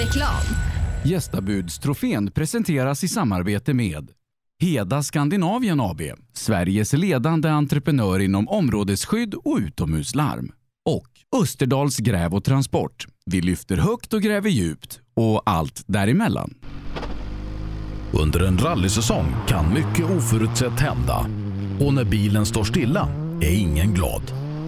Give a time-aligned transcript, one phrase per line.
[0.00, 0.42] Reklam.
[1.04, 4.10] Gästabudstrofén presenteras i samarbete med
[4.62, 6.00] Heda Skandinavien AB,
[6.32, 10.52] Sveriges ledande entreprenör inom områdesskydd och utomhuslarm.
[10.84, 13.06] Och Österdals gräv och transport.
[13.26, 16.54] Vi lyfter högt och gräver djupt och allt däremellan.
[18.12, 21.26] Under en rallysäsong kan mycket oförutsett hända.
[21.80, 23.08] Och när bilen står stilla
[23.40, 24.22] är ingen glad.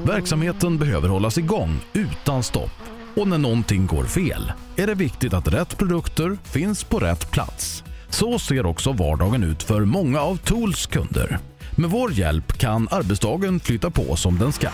[0.06, 2.91] Verksamheten behöver hållas igång utan stopp.
[3.14, 7.84] Och när någonting går fel är det viktigt att rätt produkter finns på rätt plats.
[8.08, 11.38] Så ser också vardagen ut för många av Tools kunder.
[11.76, 14.68] Med vår hjälp kan arbetsdagen flytta på som den ska.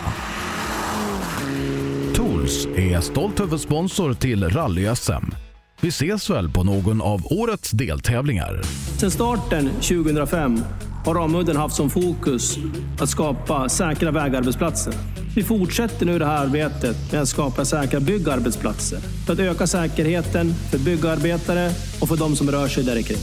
[2.15, 5.33] Tools är stolt huvudsponsor till Rally-SM.
[5.81, 8.61] Vi ses väl på någon av årets deltävlingar.
[8.97, 10.61] Sedan starten 2005
[11.05, 12.57] har Ramudden haft som fokus
[12.99, 14.93] att skapa säkra vägarbetsplatser.
[15.39, 20.53] Vi fortsätter nu det här arbetet med att skapa säkra byggarbetsplatser för att öka säkerheten
[20.53, 21.71] för byggarbetare
[22.01, 23.17] och för de som rör sig där kring.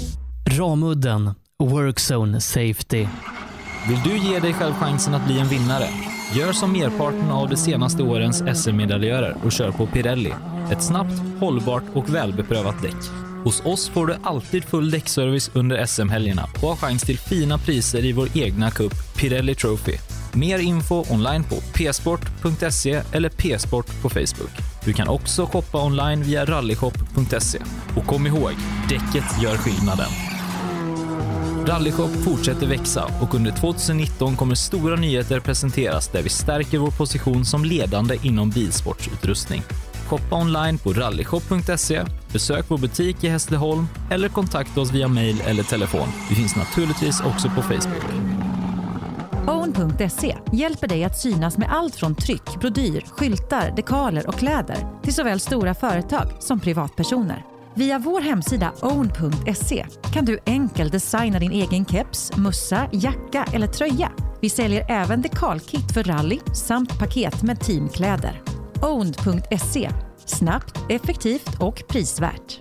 [0.58, 3.06] Ramudden Workzone Safety.
[3.88, 5.88] Vill du ge dig själv chansen att bli en vinnare?
[6.34, 10.32] Gör som merparten av de senaste årens SM-medaljörer och kör på Pirelli.
[10.72, 13.10] Ett snabbt, hållbart och välbeprövat däck.
[13.44, 18.04] Hos oss får du alltid full däckservice under SM-helgerna och har chans till fina priser
[18.04, 19.98] i vår egna cup Pirelli Trophy.
[20.36, 24.50] Mer info online på psport.se eller psport på Facebook.
[24.84, 27.58] Du kan också shoppa online via rallyshop.se.
[27.96, 28.52] Och kom ihåg,
[28.88, 30.08] däcket gör skillnaden.
[31.66, 37.44] Rallyshop fortsätter växa och under 2019 kommer stora nyheter presenteras där vi stärker vår position
[37.44, 39.62] som ledande inom bilsportsutrustning.
[40.06, 45.62] Shoppa online på rallyshop.se, besök vår butik i Hässleholm eller kontakta oss via mail eller
[45.62, 46.08] telefon.
[46.28, 48.35] Vi finns naturligtvis också på Facebook.
[49.48, 55.14] Own.se hjälper dig att synas med allt från tryck, brodyr, skyltar, dekaler och kläder till
[55.14, 57.44] såväl stora företag som privatpersoner.
[57.74, 64.12] Via vår hemsida own.se kan du enkelt designa din egen keps, mussa, jacka eller tröja.
[64.40, 68.42] Vi säljer även dekalkit för rally samt paket med teamkläder.
[68.82, 69.90] Own.se
[70.26, 72.60] Snabbt, effektivt och prisvärt.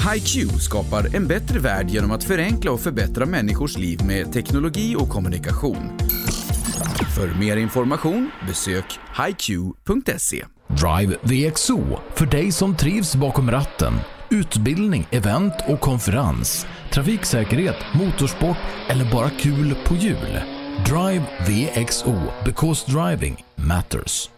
[0.00, 5.08] HiQ skapar en bättre värld genom att förenkla och förbättra människors liv med teknologi och
[5.08, 5.98] kommunikation.
[7.16, 10.44] För mer information besök hiq.se.
[10.68, 13.92] Drive VXO för dig som trivs bakom ratten.
[14.30, 16.66] Utbildning, event och konferens.
[16.92, 18.56] Trafiksäkerhet, motorsport
[18.88, 20.40] eller bara kul på hjul.
[20.86, 22.14] Drive VXO
[22.44, 24.30] because driving matters.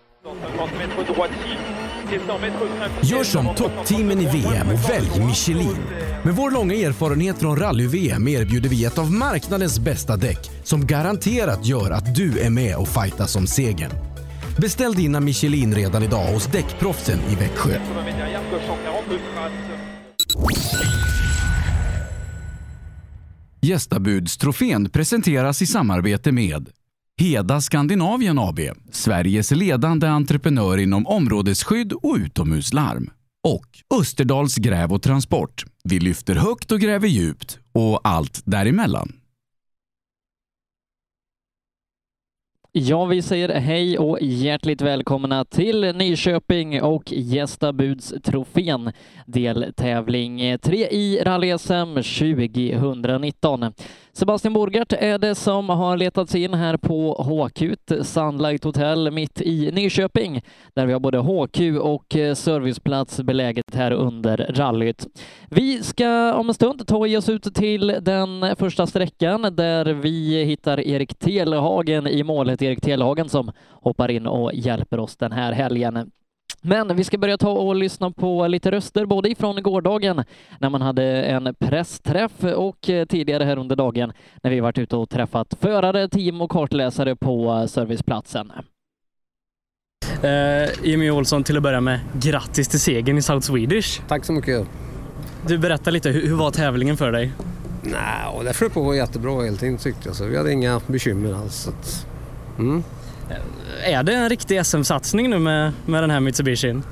[3.05, 5.77] Gör som toppteamen i VM och välj Michelin.
[6.25, 11.67] Med vår långa erfarenhet från rally-VM erbjuder vi ett av marknadens bästa däck som garanterat
[11.67, 13.91] gör att du är med och fightas om segern.
[14.59, 17.79] Beställ dina Michelin redan idag hos Däckproffsen i Växjö.
[23.61, 26.69] Gästabudstrofén presenteras i samarbete med
[27.21, 28.61] Heda Skandinavien AB,
[28.91, 33.11] Sveriges ledande entreprenör inom områdesskydd och utomhuslarm.
[33.49, 35.65] Och Österdals gräv och transport.
[35.85, 39.13] Vi lyfter högt och gräver djupt och allt däremellan.
[42.75, 48.93] Ja, vi säger hej och hjärtligt välkomna till Nyköping och Gästabudstrofén
[49.27, 53.73] deltävling 3 i rally-SM 2019.
[54.15, 59.41] Sebastian Borgart är det som har letat sig in här på HQ Sunlight Hotel mitt
[59.41, 60.43] i Nyköping
[60.75, 65.07] där vi har både HQ och eh, serviceplats beläget här under rallyt.
[65.51, 70.81] Vi ska om en stund ta oss ut till den första sträckan där vi hittar
[70.81, 72.63] Erik Telehagen i målet.
[72.63, 76.11] Erik Telehagen som hoppar in och hjälper oss den här helgen.
[76.61, 80.25] Men vi ska börja ta och lyssna på lite röster, både ifrån gårdagen
[80.59, 84.13] när man hade en pressträff och tidigare här under dagen
[84.43, 88.53] när vi varit ute och träffat förare, team och kartläsare på serviceplatsen.
[90.25, 94.01] Uh, Jimmy Olsson, till att börja med, grattis till segern i South Swedish.
[94.09, 94.67] Tack så mycket.
[95.47, 97.33] Du, berätta lite, hur, hur var tävlingen för dig?
[97.83, 101.69] Nej, det flöt på jättebra hela tiden tyckte jag, så vi hade inga bekymmer alls.
[101.69, 102.07] Att,
[102.59, 102.83] mm.
[103.85, 106.83] Är det en riktig SM-satsning nu med, med den här Mitsubishin?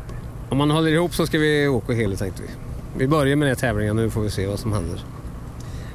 [0.49, 2.49] Om man håller ihop så ska vi åka hela tänkte vi.
[2.99, 5.01] Vi börjar med den här tävlingen nu får vi se vad som händer.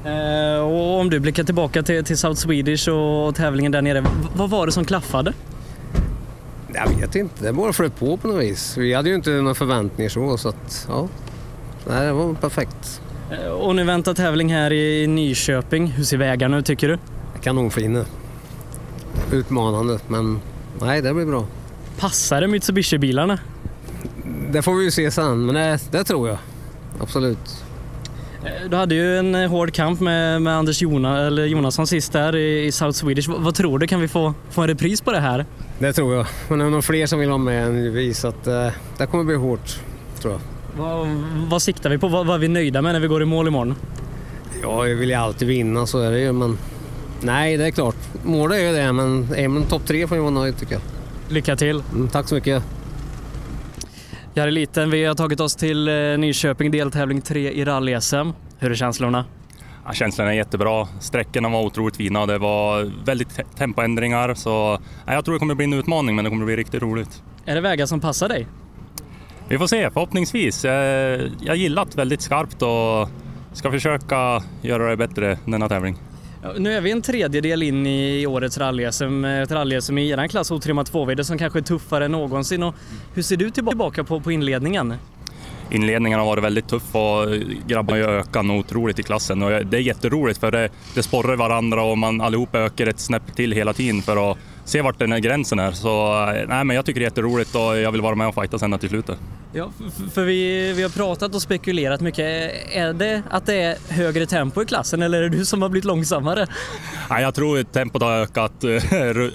[0.06, 4.06] Eh, och om du blickar tillbaka till, till South Swedish och tävlingen där nere,
[4.36, 5.34] vad var det som klaffade?
[6.74, 8.78] Jag vet inte, det bara flöt på på något vis.
[8.78, 11.08] Vi hade ju inte några förväntningar så, så att ja.
[11.88, 13.02] Nej, det var perfekt.
[13.32, 15.88] Eh, och nu väntar tävling här i Nyköping.
[15.88, 16.98] Hur ser vägarna ut tycker du?
[17.42, 18.06] Kanonfina.
[19.32, 20.40] Utmanande, men
[20.82, 21.46] nej, det blir bra.
[22.00, 23.40] Passar det Mitsubishi-bilarna?
[24.52, 26.38] Det får vi ju se sen, men det, det tror jag.
[27.00, 27.64] Absolut.
[28.46, 32.36] Eh, du hade ju en hård kamp med, med Anders Jona, eller Jonasson sist där
[32.36, 33.30] i, i South Swedish.
[33.30, 33.88] Vad, vad, tror du?
[33.88, 35.46] Kan vi få, få en repris på det här?
[35.80, 36.26] Det tror jag.
[36.50, 38.68] Men det är nog fler som vill vara med än vi, så att, uh,
[38.98, 39.80] det kommer bli hårt,
[40.20, 40.42] tror jag.
[40.78, 41.08] Vad,
[41.50, 42.08] vad siktar vi på?
[42.08, 43.76] Vad, vad är vi nöjda med när vi går i mål imorgon?
[44.62, 46.32] Ja, jag vill ju alltid vinna, så är det ju.
[46.32, 46.58] Men
[47.22, 47.96] nej, det är klart.
[48.24, 50.82] Målet är ju det, men är man topp tre får man vara nöjd tycker jag.
[51.30, 51.84] Lycka till!
[51.92, 52.64] Mm, tack så mycket!
[54.34, 58.34] Jari Liten, vi har tagit oss till eh, Nyköping, deltävling 3 i rally-SM.
[58.58, 59.26] Hur är känslorna?
[59.86, 60.88] Ja, känslorna är jättebra.
[61.00, 62.26] Sträckorna var otroligt fina.
[62.26, 64.34] Det var väldigt tempoändringar.
[64.34, 67.24] Så, ja, jag tror det kommer bli en utmaning, men det kommer bli riktigt roligt.
[67.46, 68.48] Är det vägar som passar dig?
[69.48, 70.64] Vi får se, förhoppningsvis.
[70.64, 73.10] Jag gillat väldigt skarpt och
[73.54, 75.98] ska försöka göra det bättre denna tävling.
[76.58, 80.52] Nu är vi en tredjedel in i årets rally-SM, ett eh, rally-SM i er klass
[80.52, 82.64] Otrima 2, som kanske är tuffare än någonsin.
[82.64, 82.76] Och
[83.14, 84.94] hur ser du tillbaka på, på inledningen?
[85.72, 87.28] Inledningen har varit väldigt tuff och
[87.68, 91.84] grabbarna har ökat otroligt i klassen och det är jätteroligt för det, det sporrar varandra
[91.84, 95.20] och man allihop ökar ett snäpp till hela tiden för att se vart den här
[95.20, 95.72] gränsen är.
[95.72, 98.60] Så nej, men jag tycker det är jätteroligt och jag vill vara med och fighta
[98.60, 99.18] sen till slutet.
[99.54, 99.72] Ja,
[100.14, 102.54] för vi, vi har pratat och spekulerat mycket.
[102.72, 105.70] Är det att det är högre tempo i klassen eller är det du som har
[105.70, 106.48] blivit långsammare?
[107.10, 108.64] Nej, jag tror att tempot har ökat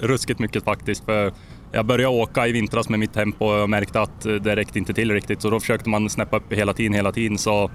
[0.01, 1.05] ruskigt mycket faktiskt.
[1.05, 1.33] För
[1.71, 5.11] jag började åka i vintras med mitt tempo och märkte att det räckte inte till
[5.11, 7.37] riktigt så då försökte man snäppa upp hela tiden, hela tiden.
[7.37, 7.71] Så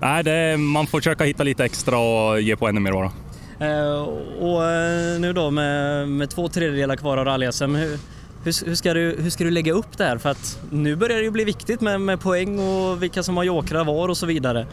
[0.00, 3.12] nej, det, man får försöka hitta lite extra och ge på ännu mer bara.
[3.60, 4.00] Eh,
[4.40, 7.98] och eh, nu då med, med två tredjedelar kvar av rally-SM, hur,
[8.44, 10.18] hur, hur, ska du, hur ska du lägga upp det här?
[10.18, 13.44] För att nu börjar det ju bli viktigt med, med poäng och vilka som har
[13.44, 14.66] jokrar var och så vidare.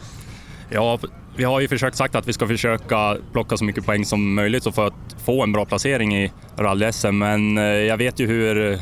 [0.69, 0.99] Ja,
[1.35, 4.75] vi har ju försökt sagt att vi ska försöka plocka så mycket poäng som möjligt
[4.75, 8.79] för att få en bra placering i rally-SM, men eh, jag vet ju hur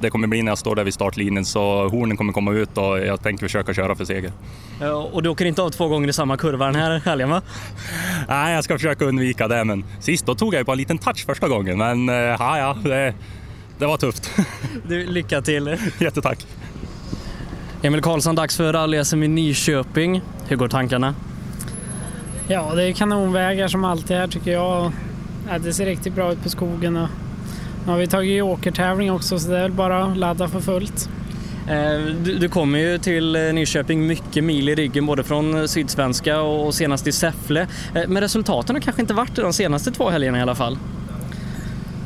[0.00, 2.98] det kommer bli när jag står där vid startlinjen så hornen kommer komma ut och
[2.98, 4.32] jag tänker försöka köra för seger.
[5.12, 7.42] Och du åker inte av två gånger i samma kurva den här helgen va?
[8.28, 10.98] Nej, jag ska försöka undvika det men sist då tog jag ju bara en liten
[10.98, 13.14] touch första gången men eh, ja, ja, det,
[13.78, 14.30] det var tufft.
[14.88, 15.76] Du, lycka till!
[15.98, 16.46] Jättetack!
[17.82, 20.22] Emil Karlsson, dags för rally-SM i Nyköping.
[20.48, 21.14] Hur går tankarna?
[22.48, 24.92] Ja, det är kanonvägar som alltid här tycker jag.
[25.48, 26.96] Ja, det ser riktigt bra ut på skogen.
[26.96, 27.08] Och
[27.86, 31.08] nu har vi tagit åkertävling också så det är väl bara att ladda för fullt.
[32.24, 37.06] Du, du kommer ju till Nyköping mycket mil i ryggen både från Sydsvenska och senast
[37.06, 37.66] i Säffle.
[37.92, 40.78] Men resultaten har kanske inte varit de senaste två helgerna i alla fall?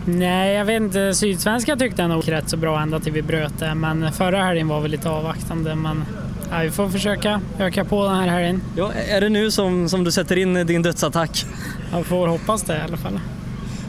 [0.06, 1.14] Nej, jag vet inte.
[1.14, 3.74] Sydsvenska tyckte jag nog rätt så bra ända till vi bröt det.
[3.74, 5.74] Men förra helgen var väl lite avvaktande.
[5.74, 6.04] Men
[6.50, 8.62] ja, vi får försöka öka på den här helgen.
[8.76, 11.46] Ja, är det nu som, som du sätter in din dödsattack?
[11.92, 13.20] Jag får hoppas det i alla fall.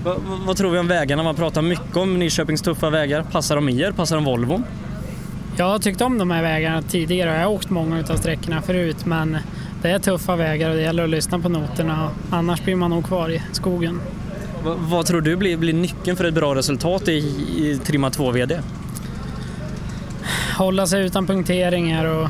[0.05, 1.23] Va, va, vad tror vi om vägarna?
[1.23, 3.23] Man pratar mycket om Nyköpings tuffa vägar.
[3.23, 3.91] Passar de er?
[3.91, 4.63] Passar de Volvo?
[5.57, 9.05] Jag har tyckt om de här vägarna tidigare jag har åkt många av sträckorna förut
[9.05, 9.37] men
[9.81, 13.05] det är tuffa vägar och det gäller att lyssna på noterna annars blir man nog
[13.05, 14.01] kvar i skogen.
[14.63, 17.17] Va, vad tror du blir, blir nyckeln för ett bra resultat i,
[17.57, 18.59] i Trimma 2 VD?
[20.57, 22.29] Hålla sig utan punkteringar och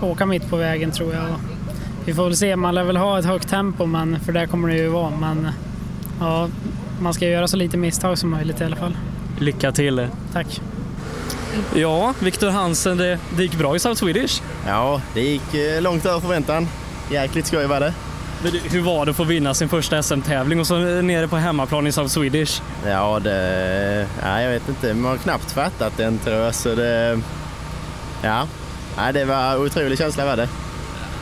[0.00, 1.26] åka mitt på vägen tror jag.
[2.04, 4.68] Vi får väl se, man lär väl ha ett högt tempo men för det kommer
[4.68, 5.10] det ju vara.
[5.20, 5.48] Men
[6.22, 6.48] ja,
[7.00, 8.96] man ska göra så lite misstag som möjligt i alla fall.
[9.38, 10.08] Lycka till!
[10.32, 10.60] Tack!
[11.74, 14.42] Ja, Viktor Hansen, det, det gick bra i South Swedish?
[14.66, 16.68] Ja, det gick eh, långt över förväntan.
[17.10, 17.94] Jäkligt skoj var det.
[18.42, 21.86] Men hur var det att få vinna sin första SM-tävling och så nere på hemmaplan
[21.86, 22.62] i South Swedish?
[22.86, 24.06] Ja, det...
[24.22, 24.94] Ja, jag vet inte.
[24.94, 26.54] Man har knappt fattat den tror jag.
[26.54, 27.20] Så det...
[28.22, 28.46] Ja,
[28.96, 30.48] ja det var en otrolig känsla var det.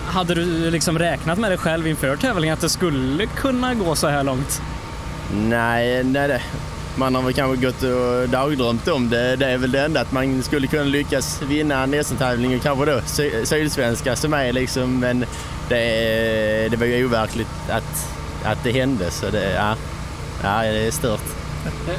[0.07, 4.09] Hade du liksom räknat med dig själv inför tävlingen att det skulle kunna gå så
[4.09, 4.63] här långt?
[5.35, 6.43] Nej, nej det,
[6.97, 9.37] man har väl kanske gått och dagdrömt om det.
[9.37, 12.85] Det är väl det enda att man skulle kunna lyckas vinna en SM-tävling och kanske
[12.85, 15.25] då sy Sydsvenska som är liksom, men
[15.69, 19.77] det, det var ju overkligt att, att det hände så det, ja,
[20.43, 21.21] ja, det är stört.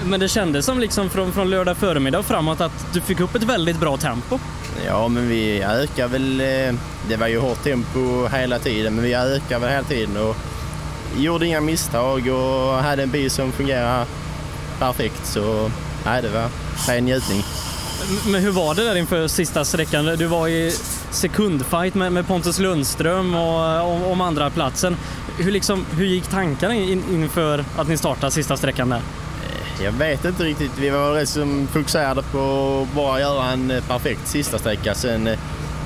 [0.06, 3.44] Men det kändes som liksom från, från lördag förmiddag framåt att du fick upp ett
[3.44, 4.40] väldigt bra tempo.
[4.86, 6.38] Ja, men vi ökar väl.
[7.10, 10.36] Det var ju hårt tempo hela tiden, men vi ökar väl hela tiden och
[11.18, 14.06] gjorde inga misstag och hade en bil som fungerade
[14.80, 15.26] perfekt.
[15.26, 15.72] Så
[16.06, 16.50] nej, det var
[16.88, 17.44] ren njutning.
[18.26, 20.06] Men hur var det där inför sista sträckan?
[20.06, 20.72] Du var i
[21.12, 24.98] sekundfight med, med Pontus Lundström och om, om andra platsen.
[25.38, 29.02] Hur, liksom, hur gick tankarna in, inför att ni startade sista sträckan där?
[29.84, 30.72] Jag vet inte riktigt.
[30.78, 32.40] Vi var rätt som fokuserade på
[32.90, 34.96] att bara göra en perfekt sista sträcka.
[34.96, 35.30] Sen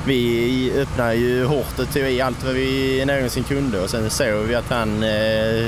[0.08, 4.46] vi öppnade ju hårt och tog i allt vad vi någonsin kunde och sen såg
[4.48, 5.68] vi att han, eh,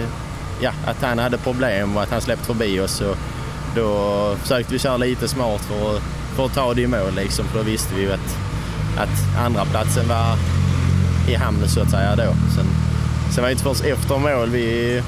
[0.62, 3.02] ja, att han hade problem och att han släppte förbi oss.
[3.02, 3.18] Och
[3.76, 6.02] då försökte vi köra lite smart för att,
[6.36, 8.38] för att ta det i mål liksom, för då visste vi att,
[8.98, 10.38] att andra platsen var
[11.30, 12.34] i hamn så att säga då.
[12.56, 12.66] Sen,
[13.32, 15.02] sen var det inte först efter mål vi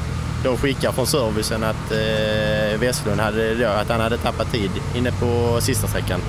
[0.44, 5.12] då skickade från servicen att eh, Westlund hade, då, att han hade tappat tid inne
[5.12, 6.22] på sista sträckan.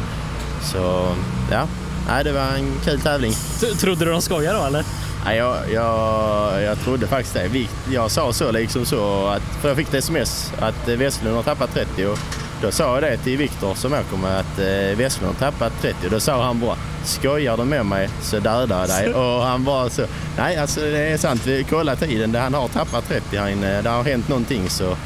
[0.63, 1.15] Så
[1.51, 1.67] ja,
[2.11, 3.33] nej, det var en kul tävling.
[3.81, 4.85] Trodde du de skojade då eller?
[5.25, 7.67] Nej, jag, jag, jag trodde faktiskt det.
[7.93, 11.75] Jag sa så liksom så att, för jag fick ett sms att Westlund har tappat
[11.75, 12.19] 30 och
[12.63, 16.07] då sa jag det till Viktor som åker med att eh, Westlund har tappat 30
[16.07, 19.15] och då sa han bara skojar du med mig så dödar jag dig.
[19.15, 23.09] Och han bara så, nej alltså det är sant, vi kollar tiden, han har tappat
[23.09, 24.97] 30 här inne, det har hänt någonting så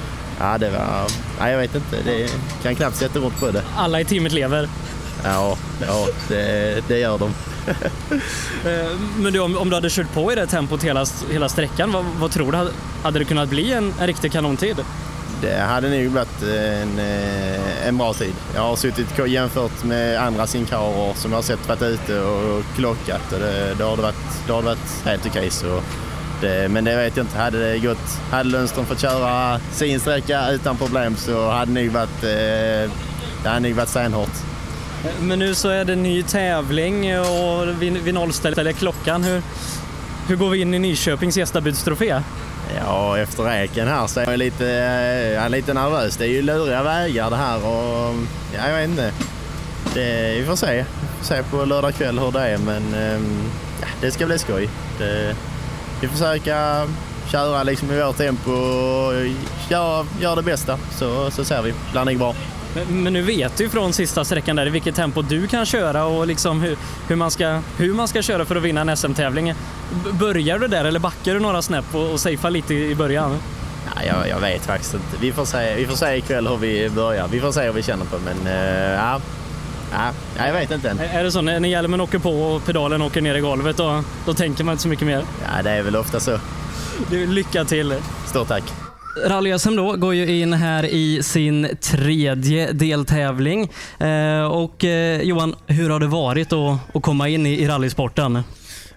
[0.40, 1.06] ja det var,
[1.40, 2.30] nej jag vet inte, det
[2.62, 3.62] kan knappt sätta ord på det.
[3.76, 4.68] Alla i teamet lever?
[5.24, 5.56] Ja,
[5.86, 7.34] ja det, det gör de.
[9.22, 12.04] Men du, om, om, du hade kört på i det tempot hela, hela sträckan, vad,
[12.04, 12.70] vad tror du?
[13.02, 14.76] Hade det kunnat bli en, en riktig kanontid?
[15.40, 16.98] Det hade nog blivit en,
[17.86, 18.34] en bra tid.
[18.54, 22.62] Jag har suttit och jämfört med andra sinkarer som jag har sett varit ute och
[22.76, 25.50] klockat och det, då har det varit, då har det varit helt okej.
[26.40, 27.38] Okay, men det vet jag inte.
[27.38, 31.92] Hade det gått, hade Lundström fått köra sin sträcka utan problem så hade det nog
[31.92, 32.90] varit, det
[33.44, 34.53] hade nog varit stenhårt.
[35.20, 39.24] Men nu så är det ny tävling och vi, vi nollställer klockan.
[39.24, 39.42] Hur,
[40.28, 42.20] hur går vi in i Nyköpings gästabudstrofé?
[42.76, 46.16] Ja, efter räken här så är jag lite, eh, jag är lite nervös.
[46.16, 48.14] Det är ju luriga vägar det här och
[48.54, 49.12] ja, jag vet inte.
[49.94, 50.76] Det, vi får se.
[50.76, 50.84] Vi
[51.18, 53.42] får se på lördag kväll hur det är men ehm,
[53.80, 54.68] ja, det ska bli skoj.
[54.98, 55.36] Det,
[56.00, 56.86] vi försöker
[57.32, 59.14] köra liksom i vårt tempo och
[59.68, 61.70] göra, gör det bästa så, så ser vi.
[61.70, 62.34] Det blir nog bra.
[62.74, 66.04] Men, men, nu vet du från sista sträckan där i vilket tempo du kan köra
[66.04, 66.76] och liksom hur,
[67.08, 69.54] hur, man, ska, hur man ska köra för att vinna en SM-tävling.
[70.12, 73.38] Börjar du där eller backar du några snäpp och, och safear lite i början?
[73.94, 75.16] Ja, jag, jag, vet faktiskt inte.
[75.20, 77.28] Vi får, se, vi får se ikväll hur vi börjar.
[77.28, 79.20] Vi får se hur vi känner på men uh, ja.
[80.36, 80.98] Ja, jag vet inte än.
[80.98, 84.34] Är det så när hjälmen åker på och pedalen åker ner i golvet då, då
[84.34, 85.24] tänker man inte så mycket mer?
[85.42, 86.38] Ja, det är väl ofta så.
[87.10, 87.94] Du, lycka till!
[88.26, 88.83] Stort tack!
[89.16, 93.70] Rally-SM då går ju in här i sin tredje deltävling.
[93.98, 98.42] Eh, och eh, Johan, hur har det varit att, att komma in i, i rallysporten?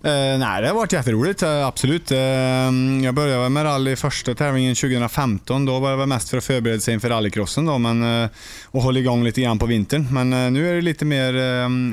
[0.07, 2.11] Eh, nej, det har varit jätteroligt, eh, absolut.
[2.11, 2.17] Eh,
[3.03, 5.65] jag började med rally första tävlingen 2015.
[5.65, 8.29] Då var det mest för att förbereda sig inför rallycrossen då, men,
[8.65, 10.07] och hålla igång lite grann på vintern.
[10.11, 11.33] Men nu är det lite mer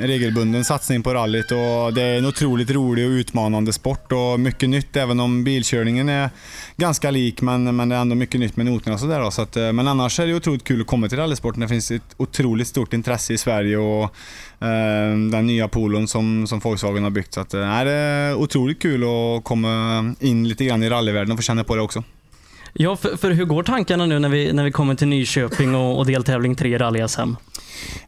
[0.06, 4.68] regelbunden satsning på rallyt och det är en otroligt rolig och utmanande sport och mycket
[4.68, 6.30] nytt även om bilkörningen är
[6.76, 9.30] ganska lik men, men det är ändå mycket nytt med noterna och sådär.
[9.30, 11.60] Så att, men annars är det otroligt kul att komma till rallysporten.
[11.60, 14.14] Det finns ett otroligt stort intresse i Sverige och
[15.30, 17.34] den nya polon som, som Volkswagen har byggt.
[17.34, 21.32] Så att, eh, nej, det är otroligt kul att komma in lite grann i rallyvärlden
[21.32, 22.02] och få känna på det också.
[22.72, 25.98] Ja, för, för hur går tankarna nu när vi, när vi kommer till Nyköping och,
[25.98, 27.36] och deltävling 3 i rally-SM?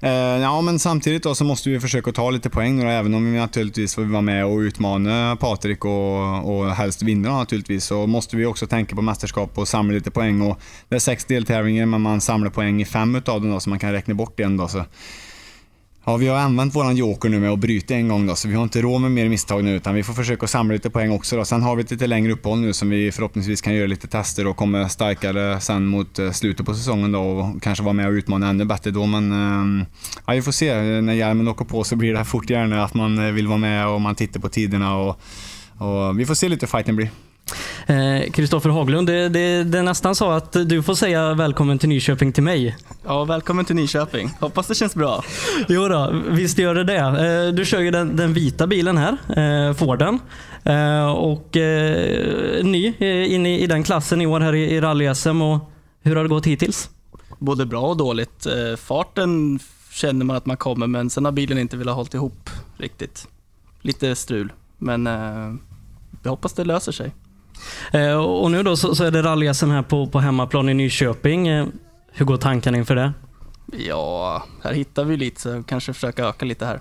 [0.01, 3.33] Eh, ja, men samtidigt då så måste vi försöka ta lite poäng då, även om
[3.33, 8.37] vi naturligtvis får vara med och utmana Patrik och, och helst vinna naturligtvis, så måste
[8.37, 10.41] vi också tänka på mästerskap och samla lite poäng.
[10.41, 13.71] Och det är sex deltävlingar, men man samlar poäng i fem utav dem då, så
[13.71, 14.57] man kan räkna bort en.
[14.57, 14.85] Då, så.
[16.09, 18.55] Ja, vi har använt våran joker nu med att bryta en gång då, så vi
[18.55, 21.37] har inte råd med mer misstag nu utan vi får försöka samla lite poäng också.
[21.37, 21.45] Då.
[21.45, 24.47] Sen har vi ett lite längre uppehåll nu som vi förhoppningsvis kan göra lite tester
[24.47, 28.13] och komma starkare sen mot eh, slutet på säsongen då och kanske vara med och
[28.13, 29.07] utmana ännu bättre då.
[29.07, 29.87] Men eh,
[30.27, 31.01] ja, vi får se.
[31.01, 33.89] När hjälmen åker på så blir det fort gärna att man eh, vill vara med
[33.89, 35.21] och man tittar på tiderna och,
[35.79, 37.11] och vi får se lite hur fighten blir.
[38.33, 41.89] Kristoffer eh, Haglund, det, det, det är nästan så att du får säga välkommen till
[41.89, 42.77] Nyköping till mig.
[43.07, 44.31] Ja, välkommen till Nyköping.
[44.41, 45.25] Hoppas det känns bra.
[45.69, 46.97] Jo då, visst gör det det.
[46.97, 49.17] Eh, du kör ju den, den vita bilen här,
[49.69, 50.19] eh, Forden.
[50.65, 52.95] Eh, och eh, ny
[53.27, 55.61] inne i den klassen i år här i, i rally-SM.
[56.03, 56.91] Hur har det gått hittills?
[57.39, 58.47] Både bra och dåligt.
[58.47, 59.59] Eh, farten
[59.91, 63.29] känner man att man kommer, men sen har bilen inte velat hålla ihop riktigt.
[63.83, 65.07] Lite strul, men
[66.23, 67.13] jag hoppas det löser sig.
[67.93, 71.49] Eh, och nu då så, är det rally här på, på hemmaplan i Nyköping.
[71.49, 71.67] Eh,
[72.13, 73.13] hur går tankarna inför det?
[73.79, 76.81] Ja, här hittar vi lite så kanske försöka öka lite här.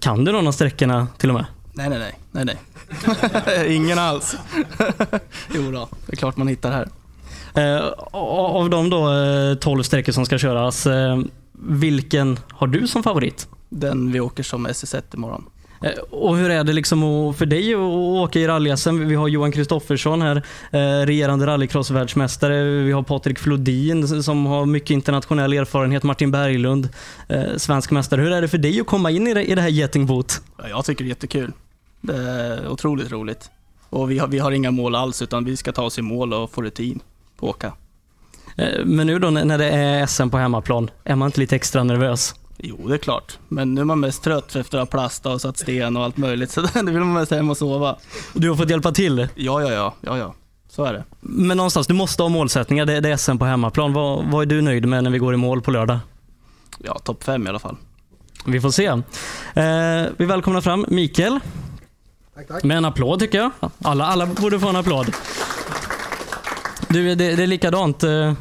[0.00, 1.46] Kan du någon av sträckorna till och med?
[1.72, 2.18] Nej, nej, nej.
[2.30, 3.76] nej, nej.
[3.76, 4.36] Ingen alls.
[5.54, 6.88] jo då, det är klart man hittar här.
[7.54, 9.08] Eh, av de då
[9.60, 10.86] 12 sträckor som ska köras,
[11.52, 13.48] vilken har du som favorit?
[13.68, 15.44] Den vi åker som SS1 imorgon.
[15.80, 19.52] Eh, och hur är det liksom för dig att åka i rally Vi har Johan
[19.52, 20.36] Kristoffersson här,
[20.70, 22.64] eh, regerande rallycrossvärldsmästare.
[22.64, 26.02] Vi har Patrik Flodin som har mycket internationell erfarenhet.
[26.02, 26.88] Martin Berglund,
[27.28, 28.20] eh, svensk mästare.
[28.20, 30.42] Hur är det för dig att komma in i det här getingboot?
[30.70, 31.52] Jag tycker det är jättekul.
[32.00, 33.50] Det är otroligt roligt.
[33.90, 36.32] Och vi har, vi har inga mål alls utan vi ska ta oss i mål
[36.32, 37.00] och få rutin
[37.36, 37.72] på att åka.
[38.84, 42.34] Men nu då när det är SM på hemmaplan, är man inte lite extra nervös?
[42.58, 43.38] Jo, det är klart.
[43.48, 46.16] Men nu är man mest trött efter att ha plastat och satt sten och allt
[46.16, 46.50] möjligt.
[46.50, 47.96] Så nu vill man mest hem och sova.
[48.34, 49.28] Du har fått hjälpa till?
[49.34, 49.94] Ja, ja, ja.
[50.00, 50.34] ja, ja.
[50.68, 51.04] Så är det.
[51.20, 52.86] Men någonstans, du måste ha målsättningar.
[52.86, 53.92] Det, det är SM på hemmaplan.
[53.92, 55.98] Vad, vad är du nöjd med när vi går i mål på lördag?
[56.78, 57.76] Ja, topp fem i alla fall.
[58.46, 58.86] Vi får se.
[58.86, 61.40] Eh, vi välkomnar fram Mikael.
[62.34, 62.64] Tack, tack.
[62.64, 63.50] Med en applåd tycker jag.
[63.82, 65.14] Alla, alla borde få en applåd.
[66.88, 68.02] Du, det, det är likadant.
[68.02, 68.32] Eh,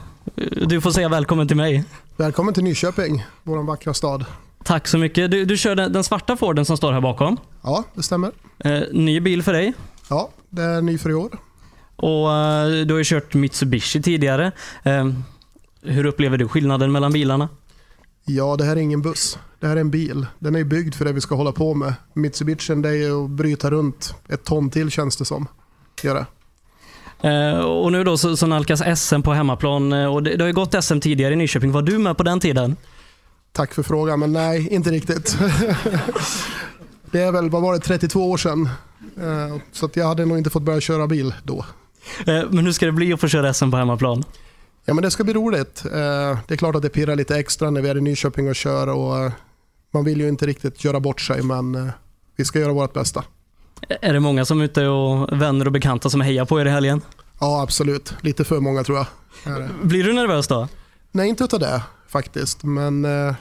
[0.67, 1.85] du får säga välkommen till mig.
[2.17, 4.25] Välkommen till Nyköping, vår vackra stad.
[4.63, 5.31] Tack så mycket.
[5.31, 7.37] Du, du kör den, den svarta Forden som står här bakom.
[7.63, 8.31] Ja, det stämmer.
[8.59, 9.73] Eh, ny bil för dig.
[10.09, 11.37] Ja, det är ny för i år.
[11.95, 14.51] Och eh, Du har ju kört Mitsubishi tidigare.
[14.83, 15.09] Eh,
[15.81, 17.49] hur upplever du skillnaden mellan bilarna?
[18.25, 19.37] Ja, det här är ingen buss.
[19.59, 20.25] Det här är en bil.
[20.39, 21.93] Den är byggd för det vi ska hålla på med.
[22.13, 25.47] Mitsubishi det är att bryta runt ett ton till känns det som.
[26.03, 26.25] Gör det.
[27.21, 30.47] Eh, och nu då så, så nalkas SM på hemmaplan eh, och det, det har
[30.47, 31.71] ju gått SM tidigare i Nyköping.
[31.71, 32.75] Var du med på den tiden?
[33.51, 35.37] Tack för frågan, men nej, inte riktigt.
[37.11, 38.69] det är väl, vad var det, 32 år sedan.
[39.17, 41.65] Eh, så jag hade nog inte fått börja köra bil då.
[42.25, 44.23] Men hur ska det bli att få köra SM på hemmaplan?
[44.85, 45.83] Ja, men det ska bli roligt.
[45.83, 48.87] Det är klart att det pirrar lite extra när vi är i Nyköping och kör.
[48.87, 49.31] Och
[49.91, 51.91] man vill ju inte riktigt göra bort sig, men
[52.35, 53.23] vi ska göra vårt bästa.
[54.01, 56.69] Är det många som är ute och vänner och bekanta som hejar på er i
[56.69, 57.01] helgen?
[57.39, 58.13] Ja, absolut.
[58.21, 59.07] Lite för många tror jag.
[59.83, 60.67] Blir du nervös då?
[61.11, 62.63] Nej, inte utav det faktiskt.
[62.63, 63.35] Men eh,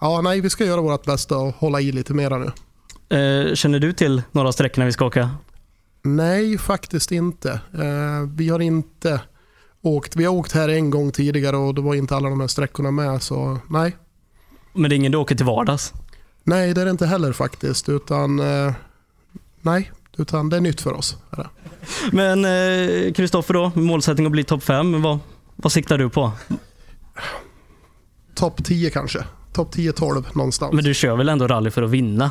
[0.00, 2.50] ja, nej, vi ska göra vårt bästa och hålla i lite mera nu.
[3.18, 5.30] Eh, känner du till några sträckor vi ska åka?
[6.02, 7.50] Nej, faktiskt inte.
[7.52, 9.20] Eh, vi har inte
[9.82, 10.16] åkt.
[10.16, 12.90] Vi har åkt här en gång tidigare och då var inte alla de här sträckorna
[12.90, 13.96] med, så nej.
[14.72, 15.92] Men det är ingen du åker till vardags?
[16.44, 17.88] Nej, det är det inte heller faktiskt.
[17.88, 18.40] Utan
[19.62, 21.16] nej, utan det är nytt för oss.
[22.12, 22.44] Men
[23.14, 25.02] Kristoffer eh, då, målsättning att bli topp 5.
[25.02, 25.18] Vad,
[25.56, 26.32] vad siktar du på?
[28.34, 29.24] Topp 10 kanske.
[29.52, 30.72] Topp 10-12 någonstans.
[30.72, 32.30] Men du kör väl ändå rally för att vinna?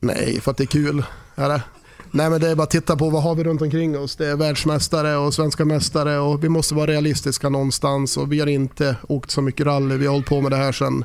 [0.00, 1.04] Nej, för att det är kul.
[1.34, 1.62] Är det?
[2.10, 4.16] Nej, men det är bara att titta på vad har vi runt omkring oss.
[4.16, 8.46] Det är världsmästare och svenska mästare och vi måste vara realistiska någonstans och vi har
[8.46, 9.96] inte åkt så mycket rally.
[9.96, 11.04] Vi har hållit på med det här sedan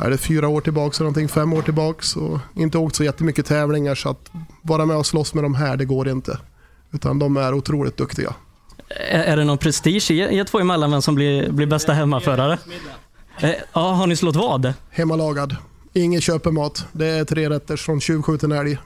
[0.00, 3.94] är det fyra år tillbaka, någonting, fem år tillbaka och inte åkt så jättemycket tävlingar
[3.94, 4.30] så att
[4.62, 6.38] vara med och slåss med de här, det går inte.
[6.92, 8.34] Utan de är otroligt duktiga.
[9.10, 12.58] Är, är det någon prestige i er två emellan vem som blir, blir bästa hemmaförare?
[13.40, 14.72] Eh, Ja, har ni slått vad?
[14.90, 15.56] Hemmalagad.
[15.92, 16.86] Ingen köpemat.
[16.92, 18.78] Det är tre rätter från tjuvskjuten älg.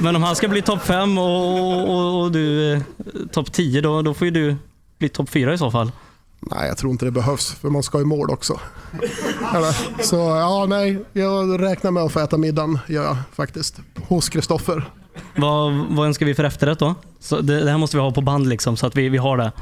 [0.00, 2.80] Men om han ska bli topp fem och, och, och du eh,
[3.32, 4.56] topp 10, då, då får ju du
[4.98, 5.92] bli topp fyra i så fall.
[6.50, 8.60] Nej, jag tror inte det behövs, för man ska i mål också.
[9.54, 13.80] Eller, Så ja, nej, jag räknar med att få äta middagen, gör jag faktiskt.
[14.08, 14.90] Hos Kristoffer.
[15.36, 16.94] Vad, vad önskar vi för efterrätt då?
[17.20, 19.36] Så det, det här måste vi ha på band liksom, så att vi, vi har
[19.36, 19.52] det.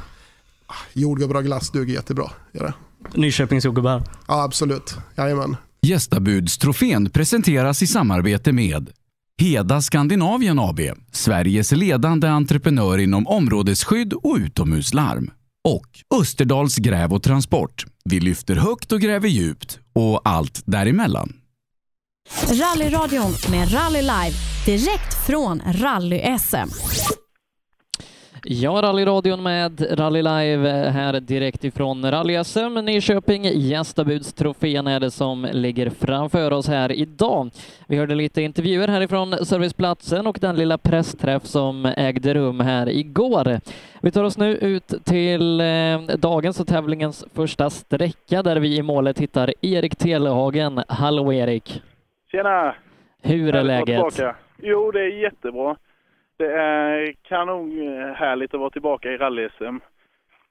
[0.93, 2.31] Jordgubbar och glass duger jättebra.
[2.53, 2.75] Gör det.
[3.21, 4.03] Nyköpings jordgubbar.
[4.29, 4.95] Ja, absolut.
[5.17, 5.57] Jajamän.
[5.83, 8.91] Gästabudstrofén presenteras i samarbete med
[9.39, 10.81] Heda Skandinavien AB,
[11.13, 15.31] Sveriges ledande entreprenör inom områdesskydd och utomhuslarm.
[15.69, 17.85] Och Österdals gräv och transport.
[18.05, 21.33] Vi lyfter högt och gräver djupt och allt däremellan.
[22.53, 24.33] Rallyradion med Rally Live
[24.67, 26.69] direkt från Rally-SM.
[28.45, 33.45] Ja, rallyradion med Rally Live här direkt ifrån Rally-SM Nyköping.
[33.45, 37.51] Gästabudstrofén är det som ligger framför oss här idag.
[37.87, 43.61] Vi hörde lite intervjuer härifrån serviceplatsen och den lilla pressträff som ägde rum här igår.
[44.03, 48.83] Vi tar oss nu ut till eh, dagens och tävlingens första sträcka där vi i
[48.83, 50.83] målet hittar Erik Telehagen.
[50.89, 51.83] Hallå Erik!
[52.31, 52.75] Tjena!
[53.23, 54.21] Hur är läget?
[54.63, 55.77] Jo, det är jättebra.
[56.41, 59.81] Det är kanonhärligt eh, att vara tillbaka i rally-SM.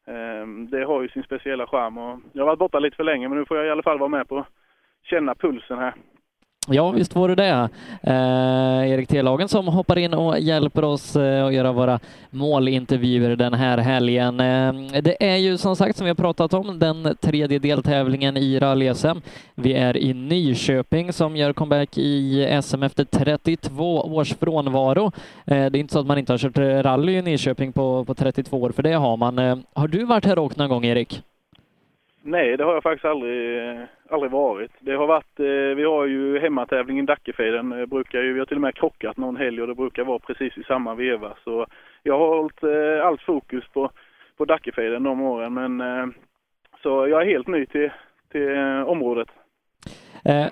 [0.08, 3.30] Ehm, det har ju sin speciella charm och jag har varit borta lite för länge
[3.30, 4.46] men nu får jag i alla fall vara med på
[5.04, 5.94] känna pulsen här.
[6.68, 7.70] Ja, visst var det det.
[8.04, 13.54] Eh, Erik Telagen som hoppar in och hjälper oss eh, att göra våra målintervjuer den
[13.54, 14.40] här helgen.
[14.40, 18.60] Eh, det är ju som sagt som vi har pratat om den tredje deltävlingen i
[18.60, 19.22] rally-SM.
[19.56, 25.06] Vi är i Nyköping som gör comeback i SM efter 32 års frånvaro.
[25.46, 28.16] Eh, det är inte så att man inte har kört rally i Nyköping på, på
[28.16, 29.40] 32 år, för det har man.
[29.40, 31.22] Eh, har du varit här och åkt någon gång, Erik?
[32.22, 34.72] Nej, det har jag faktiskt aldrig, eh, aldrig varit.
[34.80, 38.58] Det har varit, eh, vi har ju hemmatävlingen Dackefejden, eh, brukar ju, vi har till
[38.58, 41.34] och med krockat någon helg och det brukar vara precis i samma veva.
[41.44, 41.66] Så
[42.04, 43.92] jag har hållit eh, allt fokus på,
[44.38, 46.08] på Dackefejden de åren men eh,
[46.84, 47.90] så jag är helt ny till,
[48.32, 49.28] till eh, området.
[50.26, 50.46] Eh,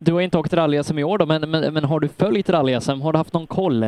[0.00, 3.02] du har inte åkt rally-SM i år då, men, men, men har du följt rally-SM?
[3.02, 3.84] Har du haft någon koll?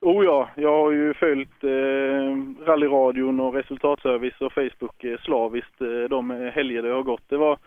[0.00, 6.08] Oh ja, jag har ju följt eh, rallyradion och resultatservice och Facebook eh, slaviskt eh,
[6.10, 7.28] de helger det har gått.
[7.28, 7.58] Det var,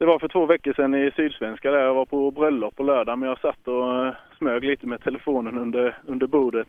[0.00, 3.18] det var för två veckor sedan i Sydsvenska där jag var på bröllop på lördag
[3.18, 6.68] men jag satt och eh, smög lite med telefonen under, under bordet.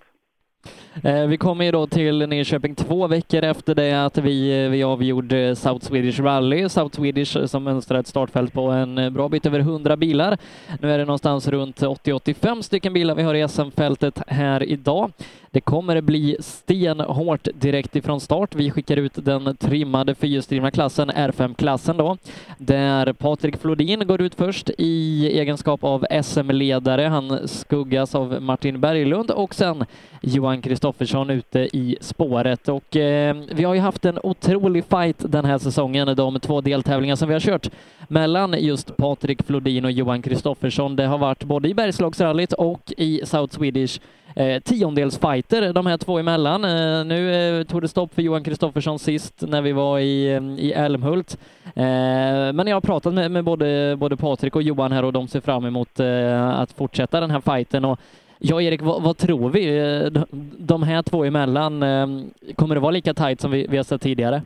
[0.95, 4.83] Eh, vi kommer ju då till Nyköping två veckor efter det att vi, eh, vi
[4.83, 6.69] avgjorde South Swedish Rally.
[6.69, 10.37] South Swedish eh, som mönstrar ett startfält på en bra bit över 100 bilar.
[10.81, 15.11] Nu är det någonstans runt 80-85 stycken bilar vi har i SM-fältet här idag.
[15.53, 18.55] Det kommer bli stenhårt direkt ifrån start.
[18.55, 22.17] Vi skickar ut den trimmade fyrhjulsdrivna klassen, R5-klassen då,
[22.57, 27.01] där Patrik Flodin går ut först i egenskap av SM-ledare.
[27.01, 29.85] Han skuggas av Martin Berglund och sen
[30.21, 32.69] Johan Kristoffersson Kristoffersson ute i spåret.
[32.69, 37.15] Och eh, vi har ju haft en otrolig fight den här säsongen, de två deltävlingar
[37.15, 37.69] som vi har kört
[38.07, 40.95] mellan just Patrik Flodin och Johan Kristoffersson.
[40.95, 43.99] Det har varit både i Bergslagsrallyt och i South Swedish
[44.35, 46.65] eh, tiondelsfighter de här två emellan.
[46.65, 50.65] Eh, nu eh, tog det stopp för Johan Kristoffersson sist när vi var i, eh,
[50.65, 51.37] i Älmhult.
[51.65, 55.27] Eh, men jag har pratat med, med både, både Patrik och Johan här och de
[55.27, 57.85] ser fram emot eh, att fortsätta den här fighten.
[57.85, 57.99] Och
[58.43, 59.77] Ja, Erik, vad, vad tror vi?
[59.79, 60.23] Eh,
[60.57, 62.07] de- här två emellan, eh,
[62.55, 64.41] kommer det vara lika tajt som vi, vi har sett tidigare?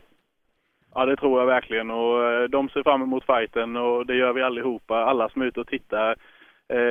[0.94, 4.32] Ja, det tror jag verkligen och eh, de ser fram emot fighten och det gör
[4.32, 6.16] vi allihopa, alla som är ute och tittar.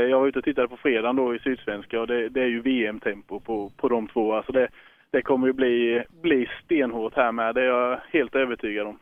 [0.10, 2.62] Jag var ute och tittade på fredagen då i Sydsvenska och det, det är ju
[2.62, 4.34] VM-tempo på, på de två.
[4.34, 4.68] Alltså det,
[5.12, 9.00] det kommer ju bli, bli stenhårt här med, det är jag helt övertygad om.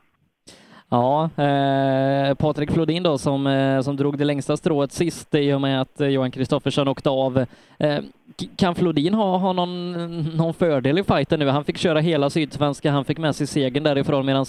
[0.90, 5.62] Ja, eh, Patrik Flodin då som, eh, som drog det längsta strået sist i och
[5.62, 7.46] med att eh, Johan Kristoffersson åkte av.
[7.80, 8.00] Eh,
[8.58, 9.92] kan Flodin ha, ha någon,
[10.38, 11.48] någon fördel i fighten nu?
[11.48, 14.46] Han fick köra hela Sydsvenska, han fick med sig segern därifrån medan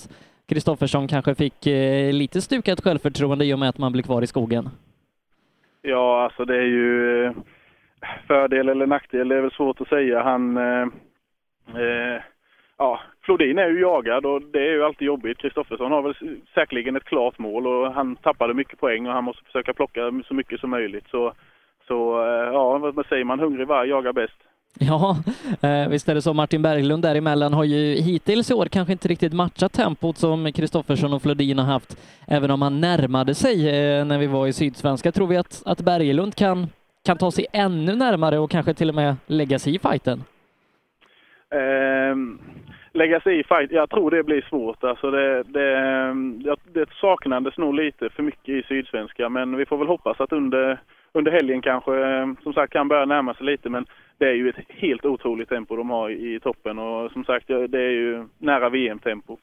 [0.49, 4.27] Kristoffersson kanske fick eh, lite stukat självförtroende i och med att man blir kvar i
[4.27, 4.69] skogen.
[5.83, 7.33] Ja, alltså det är ju eh,
[8.27, 10.23] fördel eller nackdel, det är väl svårt att säga.
[10.23, 10.87] Han, eh,
[11.75, 12.23] eh,
[12.79, 15.39] ja, Flodin är ju jagad och det är ju alltid jobbigt.
[15.39, 16.15] Kristoffersson har väl
[16.55, 20.35] säkerligen ett klart mål och han tappade mycket poäng och han måste försöka plocka så
[20.35, 21.05] mycket som möjligt.
[21.11, 21.33] Så,
[21.87, 24.37] så eh, ja, vad säger man, hungrig varg jagar bäst.
[24.79, 25.17] Ja,
[25.63, 26.33] eh, visst är det så.
[26.33, 31.13] Martin Berglund däremellan har ju hittills i år kanske inte riktigt matchat tempot som Kristoffersson
[31.13, 31.97] och Flodin har haft,
[32.29, 35.13] även om han närmade sig eh, när vi var i Sydsvenska.
[35.13, 36.67] Tror vi att, att Berglund kan
[37.05, 40.25] kan ta sig ännu närmare och kanske till och med lägga sig i fighten?
[41.51, 42.17] Eh,
[42.95, 44.85] lägga sig i fight, jag tror det blir svårt.
[44.85, 49.87] Alltså det, det, det saknades nog lite för mycket i Sydsvenska, men vi får väl
[49.87, 50.79] hoppas att under,
[51.13, 51.93] under helgen kanske,
[52.43, 53.69] som sagt, kan börja närma sig lite.
[53.69, 53.87] Men
[54.19, 57.81] det är ju ett helt otroligt tempo de har i toppen och som sagt, det
[57.81, 59.39] är ju nära VM-tempo.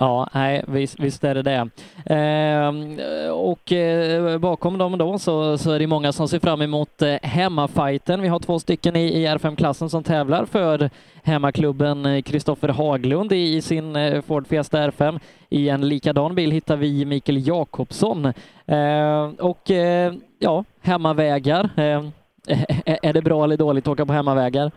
[0.00, 1.70] Ja, nej, visst, visst är det det.
[2.14, 7.02] Eh, och eh, bakom dem då så, så är det många som ser fram emot
[7.02, 8.22] eh, hemmafajten.
[8.22, 10.90] Vi har två stycken i, i R5-klassen som tävlar för
[11.22, 15.20] hemmaklubben eh, Kristoffer Haglund i, i sin eh, Ford Fiesta R5.
[15.48, 18.32] I en likadan bil hittar vi Mikael Jakobsson.
[18.66, 21.70] Eh, och eh, ja, hemmavägar.
[21.76, 22.12] Ehm,
[22.84, 24.70] är det bra eller dåligt att åka på hemmavägar?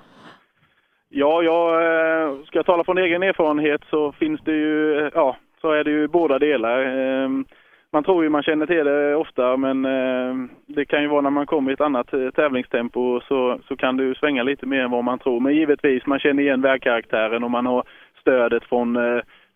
[1.13, 5.38] Ja, jag eh, ska jag tala från egen erfarenhet så finns det ju, eh, ja,
[5.62, 6.80] så är det ju båda delar.
[6.80, 7.45] Ehm,
[7.91, 11.30] man tror ju man känner till det ofta men ehm, det kan ju vara när
[11.30, 14.82] man kommer i ett annat eh, tävlingstempo så, så kan det ju svänga lite mer
[14.82, 15.39] än vad man tror.
[15.39, 17.84] Men givetvis, man känner igen vägkaraktären och man har
[18.21, 18.97] stödet från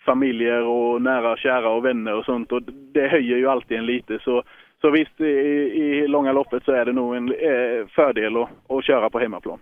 [0.06, 2.62] familjer och nära och kära och vänner och sånt och
[2.94, 4.20] det höjer ju alltid en lite.
[4.20, 4.44] Så,
[4.82, 7.34] så visst, i, i långa loppet så är det nog en
[7.88, 9.60] fördel att, att köra på hemmaplan.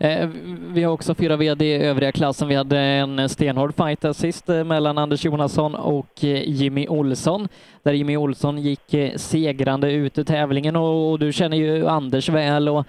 [0.00, 0.28] Eh,
[0.74, 2.48] vi har också fyra VD i övriga klassen.
[2.48, 7.48] Vi hade en stenhård fight sist eh, mellan Anders Jonasson och eh, Jimmy Olsson,
[7.84, 12.86] där Jimmy Olsson gick segrande ut ur tävlingen och du känner ju Anders väl och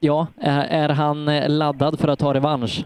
[0.00, 0.26] ja,
[0.70, 1.24] är han
[1.58, 2.84] laddad för att ta revansch?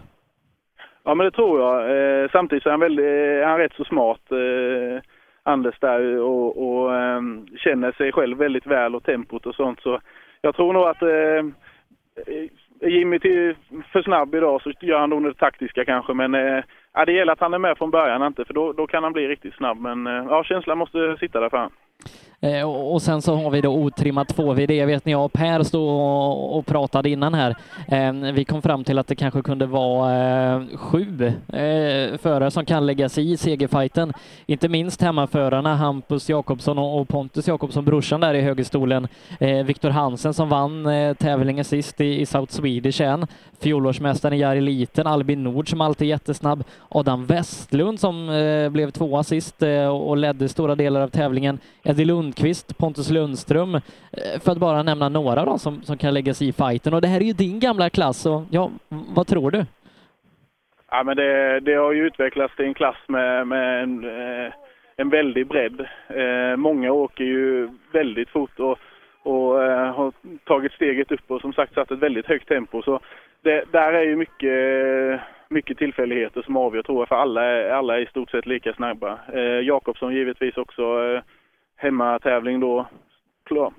[1.03, 2.31] Ja, men det tror jag.
[2.31, 4.21] samtidigt är han, väldigt, är han rätt så smart,
[5.43, 9.81] Anders där, och, och ehm, känner sig själv väldigt väl och tempot och sånt.
[9.81, 9.99] Så
[10.41, 11.03] jag tror nog att
[12.81, 13.55] Jimmy till
[13.91, 16.13] för snabb idag så gör han nog det taktiska kanske.
[16.13, 16.63] Men eh,
[17.05, 19.27] det gäller att han är med från början inte, för då, då kan han bli
[19.27, 19.81] riktigt snabb.
[19.81, 21.71] Men eh, ja, känslan måste sitta där för honom.
[22.45, 24.71] Eh, och sen så har vi då otrimmat 2VD.
[24.71, 25.89] Jag vet när jag och Per stod
[26.57, 27.55] och pratade innan här.
[27.87, 32.65] Ehm, vi kom fram till att det kanske kunde vara eh, sju eh, förare som
[32.65, 34.13] kan lägga sig i segerfighten.
[34.45, 39.07] Inte minst hemmaförarna Hampus Jakobsson och Pontus Jakobsson, brorsan där i högerstolen.
[39.65, 40.87] Viktor Hansen som vann
[41.19, 43.27] tävlingen sist i South Swedish än.
[43.59, 46.63] Fjolårsmästaren Jari Liten, Albin Nord som alltid är jättesnabb.
[46.89, 48.27] Adam Westlund som
[48.71, 51.59] blev tvåa sist och ledde stora delar av tävlingen.
[51.85, 53.81] Eddie Lundqvist, Pontus Lundström, eh,
[54.43, 56.93] för att bara nämna några av dem som, som kan lägga sig i fighten.
[56.93, 59.65] Och det här är ju din gamla klass, och ja, vad tror du?
[60.91, 64.53] Ja, men det, det har ju utvecklats till en klass med, med en, eh,
[64.97, 65.79] en väldig bredd.
[66.07, 68.77] Eh, många åker ju väldigt fort och,
[69.23, 69.53] och
[69.97, 70.11] har
[70.43, 72.81] tagit steget upp och som sagt satt ett väldigt högt tempo.
[72.81, 72.99] Så
[73.41, 77.97] det, där är ju mycket, mycket tillfälligheter som avgör tror jag, för alla är, alla
[77.97, 79.19] är i stort sett lika snabba.
[79.33, 81.21] Eh, Jakobsson givetvis också eh,
[81.75, 82.87] hemmatävling då.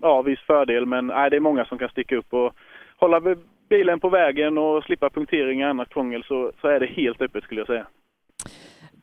[0.03, 2.55] Ja, viss fördel, men nej, det är många som kan sticka upp och
[2.97, 3.37] hålla
[3.69, 7.45] bilen på vägen och slippa punktering och annat krångel så, så är det helt öppet
[7.45, 7.87] skulle jag säga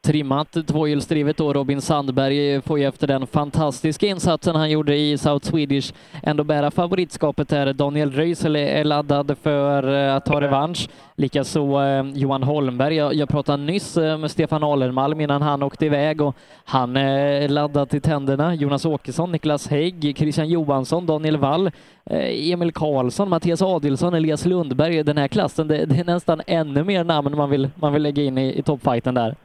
[0.03, 1.53] trimmat tvåhjulsdrivet då.
[1.53, 6.71] Robin Sandberg får ju efter den fantastiska insatsen han gjorde i South Swedish ändå bära
[6.71, 7.73] favoritskapet här.
[7.73, 10.89] Daniel Röisel är laddad för eh, att ta revansch.
[11.15, 12.95] Likaså eh, Johan Holmberg.
[12.95, 16.35] Jag, jag pratade nyss eh, med Stefan Alenmalm innan han åkte iväg och
[16.65, 18.55] han är laddad till tänderna.
[18.55, 21.71] Jonas Åkesson, Niklas Hägg, Christian Johansson, Daniel Wall,
[22.09, 25.03] Emil Karlsson, Mattias Adilsson, Elias Lundberg.
[25.03, 28.23] Den här klassen, det, det är nästan ännu mer namn man vill, man vill lägga
[28.23, 29.35] in i, i toppfighten där.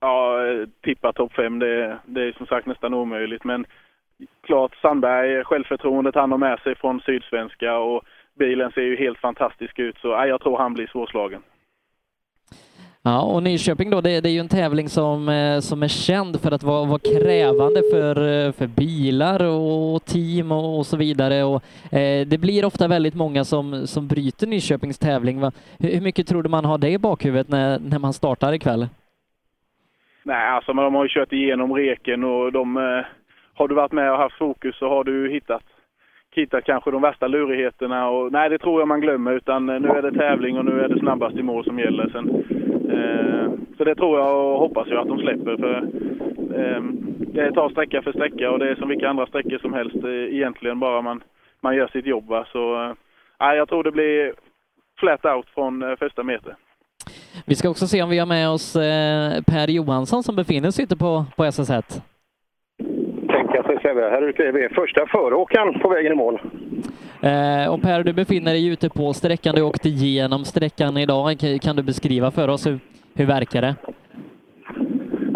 [0.00, 0.38] Ja,
[0.82, 3.44] tippa topp fem, det, det är som sagt nästan omöjligt.
[3.44, 3.66] Men
[4.46, 8.02] klart, Sandberg, självförtroendet han har med sig från Sydsvenska och
[8.38, 9.98] bilen ser ju helt fantastisk ut.
[9.98, 11.42] Så ja, jag tror han blir svårslagen.
[13.02, 16.40] Ja, och Nyköping då, det, det, är ju en tävling som, eh, som är känd
[16.40, 21.44] för att vara, vara krävande för, eh, för bilar och team och, och så vidare.
[21.44, 25.40] Och, eh, det blir ofta väldigt många som, som bryter Nyköpings tävling.
[25.40, 25.52] Va?
[25.78, 28.88] Hur, hur mycket tror du man har det i bakhuvudet när, när man startar ikväll?
[30.28, 32.76] Nej, alltså de har ju kört igenom reken och de...
[32.76, 33.04] Eh,
[33.54, 35.62] har du varit med och haft fokus så har du hittat,
[36.34, 38.08] hittat kanske de värsta lurigheterna.
[38.08, 40.80] Och, nej, det tror jag man glömmer utan eh, nu är det tävling och nu
[40.80, 42.08] är det snabbast i mål som gäller.
[42.08, 42.28] Sen,
[42.90, 45.56] eh, så det tror jag och hoppas jag att de släpper.
[45.56, 45.76] För
[46.60, 46.82] eh,
[47.18, 50.34] Det tar sträcka för sträcka och det är som vilka andra sträckor som helst eh,
[50.36, 51.22] egentligen bara man,
[51.60, 52.28] man gör sitt jobb.
[52.28, 52.46] Va?
[52.52, 52.84] Så
[53.40, 54.32] eh, jag tror det blir
[54.98, 56.54] flat out från eh, första meter.
[57.46, 60.84] Vi ska också se om vi har med oss eh, Per Johansson som befinner sig
[60.84, 62.00] ute på, på SS1.
[63.28, 66.40] Tänka sig Sebbe, här ute är vi första föråkaren på vägen i mål.
[67.22, 69.54] Eh, och Per, du befinner dig ute på sträckan.
[69.54, 71.36] Du åkte igenom sträckan idag.
[71.62, 72.78] Kan du beskriva för oss hur,
[73.14, 73.74] hur verkar det?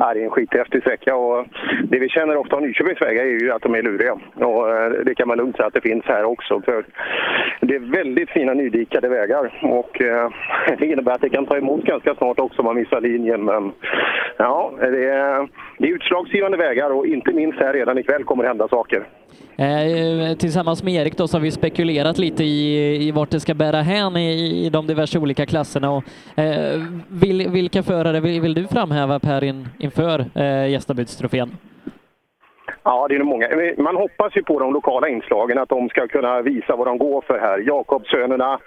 [0.02, 1.46] Nej, det är en skithäftig sträcka och
[1.84, 4.18] det vi känner ofta om Nyköpings vägar är ju att de är luriga.
[4.34, 6.60] Och eh, det kan man lugnt säga att det finns här också.
[6.60, 6.84] För
[7.60, 10.30] det är väldigt fina nydikade vägar och eh,
[10.78, 13.44] det innebär att det kan ta emot ganska snart också om man missar linjen.
[13.44, 13.72] Men
[14.36, 18.48] ja, det är, det är utslagsgivande vägar och inte minst här redan ikväll kommer det
[18.48, 19.06] hända saker.
[19.56, 23.54] Eh, tillsammans med Erik då så har vi spekulerat lite i, i vart det ska
[23.54, 25.90] bära hän i, i de diverse olika klasserna.
[25.90, 26.04] Och,
[26.38, 31.50] eh, vil, vilka förare vill, vill, du framhäva Per in, inför eh, Gästabudstrofén?
[32.84, 33.48] Ja, det är nog många.
[33.78, 37.20] Man hoppas ju på de lokala inslagen, att de ska kunna visa vad de går
[37.20, 37.58] för här.
[37.58, 38.58] Jakobssönerna,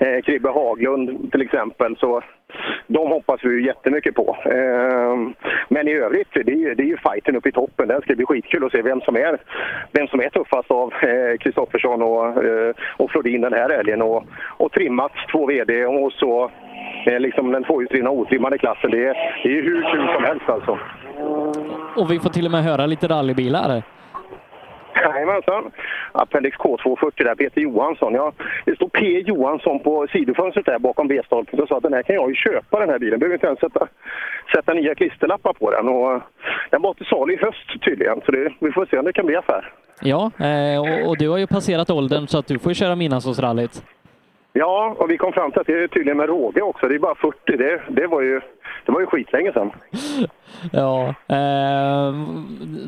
[0.00, 1.96] eh, Kribbe Haglund till exempel.
[1.96, 2.22] Så
[2.86, 4.36] de hoppas vi ju jättemycket på.
[4.44, 5.34] Ehm,
[5.68, 7.88] men i övrigt, det är, ju, det är ju fighten uppe i toppen.
[7.88, 9.38] Det ska bli skitkul att se vem som är,
[9.92, 14.02] vem som är tuffast av eh, Kristoffersson och, eh, och Flodin den här helgen.
[14.02, 14.24] Och,
[14.56, 16.50] och Trimmats två VD och så
[17.06, 18.90] eh, liksom den tvåhjulsdrivna otrimmade klassen.
[18.90, 20.78] Det är, det är hur kul som helst alltså.
[21.96, 23.82] Och vi får till och med höra lite rallybilar.
[25.04, 25.72] Jajamensan.
[26.12, 28.14] Appendix K240 där, Peter Johansson.
[28.14, 28.32] Ja,
[28.64, 32.14] det står P Johansson på sidofönstret där bakom B-stolpen Jag sa att den här kan
[32.14, 33.18] jag ju köpa den här bilen.
[33.18, 33.88] Behöver inte ens sätta,
[34.54, 35.88] sätta nya klisterlappar på den.
[35.88, 36.22] Och eh,
[36.70, 39.26] den var till salu i höst tydligen, så det, vi får se om det kan
[39.26, 39.72] bli affär.
[40.00, 43.82] Ja, eh, och, och, du har ju passerat åldern så att du får köra midnattssolsrallyt.
[44.56, 46.88] Ja, och vi kom fram till att det är tydligen med råge också.
[46.88, 47.56] Det är bara 40.
[47.56, 48.40] Det, det var ju,
[48.86, 49.70] det var ju skitlänge sedan.
[50.72, 52.14] Ja, eh,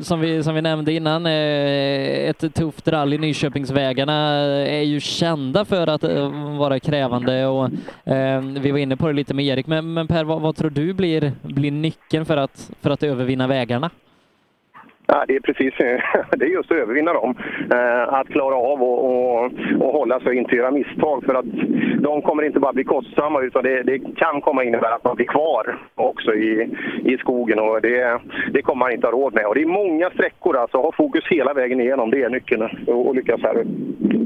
[0.01, 3.17] som, vi, som vi nämnde innan, eh, ett tufft rally.
[3.17, 4.13] Nyköpingsvägarna
[4.67, 7.65] är ju kända för att eh, vara krävande och
[8.13, 9.67] eh, vi var inne på det lite med Erik.
[9.67, 13.47] Men, men Per, vad, vad, tror du blir, blir nyckeln för att, för att övervinna
[13.47, 13.89] vägarna?
[15.07, 15.73] Ja, det är precis
[16.37, 17.35] det är just att övervinna dem.
[17.71, 21.23] Eh, att klara av och, och, och hålla sig och inte göra misstag.
[21.25, 21.45] För att
[21.99, 25.25] de kommer inte bara bli kostsamma utan det, det kan komma innebära att man blir
[25.25, 26.69] kvar också i,
[27.05, 27.59] i skogen.
[27.59, 28.19] Och det,
[28.53, 29.45] det kommer man inte ha råd med.
[29.45, 30.77] Och det är många sträckor alltså.
[30.77, 32.11] Ha fokus hela vägen igenom.
[32.11, 33.61] Det är nyckeln att lyckas här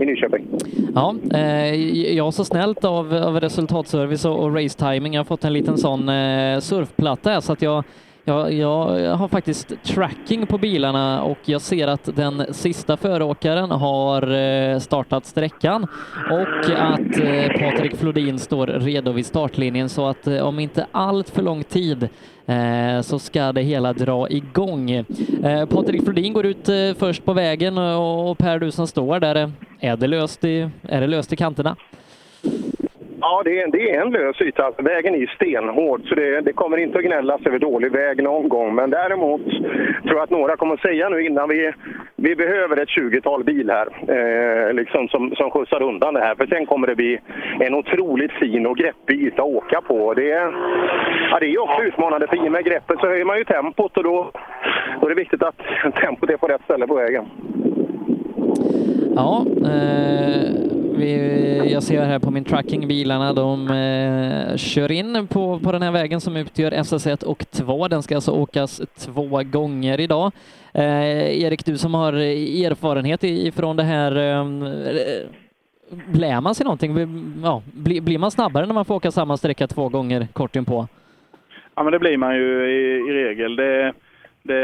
[0.02, 0.48] i Nyköping.
[0.96, 1.76] Ja, eh,
[2.16, 5.14] jag så snällt av, av resultatservice och, och race timing.
[5.14, 7.84] Jag har fått en liten sån eh, surfplatta så att jag
[8.26, 14.32] jag, jag, har faktiskt tracking på bilarna och jag ser att den sista föråkaren har
[14.32, 15.88] eh, startat sträckan
[16.32, 21.30] och att eh, Patrik Flodin står redo vid startlinjen så att eh, om inte allt
[21.30, 22.10] för lång tid
[23.04, 25.06] så ska det hela dra igång.
[25.70, 30.08] Patrik Flodin går ut först på vägen och Per, du som står där, är det
[30.08, 31.76] löst i, är det löst i kanterna?
[33.22, 34.72] Ja, det är, det är en lös yta.
[34.78, 38.76] Vägen är stenhård, så det, det, kommer inte att gnällas över dålig väg någon gång.
[38.76, 39.46] Men däremot
[40.04, 41.74] tror jag att några kommer att säga nu innan vi,
[42.16, 46.36] vi behöver ett 20-tal bil här eh, liksom som, som skjutsar undan det här.
[46.36, 47.20] För sen kommer det bli
[47.60, 50.14] en otroligt fin och greppig yta att åka på.
[50.14, 50.28] Det,
[51.32, 53.98] ja, det är också utmanande, för i och med greppet så höjer man ju tempot
[53.98, 54.32] och då,
[55.02, 55.58] då är det viktigt att
[56.02, 57.26] tempot är på rätt ställe på vägen.
[59.22, 60.52] Ja, eh,
[60.98, 65.82] vi, jag ser här på min tracking bilarna, de eh, kör in på, på den
[65.82, 67.88] här vägen som utgör SS1 och 2.
[67.88, 70.32] Den ska alltså åkas två gånger idag.
[70.74, 76.96] Eh, Erik, du som har erfarenhet ifrån det här, ehm, eh, lär man sig någonting?
[77.44, 80.88] Ja, blir, blir man snabbare när man får åka samma sträcka två gånger kort inpå?
[81.76, 83.56] Ja, men det blir man ju i, i regel.
[83.56, 83.94] Det,
[84.44, 84.60] det,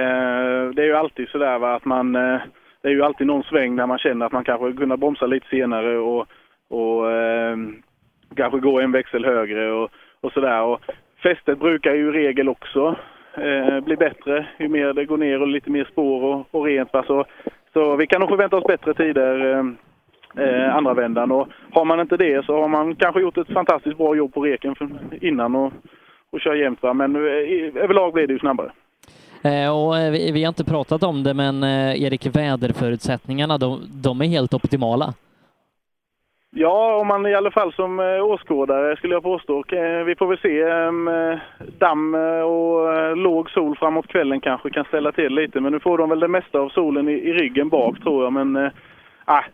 [0.76, 2.42] det är ju alltid sådär va, att man eh,
[2.82, 5.48] det är ju alltid någon sväng där man känner att man kanske kunde bromsa lite
[5.48, 6.28] senare och,
[6.70, 7.58] och eh,
[8.36, 9.90] kanske gå en växel högre och,
[10.22, 10.78] och sådär.
[11.24, 12.96] fästet brukar ju i regel också
[13.38, 16.92] eh, bli bättre ju mer det går ner och lite mer spår och, och rent.
[16.92, 17.26] Så,
[17.74, 19.66] så vi kan nog förvänta oss bättre tider eh,
[20.46, 21.32] eh, andra vändan.
[21.32, 24.42] Och har man inte det så har man kanske gjort ett fantastiskt bra jobb på
[24.42, 24.76] reken
[25.22, 25.74] innan och,
[26.32, 26.84] och kör jämnt.
[26.84, 26.94] Va?
[26.94, 28.72] Men eh, överlag blir det ju snabbare.
[29.42, 33.82] Eh, och eh, vi, vi, har inte pratat om det, men eh, Erik, väderförutsättningarna, de,
[34.04, 35.14] de är helt optimala.
[36.56, 39.64] Ja, om man i alla fall som åskådare skulle jag påstå.
[40.06, 40.64] Vi får väl se.
[41.78, 45.60] Damm och låg sol framåt kvällen kanske kan ställa till lite.
[45.60, 48.34] Men nu får de väl det mesta av solen i, i ryggen bak tror jag.
[48.34, 48.72] Men äh,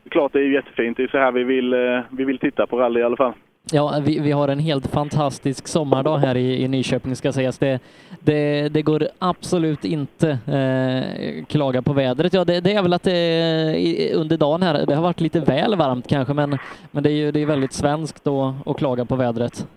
[0.09, 0.97] klart det är jättefint.
[0.97, 1.75] Det är så här vi vill,
[2.09, 3.33] vi vill titta på rally i alla fall.
[3.71, 7.57] Ja, vi, vi har en helt fantastisk sommardag här i, i Nyköping ska sägas.
[7.57, 7.79] Det,
[8.19, 12.33] det, det går absolut inte eh, klaga på vädret.
[12.33, 15.39] Ja, det, det är väl att eh, det under dagen här, det har varit lite
[15.39, 16.57] väl varmt kanske, men,
[16.91, 19.67] men det är ju det är väldigt svenskt då, att klaga på vädret.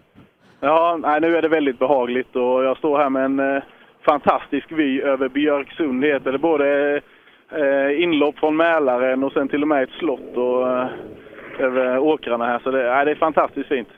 [0.60, 3.62] Ja, nej, nu är det väldigt behagligt och jag står här med en eh,
[4.02, 6.38] fantastisk vy över Björksund heter det.
[6.38, 7.00] Både
[7.52, 10.36] eh, inlopp från Mälaren och sen till och med ett slott.
[10.36, 10.86] Och, eh,
[11.60, 12.58] över åkrarna här.
[12.58, 13.88] Så det, ja, det är fantastiskt fint.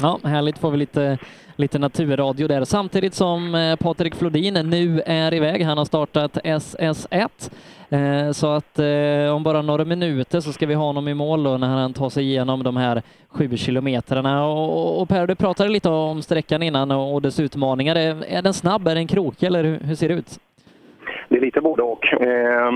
[0.00, 1.18] Ja, härligt får vi lite,
[1.56, 2.64] lite naturradio där.
[2.64, 5.62] Samtidigt som eh, Patrik Flodin nu är iväg.
[5.62, 7.50] Han har startat SS1.
[7.90, 11.42] Eh, så att eh, om bara några minuter så ska vi ha honom i mål
[11.42, 14.46] då när han tar sig igenom de här sju kilometrarna.
[14.46, 17.96] Och, och Per, du pratade lite om sträckan innan och dess utmaningar.
[17.96, 18.88] Är, den snabb?
[18.88, 20.38] Är den krokig eller hur ser det ut?
[21.28, 22.12] Det är lite både och.
[22.12, 22.72] Eh,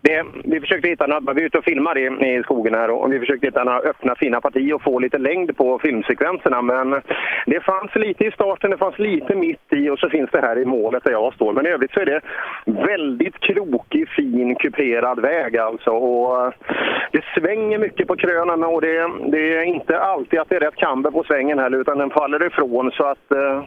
[0.00, 3.12] det, vi försökte hitta några, vi är ute och filmar i, i skogen här och
[3.12, 6.62] vi försökte hitta några öppna fina partier och få lite längd på filmsekvenserna.
[6.62, 7.02] Men
[7.46, 10.58] det fanns lite i starten, det fanns lite mitt i och så finns det här
[10.58, 11.52] i målet där jag står.
[11.52, 12.20] Men i övrigt så är det
[12.64, 15.90] väldigt krokig, fin, kuperad väg alltså.
[15.90, 16.52] Och eh,
[17.12, 20.76] det svänger mycket på krönen och det, det är inte alltid att det är rätt
[20.76, 22.90] kamber på svängen heller utan den faller ifrån.
[22.90, 23.64] Så att, eh,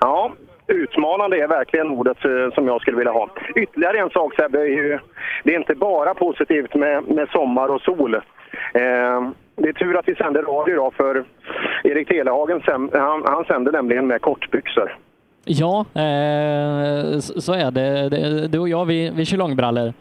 [0.00, 0.32] ja,
[0.66, 3.28] utmanande är verkligen ordet eh, som jag skulle vilja ha.
[3.56, 4.98] Ytterligare en sak Sebbe, är ju,
[5.44, 8.14] det är inte bara positivt med, med sommar och sol.
[8.14, 8.20] Eh,
[9.56, 11.24] det är tur att vi sänder radio idag för
[11.84, 12.62] Erik Telehagen
[12.92, 14.96] han, han sänder nämligen med kortbyxor.
[15.44, 18.48] Ja, eh, så är det.
[18.48, 19.92] Du och jag, vi, vi kör långbrallor.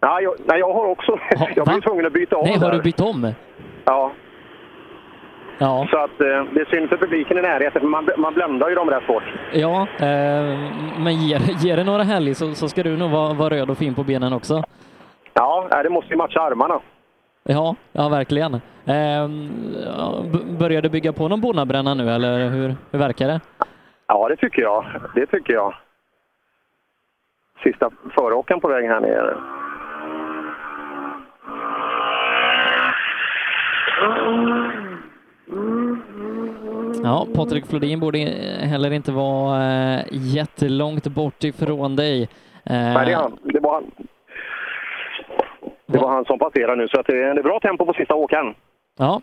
[0.00, 1.12] Ja, jag, nej, jag har också...
[1.12, 2.76] Ha, jag blir tvungen att byta om Nej, har där.
[2.76, 3.32] du bytt om?
[3.84, 4.12] Ja.
[5.58, 5.86] Ja.
[5.90, 8.74] Så att eh, det är synd för publiken i närheten, för man, man bländar ju
[8.74, 9.24] dem rätt bort.
[9.52, 10.58] Ja, eh,
[10.98, 13.78] men ger, ger det några helg så, så ska du nog vara, vara röd och
[13.78, 14.62] fin på benen också.
[15.32, 16.80] Ja, det måste ju matcha armarna.
[17.42, 18.54] Ja, ja verkligen.
[18.54, 19.28] Eh,
[20.58, 23.40] börjar du bygga på någon bonnabränna nu eller hur, hur verkar det?
[24.06, 24.84] Ja, det tycker jag.
[25.14, 25.74] Det tycker jag.
[27.62, 29.36] Sista föråkaren på väg här nere.
[37.02, 38.18] Ja, Patrik Flodin borde
[38.60, 39.62] heller inte vara
[39.98, 42.22] äh, jättelångt bort ifrån dig.
[42.22, 42.28] Äh,
[42.64, 43.38] Nej, det, är han.
[43.42, 43.84] det var han.
[45.86, 48.54] Det var han som passerade nu, så att det är bra tempo på sista åkaren.
[48.98, 49.20] Ja.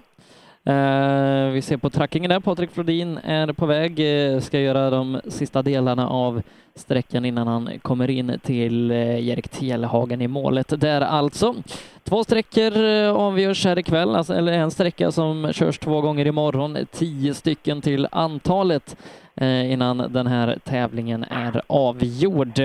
[0.65, 5.21] Eh, vi ser på trackingen där, Patrik Flodin är på väg, eh, ska göra de
[5.27, 6.41] sista delarna av
[6.75, 11.55] sträckan innan han kommer in till eh, Erik Telhagen i målet där alltså.
[12.03, 17.33] Två sträckor avgörs här ikväll, alltså, eller en sträcka som körs två gånger imorgon, tio
[17.33, 18.97] stycken till antalet.
[19.35, 22.59] Eh, innan den här tävlingen är avgjord.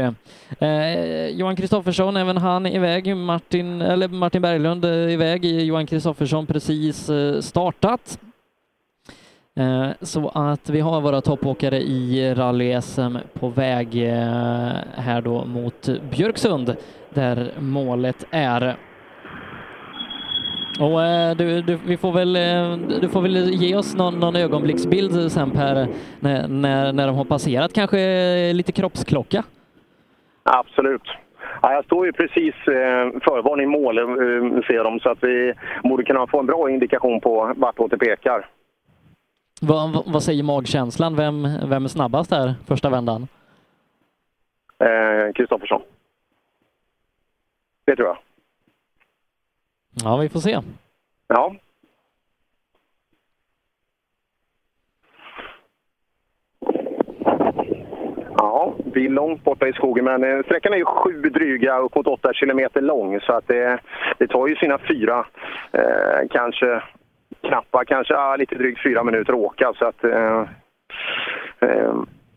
[0.58, 3.16] Eh, Johan Kristoffersson, även han iväg.
[3.16, 5.44] Martin, eller Martin Berglund eh, iväg.
[5.44, 8.18] Johan Kristoffersson precis eh, startat.
[10.00, 13.94] Så att vi har våra toppåkare i rally-SM på väg
[14.94, 16.76] här då mot Björksund
[17.14, 18.76] där målet är.
[20.80, 24.36] Och eh, du, du, vi får väl, eh, du får väl ge oss någon, någon
[24.36, 25.88] ögonblicksbild sen Per,
[26.20, 29.44] när, när, när de har passerat, kanske lite kroppsklocka?
[30.42, 31.02] Absolut.
[31.62, 34.04] Ja, jag står ju precis eh, i mål, eh,
[34.66, 35.52] ser de, så att vi
[35.82, 38.48] borde kunna få en bra indikation på vartåt det pekar.
[39.60, 41.16] Vad, vad säger magkänslan?
[41.16, 43.28] Vem, vem är snabbast här första vändan?
[45.34, 45.80] Kristoffersson.
[45.80, 45.86] Eh,
[47.84, 48.18] det tror jag.
[50.04, 50.58] Ja, vi får se.
[51.28, 51.54] Ja.
[58.36, 61.94] Ja, vi är långt borta i skogen, men eh, sträckan är ju sju dryga, upp
[61.94, 63.20] mot åtta kilometer lång.
[63.20, 63.78] Så att det,
[64.18, 65.26] det tar ju sina fyra,
[65.72, 66.82] eh, kanske
[67.40, 69.72] knappa, kanske ah, lite drygt fyra minuter att åka.
[69.78, 70.40] Så att, eh,
[71.60, 71.94] eh,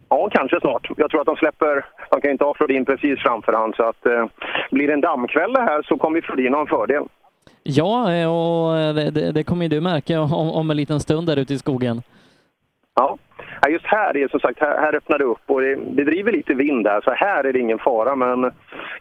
[0.09, 0.89] ja, kanske snart.
[0.97, 3.73] Jag tror att de släpper, de kan inte ha Flodin precis framför han.
[3.73, 4.25] Så att eh,
[4.71, 7.03] blir det en dammkväll det här så kommer Flodin ha en fördel.
[7.63, 11.37] Ja, och det, det, det kommer ju du märka om, om en liten stund där
[11.37, 12.01] ute i skogen.
[12.95, 13.17] Ja.
[13.61, 16.31] Ja, just här är som sagt, här, här öppnar det upp och det, det driver
[16.31, 18.15] lite vind där, så här är det ingen fara.
[18.15, 18.51] Men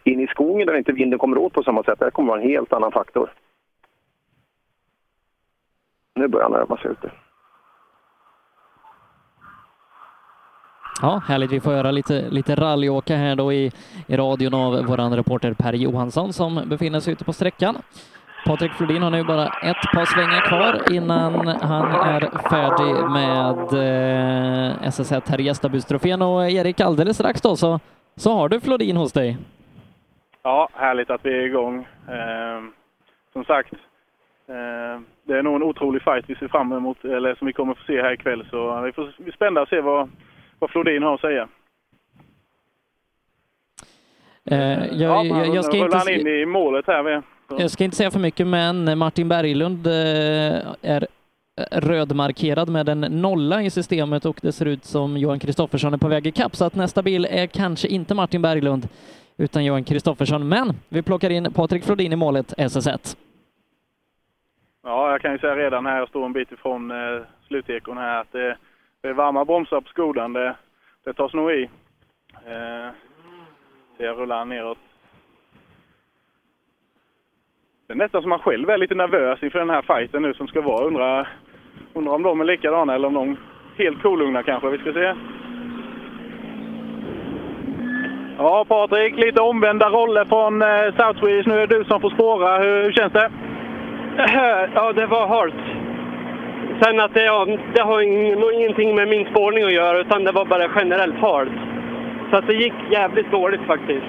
[0.03, 2.41] in i skogen där inte vinden kommer åt på samma sätt, där kommer det vara
[2.41, 3.29] en helt annan faktor.
[6.15, 7.11] Nu börjar han närma sig ute.
[11.01, 11.51] Ja, härligt.
[11.51, 13.71] Vi får göra lite, lite rallyåka här då i,
[14.07, 17.75] i radion av vår reporter Per Johansson som befinner sig ute på sträckan.
[18.45, 24.89] Patrik Flodin har nu bara ett par svängar kvar innan han är färdig med eh,
[24.89, 26.21] SS1 här i Gästabudstrofén.
[26.21, 27.79] Och Erik, alldeles strax då så,
[28.15, 29.37] så har du Flodin hos dig.
[30.43, 31.87] Ja, härligt att vi är igång.
[32.07, 32.61] Eh,
[33.33, 33.73] som sagt,
[34.47, 37.73] eh, det är nog en otrolig fight vi ser fram emot, eller som vi kommer
[37.73, 38.47] få se här ikväll.
[38.49, 40.09] Så vi får vi spända och se vad,
[40.59, 41.47] vad Flodin har att säga.
[44.51, 45.97] Eh, jag, ja, jag, jag, ska inte...
[45.97, 47.23] han in i målet här med.
[47.57, 49.93] Jag ska inte säga för mycket, men Martin Berglund eh,
[50.81, 51.07] är
[51.57, 55.97] eh, rödmarkerad med en nolla i systemet och det ser ut som Johan Kristoffersson är
[55.97, 56.55] på väg ikapp.
[56.55, 58.87] Så att nästa bil är kanske inte Martin Berglund
[59.37, 60.49] utan Johan Kristoffersson.
[60.49, 63.17] Men vi plockar in Patrik Flodin i målet SS1.
[64.83, 68.21] Ja, jag kan ju säga redan här, jag står en bit ifrån eh, slutekon här
[68.21, 68.57] att det,
[69.01, 70.33] det är varma bromsar på skodan.
[70.33, 70.55] Det,
[71.03, 71.69] det tas nog i.
[72.45, 72.91] Eh,
[73.97, 74.77] jag rullar neråt.
[77.89, 80.47] Det är nästan som man själv är lite nervös inför den här fighten nu som
[80.47, 80.85] ska vara.
[80.85, 81.27] Undrar,
[81.93, 84.69] undrar om de är likadana eller om de är helt kolugna kanske.
[84.69, 85.13] Vi ska se.
[88.37, 91.47] Ja, Patrik, lite omvända roller från eh, South Swedish.
[91.47, 92.57] Nu är det du som får spåra.
[92.57, 93.29] Hur, hur känns det?
[94.75, 95.53] Ja, det var halt.
[96.81, 100.31] Sen att det, ja, det har ing- ingenting med min spårning att göra, utan det
[100.31, 101.51] var bara generellt halt.
[102.31, 104.05] Så att det gick jävligt dåligt faktiskt.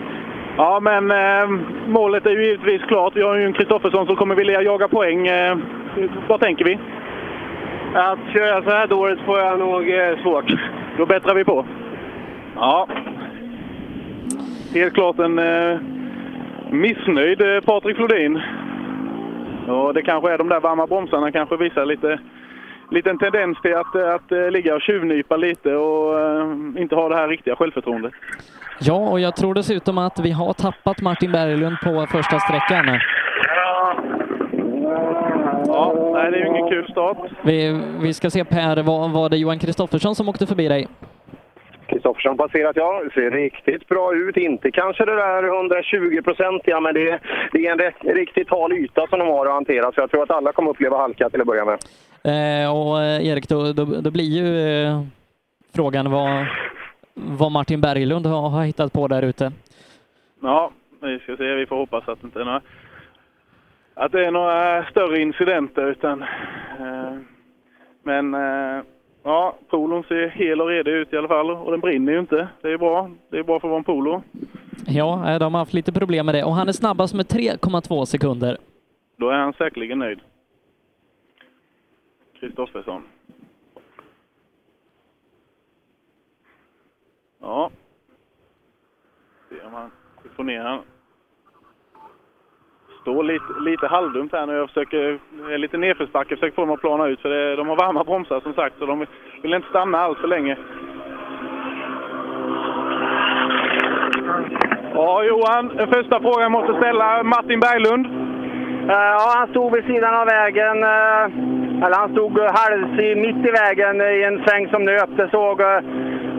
[0.57, 1.49] Ja, men eh,
[1.87, 3.17] målet är ju givetvis klart.
[3.17, 5.27] Vi har ju en Kristoffersson som kommer vilja jaga poäng.
[5.27, 5.59] Eh,
[6.29, 6.79] vad tänker vi?
[7.95, 10.53] Att köra så här dåligt får jag nog eh, svårt.
[10.99, 11.67] Då bättrar vi på.
[12.57, 12.89] Ja.
[14.75, 15.79] Helt klart en eh,
[16.71, 18.41] missnöjd eh, Patrik Flodin.
[19.69, 22.19] Och det kanske är de där varma bromsarna kanske visar lite
[22.91, 26.47] liten tendens till att, att eh, ligga och tjuvnypa lite och eh,
[26.83, 28.13] inte ha det här riktiga självförtroendet.
[28.81, 32.99] Ja, och jag tror dessutom att vi har tappat Martin Berglund på första sträckan.
[35.67, 37.17] Ja, nej, det är ju ingen kul start.
[37.43, 40.87] Vi, vi ska se Per, var, var det Johan Kristoffersson som åkte förbi dig?
[41.87, 43.03] Kristoffersson passerat, ja.
[43.15, 44.37] Ser riktigt bra ut.
[44.37, 47.21] Inte kanske det där 120 procentiga, men det är,
[47.53, 49.93] det är en ri- riktigt hal yta som de har att hantera.
[49.93, 51.79] Så jag tror att alla kommer uppleva halka till att börja med.
[52.25, 55.03] Eh, och eh, Erik, då, då, då blir ju eh,
[55.75, 56.47] frågan vad,
[57.15, 59.53] vad Martin Berglund har, har hittat på där ute.
[60.43, 60.71] Ja,
[61.03, 61.55] vi ska se.
[61.55, 62.61] Vi får hoppas att det inte är några,
[63.95, 65.91] att det är några större incidenter.
[65.91, 67.17] Utan, eh,
[68.03, 68.83] men eh,
[69.23, 72.49] ja, polon ser hel och redig ut i alla fall och den brinner ju inte.
[72.63, 73.11] Det är bra.
[73.31, 74.23] Det är bra för att vara en polo.
[74.87, 78.05] Ja, eh, de har haft lite problem med det och han är snabbast med 3,2
[78.05, 78.57] sekunder.
[79.17, 80.21] Då är han säkerligen nöjd.
[82.41, 83.03] Kristoffersson.
[87.41, 87.71] Ja.
[89.49, 89.91] Se om han
[90.37, 90.81] får ner han.
[93.01, 94.53] Står lite, lite halvdumt här nu.
[94.53, 96.37] Jag försöker, det är lite nedförsbacke.
[96.37, 98.87] Försöker få dem att plana ut för det, de har varma bromsar som sagt så
[98.87, 99.07] de
[99.43, 100.59] vill inte stanna allt för länge.
[104.95, 107.23] Ja, Johan, den första frågan jag måste ställa.
[107.23, 108.07] Martin Berglund.
[108.91, 110.83] Eh, ja, han stod vid sidan av vägen.
[110.85, 115.11] Eh, eller han stod eh, halvs i, mitt i vägen i en sväng som nöp.
[115.17, 115.61] Det såg...
[115.61, 115.81] eh,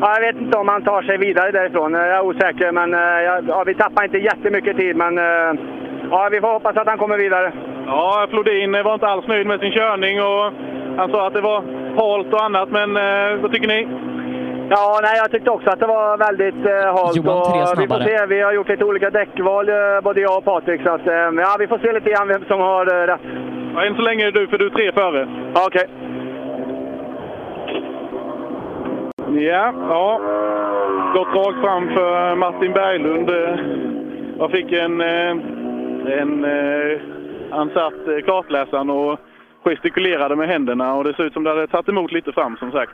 [0.04, 1.96] Ja, jag vet inte om han tar sig vidare därifrån.
[1.96, 2.92] Eh, Jag är osäker, men
[3.28, 4.96] ja, ja, vi tappar inte jättemycket tid.
[4.96, 5.18] Men
[6.12, 7.52] ja, vi får hoppas att han kommer vidare.
[7.86, 10.54] Ja, Flodin var inte alls nöjd med sin körning och
[10.98, 11.64] han sa att det var
[11.98, 12.70] halt och annat.
[12.72, 12.94] Men
[13.42, 13.88] vad tycker ni?
[14.70, 17.16] Ja, nej, jag tyckte också att det var väldigt eh, halt.
[17.16, 20.38] Johan, tre och vi får se, vi har gjort lite olika däckval, eh, både jag
[20.38, 20.82] och Patrik.
[20.84, 23.22] Så att, eh, ja, vi får se lite grann vem som har eh, rätt.
[23.74, 25.28] Ja, än så länge är det du, för du är tre före.
[25.55, 25.88] Ja, Okej.
[29.47, 30.19] Ja, ja.
[31.13, 33.30] Gott drag fram för Martin Berglund.
[34.38, 35.01] Jag fick en...
[35.01, 35.32] eh,
[36.22, 36.99] en eh,
[37.51, 39.19] han satt kartläsaren och
[39.65, 42.72] gestikulerade med händerna och det ser ut som det hade tagit emot lite fram som
[42.72, 42.91] sagt.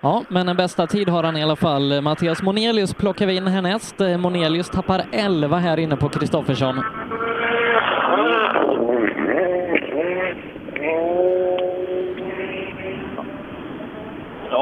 [0.00, 2.02] Ja, men en bästa tid har han i alla fall.
[2.02, 4.00] Mattias Monelius plockar vi in härnäst.
[4.00, 6.74] Eh, Monelius tappar 11 här inne på Kristoffersson.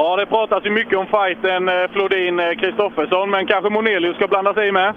[0.05, 4.67] Ja, det pratas ju mycket om fighten eh, Flodin-Kristoffersson, men kanske Monelius ska blanda sig
[4.67, 4.93] i med?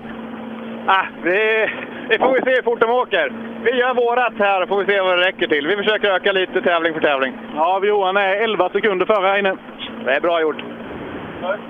[0.87, 1.67] Ah, vi,
[2.09, 3.33] det får vi se hur fort de åker.
[3.65, 5.67] Vi gör vårat här får vi se vad det räcker till.
[5.67, 7.33] Vi försöker öka lite tävling för tävling.
[7.57, 9.57] Ja, Johan är 11 sekunder före här inne.
[10.05, 10.63] Det är bra gjort.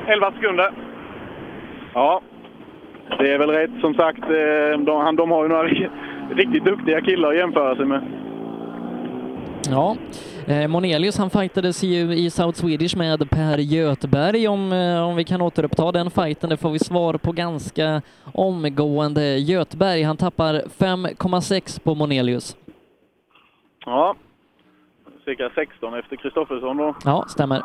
[0.06, 0.70] 11 sekunder.
[1.94, 2.20] Ja,
[3.18, 3.70] det är väl rätt.
[3.80, 5.88] Som sagt, eh, de, han- de har ju några ri-
[6.34, 8.00] riktigt duktiga killar att jämföra sig med.
[9.70, 9.96] Ja,
[10.48, 14.48] eh, Monelius han fightades ju i South Swedish med Per Göteberg.
[14.48, 18.02] Om, eh, om vi kan återuppta den fighten, det får vi svar på ganska
[18.34, 19.38] omgående.
[19.38, 22.56] Göteberg, han tappar 5,6 på Monelius.
[23.86, 24.14] Ja,
[25.24, 26.94] cirka 16 efter Kristoffersson då.
[27.04, 27.62] Ja, stämmer.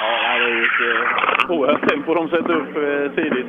[0.00, 3.46] Ja, det är ju ett eh, oerhört tempo de sätter upp eh, tidigt.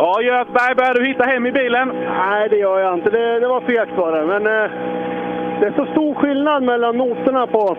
[0.00, 1.92] Ja, Göthberg, börjar du hitta hem i bilen?
[2.18, 3.10] Nej, det gör jag inte.
[3.10, 4.26] Det, det var fegt bara.
[4.26, 4.70] Men eh,
[5.60, 7.76] det är så stor skillnad mellan noterna på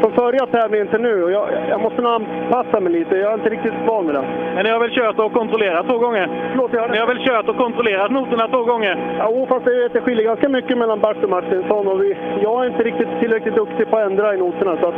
[0.00, 1.24] från förra tävlingen till nu.
[1.24, 3.16] Och jag, jag måste nog anpassa mig lite.
[3.16, 4.24] Jag är inte riktigt van vid det.
[4.54, 6.28] Men ni har väl kört och kontrollerat två gånger?
[6.50, 8.94] Förlåt, jag Ni har väl kört och kontrollerat noterna två gånger?
[9.24, 11.86] Jo, fast det, det skiljer ganska mycket mellan Bert och Martinsson.
[11.86, 14.76] Och vi, jag är inte riktigt tillräckligt duktig på att ändra i noterna.
[14.80, 14.94] Så att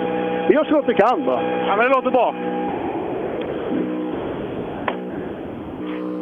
[0.48, 1.40] vi gör så gott vi kan bara.
[1.66, 2.34] Ja, men det låter bra.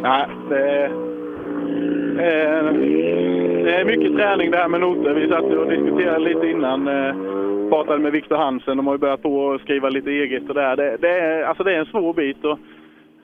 [0.08, 0.90] Nej, det,
[2.18, 2.72] Eh,
[3.64, 5.14] det är mycket träning det här med noter.
[5.14, 6.88] Vi satt och diskuterade lite innan.
[6.88, 7.14] Eh,
[7.68, 8.76] pratade med Viktor Hansen.
[8.76, 10.76] De har ju börjat på att skriva lite eget och där.
[10.76, 12.44] Det, det, är, alltså det är en svår bit.
[12.44, 12.58] Och,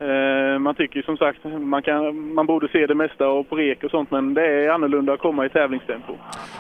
[0.07, 3.85] eh, man tycker som sagt man, kan, man borde se det mesta och på rek
[3.85, 6.13] och sånt, men det är annorlunda att komma i tävlingstempo.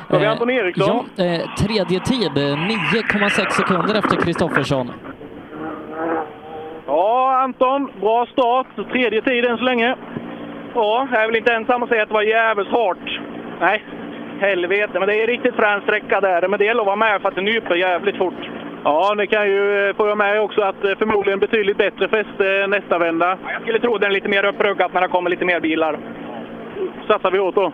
[0.09, 1.07] Så har vi Anton Eriksson.
[1.17, 4.91] Ja, eh, tredje tid, 9,6 sekunder efter Kristoffersson.
[6.87, 8.67] Ja, Anton, bra start.
[8.93, 9.97] Tredje tid än så länge.
[10.75, 13.21] Ja, jag är väl inte ensam att säga att det var jävligt hårt.
[13.61, 13.85] Nej,
[14.41, 14.99] helvete.
[14.99, 16.49] Men det är riktigt frän sträcka där.
[16.49, 18.51] Men det gäller att vara med för att det nyper jävligt fort.
[18.85, 22.99] Ja, ni kan ju eh, få med också att eh, förmodligen betydligt bättre fäste nästa
[22.99, 23.39] vända.
[23.45, 25.99] Ja, jag skulle tro den är lite mer uppruggat när det kommer lite mer bilar.
[27.07, 27.73] Satsar vi åt då?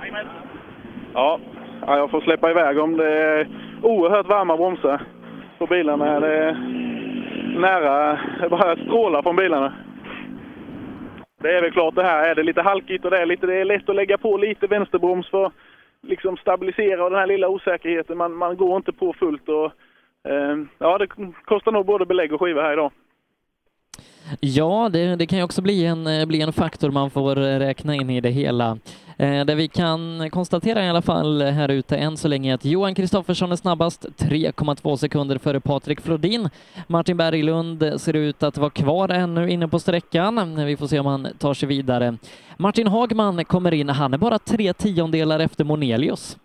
[1.15, 1.39] Ja,
[1.87, 3.49] ja jag får släppa iväg om det är
[3.83, 5.01] oerhört varma bromsar
[5.59, 6.21] på bilarna.
[6.21, 6.53] Det är
[7.59, 9.73] nära, det bara strålar från bilarna.
[11.39, 12.31] Det är väl klart det här.
[12.31, 14.67] Är det lite halkigt och det är, lite, det är lätt att lägga på lite
[14.67, 15.53] vänsterbroms för att
[16.03, 18.19] liksom stabilisera den här lilla osäkerheten.
[18.19, 19.73] Man, man går inte på fullt och
[20.33, 21.07] eh, ja, det
[21.45, 22.93] kostar nog både belägg och skiva här idag.
[24.41, 27.59] Ja, det, det, kan ju också bli en, eh, bli en faktor man får eh,
[27.59, 28.79] räkna in i det hela.
[29.19, 32.65] Eh, det vi kan konstatera i alla fall här ute än så länge är att
[32.65, 36.49] Johan Kristoffersson är snabbast, 3,2 sekunder före Patrik Flodin.
[36.87, 40.67] Martin Berglund ser ut att vara kvar ännu inne på sträckan.
[40.67, 42.17] Vi får se om han tar sig vidare.
[42.57, 46.39] Martin Hagman kommer in, han är bara tre tiondelar efter Monelius.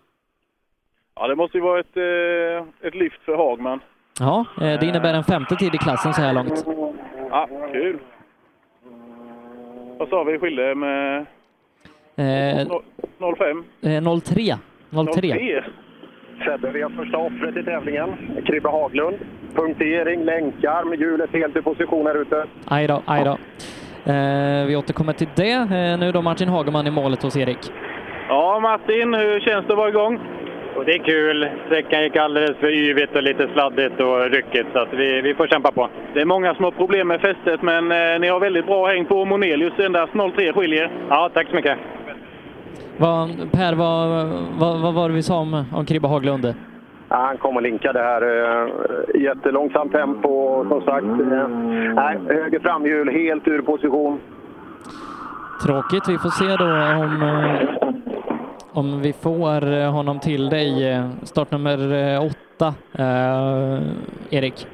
[1.16, 3.80] Ja, det måste ju vara ett, eh, ett lyft för Hagman.
[4.20, 6.64] Ja, eh, det innebär en femte tid i klassen så här långt.
[7.30, 7.98] Ja, kul.
[9.98, 11.26] Vad sa vi skilde med
[12.16, 12.66] Eh,
[13.38, 13.64] 05?
[13.82, 14.58] Eh, 03.
[15.14, 15.62] 03.
[16.44, 18.08] Sebbe, vi har första offret i tävlingen.
[18.46, 19.16] Kribbe Haglund.
[19.54, 22.44] Punktering, länkarm, hjulet helt i position här ute.
[22.66, 23.38] Aj då, aj då.
[24.12, 25.52] Eh, vi återkommer till det.
[25.52, 27.58] Eh, nu då Martin Hageman i målet hos Erik.
[28.28, 30.18] Ja, Martin, hur känns det att vara igång?
[30.76, 31.48] Och det är kul.
[31.66, 35.46] Sträckan gick alldeles för yvigt och lite sladdigt och ryckigt, så att vi, vi får
[35.46, 35.88] kämpa på.
[36.14, 39.04] Det är många som har problem med fästet, men eh, ni har väldigt bra häng
[39.04, 39.78] på Monelius.
[39.78, 40.90] Endast 03 skiljer.
[41.08, 41.78] Ja, tack så mycket.
[42.98, 44.26] Vad, per, vad,
[44.58, 46.54] vad, vad var det vi sa om, om Kribbe Haglund?
[47.08, 48.22] Ja, han kom och linkade här.
[48.24, 48.68] Uh,
[49.14, 51.04] jättelångsamt tempo, som sagt.
[51.04, 51.48] Uh,
[51.94, 54.20] nej, höger framhjul, helt ur position.
[55.66, 56.08] Tråkigt.
[56.08, 56.64] Vi får se då
[57.04, 57.90] om, uh,
[58.72, 61.02] om vi får honom till dig.
[61.22, 61.78] Startnummer
[62.18, 62.74] åtta,
[64.30, 64.66] Erik.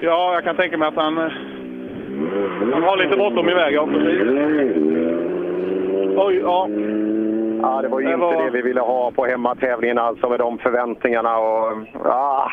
[0.00, 1.16] Ja, jag kan tänka mig att han,
[2.72, 3.74] han har lite bråttom iväg.
[3.74, 5.43] Ja, precis.
[6.16, 6.68] Oj, ja.
[7.62, 8.44] Ja, det var ju det inte var...
[8.44, 11.72] det vi ville ha på hemmatävlingen alltså med de förväntningarna och...
[12.04, 12.50] Ah.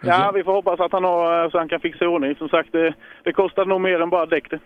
[0.00, 2.34] Ja, vi får hoppas att han har så han kan fixa ordning.
[2.34, 4.58] Som sagt, det, det kostar nog mer än bara däck det.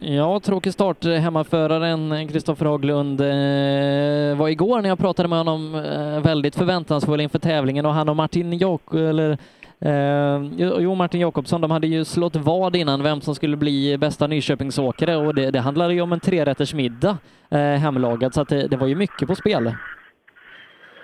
[0.00, 1.04] Ja, tråkig start.
[1.04, 7.38] Hemmaföraren Kristoffer Haglund eh, var igår när jag pratade med honom eh, väldigt förväntansfull inför
[7.38, 9.38] tävlingen och han och Martin Jok eller
[9.80, 10.42] Eh,
[10.80, 15.16] jo, Martin Jakobsson, de hade ju slått vad innan vem som skulle bli bästa Nyköpingsåkare
[15.16, 17.18] och det, det handlade ju om en trerätters middag
[17.50, 19.72] eh, hemlagad, så att det, det var ju mycket på spel.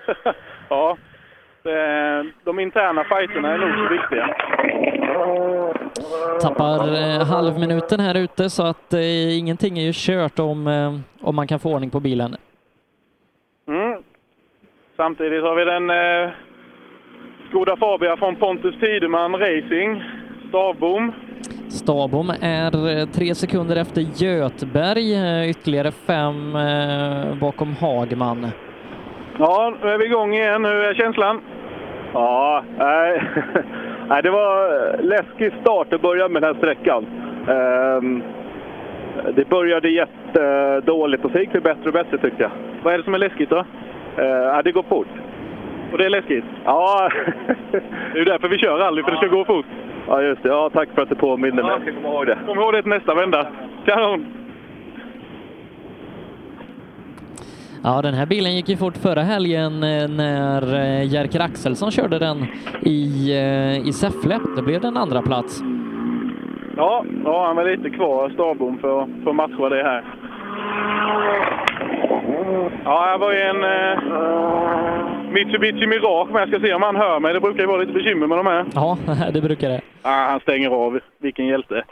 [0.68, 0.96] ja,
[2.44, 4.36] de interna fighterna är nog så viktiga.
[6.40, 11.36] Tappar eh, halvminuten här ute så att eh, ingenting är ju kört om, eh, om
[11.36, 12.36] man kan få ordning på bilen.
[13.68, 14.02] Mm.
[14.96, 16.32] Samtidigt har vi den eh,
[17.54, 20.02] Skoda Fabia från Pontus Tideman Racing.
[20.48, 21.12] Stavbom.
[21.68, 28.46] Stavbom är eh, tre sekunder efter Götberg, eh, ytterligare fem eh, bakom Hagman.
[29.38, 30.64] Ja, nu är vi igång igen.
[30.64, 31.40] Hur är känslan?
[32.12, 33.22] Ja, nej.
[34.22, 34.58] det var
[35.02, 37.06] läskig start att börja med den här sträckan.
[37.48, 38.22] Ehm,
[39.36, 42.50] det började jättedåligt och så gick det bättre och bättre tyckte jag.
[42.82, 43.64] Vad är det som är läskigt då?
[44.64, 45.08] Det går fort.
[45.94, 46.44] Och det är läskigt?
[46.64, 47.10] Ja.
[47.72, 47.78] det
[48.14, 49.66] är ju därför vi kör rally, för det ska gå fort.
[50.08, 50.48] Ja, just det.
[50.48, 51.72] Ja, tack för att du påminner mig.
[51.72, 52.38] Ja, jag komma ihåg det.
[52.46, 53.46] Kom ihåg det till nästa vända.
[53.84, 54.26] Kanon!
[57.82, 62.18] Ja, den här bilen gick ju fort förra helgen eh, när eh, Jerker Axelsson körde
[62.18, 62.46] den
[62.82, 64.38] i, eh, i Säffle.
[64.56, 65.62] Då blev det en andra plats.
[66.76, 70.04] Ja, ja han var lite kvar, Stavbom, för, för att matcha det här.
[72.84, 77.20] Ja, jag var ju en eh, Mitsubishi Mirage men jag ska se om han hör
[77.20, 77.32] mig.
[77.32, 78.66] Det brukar ju vara lite bekymmer med de här.
[78.74, 78.98] Ja,
[79.32, 79.80] det brukar det.
[80.02, 81.00] Ja, han stänger av.
[81.18, 81.84] Vilken hjälte.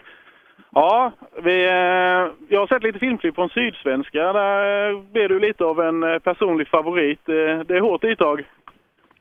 [0.74, 1.12] Ja,
[1.42, 4.32] vi, eh, jag har sett lite filmklipp från Sydsvenska.
[4.32, 7.28] Där eh, blev du lite av en eh, personlig favorit.
[7.28, 7.34] Eh,
[7.66, 8.44] det är hårt itag.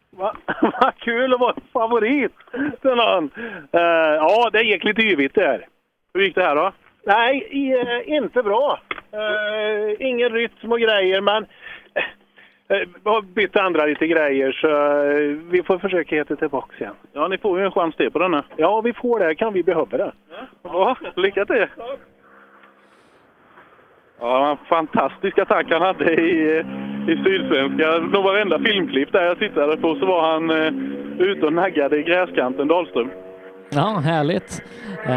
[0.18, 2.32] Vad va kul att vara favorit!
[2.56, 3.82] Uh,
[4.16, 5.68] ja, det gick lite yvigt där.
[6.14, 6.72] Hur gick det här då?
[7.06, 8.80] Nej, inte bra.
[9.14, 11.44] Eh, ingen rytm och grejer, men
[12.70, 16.96] eh, vi har bytt andra lite grejer så eh, vi får försöka hitta tillbaka igen.
[17.14, 18.44] Ja, ni får ju en chans till på denna.
[18.56, 19.36] Ja, vi får det.
[19.36, 20.12] Kan vi behöva det?
[20.64, 21.68] Ja, lycka till!
[24.20, 26.60] Ja, fantastisk attack han hade i,
[27.08, 27.98] i Sydsvenska.
[27.98, 30.74] Nog varenda filmklipp där jag tittade på så var han eh,
[31.28, 33.10] ute och naggade i gräskanten, Dahlström.
[33.76, 34.64] Ja, härligt.
[35.06, 35.12] Eh,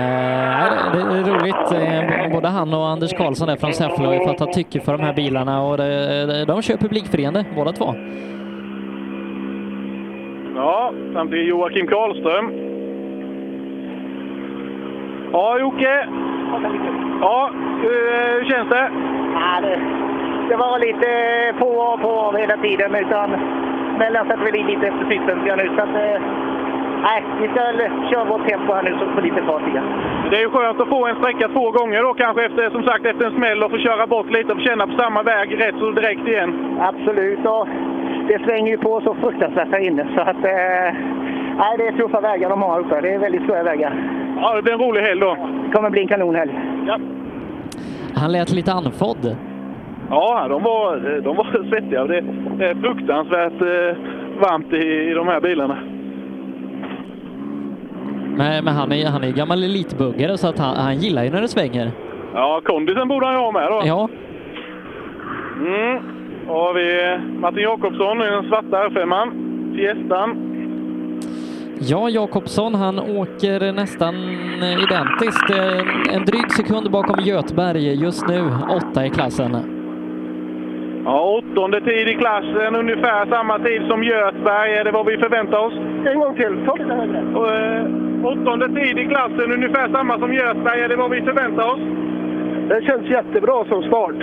[0.93, 1.73] det är roligt.
[1.73, 5.05] Eh, både han och Anders Karlsson där från Säffle har ju fattat tycke för de
[5.05, 7.95] här bilarna och det, de kör publikfriande båda två.
[10.57, 12.53] Ja, samtidigt Joakim Karlström.
[15.33, 16.09] Ja, Jocke.
[17.21, 17.51] Ja,
[17.83, 18.91] hur, hur känns det?
[19.35, 19.81] Ja, det,
[20.49, 21.09] det var lite
[21.59, 22.95] på och på hela tiden.
[22.95, 23.31] Utan
[23.97, 25.71] smällen sätter väl in lite efter Sydsvenska nu.
[25.77, 26.23] Så att, eh,
[27.09, 27.61] nej, vi ska
[28.11, 29.85] köra vårt tempo här nu så får lite fart igen.
[30.31, 33.07] Det är ju skönt att få en sträcka två gånger då kanske efter, som sagt,
[33.07, 35.75] efter en smäll och få köra bort lite och få känna på samma väg rätt
[35.79, 36.51] så direkt igen.
[36.81, 37.47] Absolut.
[37.47, 37.69] Och
[38.29, 40.07] det svänger ju på så fruktansvärt här inne.
[40.15, 40.89] Så att, eh,
[41.61, 43.01] nej, det är tuffa vägar de har uppe.
[43.01, 43.93] Det är väldigt svåra vägar.
[44.41, 45.37] Ja, det blir en rolig helg då.
[45.65, 46.53] Det kommer bli en kanonhelg.
[46.87, 46.99] Ja.
[48.15, 49.37] Han lät lite andfådd.
[50.11, 52.05] Ja, de var, de var svettiga.
[52.05, 52.25] Det
[52.59, 53.97] det är fruktansvärt eh,
[54.41, 55.79] varmt i, i de här bilarna.
[58.37, 61.41] Men, men han är han är gammal elitbuggare så att han, han gillar ju när
[61.41, 61.93] det svänger.
[62.35, 63.83] Ja, kondisen borde han ju ha med då.
[63.85, 64.09] Ja.
[65.57, 66.03] Mm.
[66.49, 69.31] Har vi Martin Jakobsson i den svarta R5-an.
[69.77, 70.51] Fiestan.
[71.81, 74.15] Ja, Jakobsson han åker nästan
[74.63, 75.51] identiskt.
[75.51, 79.57] En, en dryg sekund bakom Götberg just nu, åtta i klassen.
[81.05, 84.73] Ja, åttonde tid i klassen, ungefär samma tid som Götberg.
[84.73, 85.75] Är det vad vi förväntar oss?
[86.07, 87.19] En gång till, ta lite högre.
[87.19, 90.81] Eh, åttonde tid i klassen, ungefär samma som Götberg.
[90.81, 91.81] Är det vad vi förväntar oss?
[92.69, 94.19] Det känns jättebra som start.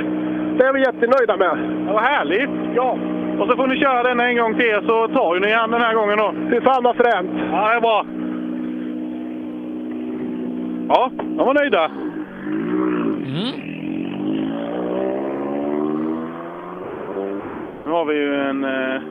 [0.57, 1.57] Det är vi jättenöjda med.
[1.88, 2.49] Ja, vad härligt!
[2.75, 2.97] Ja.
[3.39, 5.82] Och så får ni köra den en gång till så tar ju ni han den
[5.82, 6.34] här gången då.
[6.49, 7.32] Fy fan vad fränt!
[7.51, 8.05] Ja, det är bra.
[10.89, 11.91] Ja, de var nöjda.
[13.25, 13.71] Mm.
[17.91, 19.01] Nu har vi ju en eh,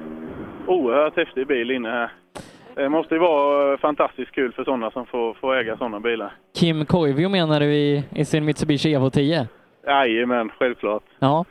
[0.66, 2.10] oerhört häftig bil inne här.
[2.74, 6.32] Det måste ju vara eh, fantastiskt kul för sådana som får, får äga sådana bilar.
[6.58, 9.48] Kim Koivio menar du i, i sin Mitsubishi Evo 10?
[9.86, 11.02] Jajamän, självklart.
[11.18, 11.44] Ja.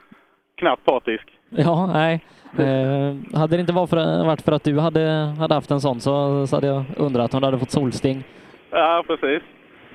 [0.55, 1.27] Knappt partisk.
[1.49, 2.25] Ja, nej.
[2.57, 5.99] Eh, hade det inte varit för, varit för att du hade, hade haft en sån
[5.99, 8.23] så, så hade jag undrat om du hade fått solsting.
[8.71, 9.43] Ja, precis.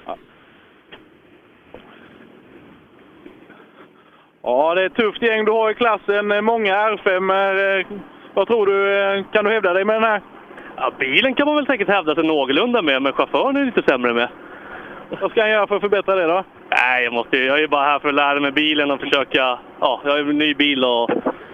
[0.07, 0.17] Ja.
[4.45, 6.45] Ja, det är ett tufft gäng du har i klassen.
[6.45, 7.31] Många R5.
[7.33, 7.85] -er.
[8.35, 9.03] Vad tror du?
[9.03, 10.21] Eh, Kan du hävda dig med den här?
[10.77, 14.13] Ja, bilen kan man väl säkert hävda sig någorlunda med, men chauffören är lite sämre
[14.15, 14.29] med.
[15.21, 16.45] Vad ska han göra för att förbättra det då?
[16.71, 19.59] Nej, jag, måste, jag är bara här för att lära mig bilen och försöka...
[19.81, 21.11] Ja, jag har en ny bil och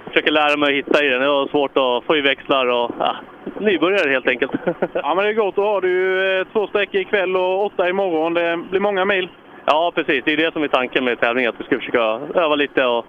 [0.09, 1.21] försöker lära mig att hitta i den.
[1.21, 2.91] Det var svårt att få i växlar och...
[2.99, 3.17] Ja,
[3.61, 4.53] nybörjare helt enkelt.
[4.93, 5.57] Ja, men det är gott.
[5.57, 8.35] Då har du eh, två sträckor ikväll och åtta imorgon.
[8.35, 9.29] Det blir många mil.
[9.65, 10.25] Ja, precis.
[10.25, 12.87] Det är det som är tanken med tävlingen, att vi ska försöka öva lite.
[12.87, 13.07] Och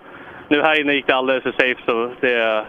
[0.47, 2.65] nu här inne gick det alldeles för safe, så det...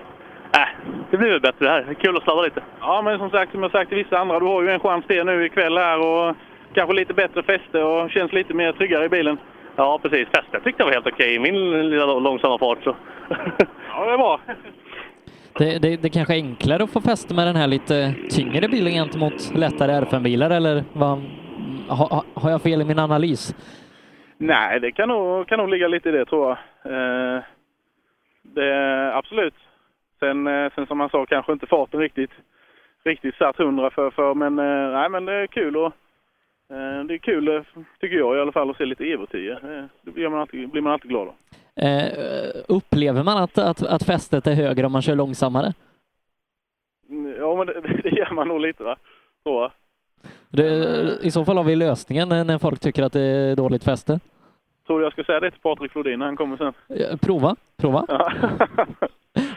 [0.54, 0.68] Äh,
[1.10, 1.82] det blir väl bättre det här.
[1.82, 2.62] Det är kul att sladda lite.
[2.80, 5.06] Ja, men som sagt, som jag sagt till vissa andra, du har ju en chans
[5.06, 6.36] till nu ikväll här och
[6.74, 9.38] kanske lite bättre fäste och känns lite mer tryggare i bilen.
[9.76, 10.28] Ja, precis.
[10.28, 12.78] Fästet tyckte jag var helt okej i min lilla långsamma fart.
[12.84, 12.96] Så.
[13.28, 14.40] Ja, det är bra.
[15.58, 18.92] Det, det, det kanske är enklare att få fäste med den här lite tyngre bilen
[18.92, 21.22] gentemot lättare R5-bilar eller vad,
[21.88, 23.54] ha, har jag fel i min analys?
[24.38, 26.58] Nej, det kan nog, kan nog ligga lite i det tror jag.
[27.36, 27.42] Eh,
[28.42, 29.54] det, absolut.
[30.20, 32.30] Sen, eh, sen som man sa, kanske inte farten riktigt,
[33.04, 35.86] riktigt satt hundra för, för men, eh, nej, men det är kul och
[36.70, 37.62] eh, det är kul, eh,
[38.00, 39.52] tycker jag i alla fall, att se lite Evo 10.
[39.52, 41.34] Eh, Det blir man alltid, blir man alltid glad av.
[42.68, 45.72] Upplever man att, att, att fästet är högre om man kör långsammare?
[47.08, 48.96] Mm, Ja, men det, det gör man nog lite va?
[49.42, 49.72] Så, va?
[50.52, 54.20] Det, I så fall har vi lösningen när folk tycker att det är dåligt fäste.
[54.86, 56.72] Tror du jag ska säga det till Patrik Flodin när han kommer sen?
[56.88, 58.04] Eh, Prova, prova.
[58.08, 58.32] Ja.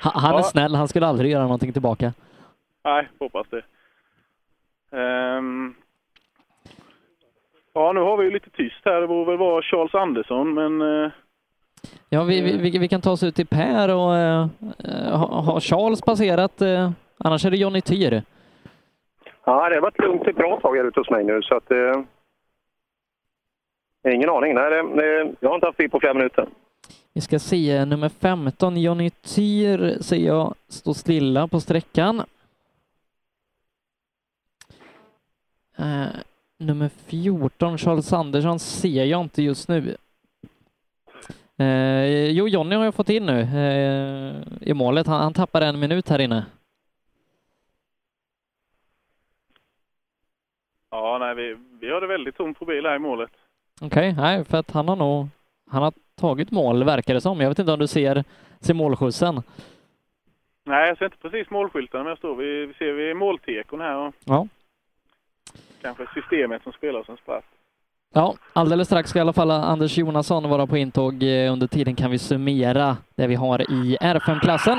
[0.01, 0.43] Ha- Han är Ja.
[0.43, 2.13] snäll, han skulle aldrig göra någonting tillbaka.
[2.83, 3.61] Nej, hoppas det.
[4.97, 5.75] Ehm.
[7.73, 9.01] Ja, nu har vi ju lite tyst här.
[9.01, 10.81] Det borde väl vara Charles Andersson, men...
[11.05, 11.11] eh,
[12.09, 14.47] Ja, vi, vi, vi, vi kan ta oss ut till Per och eh,
[14.83, 16.61] eh, ha- har Charles passerat?
[16.61, 18.23] Eh, annars är det Johnny Tyr.
[19.45, 21.71] Ja, det har varit lugnt ett bra tag här ute hos mig nu, så att...
[21.71, 22.01] Eh,
[24.13, 24.53] ingen aning.
[24.53, 26.47] Nej, det, det, jag har inte haft tid på flera minuter.
[27.13, 32.21] Vi ska se, nummer 15, Johnny Tyr, ser jag stå stilla på sträckan.
[35.77, 36.05] Eh,
[36.57, 39.95] nummer 14, Charles Andersson, ser jag inte just nu.
[41.57, 45.07] Eh, jo, Jonny har jag fått in nu eh, i målet.
[45.07, 46.45] Han, han tappar en minut här inne.
[50.95, 53.29] Ja, nej, vi, vi har det väldigt tomt på bil här i målet.
[53.81, 55.27] Okej, nej, för att han har nog
[55.71, 57.41] han har tagit mål, verkar det som.
[57.41, 58.23] Jag vet inte om du ser,
[58.59, 59.41] ser målskjutsen?
[60.65, 63.95] Nej, jag ser inte precis målskyltarna, men jag står vi, vi ser vi måltekon här
[63.97, 64.47] och Ja.
[65.81, 67.43] kanske systemet som spelar som spratt.
[68.13, 71.23] Ja, alldeles strax ska i alla fall Anders Jonasson vara på intåg.
[71.23, 74.77] Eh, Under tiden kan vi summera det vi har i R5-klassen.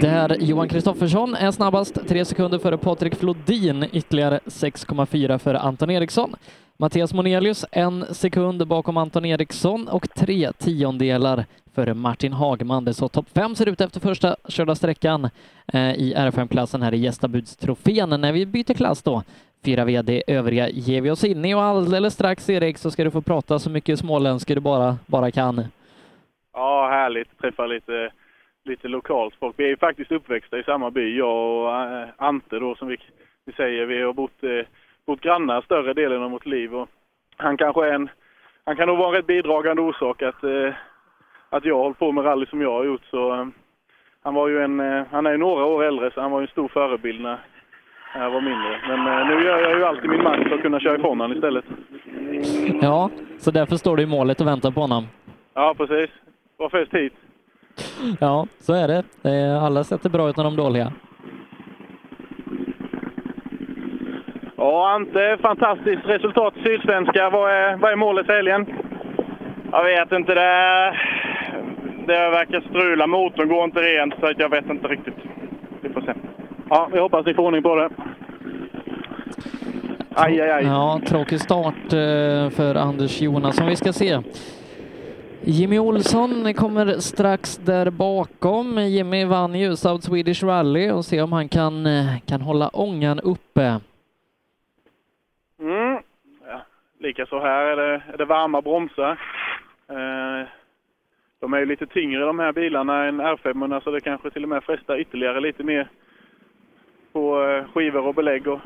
[0.00, 6.34] Där Johan Kristoffersson är snabbast, tre sekunder före Patrik Flodin, ytterligare 6,4 före Anton Eriksson.
[6.76, 11.44] Mattias Monelius en sekund bakom Anton Eriksson och tre tiondelar
[11.74, 12.84] före Martin Hagman.
[12.84, 15.24] Det är så topp fem ser ut efter första körda sträckan
[15.72, 18.20] eh, i R5-klassen här i gästabudstrofén.
[18.20, 19.22] När vi byter klass då
[19.64, 23.10] Fyra VD övriga ger vi oss in i och alldeles strax Erik så ska du
[23.10, 25.64] få prata så mycket småländska du bara, bara kan.
[26.52, 27.38] Ja, härligt.
[27.38, 28.10] Träffa lite,
[28.64, 29.54] lite lokalt folk.
[29.58, 32.96] Vi är ju faktiskt uppväxta i samma by, jag och eh, Ante då som vi,
[33.44, 33.86] vi säger.
[33.86, 34.66] Vi har bott, eh,
[35.06, 36.88] bott grannar större delen av vårt liv och
[37.36, 38.08] han kanske är en,
[38.64, 40.74] han kan nog vara en rätt bidragande orsak att, eh,
[41.48, 43.04] att jag har hållit på med rally som jag har gjort.
[43.10, 43.46] Så, eh,
[44.22, 46.44] han var ju en, eh, han är ju några år äldre så han var ju
[46.44, 47.38] en stor förebild när
[48.14, 48.80] jag var mindre.
[48.88, 51.20] Men eh, nu gör jag ju allt i min makt för att kunna köra ifrån
[51.20, 51.64] honom istället.
[52.82, 55.06] Ja, så därför står du i målet och väntar på honom.
[55.54, 56.10] Ja, precis.
[56.56, 57.12] Var först hit.
[58.20, 59.02] Ja, så är det.
[59.30, 60.92] Eh, Alla sätter bra ut när de dåliga.
[64.56, 67.30] Ja, Ante, fantastiskt resultat Sydsvenska.
[67.30, 68.66] Vad är, vad är målet för helgen?
[69.72, 70.34] Jag vet inte.
[70.34, 70.96] Det,
[72.06, 73.06] det verkar strula.
[73.06, 75.14] Motorn går inte rent, så jag vet inte riktigt.
[75.80, 76.12] Vi får se.
[76.70, 77.90] Ja, vi hoppas ni får ordning på det.
[80.16, 80.64] Aj, aj, aj.
[80.64, 83.66] Ja, tråkig start eh, för Anders Jonasson.
[83.66, 84.20] Vi ska se.
[85.46, 88.78] Jimmy Olsson kommer strax där bakom.
[88.78, 93.20] Jimmy vann ju South Swedish Rally och se om han kan, eh, kan hålla ångan
[93.20, 93.80] uppe.
[95.60, 95.98] Mm.
[96.46, 96.60] Ja,
[97.00, 99.10] lika så här är det, är det varma bromsar.
[99.88, 100.48] Eh,
[101.40, 104.48] de är ju lite tyngre de här bilarna än R5, så det kanske till och
[104.48, 105.88] med frestar ytterligare lite mer
[107.12, 108.46] på eh, skivor och belägg.
[108.46, 108.60] Och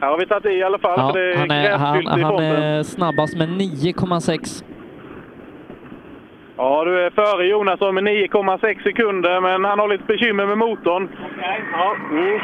[0.00, 2.82] här har vi tagit i i alla fall, Ja, är han är, han, han är
[2.82, 4.75] snabbast med 9,6.
[6.58, 11.08] Ja, du är före Jonasson med 9,6 sekunder, men han har lite bekymmer med motorn.
[11.72, 12.40] Ja, mm.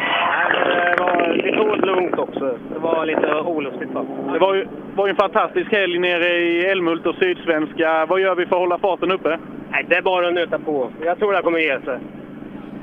[0.64, 2.58] Det var lite olugnt också.
[2.72, 3.90] Det var lite olustigt.
[3.90, 4.04] Va?
[4.32, 8.06] Det var ju, var ju en fantastisk helg nere i Älmhult och Sydsvenska.
[8.06, 9.38] Vad gör vi för att hålla farten uppe?
[9.70, 10.90] Nej, det är bara att nöta på.
[11.04, 11.98] Jag tror det kommer ge sig.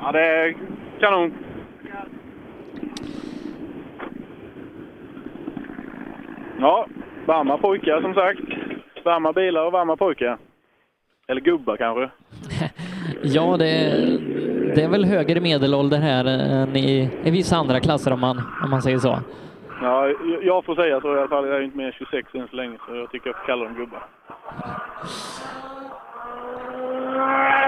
[0.01, 0.55] Ja, det är
[0.99, 1.33] kanon.
[6.59, 6.85] Ja,
[7.25, 8.41] varma pojkar som sagt.
[9.03, 10.37] Varma bilar och varma pojkar.
[11.29, 12.09] Eller gubbar kanske.
[13.23, 13.65] Ja, det,
[14.75, 18.69] det är väl högre medelålder här än i, i vissa andra klasser om man, om
[18.69, 19.19] man säger så.
[19.81, 20.07] Ja,
[20.41, 21.47] jag- får säga så i alla fall.
[21.47, 23.63] Jag är inte mer än 26 än så länge, så jag tycker jag får kalla
[23.63, 24.03] dem gubbar.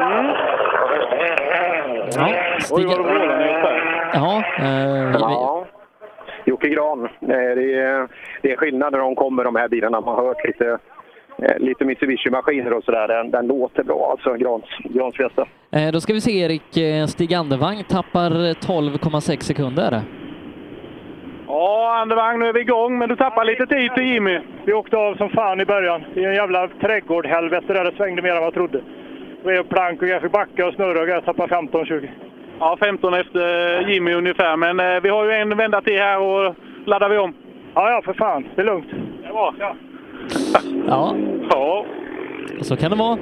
[0.01, 0.25] Mm.
[2.15, 2.33] Ja,
[2.71, 3.81] Oj, vad det.
[4.13, 5.65] Ja, eh, Ja.
[6.45, 8.07] Jocke Gran, eh, det är,
[8.41, 10.01] det är skillnad när de kommer de här bilarna.
[10.01, 10.77] Man har hört lite, eh,
[11.57, 13.07] lite Mitsubishi-maskiner och sådär.
[13.07, 15.45] Den, den låter bra alltså, Grans, Grans Fiesta.
[15.71, 20.01] eh, då ska vi se Erik, eh, Stig Andervang tappar 12,6 sekunder.
[21.47, 24.39] Ja, Andevang, nu är vi igång, men du tappar lite tid till Jimmy.
[24.65, 26.01] Vi åkte av som fan i början.
[26.15, 28.81] I en jävla trädgård-helvete där det svängde mer än vad jag trodde.
[29.45, 32.09] Vi är plank och jag fick backa och snurra och jag tappade 15-20.
[32.59, 36.55] Ja, 15 efter Jimmy ungefär, men eh, vi har ju en vända till här och
[36.85, 37.33] laddar vi om.
[37.75, 38.47] Ja, ja, för fan.
[38.55, 38.87] Det är lugnt.
[39.21, 39.53] Det är bra.
[39.59, 39.75] Ja.
[40.87, 41.15] Ja,
[41.49, 41.85] Ja.
[42.61, 43.17] så kan det vara.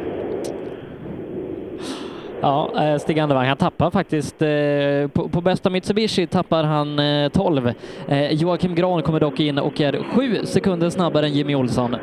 [2.41, 7.30] Ja, eh, Stig Andervang, han tappar faktiskt, eh, på, på bästa Mitsubishi tappar han eh,
[7.30, 7.72] 12.
[8.08, 11.95] Eh, Joakim Gran kommer dock in och är sju sekunder snabbare än Jimmy Olsson.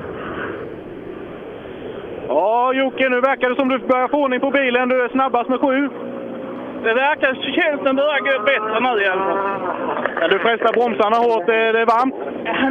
[2.28, 4.88] Ja, Jocke, nu verkar det som du börjar få ordning på bilen.
[4.88, 5.88] Du är snabbast med sju.
[6.86, 7.30] Det verkar,
[7.60, 9.38] känslan börjar gå bättre nu i alla fall.
[10.20, 11.46] Ja, du frestar bromsarna hårt.
[11.46, 12.14] Det, det är varmt.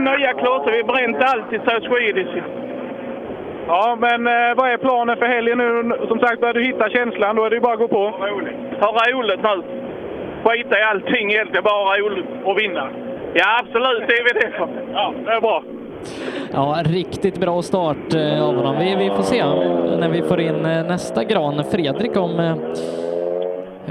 [0.09, 2.33] Nya klossar, vi bränt allt i South Swedish.
[3.67, 5.67] Ja, men eh, vad är planen för helgen nu?
[6.07, 8.03] Som sagt, börjar du hitta känslan, då är det ju bara att gå på.
[8.79, 9.63] Ha roligt nu.
[10.43, 12.25] Skita i allting egentligen, bara ha roligt.
[12.43, 12.89] Och vinna.
[13.33, 14.03] Ja, absolut.
[14.07, 14.67] Det är vi det för.
[14.93, 15.63] Ja, det är bra.
[16.53, 18.75] Ja, riktigt bra start eh, av honom.
[18.79, 19.45] Vi, vi får se
[19.99, 22.55] när vi får in eh, nästa gran, Fredrik, om, eh,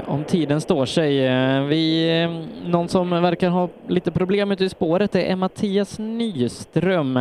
[0.07, 1.25] om tiden står sig.
[1.27, 5.99] Eh, Vi, eh, någon som verkar ha lite problem ute i spåret det är Mattias
[5.99, 7.17] Nyström.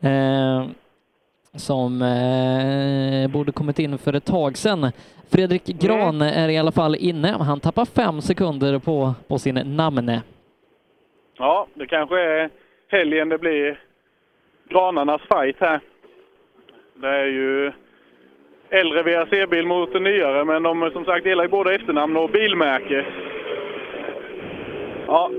[0.00, 0.66] Eh,
[1.56, 4.92] som eh, borde kommit in för ett tag sedan.
[5.30, 7.28] Fredrik Gran är i alla fall inne.
[7.28, 10.22] Han tappar fem sekunder på, på sin namne.
[11.38, 12.50] Ja, det kanske är
[12.88, 13.80] helgen det blir
[14.68, 15.80] granarnas fight här.
[16.94, 17.72] Det är ju
[18.70, 23.06] äldre VRC-bil mot en nyare, men de som sagt delar ju både efternamn och bilmärke.
[25.06, 25.30] Ja,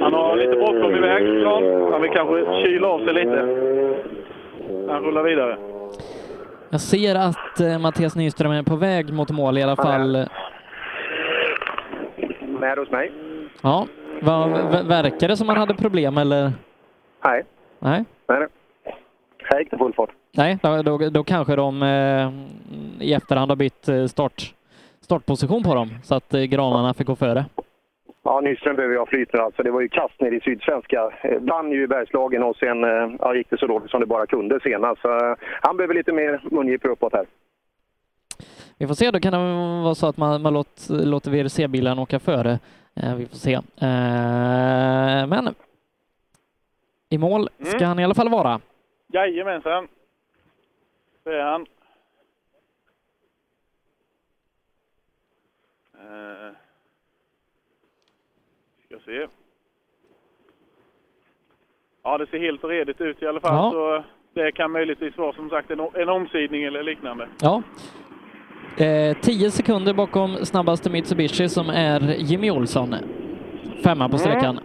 [0.00, 1.92] han har lite bråttom iväg, Gran.
[1.92, 3.38] Han vill kanske kyla av sig lite.
[4.88, 5.56] Han rullar vidare.
[6.70, 10.26] Jag ser att eh, Mattias Nyström är på väg mot mål i alla fall.
[12.60, 13.12] Med hos mig?
[13.62, 13.86] Ja,
[14.22, 16.52] vad, v- verkar det som han hade problem eller?
[17.24, 17.42] Nej.
[17.78, 18.48] Nej, Nej, nej.
[19.44, 20.10] Här gick det full fart.
[20.36, 22.30] Nej då, då, då kanske de eh,
[23.06, 24.54] i efterhand har bytt eh, start,
[25.00, 27.44] startposition på dem så att eh, granarna fick gå före.
[28.24, 29.62] Ja, Nyström behöver ju ha flyt nu alltså.
[29.62, 31.10] Det var ju kast ner i Sydsvenska.
[31.22, 32.82] Eh, Vann ju i Bergslagen och sen
[33.20, 35.02] ja, gick det så dåligt som det bara kunde senast.
[35.02, 37.26] Så, han behöver lite mer mungipor uppåt här.
[38.78, 39.38] Vi får se, då kan det
[39.84, 42.58] vara så att man, man låt, låter VRC-bilen åka före.
[42.96, 43.52] Eh, vi får se.
[43.54, 45.54] Eh, men
[47.10, 47.88] i mål ska Mm.
[47.88, 48.60] han i alla fall vara.
[49.12, 49.88] Jajamensan.
[51.26, 51.66] Det är han.
[55.94, 56.52] Eh,
[58.86, 59.26] ska se.
[62.02, 63.54] Ja, det ser helt redigt ut i alla fall.
[63.54, 63.70] Ja.
[63.72, 64.04] Så
[64.40, 67.28] det kan möjligtvis vara som sagt en, en omsidning eller liknande.
[67.40, 67.62] Ja.
[68.78, 72.94] Eh, tio sekunder bakom snabbaste Mitsubishi som är Jimmy Olsson.
[73.84, 74.60] Femma på sträckan.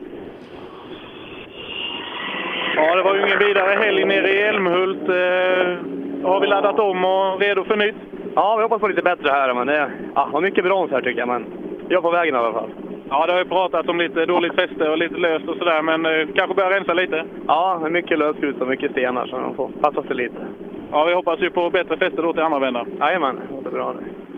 [2.76, 5.09] Ja, det var ju ingen vidare helg nere i Älmhult.
[5.09, 7.95] Eh, har vi laddat om och redo för nytt?
[8.36, 11.19] Ja, vi hoppas på lite bättre här, men det ja, var mycket brons här tycker
[11.19, 11.28] jag.
[11.28, 11.45] Men
[11.89, 12.69] jag är på vägen i alla fall.
[13.09, 16.05] Ja, det har ju pratat om lite dåligt fäste och lite löst och sådär, men
[16.05, 17.26] eh, kanske börja rensa lite?
[17.47, 20.45] Ja, det är mycket lösgrus och mycket stenar så de får passa sig lite.
[20.91, 22.88] Ja, vi hoppas ju på bättre fäste då till andra vändan.
[22.99, 24.30] Jajamän, det låter bra det.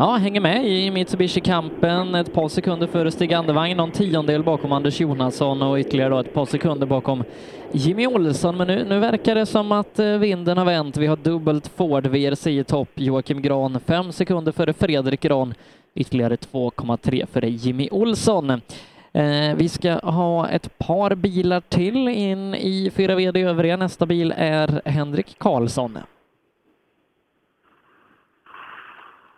[0.00, 2.14] Ja, hänger med i Mitsubishi-kampen.
[2.14, 6.34] Ett par sekunder före Stig Andevang, någon tiondel bakom Anders Jonasson och ytterligare då ett
[6.34, 7.24] par sekunder bakom
[7.72, 8.56] Jimmy Olsson.
[8.56, 10.96] Men nu, nu verkar det som att eh, vinden har vänt.
[10.96, 12.88] Vi har dubbelt Ford VRC i topp.
[12.94, 15.54] Joakim Gran fem sekunder före Fredrik Gran.
[15.94, 18.50] Ytterligare 2,3 före Jimmy Olsson.
[18.50, 23.76] Eh, vi ska ha ett par bilar till in i 4VD övriga.
[23.76, 25.98] Nästa bil är Henrik Karlsson.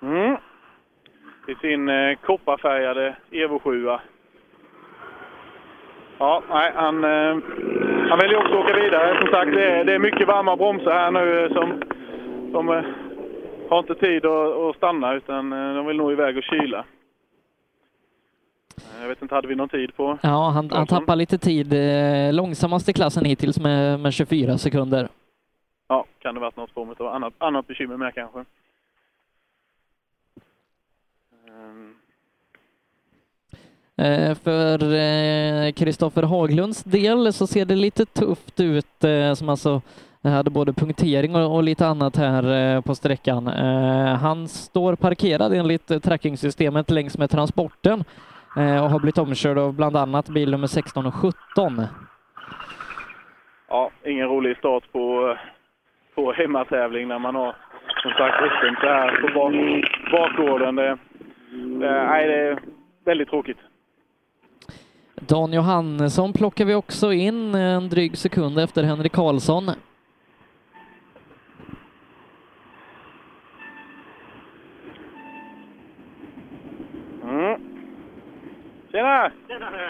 [0.03, 0.37] Mm.
[1.51, 3.85] I sin eh, kopparfärgade Evo 7.
[6.19, 7.39] Ja, nej, han, eh,
[8.09, 9.21] han väljer också att åka vidare.
[9.21, 11.83] Som sagt, det är, det är mycket varma bromsar här nu eh, som
[12.53, 12.69] de
[13.69, 16.85] har inte tid att, att stanna utan de vill nog iväg och kyla.
[19.01, 20.19] Jag vet inte, hade vi någon tid på?
[20.23, 21.75] Ja, han, han tappar lite tid.
[22.35, 25.09] Långsammast i klassen hittills med, med 24 sekunder.
[25.89, 28.39] Ja, kan det varit något form av annat, annat bekymmer med kanske.
[28.39, 28.45] Ehm,
[31.60, 31.60] Eh,
[34.01, 39.83] Eh, för eh, Kristoffer Haglunds del så ser det lite tufft ut, eh, som alltså
[40.23, 43.47] hade både punktering och lite annat här på sträckan.
[44.21, 48.05] Han står parkerad enligt trackingsystemet längs med transporten
[48.57, 51.33] och har blivit omkörd av bland annat bil nummer 16 och 17.
[53.69, 55.37] Ja, ingen rolig start på,
[56.15, 57.57] på hemmatävling när man har
[58.03, 59.55] som sagt öppet här på bak,
[60.13, 60.77] bakgården.
[60.77, 61.10] Det, det,
[61.53, 62.59] nej, det är
[63.05, 63.59] väldigt tråkigt.
[65.15, 69.71] Dan Johannesson plockar vi också in en dryg sekund efter Henrik Karlsson.
[77.25, 77.61] Mm.
[78.93, 79.31] Tjena!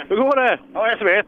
[0.09, 0.59] Hur går det?
[0.75, 1.27] Ja, jag är svett.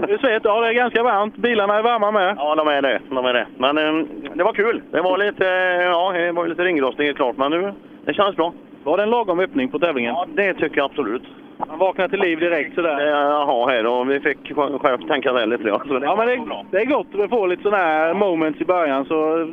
[0.08, 0.42] Du är svett?
[0.44, 1.36] Ja, det är ganska varmt.
[1.36, 2.34] Bilarna är varma med.
[2.38, 3.00] Ja, de är det.
[3.08, 3.46] De är det.
[3.58, 4.82] Men eh, det var kul.
[4.90, 5.44] Det var lite,
[5.84, 7.72] ja, det var ju lite ringrostning klart, men nu,
[8.04, 8.52] det känns bra.
[8.84, 10.14] Var det en lagom öppning på tävlingen?
[10.14, 11.22] Ja, det tycker jag absolut.
[11.68, 13.06] Han vaknade till liv direkt sådär.
[13.06, 15.68] Jaha, här och vi fick skärpt tänka lite.
[15.68, 18.60] Ja, så det Ja, men det, det är gott att få lite sådana här moments
[18.60, 19.48] i början så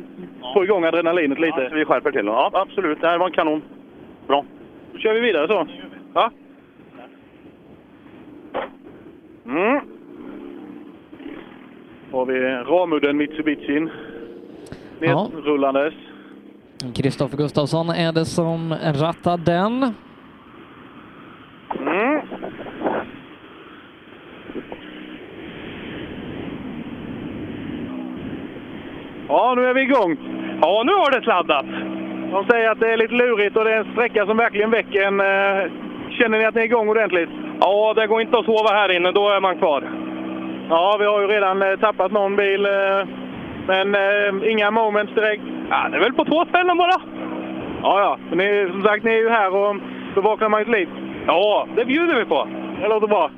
[0.54, 1.60] få igång adrenalinet lite.
[1.60, 2.26] Ja, så vi skärper till.
[2.26, 3.00] Ja, absolut.
[3.00, 3.62] Det här var kanon.
[4.26, 4.44] Bra.
[4.92, 5.66] Då kör vi vidare så.
[6.14, 6.30] Ja.
[9.46, 9.80] Mm.
[12.12, 13.90] Har vi Ramudden Mitsubishin
[15.00, 15.30] Ja.
[16.94, 19.94] Kristoffer Gustafsson är det som rattar den.
[21.80, 22.20] Mm.
[29.28, 30.16] Ja, nu är vi igång.
[30.62, 31.66] Ja, nu har det sladdat.
[32.32, 35.02] De säger att det är lite lurigt och det är en sträcka som verkligen väcker
[35.06, 35.20] en.
[35.20, 35.70] eh,
[36.10, 37.28] Känner ni att ni är igång ordentligt?
[37.60, 39.12] Ja, det går inte att sova här inne.
[39.12, 39.84] Då är man kvar.
[40.68, 42.66] Ja, vi har ju redan eh, tappat någon bil.
[43.68, 45.42] Men eh, inga moments direkt.
[45.70, 47.00] Ja, det är väl på två ställen bara.
[47.82, 48.18] Ja, ja.
[48.28, 49.76] Men ni, som sagt, ni är ju här och
[50.14, 50.88] bevakar Magnus liv.
[51.26, 52.48] Ja, det bjuder vi på.
[52.80, 53.30] Det låter bra.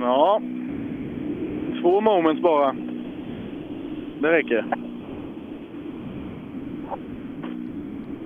[0.00, 0.40] Ja.
[1.82, 2.76] Två moments bara.
[4.20, 4.64] Det räcker.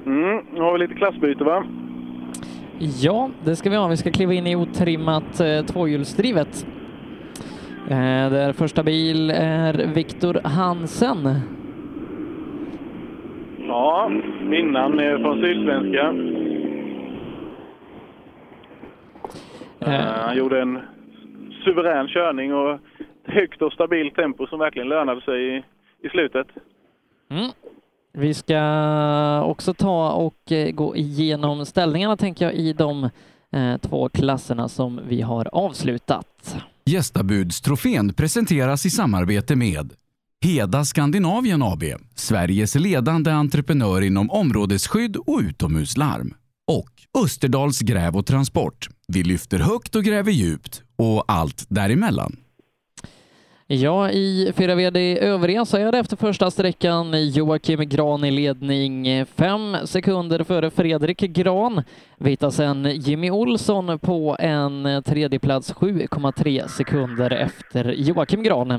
[0.07, 1.65] Mm, nu har vi lite klassbyte va?
[2.85, 3.89] Ja, det ska vi ha.
[3.89, 6.67] Vi ska kliva in i otrimmat eh, tvåhjulsdrivet.
[7.89, 11.41] Eh, där första bil är Viktor Hansen.
[13.59, 14.11] Ja,
[14.41, 16.15] vinnaren är från Sydsvenska.
[19.81, 20.81] Eh, han gjorde en
[21.65, 22.79] suverän körning och
[23.25, 25.63] högt och stabilt tempo som verkligen lönade sig i,
[26.03, 26.47] i slutet.
[27.31, 27.51] Mm.
[28.15, 33.11] Vi ska också ta och eh, gå igenom ställningarna tänker jag i de
[33.53, 36.57] eh, två klasserna som vi har avslutat.
[36.85, 39.93] Gästabudstrofén presenteras i samarbete med
[40.45, 41.83] Heda Skandinavien AB,
[42.15, 46.35] Sveriges ledande entreprenör inom områdesskydd och utomhuslarm.
[46.67, 48.89] Och Österdals Gräv och Transport.
[49.09, 52.37] Vi lyfter högt och gräver djupt och allt däremellan.
[53.75, 59.27] Ja, i 4 VD övriga så är det efter första sträckan Joakim Gran i ledning
[59.27, 61.83] fem sekunder före Fredrik Gran.
[62.19, 68.71] Vi hittar sen Jimmy Olsson på en tredjeplats 7,3 sekunder efter Joakim Gran.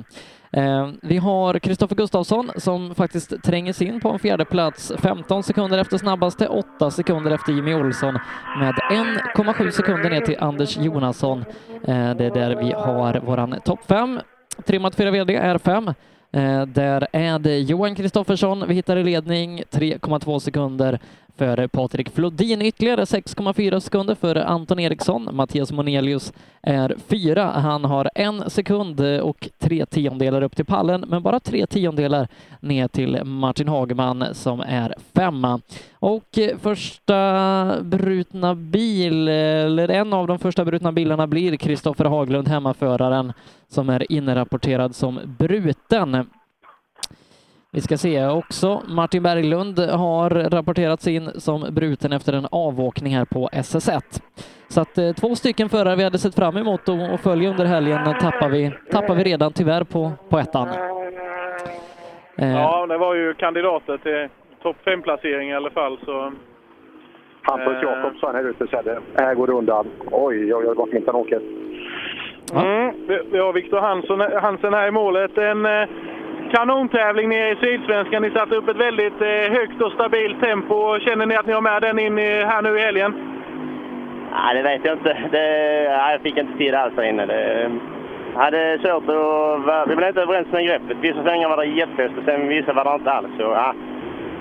[0.51, 5.43] Eh, vi har Kristoffer Gustafsson som faktiskt tränger sig in på en fjärde plats 15
[5.43, 8.13] sekunder efter snabbaste, 8 sekunder efter Jimmy Olsson
[8.59, 11.39] med 1,7 sekunder ner till Anders Jonasson.
[11.87, 14.19] Eh, det är där vi har våran topp 5.
[14.65, 15.87] Trimmat 4 VD är 5.
[16.31, 18.63] Eh, där är det Johan Kristoffersson.
[18.67, 19.63] Vi hittar i ledning.
[19.71, 20.99] 3,2 sekunder
[21.37, 25.29] för Patrik Flodin, ytterligare 6,4 sekunder för Anton Eriksson.
[25.31, 27.45] Mattias Monelius är fyra.
[27.45, 32.27] Han har en sekund och tre tiondelar upp till pallen, men bara tre tiondelar
[32.59, 35.61] ner till Martin Hagman som är femma.
[35.93, 42.47] Och eh, första brutna bil, eller en av de första brutna bilarna blir Kristoffer Haglund,
[42.47, 43.33] hemmaföraren,
[43.67, 46.25] som är inrapporterad som bruten.
[47.75, 53.25] Vi ska se också, Martin Berglund har rapporterats in som bruten efter en avåkning här
[53.25, 54.21] på SS1.
[54.67, 57.65] Så att eh, två stycken förare vi hade sett fram emot och, och följa under
[57.65, 60.67] helgen tappar vi, tappar vi redan tyvärr på, på ettan.
[62.37, 64.29] Eh, Ja, det var ju kandidater till
[64.63, 65.97] topp 5-placering i alla fall.
[66.05, 66.33] Så,
[67.41, 67.81] Hampus Eh.
[67.83, 68.99] Jakobsson här ute Sebbe.
[69.17, 69.87] Här går det undan.
[70.11, 71.41] Oj, oj, oj vad fint han åker.
[72.53, 75.37] mm, vi, vi har Viktor Hansson, Hansen här i målet.
[75.37, 75.87] En eh,
[76.55, 78.21] kanontävling nere i Sydsvenskan.
[78.21, 80.99] Ni satte upp ett väldigt eh, högt och stabilt tempo.
[80.99, 83.13] Känner ni att ni har med den in här nu i helgen?
[84.31, 85.13] Nej, det vet jag inte.
[85.31, 85.45] Det,
[85.89, 87.25] nej, jag fick inte tid alls där inne.
[87.25, 87.71] Det,
[88.33, 89.89] jag hade svårt att...
[89.89, 90.97] Vi blev inte överens med greppet.
[91.01, 93.27] Vissa svängar var det jättefest och sen vissa var det inte alls.
[93.37, 93.73] Så, ja,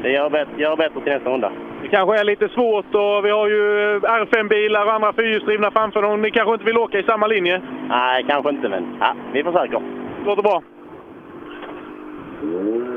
[0.03, 1.53] det gör bättre, gör bättre till nästa runda.
[1.83, 6.23] Det kanske är lite svårt och vi har ju R5-bilar och andra fyrhjulsdrivna framför dem.
[6.23, 7.61] Ni kanske inte vill åka i samma linje?
[7.89, 9.81] Nej, kanske inte, men ja, vi försöker.
[10.27, 10.63] Låter bra.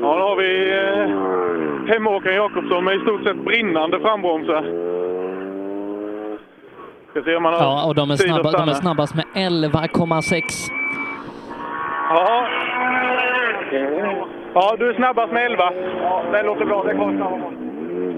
[0.02, 4.62] Ja, då har vi eh, hemåkaren Jakobsson med i stort sett brinnande frambromsar.
[7.10, 10.42] Ska se om han har Ja, och de är, snabba, de är snabbast med 11,6.
[12.10, 12.48] Ja.
[14.54, 15.72] ja, du är snabbast med 11.
[16.02, 16.84] Ja, det låter bra.
[16.84, 17.12] Det går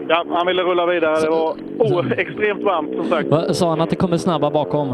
[0.09, 1.21] Ja, han ville rulla vidare.
[1.21, 3.29] Det var oh, extremt varmt som sagt.
[3.29, 4.89] Va, Sa han att det kommer snabba bakom?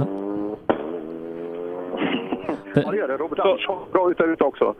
[2.74, 3.16] Ja, det gör det.
[3.16, 4.74] Robert Andersson bra ut där ute också.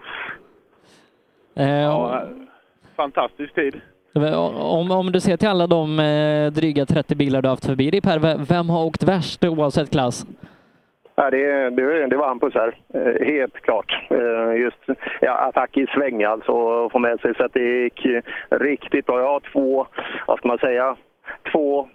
[1.57, 2.19] Eh,
[2.97, 3.81] Fantastisk tid.
[4.61, 7.91] om, om du ser till alla de eh, dryga 30 bilar du har haft förbi
[7.91, 10.27] dig Per, ve- vem har åkt värst oavsett klass?
[11.17, 13.93] Ja, det, det, det var Hampus här, Eh, helt klart.
[14.59, 18.07] Just ja, attack i sväng alltså, och få med sig så att det gick
[18.51, 19.21] riktigt bra.
[19.21, 19.87] Jag har två,
[20.27, 20.97] vad ska man säga,
[21.53, 21.89] två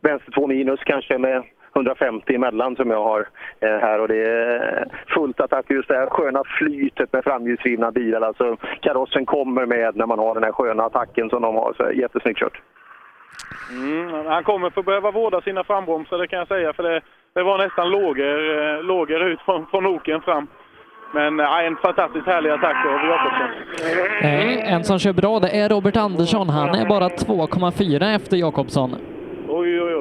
[0.00, 1.42] vänster två minus kanske med
[1.76, 3.28] 150 emellan som jag har
[3.60, 4.84] eh, här och det är
[5.14, 8.20] fullt attack just det här sköna flytet med framhjulsdrivna bilar.
[8.20, 11.72] Alltså karossen kommer med när man har den här sköna attacken som de har.
[11.76, 12.60] Så jättesnyggt kört.
[13.70, 16.72] Mm, han kommer få behöva vårda sina frambromsar, det kan jag säga.
[16.72, 17.00] För det,
[17.34, 20.46] det var nästan låger, eh, låger ut från, från oken fram.
[21.14, 23.48] Men eh, en fantastiskt härlig attack av Jakobsson.
[24.74, 26.48] En som kör bra det är Robert Andersson.
[26.48, 28.90] Han är bara 2,4 efter Jakobsson.
[29.48, 29.95] Oj, oj, oj.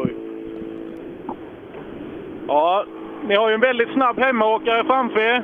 [2.47, 2.85] Ja,
[3.27, 5.43] ni har ju en väldigt snabb hemmaåkare framför er.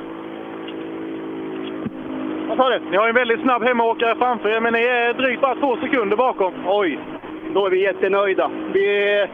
[2.47, 2.79] Vad sa du?
[2.91, 5.77] Ni har ju en väldigt snabb hemmaåkare framför er, men ni är drygt bara två
[5.77, 6.53] sekunder bakom.
[6.67, 6.99] Oj,
[7.53, 8.51] då är vi jättenöjda.
[8.73, 9.27] Vi,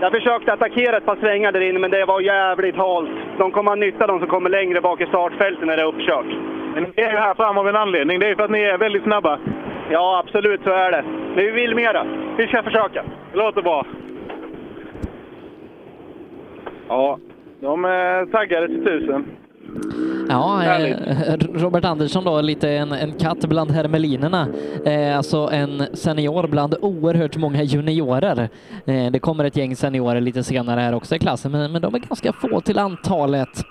[0.00, 3.10] jag försökte attackera ett par svängar där inne, men det var jävligt halt.
[3.38, 6.26] de kommer ha nytta, de som kommer längre bak i startfältet när det är uppkört.
[6.74, 8.18] Men ni är ju här fram av en anledning.
[8.18, 9.38] Det är ju för att ni är väldigt snabba.
[9.90, 11.04] Ja, absolut så är det.
[11.34, 12.06] Men vi vill mera.
[12.36, 13.02] Vi ska försöka.
[13.32, 13.86] Det låter bra.
[16.88, 17.18] Ja,
[17.60, 19.24] de är taggade till tusen.
[20.28, 20.96] Ja, eh,
[21.38, 24.48] Robert Andersson då, lite en, en katt bland hermelinerna.
[24.84, 28.48] Eh, alltså en senior bland oerhört många juniorer.
[28.84, 31.94] Eh, det kommer ett gäng seniorer lite senare här också i klassen, men, men de
[31.94, 33.64] är ganska få till antalet.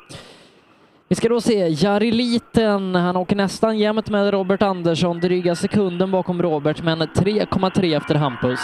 [1.07, 6.11] Vi ska då se Jari Liten, han åker nästan jämnt med Robert Andersson, dryga sekunden
[6.11, 8.59] bakom Robert, men 3,3 efter Hampus.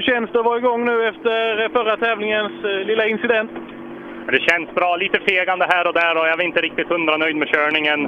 [0.00, 3.50] Hur känns det att vara igång nu efter förra tävlingens eh, lilla incident?
[4.32, 4.96] Det känns bra.
[4.96, 8.00] Lite fegande här och där och jag är inte riktigt hundra nöjd med körningen.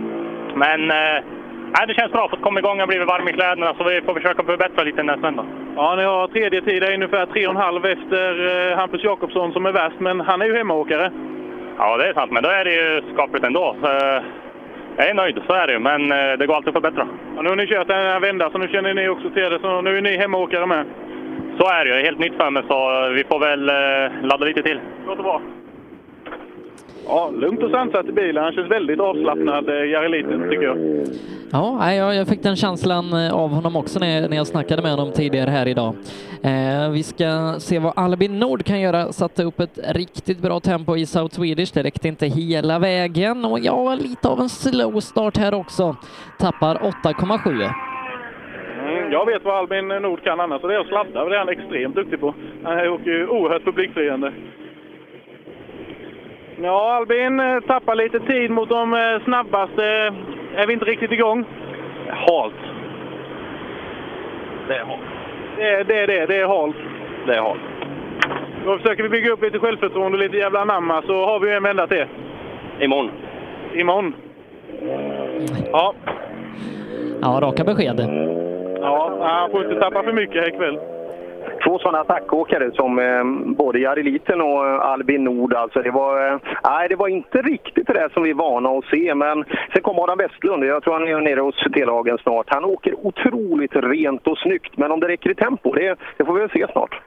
[0.55, 2.29] Men eh, det känns bra.
[2.29, 5.23] Fått komma igång och blivit varm i kläderna så vi får försöka förbättra lite nästa
[5.23, 5.45] vända.
[5.77, 8.31] Ja, ni har tredje tid är ungefär 3,5 efter
[8.71, 11.13] eh, Hampus Jakobsson som är värst, men han är ju hemmaåkare.
[11.79, 13.77] Ja, det är sant, men då är det ju skapligt ändå.
[13.81, 14.23] Så, eh,
[14.97, 17.09] jag är nöjd, så är det ju, men eh, det går alltid att förbättra.
[17.37, 19.59] Ja, nu har ni kört en vända, så nu känner ni också till det.
[19.59, 20.87] Så nu är ni hemmaåkare med.
[21.63, 22.05] Så är det ju.
[22.05, 24.81] Helt nytt för mig, så vi får väl eh, ladda lite till.
[25.07, 25.43] Låter bra.
[27.07, 28.45] Ja, lugnt och sansat i bilen.
[28.45, 30.79] Han känns väldigt avslappnad, eh, Jari Liten, tycker jag.
[31.53, 34.83] Ja, nej, jag, jag fick den känslan eh, av honom också när, när jag snackade
[34.83, 35.95] med honom tidigare här idag.
[36.43, 39.13] Eh, vi ska se vad Albin Nord kan göra.
[39.13, 41.75] Satte upp ett riktigt bra tempo i South Swedish.
[41.75, 45.97] Det räckte inte hela vägen och ja, lite av en slow start här också.
[46.39, 47.92] Tappar 8,7.
[48.93, 51.25] Mm, jag vet vad Albin Nord kan annars och det är att sladda.
[51.25, 52.35] Det är han extremt duktig på.
[52.63, 54.33] Han åker ju oerhört publikfriande.
[56.63, 59.85] Ja, Albin eh, tappar lite tid mot de eh, snabbaste.
[60.57, 61.45] Är vi inte riktigt igång?
[62.09, 62.55] Halt.
[64.69, 65.01] Det är halt.
[65.57, 66.27] Det är det, är det.
[66.27, 66.77] det är halt.
[67.27, 67.61] Det är halt.
[68.65, 71.63] Då försöker vi bygga upp lite självförtroende och lite jävla anamma så har vi en
[71.63, 72.05] vända till.
[72.81, 73.11] Imorgon.
[73.75, 74.15] Imorgon.
[75.73, 75.95] Ja.
[77.23, 78.01] Ja, raka besked.
[78.83, 80.79] Ja, han får inte tappa för mycket här ikväll.
[81.65, 83.25] Två sådana attackåkare som eh,
[83.57, 85.55] både Jari Liten och eh, Albin Nord.
[85.55, 88.69] Alltså det, var, eh, nej, det var inte riktigt det där som vi är vana
[88.69, 89.15] att se.
[89.15, 90.65] Men sen kom Adam Westlund.
[90.65, 92.47] Jag tror han är nere hos T-lagen snart.
[92.49, 94.77] Han åker otroligt rent och snyggt.
[94.77, 97.01] Men om det räcker i tempo, det, det får vi väl se snart.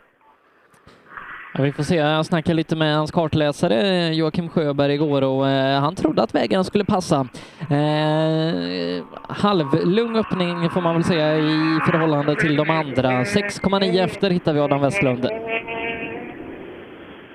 [1.57, 1.95] Ja, vi får se.
[1.95, 6.63] Jag snackade lite med hans kartläsare Joakim Sjöberg igår och eh, han trodde att vägen
[6.63, 7.27] skulle passa.
[7.59, 13.09] Eh, halvlugn öppning får man väl säga i förhållande till de andra.
[13.23, 15.29] 6,9 efter hittar vi Adam Westlund.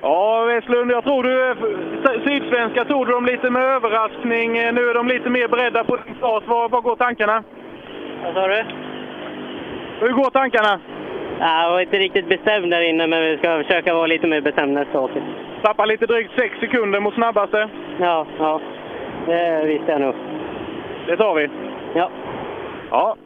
[0.02, 1.56] Ja, Westlund, jag tror du...
[2.24, 4.52] Sydsvenska tog du dem lite med överraskning.
[4.52, 6.44] Nu är de lite mer beredda på din start.
[6.46, 7.42] Var går tankarna?
[8.24, 8.64] Vad sa du?
[10.00, 10.80] Hur går tankarna?
[11.40, 14.40] Ja, jag var inte riktigt bestämd där inne, men vi ska försöka vara lite mer
[14.40, 15.22] bestämda nästa åker.
[15.62, 17.68] Tappar lite drygt 6 sekunder mot snabbaste.
[18.00, 18.60] Ja, ja.
[19.26, 20.14] Det visste jag nog.
[21.06, 21.48] Det tar vi.
[21.94, 22.10] Ja.
[22.90, 23.16] Ja.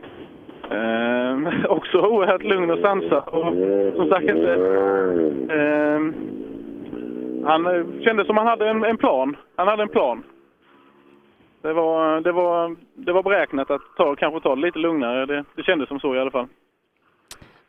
[0.71, 3.23] Ehm, också oerhört lugn och sansad.
[3.27, 3.55] Och,
[3.97, 4.55] som sagt inte...
[5.51, 6.15] Ehm,
[7.47, 9.37] han eh, kände som han hade en, en plan.
[9.57, 10.23] Han hade en plan.
[11.63, 15.27] Det var, det var, det var beräknat att ta, kanske ta det lite lugnare.
[15.27, 16.47] Det, det kändes som så i alla fall.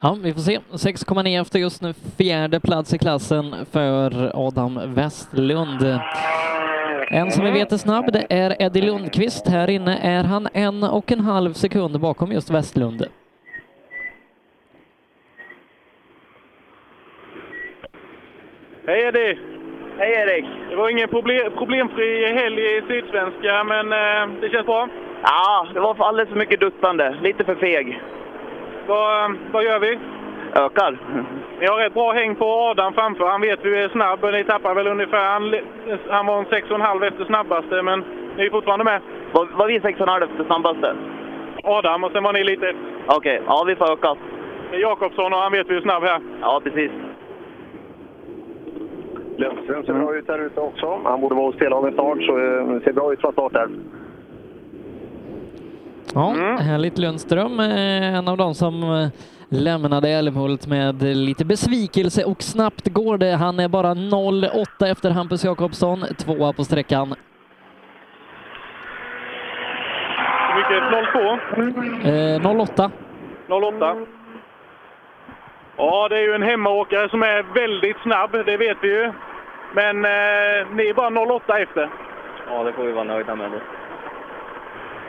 [0.06, 0.60] Ja, vi får se.
[0.72, 5.99] 6,9 efter just nu fjärde plats i klassen för Adam Westlund.
[7.11, 9.48] En som vi vet är snabb, det är Eddie Lundqvist.
[9.48, 13.06] Här inne är han en och en halv sekund bakom just Westlund.
[18.88, 19.40] Hej Eddie!
[19.98, 20.45] Hej Erik!
[20.69, 24.90] Det var ingen problem, problemfri helg i Sydsvenska, men eh, det känns bra?
[25.23, 27.15] Ja, det var alldeles för mycket duttande.
[27.22, 28.02] Lite för feg.
[28.87, 29.99] Vad, vad gör vi?
[30.55, 30.97] Ökar.
[31.59, 33.25] Ni har rätt bra häng på Adam framför.
[33.25, 34.19] Han vet du är snabb.
[34.23, 35.25] Ni tappar väl ungefär...
[35.33, 35.55] Han,
[36.09, 38.03] han var en 6,5 efter snabbaste, men
[38.37, 39.01] ni är fortfarande med.
[39.31, 40.95] Var, var vi 6,5 efter snabbaste?
[41.63, 42.95] Adam, och sen var ni lite efter.
[43.05, 43.45] Okej, okay.
[43.47, 44.15] ja vi får öka.
[44.71, 46.21] Jakobsson och han vet vi är snabb här.
[46.41, 46.91] Ja, precis.
[49.37, 50.99] Lundström ser bra ut där ute också.
[51.03, 53.69] Han borde vara hos Telehagen snart, så det ser bra ut från start där.
[56.15, 56.57] Ja, mm.
[56.57, 59.09] härligt Lundström, en av de som
[59.49, 63.31] lämnade Älmhult med lite besvikelse och snabbt går det.
[63.31, 67.15] Han är bara 0,8 efter Hampus Jakobsson, tvåa på sträckan.
[70.49, 72.41] Hur mycket?
[72.41, 72.49] 02?
[72.49, 72.91] Eh, 08.
[73.49, 73.95] 08.
[75.77, 79.11] Ja, det är ju en hemmaåkare som är väldigt snabb, det vet vi ju.
[79.73, 81.89] Men eh, ni är bara 08 efter.
[82.49, 83.51] Ja, det får vi vara nöjda med.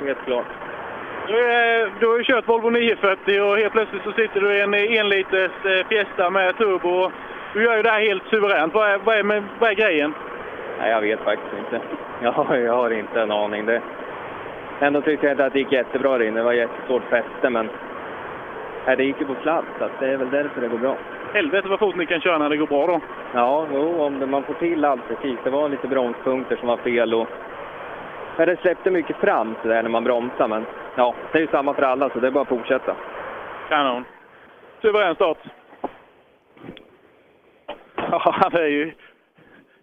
[0.01, 0.47] Helt klart.
[1.29, 4.75] Du, du har ju kört Volvo 940 och helt plötsligt så sitter du i en
[4.75, 7.11] enliters Fiesta med turbo.
[7.55, 8.75] Du gör ju det här helt suveränt.
[8.75, 10.15] Vad är, vad är, vad är grejen?
[10.79, 11.81] Nej, jag vet faktiskt inte.
[12.23, 13.67] Jag, jag har inte en aning.
[13.67, 13.83] Det,
[14.81, 16.41] ändå tyckte jag inte att det gick jättebra där inne.
[16.41, 17.69] Det var jättesvårt fäste, men
[18.87, 20.97] nej, det gick ju på sladd, så det är väl därför det går bra.
[21.35, 23.01] Helvete vad fort ni kan köra när det går bra då.
[23.35, 25.39] Ja, jo, om det, man får till allt precis.
[25.45, 27.29] Det var lite bromspunkter som var fel och
[28.37, 31.49] men det släppte mycket fram så där när man bromsade, men ja, det är ju
[31.49, 32.97] samma för alla, så det är bara att fortsätta.
[33.69, 34.05] Kanon.
[34.83, 35.39] Suverän start.
[37.97, 38.93] Ja, han är ju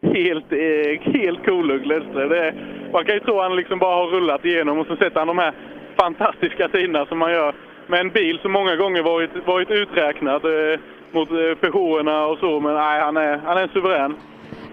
[0.01, 2.30] helt, eh, helt kolugg Lundström.
[2.30, 2.53] Det
[2.93, 5.27] Man kan ju tro att han liksom bara har rullat igenom och så sätter han
[5.27, 5.53] de här
[5.97, 7.53] fantastiska tiderna som man gör
[7.88, 10.80] med en bil som många gånger varit, varit uträknad eh,
[11.11, 12.59] mot eh, Peugeoterna och så.
[12.59, 14.15] Men nej, han är, han är suverän.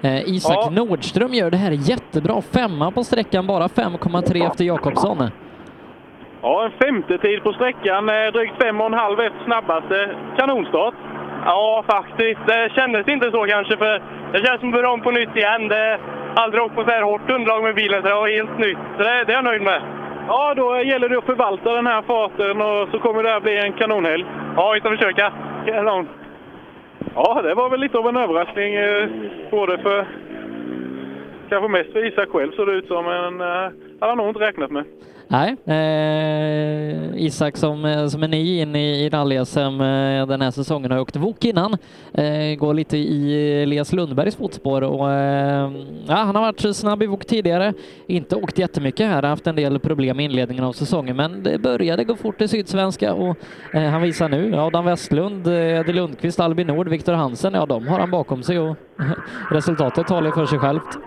[0.03, 0.71] Eh, Isak Ja.
[0.71, 2.43] Nordström gör det här jättebra.
[2.55, 5.31] Femma på sträckan, bara 5,3 efter Jakobsson.
[6.43, 10.11] Ja, en femte tid på sträckan, eh, drygt fem och en halv efter snabbaste.
[10.39, 10.95] Kanonstart.
[11.45, 12.41] Ja, faktiskt.
[12.47, 14.03] Det kändes inte så kanske, för
[14.33, 15.69] det känns som att börja om på nytt igen.
[15.69, 15.99] Det
[16.35, 18.79] har aldrig åkt på så här hårt underlag med bilen, så det var helt nytt.
[18.97, 19.83] Så det, det är jag nöjd med.
[20.29, 23.59] Ja, då gäller det att förvalta den här farten och så kommer det här bli
[23.59, 24.25] en kanonhelg.
[24.57, 25.33] Ja, vi ska försöka.
[25.67, 26.09] Kanon.
[27.15, 28.75] Ja, det var väl lite av en överraskning.
[28.75, 29.09] Eh,
[29.51, 30.07] både för...
[31.51, 33.47] Kanske mest för Isak själv såg det ut som, men eh,
[34.01, 34.85] hade han nog inte räknat med.
[35.33, 40.51] Nej, eh, Isak som, eh, som är ny in i, i rally-SM eh, den här
[40.51, 41.77] säsongen har åkt Wok innan.
[42.15, 45.71] Eh, går lite i eh, Elias Lundbergs fotspår och eh,
[46.09, 47.75] ja, han har varit snabb i Wok tidigare.
[48.07, 52.05] Inte åkt jättemycket här, haft en del problem i inledningen av säsongen, men det började
[52.05, 53.37] gå fort i Sydsvenska och
[53.75, 57.89] eh, han visar nu Adam Westlund, eh, Eddie Lundqvist, Albin Nord, Viktor Hansen, ja de
[57.89, 58.77] har han bakom sig och
[59.51, 60.99] resultatet talar för sig självt.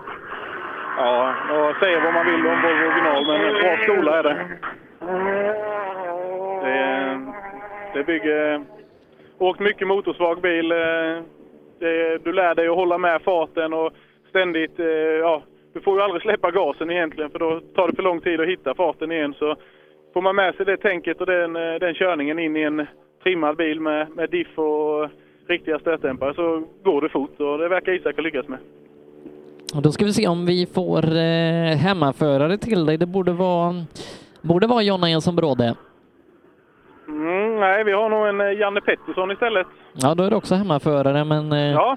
[0.96, 4.36] Ja, och säga vad man vill om Volvo original, men en bra skola är det.
[6.62, 7.20] Det,
[7.94, 8.64] det bygger...
[9.38, 10.72] Åkt mycket motorsvag bil.
[10.72, 10.78] Eh,
[11.78, 13.92] det, du lär dig att hålla med farten och
[14.28, 14.80] ständigt...
[14.80, 15.42] Eh, ja,
[15.72, 18.48] du får ju aldrig släppa gasen egentligen för då tar det för lång tid att
[18.48, 19.34] hitta farten igen.
[19.38, 19.56] Så
[20.12, 22.86] får man med sig det tänket och den, eh, den körningen in i en
[23.22, 25.10] trimmad bil med, med diff och
[25.48, 28.58] riktiga stötdämpare så går det fort och det verkar Isak ha lyckats med.
[29.74, 32.96] Och då ska vi se om vi får eh, hemmaförare till dig.
[32.98, 33.74] Det borde vara,
[34.40, 35.74] borde vara Jonna Jensson Bråde.
[37.08, 39.66] Mm, nej, vi har nog en eh, Janne Pettersson istället.
[39.92, 41.96] Ja, då är det också hemmaförare, men eh, Ja.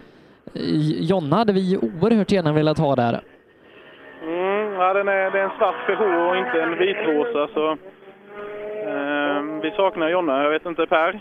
[0.99, 3.21] Jonna hade vi oerhört gärna velat ha där.
[4.23, 7.71] Mm, ja, den är, det är en svart Peugeot och inte en vitrosa så
[8.87, 10.43] eh, vi saknar Jonna.
[10.43, 11.19] Jag vet inte Per?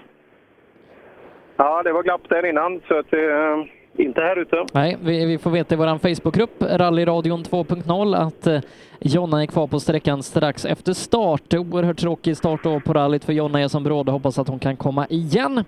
[1.56, 3.56] Ja, det var glapp där innan, så att, eh,
[3.98, 4.66] inte här ute.
[4.72, 8.60] Nej, vi, vi får veta i vår Facebookgrupp, Rallyradion 2.0, att eh,
[9.00, 11.54] Jonna är kvar på sträckan strax efter start.
[11.54, 14.76] Oerhört tråkig start då på rallyt för Jonna är som bråd Hoppas att hon kan
[14.76, 15.64] komma igen.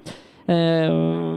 [0.48, 0.92] Eh,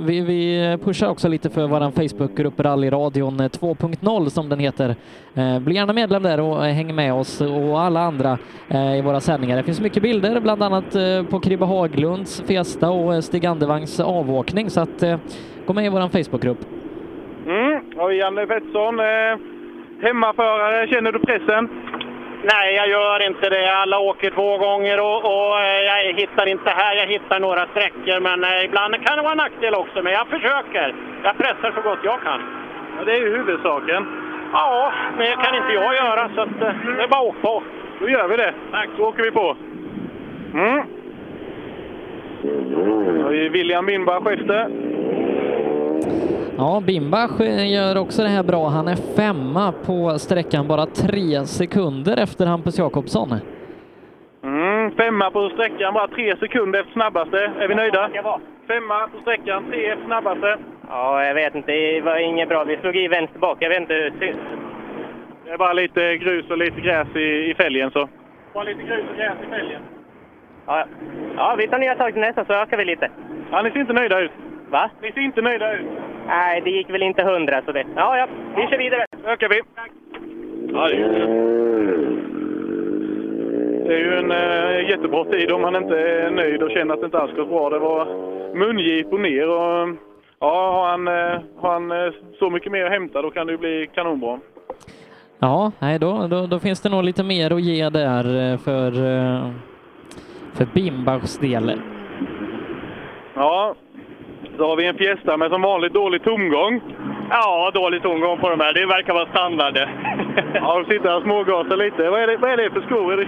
[0.06, 4.96] vi, vi pushar också lite för vår Facebookgrupp Rallyradion 2.0 som den heter.
[5.36, 8.38] Eh, bli gärna medlem där och eh, häng med oss och alla andra
[8.70, 9.58] eh, i våra sändningar.
[9.58, 14.00] Det finns mycket bilder, bland annat eh, på Kribbe Haglunds Fiesta och eh, Stig Andervangs
[14.00, 15.18] avåkning, så att eh,
[15.66, 16.60] gå med i vår Facebookgrupp.
[17.46, 19.40] Mm, och Janne Pettersson, eh,
[20.02, 21.70] hemmaförare, känner du pressen?
[22.44, 23.76] Nej, jag gör inte det.
[23.76, 26.96] Alla åker två gånger och, och eh, jag hittar inte här.
[26.96, 30.04] Jag hittar några sträckor, men eh, ibland kan det vara en nackdel också.
[30.04, 30.96] Men jag försöker.
[31.24, 32.42] Jag pressar så gott jag kan.
[32.98, 34.08] Ja, det är ju huvudsaken.
[34.54, 37.42] Ja, men det kan inte jag göra, så att, eh, det är bara att åka
[37.42, 37.64] på.
[38.00, 38.54] Då gör vi det.
[38.72, 38.90] Tack.
[38.98, 39.56] Då åker vi på.
[40.54, 40.84] Mm.
[42.44, 44.68] Då har vi William Bindbach efter.
[46.58, 47.40] Ja, Bimbach
[47.76, 48.68] gör också det här bra.
[48.68, 53.34] Han är femma på sträckan, bara tre sekunder efter Hampus Jakobsson.
[54.44, 57.52] Mm, femma på sträckan, bara tre sekunder efter snabbaste.
[57.60, 58.10] Är vi nöjda?
[58.68, 60.58] Femma på sträckan, tre efter snabbaste.
[60.90, 61.72] Ja, jag vet inte.
[61.72, 62.64] Det var inget bra.
[62.64, 63.58] Vi slog i vänster bak.
[63.60, 64.36] Jag vet inte hur det
[65.46, 68.10] Det är bara lite grus och lite gräs i, i fälgen så.
[68.54, 69.82] Bara lite grus och gräs i fälgen.
[70.66, 70.86] Ja,
[71.38, 73.10] ja, vi tar nya tag till nästa så ökar vi lite.
[73.52, 74.32] Ja, ni ser inte nöjda ut.
[74.72, 74.90] Va?
[75.02, 75.86] Ni ser inte nöjda ut.
[76.28, 77.86] Nej, det gick väl inte hundra så det...
[77.96, 79.06] Ja, ja, vi kör vidare.
[79.26, 79.62] ökar vi.
[80.74, 81.10] Ja, det, är,
[83.88, 87.00] det är ju en äh, jättebra tid om man inte är nöjd och känner att
[87.00, 87.70] det inte alls gått bra.
[87.70, 88.06] Det var
[88.56, 89.96] mungip och ner och
[90.40, 93.52] ja, har han, eh, har han eh, så mycket mer att hämta då kan det
[93.52, 94.40] ju bli kanonbra.
[95.40, 98.92] Ja, nej, då, då, då finns det nog lite mer att ge där för,
[100.54, 101.82] för Bimbachs del.
[103.34, 103.76] Ja,
[104.58, 106.82] så har vi en Fiesta med som vanligt dålig tomgång.
[107.30, 108.74] Ja, dålig tomgång på de här.
[108.74, 109.78] Det verkar vara standard.
[110.54, 112.10] Ja, de sitter och smågasar lite.
[112.10, 113.14] Vad är det, vad är det för skor?
[113.14, 113.28] Är det,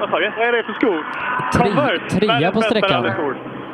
[0.00, 1.04] Vad vad är det för skor?
[1.58, 2.18] Converse.
[2.20, 3.04] trea på sträckan.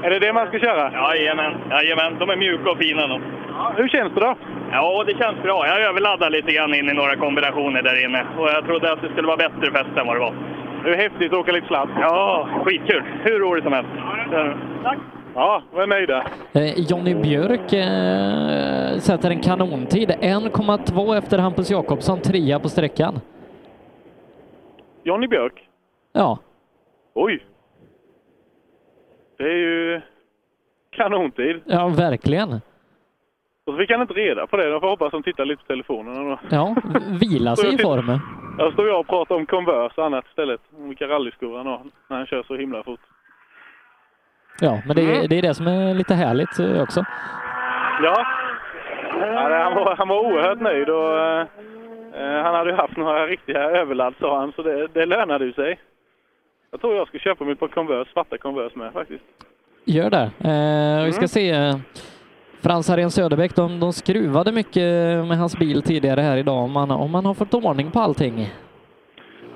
[0.03, 0.93] Är det det man ska köra?
[0.93, 2.17] Jajamän, jajamän.
[2.19, 3.23] De är mjuka och fina de.
[3.77, 4.35] hur känns det då?
[4.73, 5.67] Ja, det känns bra.
[5.67, 9.09] Jag överladdade lite grann in i några kombinationer där inne och jag trodde att det
[9.09, 10.35] skulle vara bättre fäste än vad det var.
[10.85, 11.89] Det är häftigt att åka lite sladd.
[12.01, 13.03] Ja, skitkul.
[13.23, 13.91] Hur roligt som helst.
[14.85, 14.99] Tack!
[15.39, 16.27] Ja, vi är nöjda.
[16.53, 20.11] Eh, Jonny Björk eh, sätter en kanontid.
[20.11, 23.21] 1,2 efter Hampus Jakobsson, trea på sträckan.
[25.03, 25.69] Jonny Björk?
[26.13, 26.39] Ja.
[27.15, 27.45] Oj!
[29.39, 30.01] Det är ju
[30.91, 31.61] kanontid.
[31.65, 32.53] Ja, verkligen.
[32.53, 34.69] Och så fick han inte reda på det.
[34.69, 36.15] Jag får hoppas att de tittar lite på telefonen.
[36.15, 36.39] Då.
[36.51, 36.77] Ja,
[37.21, 38.21] vila sig i formen.
[38.59, 40.61] Jag står jag och pratar om Converse och annat istället.
[40.77, 43.01] Om vilka rallyskor han har när han kör så himla fort.
[44.61, 47.05] Ja, men det, är- det är det som är lite härligt eh, också.
[48.03, 48.25] Ja,
[49.65, 51.41] han, var, han var oerhört nöjd och eh,
[52.15, 55.53] eh, han hade ju haft några riktiga överladd sa han, så det, det lönade ju
[55.53, 55.79] sig.
[56.71, 59.25] Jag tror jag ska köpa mig par Converse, svarta Converse med faktiskt.
[59.85, 60.23] Gör det.
[60.41, 61.29] Eh, vi ska Mm.
[61.29, 61.51] se.
[61.51, 61.77] eh,
[62.63, 64.83] Frans Harén Söderbäck, de, de skruvade mycket
[65.29, 66.57] med hans bil tidigare här idag.
[66.65, 68.49] Om man, om man har fått ordning på allting.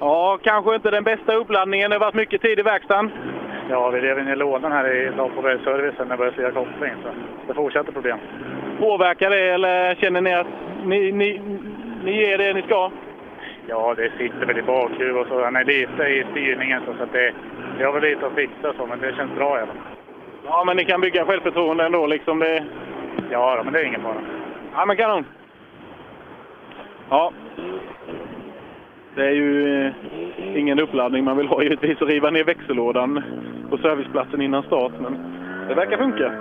[0.01, 1.91] Ja, kanske inte den bästa uppladdningen.
[1.91, 3.11] Det har varit mycket tid i verkstaden.
[3.71, 6.51] Ja, vi rev in i lådan här idag på väg servicen när det började flyga
[6.51, 6.93] koppling.
[7.03, 7.09] Så
[7.47, 8.19] det fortsätter problem.
[8.79, 10.47] Påverkar det eller känner ni att
[10.85, 11.41] ni, ni,
[12.05, 12.91] ni ger det ni ska?
[13.67, 15.45] Ja, det sitter väl i bakhjul och så.
[15.45, 17.33] Han är lite i styrningen så, så att det,
[17.79, 19.77] det har väl lite att fixa så, men det känns bra i alla fall.
[20.45, 22.39] Ja, men ni kan bygga självförtroende ändå liksom.
[22.39, 22.65] Det...
[23.31, 24.23] Ja, men det är ingen fara.
[24.75, 25.25] Ja, men kanon.
[27.11, 27.33] Ja.
[29.15, 29.93] Det är ju eh,
[30.59, 33.23] ingen uppladdning man vill ha givetvis att riva ner växellådan
[33.71, 35.19] på serviceplatsen innan start, men
[35.69, 36.33] det verkar funka.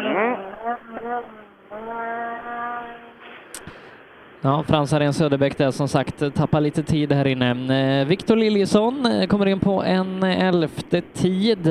[0.00, 0.36] Mm.
[4.42, 8.00] Ja, Frans Harén Söderbäck där som sagt tappar lite tid här inne.
[8.00, 11.66] Eh, Viktor Liljesson eh, kommer in på en elfte tid,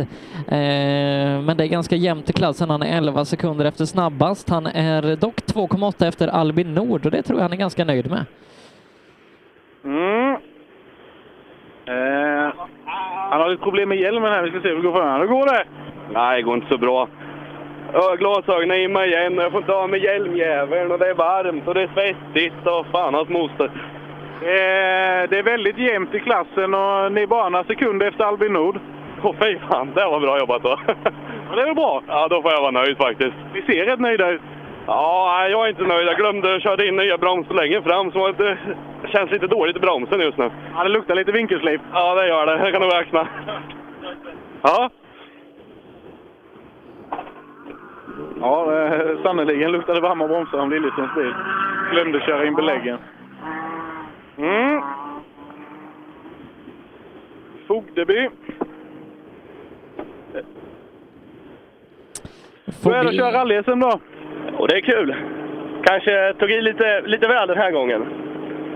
[0.47, 2.69] eh, men det är ganska jämnt i klassen.
[2.69, 4.49] Han är 11 sekunder efter snabbast.
[4.49, 8.09] Han är dock 2,8 efter Albin Nord och det tror jag han är ganska nöjd
[8.09, 8.25] med.
[9.83, 10.33] Mm.
[11.85, 12.53] Eh,
[13.29, 14.43] han har lite problem med hjälmen här.
[14.43, 15.21] Vi ska se hur det går för honom.
[15.21, 15.65] Hur går det?
[16.13, 17.07] Nej, det går inte så bra.
[17.93, 21.09] Jag har glasögonen i mig igen och jag får inte ha med hjälmjäveln och det
[21.09, 23.65] är varmt och det är svettigt och fan hans moster.
[24.41, 28.53] Eh, det är väldigt jämnt i klassen och ni är bara några sekunder efter Albin
[28.53, 28.79] Nord.
[29.23, 30.79] Åh fy fan, det var bra jobbat då.
[31.49, 32.01] Ja, det är väl bra?
[32.07, 33.35] Ja, då får jag vara nöjd faktiskt.
[33.53, 34.41] Ni ser rätt nöjda ut.
[34.87, 36.07] Ja, jag är inte nöjd.
[36.07, 38.57] Jag glömde köra in nya bromsar längre fram så det
[39.07, 40.49] känns lite dåligt i bromsen just nu.
[40.75, 41.81] Ja, det luktar lite vinkelslip.
[41.93, 42.57] Ja, det gör det.
[42.63, 43.27] Jag kan nog räkna.
[44.61, 44.89] Ja.
[48.41, 51.33] Ja, eh, sannerligen luktade varma bromsar om Lillesons bil.
[51.91, 52.97] Glömde köra in beläggen.
[54.37, 54.81] Mm.
[57.67, 58.29] Fogdeby.
[62.83, 63.99] Hur är det att köra rally då?
[64.57, 65.15] Och det är kul.
[65.83, 68.05] Kanske tog i lite, lite väl den här gången.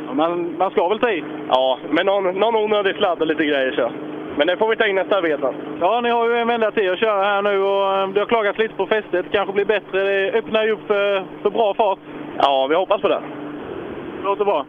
[0.08, 1.24] Ja, man, man ska väl ta i?
[1.50, 3.92] Ja, men någon, någon onödig sladd och lite grejer så.
[4.38, 5.54] Men det får vi ta in nästa vecka.
[5.80, 8.26] Ja, ni har ju en vända till att köra här nu och eh, det har
[8.26, 9.26] klagats lite på fästet.
[9.32, 10.04] kanske blir bättre.
[10.04, 12.00] Det öppnar ju upp för, för bra fart.
[12.38, 13.22] Ja, vi hoppas på det.
[14.24, 14.66] Låter bra.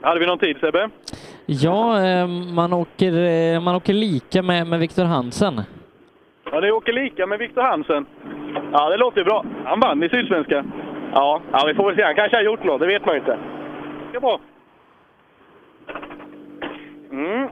[0.00, 0.88] Hade vi någon tid Sebbe?
[1.46, 5.60] Ja, eh, man åker, eh, man åker lika med, med Viktor Hansen.
[6.52, 8.06] Ja, ni åker lika med Viktor Hansen.
[8.72, 9.44] Ja, det låter ju bra.
[9.64, 10.64] Han vann i Sydsvenska.
[11.14, 12.02] Ja, ja, vi får väl se.
[12.02, 13.38] Han kanske har gjort något, det vet man ju inte.
[14.10, 14.40] Det är bra.
[17.10, 17.48] Mm.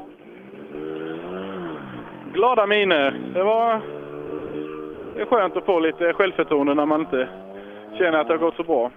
[2.33, 3.21] Glada miner.
[3.35, 3.81] Det var...
[5.15, 7.29] Det är skönt att få lite självförtroende när man inte
[7.99, 8.91] känner att det har gått så bra.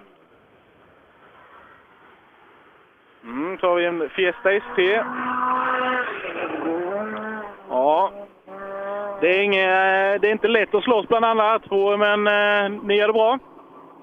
[3.24, 5.02] Mm, så har vi en Fiesta ST.
[7.70, 8.12] Ja.
[9.20, 12.96] Det är, inget, det är inte lätt att slåss bland alla två, men eh, ni
[12.96, 13.38] gör det bra.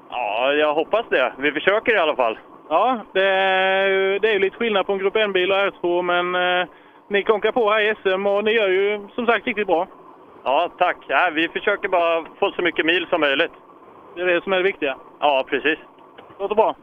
[0.10, 1.34] Ja, jag hoppas det.
[1.38, 2.39] Vi försöker i alla fall.
[2.69, 6.35] Ja, det är, det är ju lite skillnad på en Grupp N-bil och R2, men
[6.35, 6.68] eh,
[7.07, 9.88] ni konkar på här i SM och ni gör ju som sagt riktigt bra.
[10.43, 10.97] Ja, tack.
[11.07, 13.51] Ja, vi försöker bara få så mycket mil som möjligt.
[14.15, 14.97] Det är det som är det viktiga.
[15.19, 15.80] Ja, precis.
[16.39, 16.75] Låter bra.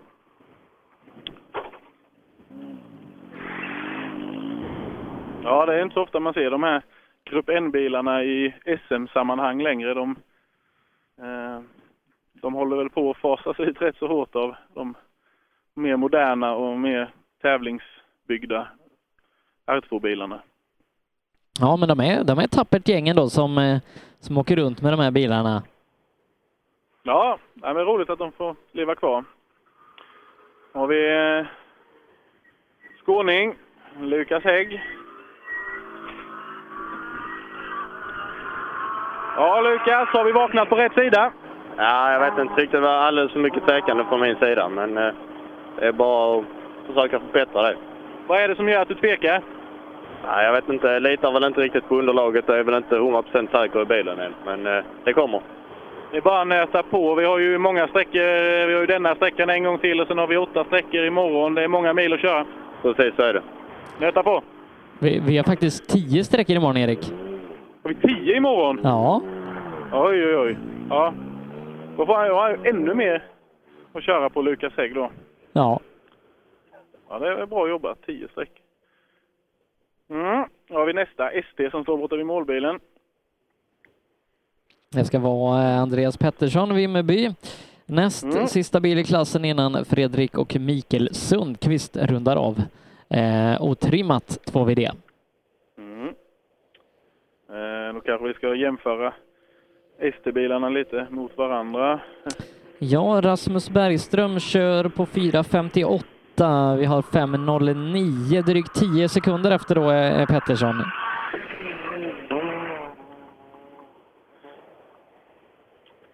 [5.42, 6.82] Ja, det är inte så ofta man ser de här
[7.24, 8.54] Grupp N-bilarna i
[8.88, 9.94] SM-sammanhang längre.
[9.94, 10.16] De,
[11.18, 11.60] eh,
[12.32, 14.94] de håller väl på att fasas ut rätt så hårt av de
[15.74, 18.68] mer moderna och mer tävlingsbyggda
[19.70, 20.40] R2-bilarna.
[21.60, 23.78] Ja, men de är, de är ett tappert gäng ändå som, eh,
[24.20, 25.62] som åker runt med de här bilarna.
[27.02, 29.24] Ja, det är roligt att de får leva kvar.
[30.74, 31.46] Har vi eh,
[33.04, 33.54] skåning,
[34.00, 34.82] Lukas Hägg.
[39.36, 41.32] Ja, Lukas, har vi vaknat på rätt sida?
[41.76, 42.54] Ja, jag vet inte.
[42.54, 45.14] Tyckte det var alldeles för mycket tvekande från min sida, men eh,
[45.76, 46.44] det är bara att
[46.86, 47.76] försöka förbättra det.
[48.26, 49.42] Vad är det som gör att du tvekar?
[50.24, 50.86] Ja, jag vet inte.
[50.86, 52.44] Jag litar väl inte riktigt på underlaget.
[52.48, 55.40] Jag är väl inte 100% säker i bilen än, men eh, det kommer.
[56.10, 57.14] Det är bara att nöta på.
[57.14, 58.66] Vi har ju många sträckor.
[58.66, 61.54] Vi har ju denna sträckan en gång till och sen har vi åtta sträckor imorgon.
[61.54, 62.46] Det är många mil att köra.
[62.82, 63.42] Precis så är det.
[64.00, 64.42] Nöta på.
[64.98, 67.12] Vi, vi har faktiskt tio sträckor imorgon, Erik.
[67.82, 68.80] Har vi tio imorgon?
[68.82, 69.22] Ja.
[69.92, 70.56] Oj, oj, oj.
[70.90, 71.14] Ja.
[71.96, 73.22] Då får han ju ännu mer
[73.92, 75.10] att köra på Lukas Hägg då.
[75.52, 75.80] Ja.
[77.08, 77.98] Ja, det är bra jobbat.
[78.06, 78.50] Tio streck.
[80.10, 80.44] Mm.
[80.68, 82.80] Då har vi nästa ST som står borta vid målbilen.
[84.92, 87.30] Det ska vara eh, Andreas Pettersson, Vimmerby.
[87.86, 88.46] Näst Mm.
[88.46, 92.62] sista bil i klassen innan Fredrik och Mikael Sundqvist rundar av.
[93.08, 94.90] Eh, otrimmat 2VD.
[95.78, 96.08] Mm.
[97.48, 99.14] Eh, då kanske vi ska jämföra
[99.98, 102.00] ST-bilarna lite mot varandra.
[102.78, 106.02] Ja, Rasmus Bergström kör på 4.58.
[106.78, 110.82] Vi har 5.09, drygt 10 sekunder efter då är är Pettersson.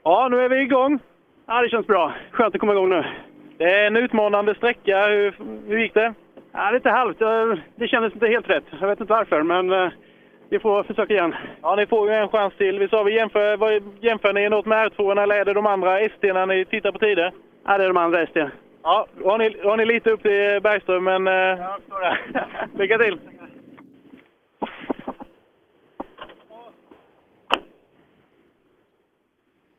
[0.05, 0.99] Ja, nu är vi igång.
[1.47, 2.13] Ja, det känns bra.
[2.31, 3.05] Skönt att komma igång nu.
[3.59, 5.07] Det är en utmanande sträcka.
[5.07, 5.35] Hur,
[5.69, 6.15] hur gick det?
[6.53, 7.21] Ja, lite halvt.
[7.23, 7.29] Eh,
[7.77, 8.65] Det kändes inte helt rätt.
[8.81, 9.89] Jag vet inte varför, men eh,
[10.49, 11.35] vi får försöka igen.
[11.63, 12.79] Ja, ni får ju en chans till.
[12.79, 16.01] Vi sa vi jämför, vad, jämför ni något med R2 eller är det de andra
[16.01, 17.33] ST när ni tittar på tider?
[17.67, 18.41] Ja, det är de andra ST.
[18.87, 21.27] Ja, då har ni, då har ni lite upp till Bergström, men...
[21.27, 21.79] Ja,
[22.79, 23.19] lycka till!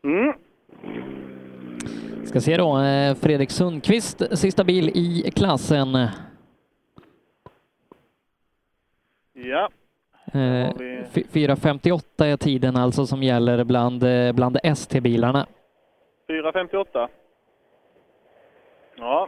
[0.04, 0.34] Mm.
[2.26, 5.88] Ska se då, eh, Fredrik Sundqvist, sista bil i klassen.
[9.34, 9.70] Ja.
[10.34, 10.70] Eh,
[11.12, 15.46] fy- 4.58 är tiden alltså som gäller bland, eh, bland ST-bilarna.
[16.28, 17.08] 4.58.
[19.00, 19.28] Ja.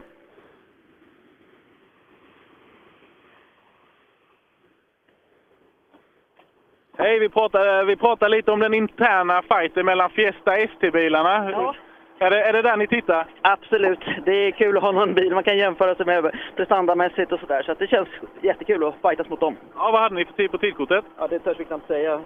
[6.98, 11.50] Hej, vi pratar, vi pratar lite om den interna fighten mellan Fiesta och ST-bilarna.
[11.50, 11.74] Ja.
[12.18, 13.26] Är, det, är det där ni tittar?
[13.42, 14.00] Absolut.
[14.24, 17.62] Det är kul att ha någon bil man kan jämföra sig med prestandamässigt och sådär.
[17.62, 18.08] Så att det känns
[18.42, 19.56] jättekul att fightas mot dem.
[19.76, 21.04] Ja, vad hade ni för tid på tidkortet?
[21.18, 22.20] Ja, det törs vi knappt säga.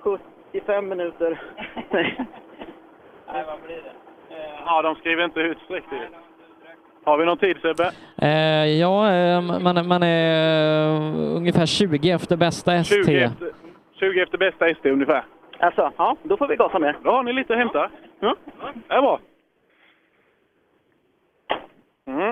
[0.00, 1.40] 75 minuter.
[1.90, 2.24] Nej.
[3.32, 3.92] Nej, vad blir det?
[4.64, 5.98] Ja, de skriver inte ut sträcktid.
[7.08, 7.90] Har vi någon tid Sebbe?
[8.16, 13.04] Eh, ja, eh, man, man är eh, ungefär 20 efter bästa ST.
[13.04, 13.52] 20 efter,
[14.00, 15.24] 20 efter bästa ST ungefär.
[15.58, 16.96] Alltså, ja, då får vi gasa mer.
[17.04, 17.90] Då har ni lite att hämta.
[18.20, 18.36] Ja.
[18.88, 19.20] Det är bra.
[22.06, 22.30] Mm.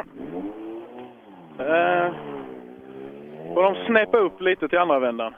[1.59, 2.15] Eh,
[3.55, 5.35] får de snäppa upp lite till andra vändan?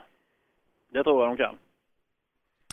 [0.93, 1.55] Det tror jag de kan.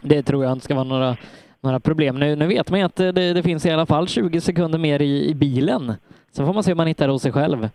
[0.02, 1.16] Det tror jag inte ska vara några,
[1.60, 2.18] några problem.
[2.18, 5.02] Nu, nu vet man ju att det, det finns i alla fall 20 sekunder mer
[5.02, 5.92] i, i bilen.
[6.36, 7.68] Så får man se om man hittar det hos sig själv.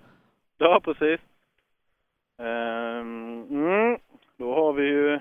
[0.58, 1.20] Ja, precis.
[2.40, 3.98] Ehm, mm.
[4.38, 5.20] Då har vi ju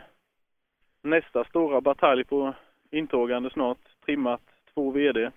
[1.02, 2.54] nästa stora batalj på
[2.90, 3.78] intågande snart.
[4.06, 4.40] Trimmat
[4.74, 5.30] två VD.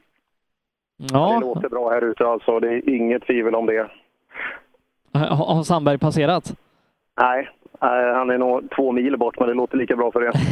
[0.98, 2.60] Ja, Det låter bra här ute alltså.
[2.60, 3.90] Det är inget tvivel om det.
[5.14, 6.56] har har Sandberg passerat?
[7.22, 7.50] Nej,
[7.82, 10.32] Nej, han är nog två mil bort, men det låter lika bra för det.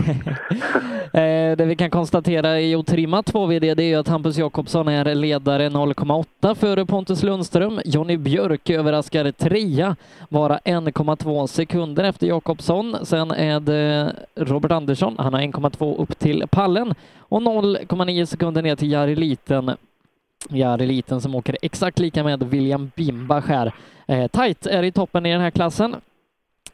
[1.14, 5.16] Eh, det vi kan konstatera i otrimmat 2VD det är ju att Hampus Jakobsson är
[5.16, 7.82] ledare 0,8 före Pontus Lundström.
[7.86, 9.96] Jonny Björk överraskar trea,
[10.30, 12.96] bara 1,2 sekunder efter Jakobsson.
[13.04, 18.76] Sen är det Robert Andersson, han har 1,2 upp till pallen och 0,9 sekunder ner
[18.76, 19.72] till Jari Liten.
[20.50, 23.72] Jari Liten som åker exakt lika med William Bimbach här.
[24.08, 25.96] Eh, tight är i toppen i den här klassen.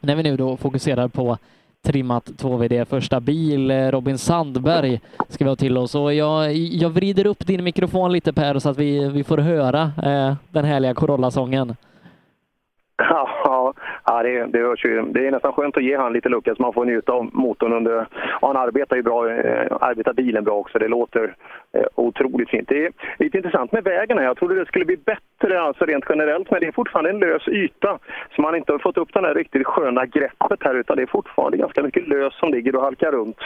[0.00, 1.38] När vi nu då fokuserar på
[1.82, 5.94] trimmat 2VD första bil, Robin Sandberg ska vi ha till oss.
[5.94, 9.82] Och jag, jag vrider upp din mikrofon lite Per så att vi, vi får höra
[9.82, 11.76] eh, den härliga Corolla-sången.
[12.96, 13.28] Ja,
[14.08, 15.02] ja det, det, hörs ju.
[15.02, 17.72] det är nästan skönt att ge han lite lucka så man får njuta av motorn
[17.72, 18.06] under...
[18.40, 20.78] Han arbetar ju bra, eh, arbetar bilen bra också.
[20.78, 21.34] Det låter
[21.72, 22.68] eh, otroligt fint.
[22.68, 24.24] Det är lite intressant med vägen här.
[24.24, 27.48] Jag trodde det skulle bli bättre alltså rent generellt, men det är fortfarande en lös
[27.48, 27.98] yta.
[28.36, 31.06] Så man har inte fått upp det här riktigt sköna greppet här, utan det är
[31.06, 33.40] fortfarande ganska mycket lös som ligger och halkar runt.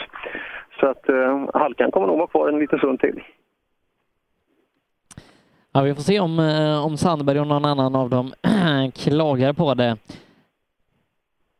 [0.79, 3.23] Så att eh, halkan kommer nog vara kvar en liten stund till.
[5.75, 8.33] Ja, vi får se om, eh, om Sandberg och någon annan av dem
[8.95, 9.97] klagar på det.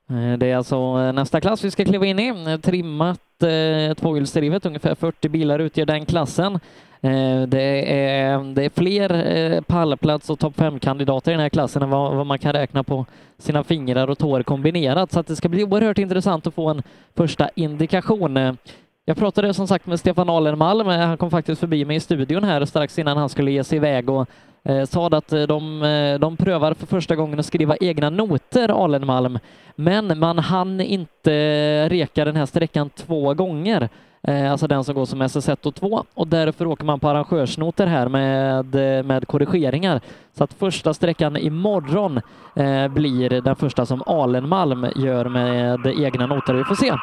[0.10, 2.52] Eh, det är alltså eh, nästa klass vi ska kliva in i.
[2.52, 6.60] Eh, trimmat eh, tvåhjulsdrivet, ungefär 40 bilar utgör den klassen.
[7.02, 11.82] Eh, Det är, det är fler eh, pallplats och topp 5-kandidater i den här klassen
[11.84, 13.06] än vad, vad man kan räkna på
[13.38, 15.12] sina fingrar och tår kombinerat.
[15.12, 16.84] Så att det ska bli oerhört intressant att få en
[17.16, 18.58] första indikation.
[19.06, 22.44] Jag pratade som sagt med Stefan Alenmalm, eh, han kom faktiskt förbi mig i studion
[22.44, 24.30] här strax innan han skulle ge sig iväg och
[24.64, 28.84] eh, sa att eh, de, eh, de prövar för första gången att skriva egna noter,
[28.84, 29.40] Alenmalm,
[29.76, 33.90] men man hann inte reka den här sträckan två gånger,
[34.28, 37.88] eh, alltså den som går som SS1 och 2, och därför åker man på arrangörsnoter
[37.88, 38.66] här med,
[39.06, 40.02] med korrigeringar.
[40.38, 42.22] Så att första sträckan imorgon
[42.56, 46.54] eh, blir den första som Alenmalm gör med egna noter.
[46.54, 46.94] Vi får se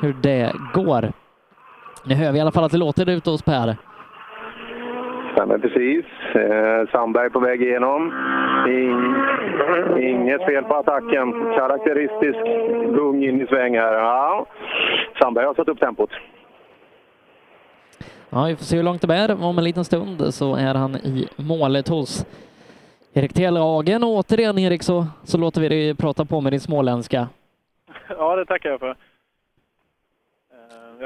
[0.00, 1.12] hur det går.
[2.04, 3.76] Nu hör vi i alla fall att det låter ute hos Per.
[5.32, 6.04] Stämmer precis.
[6.34, 8.12] Eh, Sandberg på väg igenom.
[8.68, 9.14] In,
[10.02, 11.32] inget fel på attacken.
[11.56, 12.38] Karaktäristisk
[12.96, 13.92] gung in i sväng här.
[13.92, 14.46] Ja.
[15.20, 16.10] Sandberg har satt upp tempot.
[18.30, 19.44] Ja, vi får se hur långt det bär.
[19.44, 22.26] Om en liten stund så är han i målet hos
[23.14, 24.04] Erik Telehagen.
[24.04, 27.28] Och återigen Erik så, så låter vi dig prata på med din småländska.
[28.08, 28.96] Ja, det tackar jag för.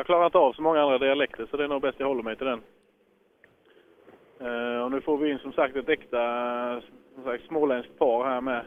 [0.00, 2.22] Jag klarar inte av så många andra dialekter så det är nog bäst jag håller
[2.22, 2.60] mig till den.
[4.40, 6.18] Eh, Och nu får vi in som sagt ett äkta
[7.14, 8.64] som sagt, småländskt par här med.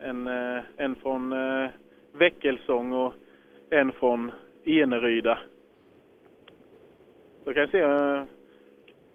[0.00, 1.70] En, eh, en från eh,
[2.12, 3.14] Väckelsång och
[3.70, 4.32] en från
[4.64, 5.38] Eneryda.
[7.44, 8.22] Så kan jag se, eh,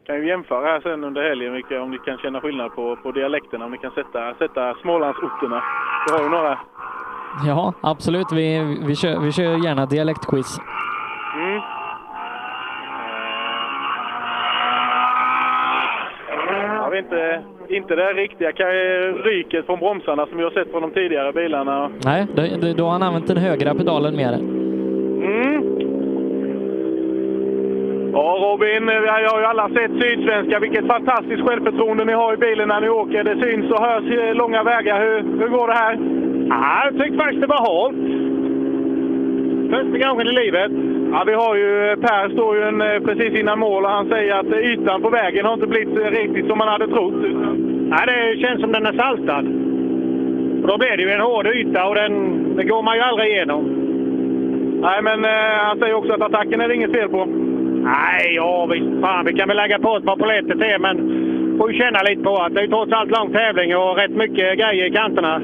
[0.06, 3.12] kan vi jämföra här sen under helgen vilka, om ni kan känna skillnad på, på
[3.12, 5.64] dialekterna, om ni kan sätta, sätta Smålandsorterna.
[6.08, 6.60] Vi har ju några
[7.48, 8.32] Ja, absolut.
[8.32, 10.60] Vi, vi, kör, vi kör gärna dialektquiz.
[11.36, 11.62] Mm.
[16.84, 18.50] Jag vet inte, inte det riktiga
[19.24, 21.90] ryket från bromsarna som vi har sett från de tidigare bilarna.
[22.06, 22.42] Nej, då,
[22.78, 24.34] då- har han använt den högra pedalen mer.
[24.34, 25.64] Mm.
[28.14, 30.60] Ja, Robin, vi har ju alla sett Sydsvenska.
[30.60, 33.24] Vilket fantastiskt självförtroende ni har i bilen när ni åker.
[33.24, 35.00] Det syns och hörs i långa vägar.
[35.02, 35.98] Hur, hur går det här?
[36.50, 37.98] Ja, jag tyckte faktiskt det var halt.
[39.72, 40.72] Första gången i livet.
[41.12, 44.36] Ja, vi har ju Per står ju en, eh, precis innan mål och han säger
[44.36, 47.14] att eh, ytan på vägen har inte blivit eh, riktigt som man hade trott.
[47.92, 49.46] Ja, det känns som den är saltad.
[50.62, 52.14] Och då blir det ju en hård yta och den,
[52.56, 53.64] det går man ju aldrig igenom.
[54.82, 57.26] Nej, men eh, han säger också att attacken är det inget fel på.
[57.84, 59.02] Nej, ja visst.
[59.02, 60.98] Fan, vi kan väl lägga på ett par poletter till, men
[61.58, 64.60] får ju känna lite på att det är trots allt lång tävling och rätt mycket
[64.60, 65.40] grejer i kanterna.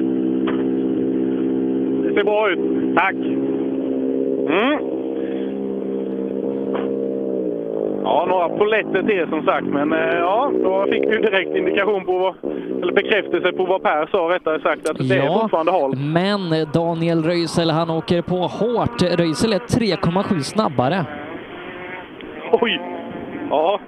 [2.02, 2.58] Det ser bra ut.
[2.96, 3.14] Tack!
[4.48, 4.93] Mm.
[8.04, 12.04] Ja, några poletter till som sagt, men eh, ja, då fick vi ju direkt indikation
[12.04, 12.34] på vad,
[12.82, 15.98] eller bekräftelse på vad Per sa rättare sagt, att det är fortfarande halt.
[15.98, 16.40] men
[16.74, 19.02] Daniel Röisel, han åker på hårt.
[19.02, 21.04] Röisel är 3,7 snabbare.
[22.52, 22.80] Oj!
[23.50, 23.80] Ja.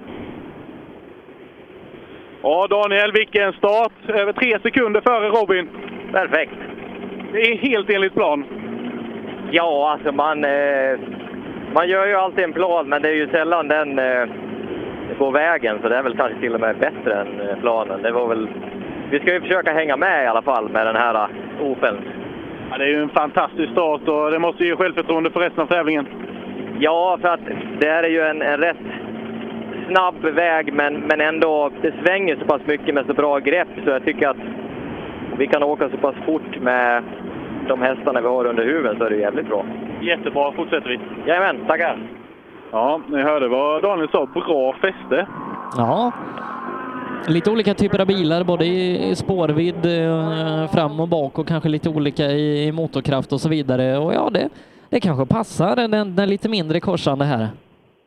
[2.41, 3.91] Ja, Daniel, vilken start!
[4.07, 5.69] Över tre sekunder före Robin.
[6.11, 6.53] Perfekt.
[7.33, 8.45] Det är helt enligt plan.
[9.51, 10.99] Ja, alltså man, eh,
[11.73, 14.27] man gör ju alltid en plan, men det är ju sällan den eh,
[15.19, 15.79] går vägen.
[15.81, 18.01] Så det är väl kanske till och med bättre än eh, planen.
[18.01, 18.47] Det var väl,
[19.11, 21.97] vi ska ju försöka hänga med i alla fall med den här uh, Opeln.
[22.71, 25.67] Ja, det är ju en fantastisk start och det måste ge självförtroende för resten av
[25.67, 26.07] tävlingen.
[26.79, 27.39] Ja, för att
[27.79, 28.77] det här är ju en, en rätt
[29.87, 33.89] snabb väg, men, men ändå, det svänger så pass mycket med så bra grepp så
[33.89, 34.37] jag tycker att
[35.37, 37.03] vi kan åka så pass fort med
[37.67, 39.65] de hästarna vi har under huven så är det jävligt bra.
[40.01, 40.99] Jättebra, fortsätter vi.
[41.27, 41.99] Jajamän, tackar!
[42.71, 44.25] Ja, ni hörde vad Daniel sa.
[44.25, 45.27] Bra fäste.
[45.77, 46.11] Ja.
[47.27, 51.89] Lite olika typer av bilar, både i spårvidd eh, fram och bak och kanske lite
[51.89, 53.97] olika i, motorkraft och så vidare.
[53.97, 54.49] Och ja, det,
[54.89, 57.47] det kanske passar den, den lite mindre korsande här.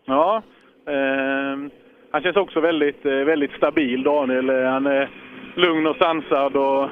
[0.06, 0.42] Ja,
[0.88, 1.70] ehm,
[2.12, 4.50] han känns också väldigt, eh, väldigt stabil, Daniel.
[4.50, 5.10] Eh, Han är
[5.56, 6.88] lugn och sansad och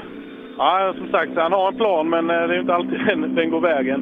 [0.58, 3.50] ja, som sagt, han har en plan men eh, det är inte alltid den, den
[3.50, 4.00] går vägen.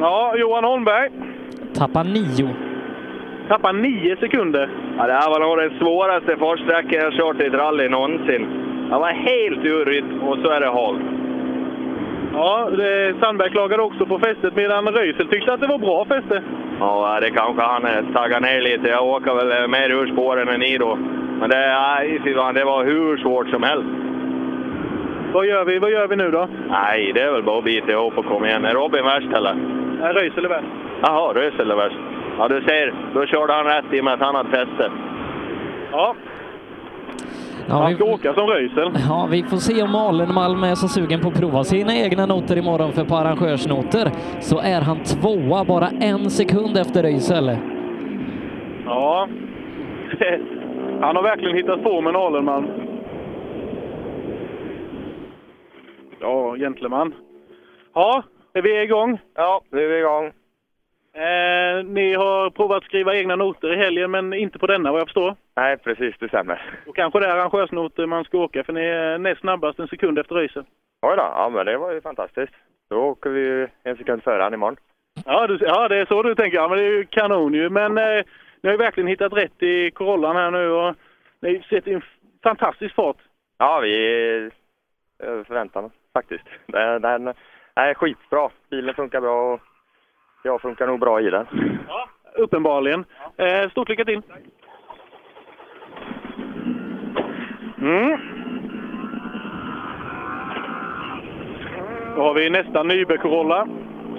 [0.00, 1.10] Ja, Johan Holmberg.
[1.74, 2.48] Tappar nio.
[3.48, 4.70] Tappar nio sekunder.
[4.98, 8.46] Ja, det här var nog den svåraste fartsträckan jag kört i ett rally någonsin.
[8.90, 11.02] Jag var helt ur rytm och så är det halt.
[12.32, 16.42] Ja, det, Sandberg klagade också på fästet medan Röisel tyckte att det var bra fäste.
[16.80, 18.88] Ja, det kanske han eh, taggar ner lite.
[18.88, 20.98] Jag åker väl eh, mer ur spåren än ni då.
[21.40, 22.20] Men det, nej,
[22.54, 23.88] det var hur svårt som helst.
[25.36, 26.48] Vad gör vi, vad gör vi nu då?
[26.68, 28.64] Nej, det är väl bara att bita ihop och komma igen.
[28.64, 29.54] Är Robin värst eller?
[30.00, 30.68] Nej, Röisel är värst.
[31.02, 31.96] Jaha, Röisel är värst.
[32.38, 32.94] Ja, du ser.
[33.14, 34.90] Då körde han rätt i och med att han hade fäste.
[35.92, 36.14] Ja.
[37.68, 38.90] Ja, Han vi, ska åka som Röisel.
[39.08, 42.58] ja, vi får se om Alenmalm är så sugen på att prova sina egna noter
[42.58, 44.10] imorgon, för på arrangörsnoter
[44.40, 47.56] så är han tvåa, bara en sekund efter Röisel.
[48.84, 49.28] Ja.
[51.00, 52.85] Han har verkligen hittat på med en Alenman.
[56.20, 57.14] Ja, gentleman.
[57.94, 58.22] Ja,
[58.52, 59.18] är vi igång?
[59.34, 60.26] Ja, nu är vi igång.
[61.16, 65.08] Eh, ni har provat skriva egna noter i helgen, men inte på denna vad jag
[65.08, 65.36] förstår.
[65.56, 66.80] Nej, precis, det stämmer.
[66.86, 70.18] Och kanske det är arrangörsnoter man ska åka, för ni är näst snabbast en sekund
[70.18, 70.64] efter racen.
[71.02, 72.52] Oj då, ja men det var ju fantastiskt.
[72.90, 74.76] Då åker vi ju en sekund före han imorgon.
[75.24, 76.58] Ja, du, ja, det är så du tänker.
[76.58, 77.70] Ja, men det är ju kanon ju.
[77.70, 78.24] Men eh,
[78.60, 80.94] ni har ju verkligen hittat rätt i Corollan här nu och
[81.40, 82.02] ni sätter en
[82.42, 83.16] fantastisk fart.
[83.58, 84.50] Ja, vi är
[85.18, 86.44] över förväntan faktiskt.
[86.66, 87.34] Den, den
[87.74, 88.48] är skitbra.
[88.70, 89.60] Bilen funkar bra och
[90.42, 91.46] jag funkar nog bra i den.
[92.36, 93.04] Uppenbarligen.
[93.36, 94.22] Eh, stort lycka till!
[97.80, 98.18] Mm.
[102.16, 103.68] Då har vi nästa Nybe-Corolla.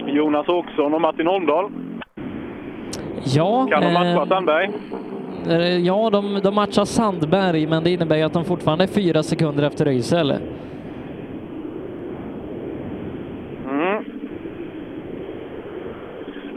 [0.07, 1.71] Jonas Åkesson och Martin Holmdahl.
[3.25, 4.69] Ja, Kan de matcha eh, Sandberg?
[5.49, 9.23] eh, ja de, de matchar Sandberg, men det innebär ju att de fortfarande är fyra
[9.23, 10.31] sekunder efter Röisel.
[13.69, 14.03] Mm.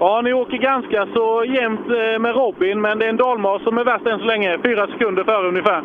[0.01, 3.79] Ja, ni åker ganska så jämnt eh, med Robin, men det är en dalmas som
[3.79, 4.59] är värst än så länge.
[4.65, 5.83] Fyra sekunder före ungefär.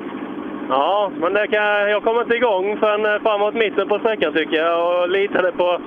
[0.69, 4.57] Ja, men det kan, jag kommer inte igång förrän eh, framåt mitten på sträckan tycker
[4.57, 5.79] jag och litade på,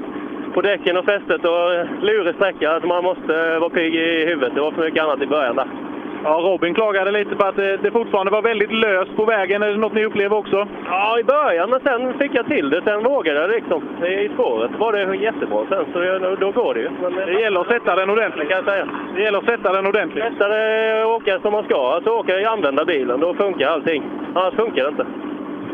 [0.55, 2.77] på däcken och fästet och lurig sträcka.
[2.77, 4.55] Att man måste eh, vara pigg i huvudet.
[4.55, 5.88] Det var för mycket annat i början där.
[6.25, 9.63] Ja, Robin klagade lite på att det, fortfarande var väldigt löst på vägen.
[9.63, 10.69] Är det något ni upplever också?
[10.87, 12.83] Ja, i början, men sen fick jag till det.
[12.85, 13.83] Sen vågade jag liksom.
[14.05, 16.91] I spåret var det jättebra sen, så då går det ju.
[17.03, 18.49] Men, Det gäller att sätta den ordentligt.
[18.49, 18.89] kan jag säga.
[19.15, 20.25] Det gäller att sätta den ordentligt.
[20.25, 21.95] Sätta det och åka som man ska.
[21.95, 24.03] Alltså åka använda bilen, då funkar allting.
[24.35, 25.07] Annars funkar det inte.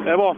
[0.05, 0.37] Det är bra.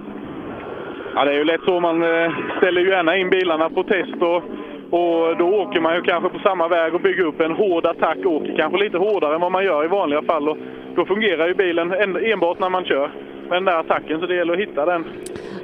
[1.15, 1.81] Ja, det är ju lätt så.
[1.81, 4.43] Man eh, ställer ju gärna in bilarna på test och,
[4.91, 8.19] och då åker man ju kanske på samma väg och bygger upp en hård attack.
[8.27, 10.49] Åker kanske lite hårdare än vad man gör i vanliga fall.
[10.49, 10.59] Och
[10.95, 13.11] då fungerar ju bilen en, enbart när man kör
[13.49, 15.05] med den där attacken, så det gäller att hitta den.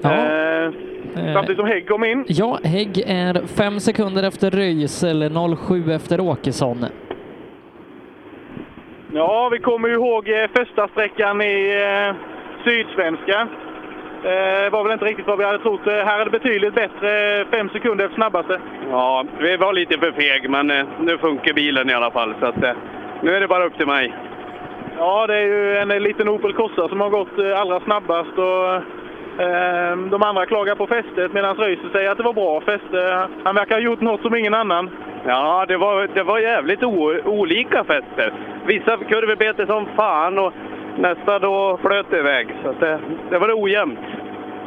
[0.04, 0.72] Eh,
[1.34, 2.24] samtidigt som Hägg kom in.
[2.28, 6.84] Ja, Hägg är fem sekunder efter Röisel, 07 efter Åkesson.
[9.14, 12.14] Ja, vi kommer ju ihåg eh, första sträckan i eh,
[12.64, 13.48] Sydsvenska.
[14.24, 15.86] Eh, var väl inte riktigt vad vi hade trott.
[15.86, 18.60] Eh, här är det betydligt bättre, eh, fem sekunder efter snabbaste.
[18.90, 20.66] Ja, vi var lite för feg, men
[21.00, 22.34] nu funkar bilen i alla fall.
[22.40, 22.76] Så att,
[23.22, 24.14] nu är det bara upp till mig.
[24.98, 28.38] Ja, det är ju en liten Opel Corsa som har gått allra snabbast.
[28.38, 28.74] Och,
[29.44, 33.28] eh, de andra klagar på fästet medan Röisel säger att det var bra fäste.
[33.44, 34.90] Han verkar ha gjort något som ingen annan.
[35.26, 38.32] Ja, det var, det var jävligt o, olika fester.
[38.66, 40.52] Vissa kurvor bet det som fan och
[40.98, 42.56] nästa då flöt det iväg.
[42.62, 43.00] Så det,
[43.30, 43.98] det var ojämnt.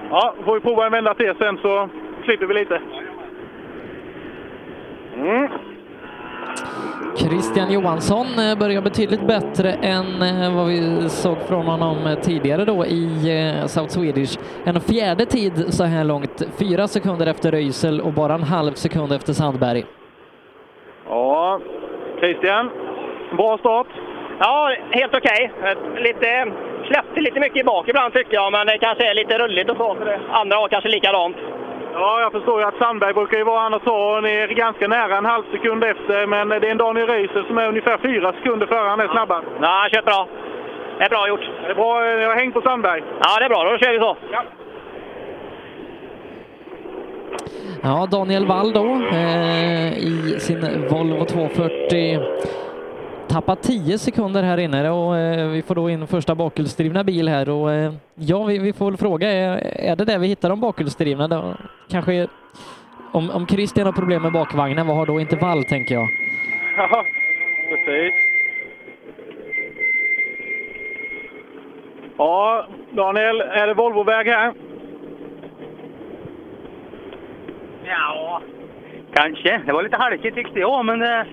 [0.10, 1.89] Ja, får vi prova en vända till sen så
[2.23, 2.81] slipper vi lite.
[5.15, 5.47] Mm.
[7.18, 12.65] Christian Johansson eh, börjar betydligt bättre än eh, vad vi såg från honom eh, tidigare
[12.65, 13.10] då i
[13.68, 14.39] South Swedish.
[14.64, 19.11] En fjärde tid så här långt, fyra sekunder efter Röisel och bara en halv sekund
[19.11, 19.85] efter Sandberg.
[21.10, 21.60] Ja,
[22.19, 22.69] Christian.
[23.38, 23.88] Bra start.
[24.40, 25.52] Ja, helt okej.
[25.98, 26.48] Lite,
[26.88, 29.78] släppte lite mycket i bak ibland tycker jag, men det kanske är lite rulligt och
[29.78, 29.98] så.
[30.32, 31.38] Andra var kanske likadant.
[31.94, 34.48] Ja, jag förstår ju att Sandberg brukar ju vara han och ta och ni är
[34.48, 36.28] ganska nära en halv sekund efter.
[36.28, 39.48] Men det är en Daniel Röisel som är ungefär fyra sekunder före han är snabbast.
[39.62, 40.28] Ja, han har kört bra.
[40.98, 41.49] Det är bra gjort.
[41.66, 42.06] Det är bra.
[42.06, 43.03] Jag har hängt på Sandberg.
[43.22, 43.64] Ja, det är bra.
[43.64, 44.18] Då kör vi så.
[47.84, 52.20] Ja, Daniel Wall då eh, i sin Volvo 240
[53.27, 57.49] tappat 10 sekunder här inne och eh, vi får då in första bakhjulsdrivna bil här
[57.49, 59.57] och eh, ja, vi, vi får väl fråga, är,
[59.91, 61.27] är det där vi hittar de bakhjulsdrivna?
[61.27, 61.56] Då,
[61.89, 62.27] kanske
[63.11, 66.07] om, om Christian har problem med bakvagnen, vad har då inte Wall tänker jag?
[66.77, 67.03] Ja,
[67.69, 68.14] precis.
[72.18, 74.53] Ja, Daniel, är det Volvoväg här?
[77.85, 78.41] Ja,
[79.14, 79.61] kanske.
[79.65, 81.26] Det var lite halkigt tyckte jag, men, eh,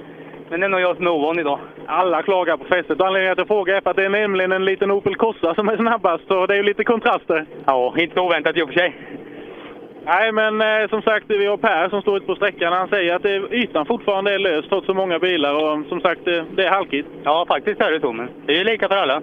[0.53, 1.59] men det är nog jag som är ovan idag.
[1.87, 3.01] Alla klagar på fästet.
[3.01, 5.55] Anledningen till att jag frågar är för att det är nämligen en liten Opel Corsa
[5.55, 7.47] som är snabbast, så det är ju lite kontraster.
[7.67, 8.97] Ja, inte oväntat i och för sig.
[10.05, 12.73] Nej, men eh, som sagt, vi har Per som står ute på sträckan.
[12.73, 16.25] Han säger att det, ytan fortfarande är lös trots så många bilar och som sagt,
[16.25, 17.09] det, det är halkigt.
[17.25, 19.23] Ja, faktiskt är det så, men det är ju lika för alla.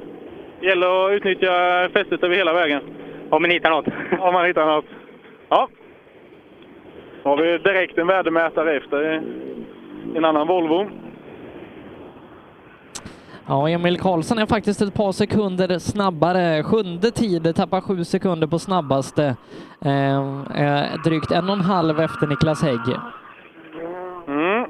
[0.60, 1.50] Det gäller att utnyttja
[1.94, 2.82] fästet över hela vägen.
[3.30, 3.88] Om man hittar något.
[4.20, 4.86] Om man hittar något.
[5.50, 5.68] Ja.
[7.24, 9.22] Då har vi direkt en värdemätare efter
[10.16, 10.88] en annan Volvo.
[13.50, 16.64] Ja, Emil Karlsson är faktiskt ett par sekunder snabbare.
[16.64, 19.24] Sjunde tid, tappar sju sekunder på snabbaste.
[19.86, 20.20] Eh,
[20.56, 22.96] är drygt en och en halv efter Niklas Hägg.
[24.28, 24.66] Mm.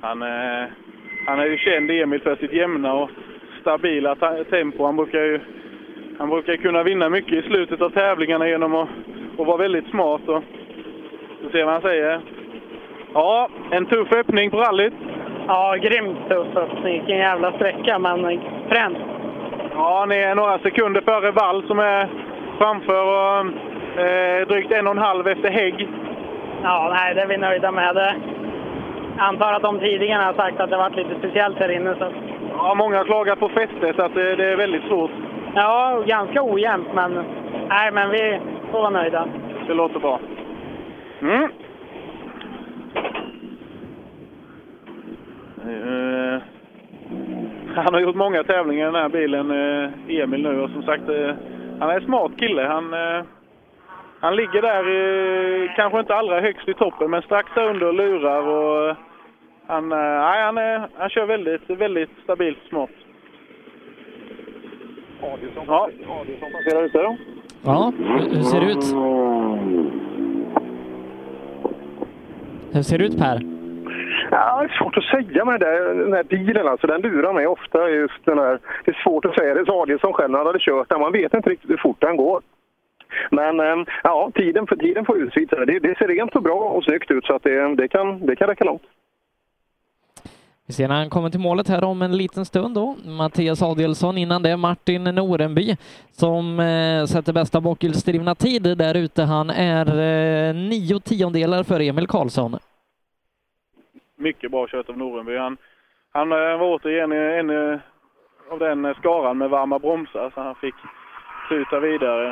[0.00, 0.72] Han, är,
[1.26, 3.10] han är ju känd, Emil, för sitt jämna och
[3.60, 4.84] stabila ta- tempo.
[4.84, 5.40] Han brukar ju
[6.18, 8.88] han brukar kunna vinna mycket i slutet av tävlingarna genom att,
[9.38, 10.28] att vara väldigt smart.
[10.28, 10.42] Och,
[11.42, 12.20] vi ser vad han säger.
[13.16, 14.94] Ja, en tuff öppning på rallyt.
[15.46, 16.92] Ja, grymt tuff öppning.
[16.92, 18.98] Vilken jävla sträcka, men fränt.
[19.74, 22.08] Ja, ni är några sekunder före Wall som är
[22.58, 23.38] framför och
[24.04, 25.88] eh, drygt en och en halv efter Hägg.
[26.62, 27.94] Ja, nej, det är vi nöjda med.
[27.94, 28.14] Det.
[29.16, 31.94] Jag antar att de tidigare har sagt att det varit lite speciellt här inne.
[31.98, 32.12] Så.
[32.52, 35.10] Ja, många har klagat på fäste så att det, det är väldigt svårt.
[35.54, 37.24] Ja, ganska ojämnt, men,
[37.68, 38.40] nej, men vi
[38.70, 39.28] får vara nöjda.
[39.66, 40.20] Det låter bra.
[41.20, 41.48] Mm.
[45.66, 46.42] Eh,
[47.74, 50.60] han har gjort många tävlingar i den här bilen, eh, Emil nu.
[50.60, 51.34] Och som sagt, eh,
[51.80, 52.62] han är en smart kille.
[52.62, 52.94] Han,
[54.20, 58.42] han ligger där, kanske inte allra högst i toppen, men strax där under och lurar.
[58.42, 58.96] Och,
[59.66, 62.90] han, nej, han, är, han kör väldigt, väldigt stabilt smart.
[65.66, 65.88] Ja.
[66.20, 67.16] Adielsson passerar ute då.
[67.64, 68.84] Ja, hur ser det ut?
[72.72, 73.40] Hur ser det ut Per?
[74.30, 76.68] Ja, det är svårt att säga med där, den här bilen.
[76.68, 77.90] Alltså, den lurar mig ofta.
[77.90, 78.58] Just den här.
[78.84, 79.54] Det är svårt att säga.
[79.54, 81.00] Det sa Adielsson själv när han hade kört den.
[81.00, 82.40] Man vet inte riktigt hur fort den går.
[83.30, 85.78] Men ehm, ja, tiden, för, tiden får utvisa det.
[85.78, 85.98] det.
[85.98, 88.64] ser rent och bra och snyggt ut så att det, det, kan, det kan räcka
[88.64, 88.82] långt.
[90.68, 92.96] Vi ser när han kommer till målet här om en liten stund då.
[93.04, 95.76] Mattias Adielsson innan det Martin Norenby
[96.10, 99.22] som eh, sätter bästa bakhjulsdrivna tid där ute.
[99.22, 102.58] Han är eh, nio tiondelar för Emil Karlsson.
[104.18, 105.36] Mycket bra kört av Norenby.
[105.36, 105.56] Han,
[106.12, 107.80] han eh, var återigen en, en
[108.50, 110.74] av den eh, skaran med varma bromsar så han fick
[111.48, 112.30] sluta vidare.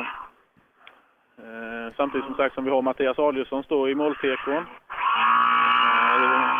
[1.37, 4.65] Eh, samtidigt som sagt som vi har Mattias Adielsson står i måltekon.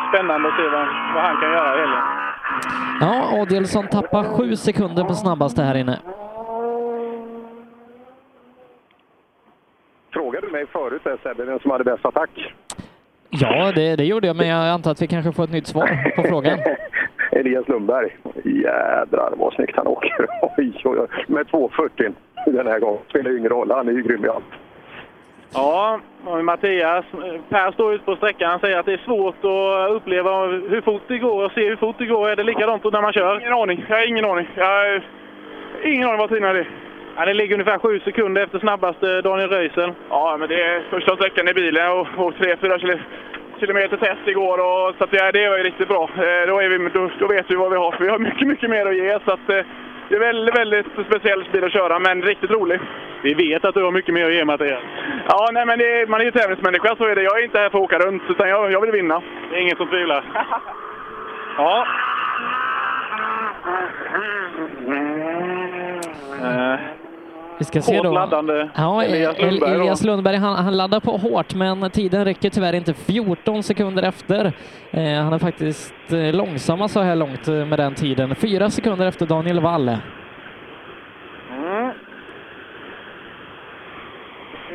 [0.06, 2.03] Eh, spännande att se vad, vad han kan göra i helgen.
[3.02, 5.99] Ja, Adielsson tappar sju sekunder på snabbaste här inne.
[10.14, 12.53] Frågade du mig förut där, Sebbe, vem som hade bäst attack?
[13.30, 16.14] Ja, det, det gjorde jag, men jag antar att vi kanske får ett nytt svar
[16.15, 16.60] på frågan.
[17.32, 18.18] Elias Lundberg.
[18.44, 20.27] Jädrar vad snyggt han åker.
[20.57, 21.07] Oj, oj, oj.
[21.27, 22.11] Med 240
[22.45, 22.99] den här gången.
[23.10, 24.44] Spelar ju ingen roll, han är ju grym i allt.
[25.56, 27.06] Ja, och Mattias.
[27.49, 28.49] Per står ute på sträckan.
[28.49, 31.76] Han säger att det är svårt att uppleva hur fort det går och se hur
[31.76, 32.30] fort det går.
[32.30, 33.40] Är det likadant när man kör?
[33.40, 33.86] Ingen aning.
[33.90, 34.48] Jag har ingen aning.
[34.56, 35.03] Jag har
[35.84, 36.69] ingen aning vad tiden är.
[37.18, 39.91] Ja, det ligger ungefär sju sekunder efter snabbaste Daniel Röisel.
[40.10, 42.99] Ja, men det är första sträckan i bilen och, och 3-4
[43.60, 44.57] kilometer test igår.
[44.57, 46.03] Och, så att det, det var ju riktigt bra.
[46.03, 47.91] Eh, då, är vi, då, då vet vi vad vi har.
[47.91, 49.19] För vi har mycket, mycket mer att ge.
[49.26, 49.65] Så att, eh,
[50.10, 52.80] det är väldigt, väldigt speciell bil att köra, men riktigt rolig.
[53.23, 54.84] Vi vet att du har mycket mer att ge, Mattias.
[55.27, 57.23] Ja, nej, men är, man är ju tävlingsmänniska, så är det.
[57.23, 59.22] Jag är inte här för att åka runt, utan jag, jag vill vinna.
[59.49, 60.23] Det är ingen som tvivlar.
[61.57, 61.88] ja.
[66.41, 66.80] Eh,
[67.60, 68.11] vi ska se då.
[68.11, 69.76] laddande ja, Elias Lundberg.
[69.76, 72.94] Elias Lundberg han, han, laddar på hårt, men tiden räcker tyvärr inte.
[72.94, 74.45] 14 sekunder efter.
[74.91, 78.36] Eh, han är faktiskt eh, långsamma så här långt eh, med den tiden.
[78.36, 79.90] Fyra sekunder efter Daniel Wall.
[79.90, 79.99] Mm.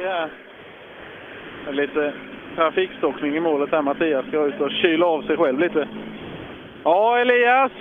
[0.03, 0.29] Ja.
[1.73, 2.13] Lite
[2.57, 3.83] trafikstockning i målet här.
[3.83, 5.89] Mattias ska ut och kyla av sig själv lite.
[6.85, 7.73] Ja, Elias.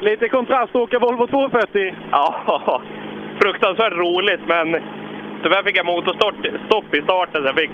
[0.00, 1.94] Lite kontrast att åka Volvo 240.
[2.10, 2.82] Ja,
[3.42, 4.66] fruktansvärt roligt, men
[5.42, 7.44] tyvärr fick jag motorstopp i starten.
[7.44, 7.70] Jag fick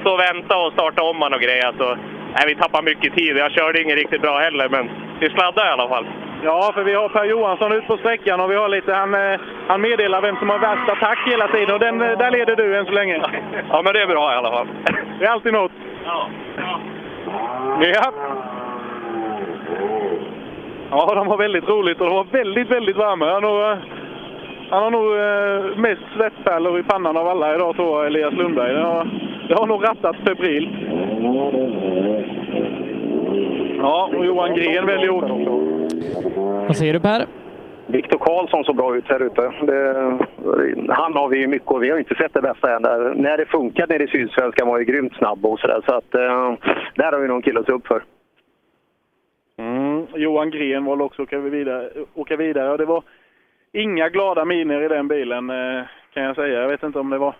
[0.00, 1.72] stå och vänta och starta om man och grejer.
[1.78, 1.96] Så,
[2.34, 3.36] nej, vi tappade mycket tid.
[3.36, 4.90] Jag körde inget riktigt bra heller, men
[5.20, 6.06] vi sladdade i alla fall.
[6.42, 9.40] Ja, för vi har Per Johansson ute på sträckan och vi har lite, han, eh,
[9.68, 12.86] han meddelar vem som har värst attack hela tiden och den, där leder du än
[12.86, 13.16] så länge.
[13.70, 14.66] Ja, men det är bra i alla fall.
[15.18, 15.72] Det är alltid något.
[16.04, 16.28] Ja.
[16.56, 16.80] ja.
[17.78, 18.12] ja.
[20.90, 23.32] Ja, de har väldigt roligt och de var väldigt, väldigt varma.
[23.32, 23.78] Han har,
[24.74, 28.74] han har nog eh, mest svettpärlor i pannan av alla idag tror jag, Elias Lundberg.
[28.74, 29.08] Det har,
[29.48, 30.70] det har nog rattat febrilt.
[33.78, 35.50] Ja, och Johan Gren väljer att åka.
[36.66, 37.26] Vad säger du Per?
[37.86, 39.52] Viktor Karlsson såg bra ut här ute.
[39.62, 40.18] Det,
[40.88, 42.82] han har vi ju mycket och vi har inte sett det bästa än.
[42.82, 43.14] Där.
[43.14, 45.82] När det funkar nere i Sydsvenskan var ju grymt snabb och sådär.
[45.86, 46.54] Så att eh,
[46.94, 48.02] där har vi någon kille att se upp för.
[49.58, 53.02] Mm, Johan Gren valde också åka vidare, åka vidare och det var
[53.74, 55.84] inga glada miner i den bilen eh,
[56.14, 56.60] kan jag säga.
[56.60, 57.36] Jag vet inte om det var,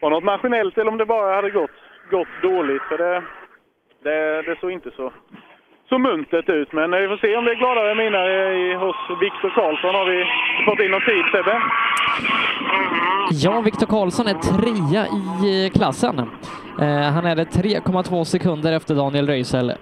[0.00, 1.70] var något maskinellt eller om det bara hade gått,
[2.10, 2.82] gått dåligt.
[2.82, 3.22] För det,
[4.02, 5.12] det, det såg inte så,
[5.88, 6.72] så muntert ut.
[6.72, 9.94] Men vi får se om det är gladare miner i, hos Viktor Karlsson.
[9.94, 10.24] Har vi
[10.64, 11.62] fått in någon tid Sebbe?
[13.30, 15.06] Ja, Viktor Karlsson är trea
[15.46, 16.18] i klassen.
[16.80, 19.72] Eh, han är det 3,2 sekunder efter Daniel Röisel.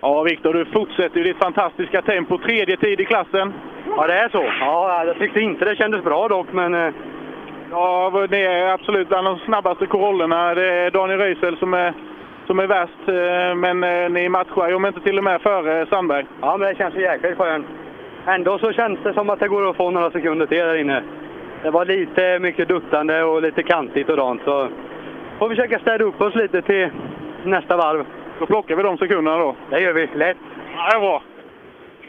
[0.00, 2.38] Ja, Viktor, du fortsätter ju ditt fantastiska tempo.
[2.38, 3.52] Tredje tid i klassen.
[3.96, 4.44] Ja, det är så.
[4.60, 6.74] Ja, jag tyckte inte det kändes bra dock, men...
[6.74, 6.92] eh,
[7.72, 10.54] Ja, det är absolut bland de snabbaste korollerna.
[10.54, 11.92] Det är Daniel Röisel som är
[12.46, 13.08] som är värst.
[13.08, 16.26] Eh, Men eh, ni matchar ju om inte till och med före Sandberg.
[16.40, 17.66] Ja, men det känns jäkligt skönt.
[18.26, 21.02] Ändå så känns det som att det går att få några sekunder till där inne.
[21.62, 24.42] Det var lite mycket duttande och lite kantigt och dant.
[24.44, 24.68] Så
[25.38, 26.88] får vi försöka städa upp oss lite till
[27.44, 28.04] nästa varv.
[28.38, 29.54] Då plockar vi de sekunderna då.
[29.70, 30.08] Det gör vi.
[30.14, 30.36] Lätt.
[30.76, 31.22] Ja, det är bra.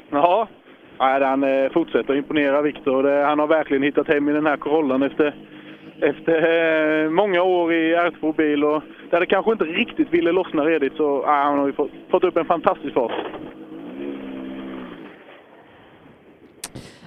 [0.10, 0.48] Jaha.
[1.02, 3.24] Nej, han eh, fortsätter imponera, Viktor.
[3.24, 5.36] Han har verkligen hittat hem i den här Corollan efter,
[6.02, 8.64] efter eh, många år i R2-bil.
[8.64, 11.92] Och där det kanske inte riktigt ville lossna redigt så ja, han har ju fått,
[12.12, 13.12] fått upp en fantastisk fart.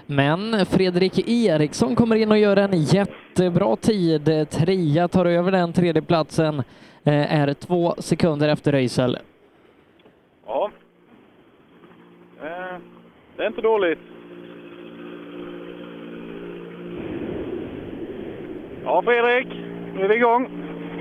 [0.07, 4.51] Men Fredrik Eriksson kommer in och gör en jättebra tid.
[4.51, 6.59] Trea tar över den tredjeplatsen,
[7.05, 9.19] eh, är två sekunder efter Röisel.
[10.47, 10.71] Ja.
[12.43, 12.94] Eh,
[13.37, 13.99] det är inte dåligt.
[18.85, 19.49] Ja, Fredrik.
[19.97, 20.49] Nu är vi igång.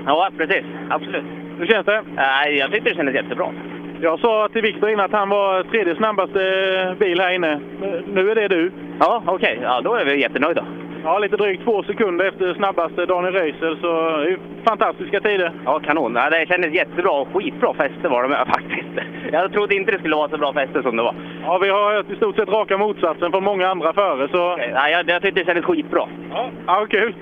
[0.06, 0.64] Ja, precis.
[0.90, 1.24] Absolut.
[1.58, 2.02] Hur känns det?
[2.16, 3.52] Nej, jag tyckte det kändes jättebra.
[4.00, 7.60] Jag sa till Viktor innan att han var tredje snabbaste bil här inne.
[8.06, 8.72] Nu är det du.
[9.00, 9.58] Ja, okej.
[9.62, 10.66] Ja, då är vi jättenöjda.
[11.04, 13.86] Ja, lite drygt två sekunder efter snabbaste Daniel Röisel, så
[14.16, 15.52] det är fantastiska tider.
[15.64, 16.14] Ja, kanon.
[16.14, 19.08] Ja, det kändes jättebra och skitbra fäste var det med faktiskt.
[19.32, 21.14] Jag trodde inte det skulle vara så bra fäste som det var.
[21.42, 24.56] Ja, vi har hört i stort sett raka motsatsen från många andra före, så...
[24.56, 26.08] Nej, jag, jag tyckte det kändes skitbra.
[26.30, 27.14] Ja, ja kul.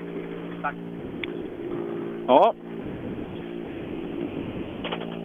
[0.61, 0.75] Tack.
[2.27, 2.53] Ja.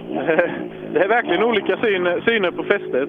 [0.93, 3.09] Det är verkligen olika syn, syner på fästet.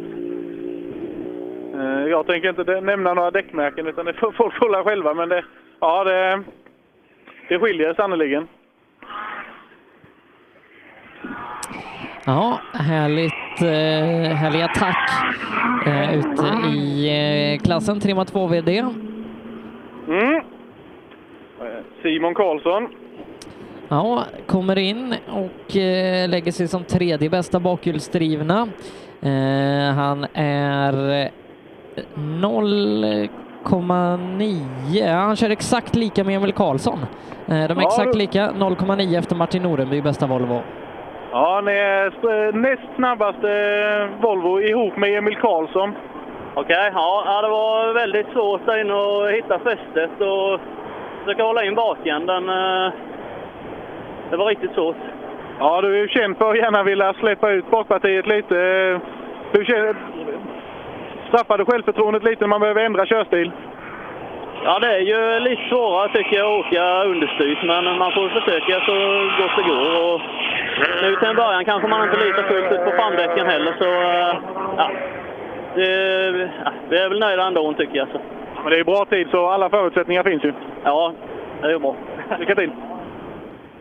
[1.80, 5.14] Eh, Jag tänker inte nämna några däckmärken, utan det får folk hålla själva.
[5.14, 5.43] Men det,
[5.80, 6.43] ja, det,
[7.49, 8.47] det skiljer sannerligen.
[12.26, 15.10] Ja, härligt, eh, härlig attack
[15.88, 18.77] eh, ute i klassen, trimma 2 VD.
[20.07, 20.43] Mm.
[22.03, 22.88] Simon Karlsson.
[23.88, 25.76] Ja, kommer in och
[26.30, 28.68] lägger sig som tredje bästa bakhjulsdrivna.
[29.95, 31.30] Han är
[32.16, 35.14] 0,9.
[35.14, 37.00] Han kör exakt lika med Emil Karlsson.
[37.48, 40.62] Eh, de är Ja, exakt lika, 0,9 efter Martin Norenby, bästa Volvo.
[41.32, 45.94] Ja, ni är sp- näst snabbaste Volvo ihop med Emil Karlsson.
[46.56, 50.60] Okej, ja, ja, det var väldigt svårt där inne att hitta fästet och
[51.24, 52.50] försöka hålla in bakänden.
[52.50, 52.92] eh,
[54.30, 54.96] Det var riktigt svårt.
[55.60, 58.56] Ja, du är ju känd för att gärna vilja släppa ut bakpartiet lite.
[59.52, 59.96] Hur känner,
[61.30, 63.51] straffar du självförtroendet lite när man behöver ändra körstil?
[64.64, 68.80] Ja, det är ju lite svårare tycker jag att åka understyrt, men man får försöka
[68.85, 68.95] så
[69.39, 70.14] gott det går.
[70.14, 70.22] Och
[71.01, 74.35] nu till en början kanske man inte litar fullt ut på framdäcken heller, så eh,
[74.77, 74.91] ja,
[75.76, 78.07] det, ja, vi är väl nöjda ändå tycker jag.
[78.07, 78.19] Så.
[78.64, 80.53] Men det är bra tid, så alla förutsättningar finns ju.
[80.84, 81.14] Ja,
[81.61, 81.95] det är ju bra.
[82.39, 82.72] Lycka till!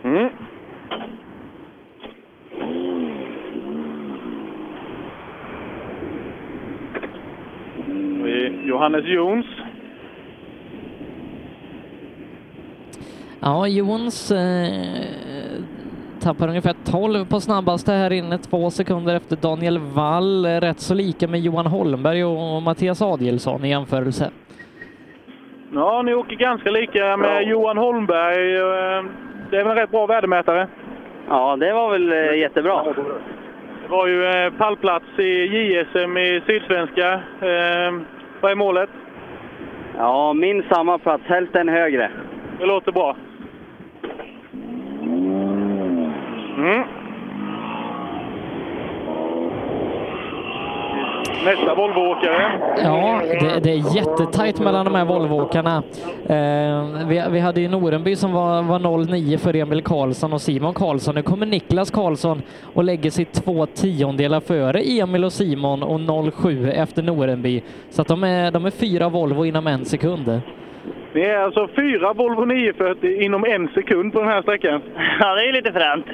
[0.04, 0.28] Mm.
[8.64, 9.46] Johannes Jons.
[13.40, 15.60] Ja, Jons eh,
[16.20, 20.46] tappar ungefär 12 på snabbaste här inne, två sekunder efter Daniel Wall.
[20.46, 24.30] Rätt så lika med Johan Holmberg och Mattias Adielsson i jämförelse.
[25.74, 28.56] Ja, ni åker ganska lika med Johan Holmberg.
[28.56, 29.04] Eh,
[29.50, 30.68] Det är väl en rätt bra värdemätare?
[31.28, 32.84] Ja, det var väl eh, jättebra.
[33.88, 37.12] Det var ju eh, pallplats i JSM i Sydsvenska.
[37.40, 37.94] Eh,
[38.40, 38.90] Vad är målet?
[39.96, 42.10] Ja, minst samma plats, hälften högre.
[42.58, 43.16] Det låter bra.
[46.58, 46.82] Mm.
[51.44, 52.52] Nästa Volvoåkare.
[52.84, 55.82] Ja, det, det är jättetajt mellan de här Volvoåkarna.
[56.28, 60.74] Eh, vi, vi hade ju Norenby som var, var 0,9 för Emil Karlsson och Simon
[60.74, 61.14] Karlsson.
[61.14, 62.42] Nu kommer Niklas Karlsson
[62.74, 67.62] och lägger sig två tiondelar före Emil och Simon och 0,7 efter Norenby.
[67.90, 70.40] Så att de är, de är fyra Volvo inom en sekund.
[71.12, 74.80] Det är alltså fyra Volvo 940 inom en sekund på den här sträckan.
[75.20, 76.06] Ja, det är lite fränt.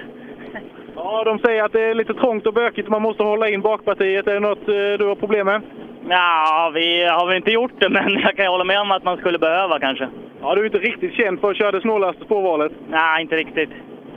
[0.96, 3.60] Ja, de säger att det är lite trångt och bökigt och man måste hålla in
[3.60, 4.26] bakpartiet.
[4.26, 5.62] Är det något eh, du har problem med?
[6.08, 9.16] Ja, vi har väl inte gjort det, men jag kan hålla med om att man
[9.16, 10.08] skulle behöva kanske.
[10.42, 12.72] Ja, du är inte riktigt känd för att köra det snålaste spårvalet.
[12.88, 13.70] Nej, inte riktigt.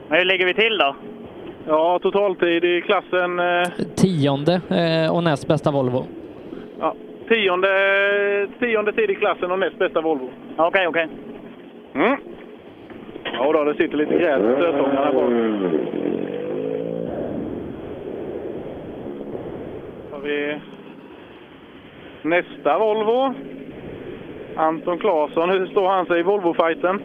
[0.07, 0.95] Men hur ligger vi till då?
[1.67, 6.05] Ja, totaltid i klassen eh, Tionde eh, och näst bästa Volvo.
[6.79, 6.95] ja,
[7.29, 10.29] tionde, tionde tid i klassen och näst bästa Volvo.
[10.57, 11.07] Okej, okej.
[11.95, 12.17] Mm.
[13.33, 15.31] Ja, då, det sitter lite gräs på stötångarna bak.
[20.27, 20.59] Vi
[22.21, 23.33] nästa Volvo.
[24.55, 27.01] Anton Claesson, hur står han sig i Volvo-fighten?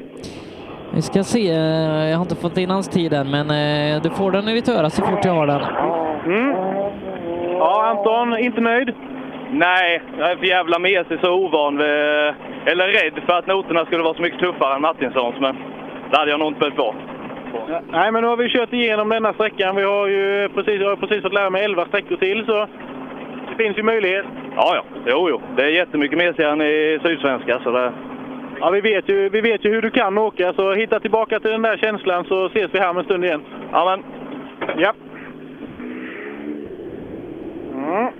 [0.94, 4.10] Vi ska se, eh, jag har inte fått in hans tid än, men eh, du
[4.10, 5.62] får den i ditt öra så fort jag har den.
[6.26, 6.50] Mm.
[7.58, 8.94] Ja, Anton, inte nöjd?
[9.50, 11.86] Nej, jag är för jävla mesig så ovan vid,
[12.66, 15.56] eller rädd för att noterna skulle vara så mycket tuffare än Martinssons, men
[16.10, 16.94] det hade jag nog inte behövt vara.
[17.90, 19.76] Nej, men nu har vi kört igenom denna sträckan.
[19.76, 22.66] Vi har ju precis, jag har precis fått lära mig 11 sträckor till, så
[23.56, 24.26] det finns ju möjlighet.
[24.56, 24.84] Ja, ja.
[25.06, 25.40] Jo, jo.
[25.56, 27.92] Det är jättemycket mesigare än i Sydsvenska, så det...
[28.60, 31.50] Ja, vi vet, ju, vi vet ju hur du kan åka, så hitta tillbaka till
[31.50, 33.42] den där känslan så ses vi här om en stund igen.
[33.72, 34.04] Ja, men...
[34.82, 34.92] Ja.
[37.74, 38.12] Mm.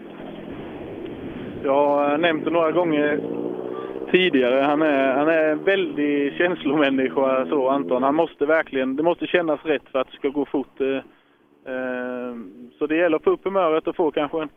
[1.65, 3.21] Jag har nämnt det några gånger
[4.11, 4.61] tidigare.
[4.61, 8.03] Han är, han är en väldigt känslomänniska, så Anton.
[8.03, 10.81] Han måste verkligen, det måste kännas rätt för att det ska gå fort.
[10.81, 10.97] eh,
[11.75, 12.35] eh,
[12.79, 14.49] Så det gäller att få upp humöret och få kanske en,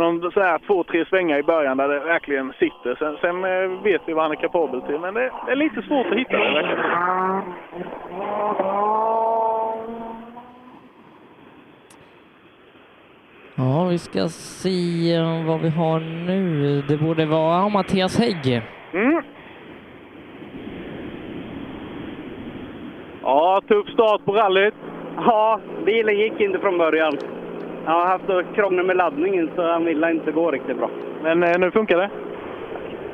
[0.00, 2.94] någon så här två, tre svängar i början där det verkligen sitter.
[2.98, 5.82] Sen, sen eh, vet vi vad han är kapabel till, men det, det är lite
[5.82, 6.52] svårt att hitta det.
[6.52, 6.80] Verkligen.
[13.56, 16.82] Ja, vi ska se vad vi har nu.
[16.88, 18.62] Det borde vara Mattias Hägg.
[18.92, 19.22] Mm.
[23.22, 24.74] Ja, tuff start på rallyt.
[25.16, 27.18] Ja, bilen gick inte från början.
[27.86, 30.90] Jag har haft krångel med laddningen så han ville inte gå riktigt bra.
[31.22, 32.10] Men eh, nu funkar det?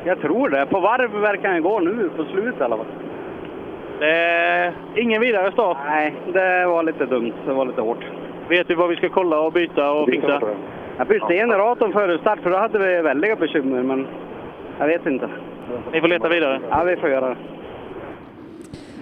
[0.04, 0.66] Jag tror det.
[0.66, 2.86] På varv verkar han gå nu, på slutet i alla fall.
[4.00, 5.76] Eh, ingen vidare start?
[5.86, 7.32] Nej, det var lite dumt.
[7.46, 8.04] Det var lite hårt.
[8.48, 10.40] Vet vi vad vi ska kolla och byta och fixa?
[10.96, 14.06] Jag bytte generatorn före start för då hade vi väldiga bekymmer, men
[14.78, 15.28] jag vet inte.
[15.92, 16.60] Ni får leta vidare?
[16.70, 17.36] Ja, vi får göra det.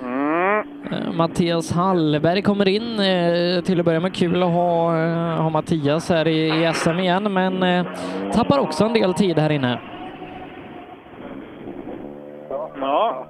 [0.03, 2.99] Eh, Mattias Hallberg kommer in.
[3.01, 6.99] eh, Till att börja med kul att ha, eh, ha Mattias här i, i SM
[6.99, 7.85] igen, men
[8.33, 9.81] tappar också en del tid här inne.
[12.81, 13.27] Ja.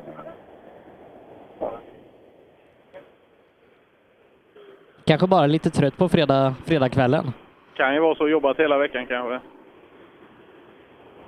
[5.06, 7.32] Kanske bara lite trött på fredag, fredagskvällen.
[7.76, 9.40] Kan ju vara så, jobbat hela veckan kanske.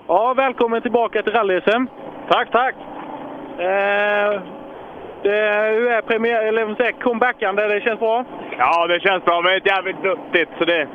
[0.09, 1.87] Ja, välkommen tillbaka till rally-SM.
[2.29, 2.75] Tack, tack!
[3.59, 4.43] Eh,
[5.23, 7.63] det, hur är premiär, eller säger, comebackande?
[7.63, 8.25] Det känns bra?
[8.59, 10.89] Ja, det känns bra, men det är jävligt duktigt, så det...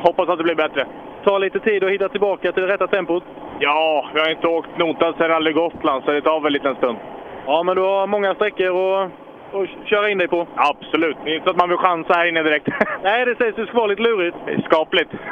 [0.00, 0.86] Hoppas att det blir bättre.
[1.24, 3.24] Ta lite tid att hitta tillbaka till det rätta tempot.
[3.60, 6.74] Ja, vi har inte åkt notan sedan Rally Gotland, så det tar väl en liten
[6.76, 6.98] stund.
[7.46, 9.10] Ja, men du har många sträckor att,
[9.54, 10.46] att köra in dig på.
[10.54, 11.16] Absolut.
[11.24, 12.68] Det är inte så att man vill chansa här inne direkt.
[13.02, 14.36] Nej, det sägs ska vara lite lurigt.
[14.64, 15.10] Skapligt.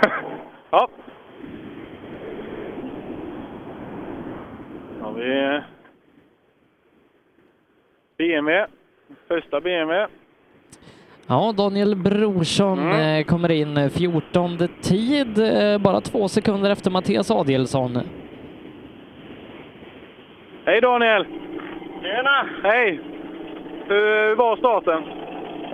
[0.70, 0.88] Ja.
[5.02, 5.60] Har vi
[8.18, 8.66] BMW.
[9.28, 10.06] Första BMW.
[11.28, 17.30] Ja, Daniel Brorsson eh, kommer in eh, 14 tid, eh, bara två sekunder efter Mattias
[17.30, 17.98] Adielsson.
[20.64, 21.26] Hej Daniel!
[22.02, 22.46] Tjena!
[22.62, 23.00] Hej!
[23.88, 25.02] Hur var starten?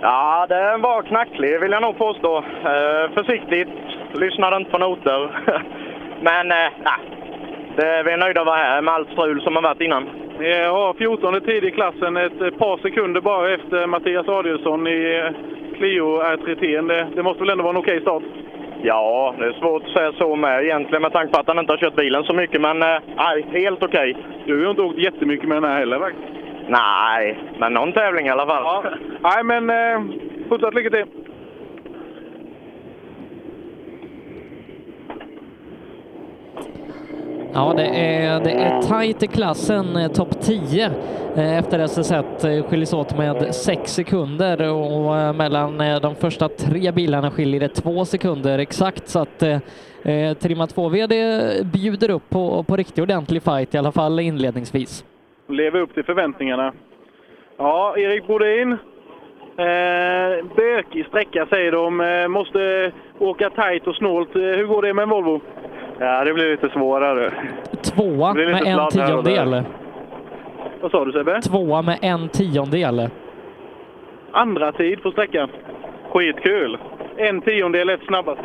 [0.01, 2.37] Ja, den var knacklig vill jag nog påstå.
[2.37, 3.69] Eh, försiktigt,
[4.13, 5.43] lyssnade inte på noter.
[6.21, 6.71] Men eh,
[7.75, 10.09] det, vi är nöjda att vara här med allt strul som har varit innan.
[10.39, 15.77] Vi har 14 tid i klassen, ett par sekunder bara efter Mattias Adielsson i eh,
[15.77, 16.87] Clio R3T.
[16.87, 18.23] Det, det måste väl ändå vara en okej start?
[18.81, 21.71] Ja, det är svårt att säga så med egentligen med tanke på att han inte
[21.71, 22.61] har kört bilen så mycket.
[22.61, 24.17] Men eh, nej, helt okej.
[24.45, 26.27] Du har ju inte åkt jättemycket med den här heller faktiskt.
[26.67, 28.63] Nej, men någon tävling i alla fall.
[28.63, 28.83] Ja.
[29.21, 30.01] Nej, men eh,
[30.49, 31.05] fortsatt lycka till!
[37.55, 40.85] Ja, det är, det är tajt i klassen, eh, topp 10
[41.35, 47.31] eh, efter SS1 eh, skiljs åt med 6 sekunder och mellan de första tre bilarna
[47.31, 49.57] skiljer det 2 sekunder exakt så att eh,
[50.33, 51.13] Trimma 2VD
[51.63, 55.05] bjuder upp på, på riktigt ordentlig fight i alla fall inledningsvis.
[55.47, 56.73] Lever upp till förväntningarna.
[57.57, 58.71] Ja, Erik Brodin.
[59.57, 62.01] Eh, bökig sträcka säger de.
[62.01, 64.29] Eh, måste åka tajt och snålt.
[64.33, 65.41] Hur går det med en Volvo?
[65.99, 67.33] Ja, det blir lite svårare.
[67.81, 69.63] Tvåa med en tiondel.
[70.81, 71.41] Vad sa du Sebbe?
[71.41, 73.09] Tvåa med en tiondel.
[74.31, 75.49] Andra tid på sträckan.
[76.11, 76.77] Skitkul!
[77.17, 78.41] En tiondel efter snabbast.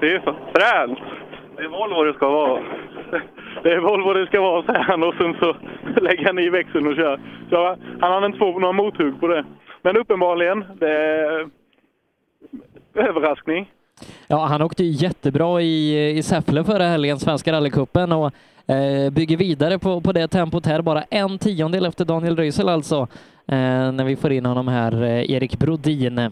[0.00, 0.98] Fy fan, fränt!
[1.56, 2.62] Det är Volvo det ska vara.
[3.62, 5.56] Det är Volvo det ska vara, säger han och sen så
[6.00, 7.20] lägger han i växeln och kör.
[7.50, 9.44] Så han hade inte fått några mothugg på det.
[9.82, 11.48] Men uppenbarligen, det är
[12.94, 13.70] överraskning.
[14.32, 18.26] Ja, han åkte ju jättebra i, i Säffle förra helgen, Svenska rallycupen och
[18.72, 20.82] eh, bygger vidare på, på det tempot här.
[20.82, 22.96] Bara en tiondel efter Daniel Röisel alltså,
[23.46, 26.30] eh, när vi får in honom här, eh, Erik Brodin.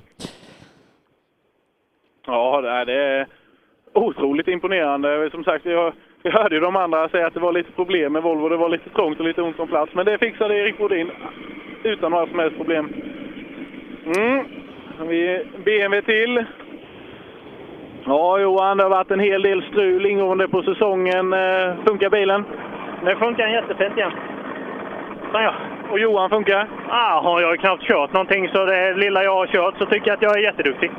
[2.27, 3.27] Ja, det är,
[3.94, 5.31] otroligt imponerande.
[5.31, 5.72] Som sagt, vi,
[6.22, 8.48] jag hörde ju de andra säga att det var lite problem med Volvo.
[8.48, 9.94] Det var lite trångt och lite ont om plats.
[9.94, 11.10] Men det fixade Erik Brodin
[11.82, 12.93] utan några som helst problem.
[14.16, 14.44] Mm.
[15.09, 16.44] Vi BMW till.
[18.06, 21.32] Ja, Johan, det har varit en hel del strul ingående på säsongen.
[21.32, 22.44] Eh, Funkar bilen?
[23.05, 24.12] Det funkar jättefint igen.
[25.32, 25.55] Ja.
[25.90, 26.68] Och Johan funkar?
[26.89, 30.16] Ja, jag har knappt kört någonting, så det lilla jag har kört så tycker jag
[30.16, 30.90] att jag är jätteduktig.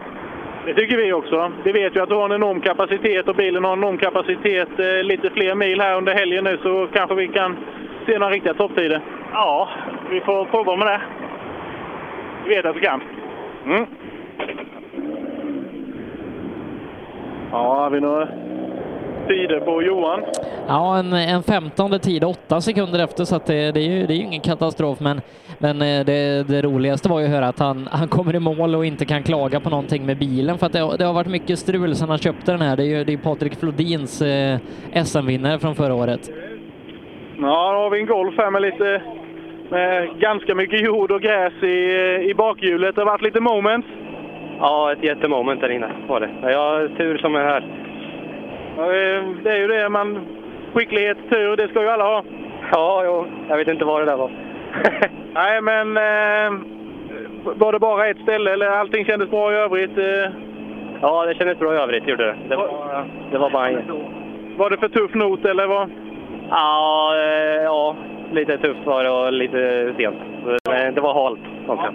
[0.65, 1.51] Det tycker vi också.
[1.63, 4.79] Vi vet ju att du har en enorm kapacitet och bilen har en enorm kapacitet.
[4.79, 7.57] Eh, lite fler mil här under helgen nu så kanske vi kan
[8.05, 9.01] se några riktiga topptider.
[9.33, 9.69] Ja,
[10.09, 11.01] vi får prova med det.
[12.45, 13.01] Vi vet att vi kan.
[13.65, 13.85] Mm.
[17.51, 18.27] Ja, har vi några
[19.27, 20.21] tider på Johan?
[20.67, 24.13] Ja, en, en femtonde tid, åtta sekunder efter, så att det, det, är ju, det
[24.13, 24.99] är ju ingen katastrof.
[24.99, 25.21] Men,
[25.57, 28.75] men eh, det, det roligaste var ju att höra att han, han kommer i mål
[28.75, 31.59] och inte kan klaga på någonting med bilen, för att det, det har varit mycket
[31.59, 32.77] strul sedan han köpte den här.
[32.77, 34.57] Det är ju det är Patrik Flodins eh,
[35.03, 36.29] SM-vinnare från förra året.
[37.37, 39.01] Ja, då har vi en Golf här med lite
[39.69, 41.75] med ganska mycket jord och gräs i,
[42.29, 42.95] i bakhjulet.
[42.95, 43.87] Det har varit lite moments.
[44.61, 46.29] Ja, ett jättemoment där inne var det.
[46.41, 47.63] Jag har tur som är här.
[48.77, 48.85] Ja,
[49.43, 49.89] det är ju det.
[49.89, 50.19] Man,
[50.73, 52.23] skicklighet, tur, det ska ju alla ha.
[52.71, 54.31] Ja, jo, jag vet inte vad det där var.
[55.33, 56.59] Nej, men eh,
[57.43, 59.97] var det bara ett ställe eller allting kändes bra i övrigt?
[59.97, 60.31] Eh?
[61.01, 62.35] Ja, det kändes bra i övrigt, gjorde det.
[62.49, 62.69] Det var,
[63.31, 63.81] det var bara en...
[64.57, 65.89] Var det för tuff not eller vad?
[66.49, 67.95] Ja, eh, ja,
[68.31, 70.17] lite tufft var det och lite sent.
[70.69, 71.85] Men det var halt också.
[71.85, 71.93] Ja,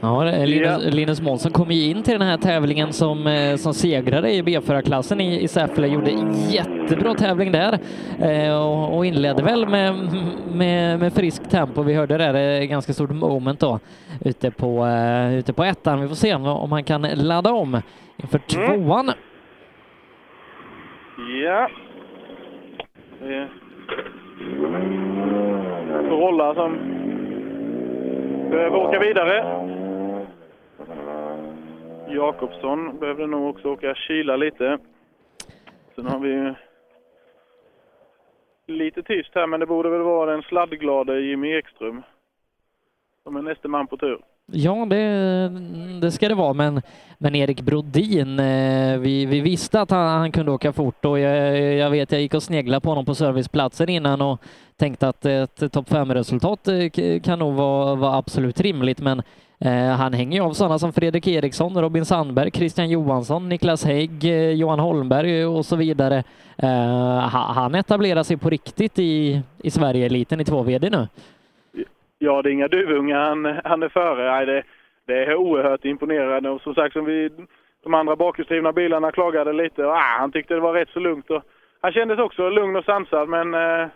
[0.00, 4.42] Linus, Linus Månsson kom ju in till den här tävlingen som, eh, som segrare i
[4.42, 6.10] B4-klassen i, i Säffle, gjorde
[6.50, 7.78] jättebra tävling där
[8.20, 9.94] eh, och, och, inledde väl med,
[10.52, 11.82] med, med frisk tempo.
[11.82, 13.78] Vi hörde där eh, ganska stort moment då
[14.24, 14.86] ute på,
[15.32, 16.00] ute på ettan.
[16.00, 17.82] Vi får se om han kan ladda om
[18.16, 18.84] inför mm.
[18.84, 19.10] tvåan.
[21.42, 21.68] Ja.
[26.10, 26.78] Rolla som
[28.50, 29.85] behöver åka vidare.
[32.08, 34.78] Jakobsson behövde nog också åka kyla lite.
[35.94, 36.54] Sen har vi
[38.66, 42.02] lite tyst här, men det borde väl vara den sladdglade Jimmy Ekström
[43.22, 44.18] som är nästa man på tur.
[44.52, 45.48] Ja, det,
[46.00, 46.82] det ska det vara, men,
[47.18, 51.58] men Erik Brodin, eh, vi, vi visste att han, han kunde åka fort och jag,
[51.74, 54.40] jag, vet, jag gick och sneglade på honom på serviceplatsen innan och
[54.76, 59.22] tänkte att ett topp 5-resultat eh, kan nog vara, vara absolut rimligt, men
[59.64, 64.24] Eh, han hänger ju av sådana som Fredrik Eriksson, Robin Sandberg, Christian Johansson, Niklas Hägg,
[64.24, 66.24] eh, Johan Holmberg och så vidare.
[66.62, 71.06] Eh, han etablerar sig på riktigt i, i Sverige-eliten i 2VD nu.
[72.18, 74.32] Ja, det är inga duvungar han, han är före.
[74.32, 74.62] Nej, det,
[75.06, 77.30] det är oerhört imponerande och som sagt, som vi,
[77.84, 81.30] de andra bakhjulsdrivna bilarna klagade lite och ah, han tyckte det var rätt så lugnt.
[81.30, 81.42] Och,
[81.80, 83.88] han kändes också lugn och sansad, men eh,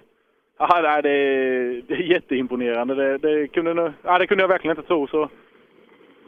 [0.59, 2.95] det, är, det är jätteimponerande.
[2.95, 5.07] Det, det, kunde, ah, det kunde jag verkligen inte tro.
[5.07, 5.29] Så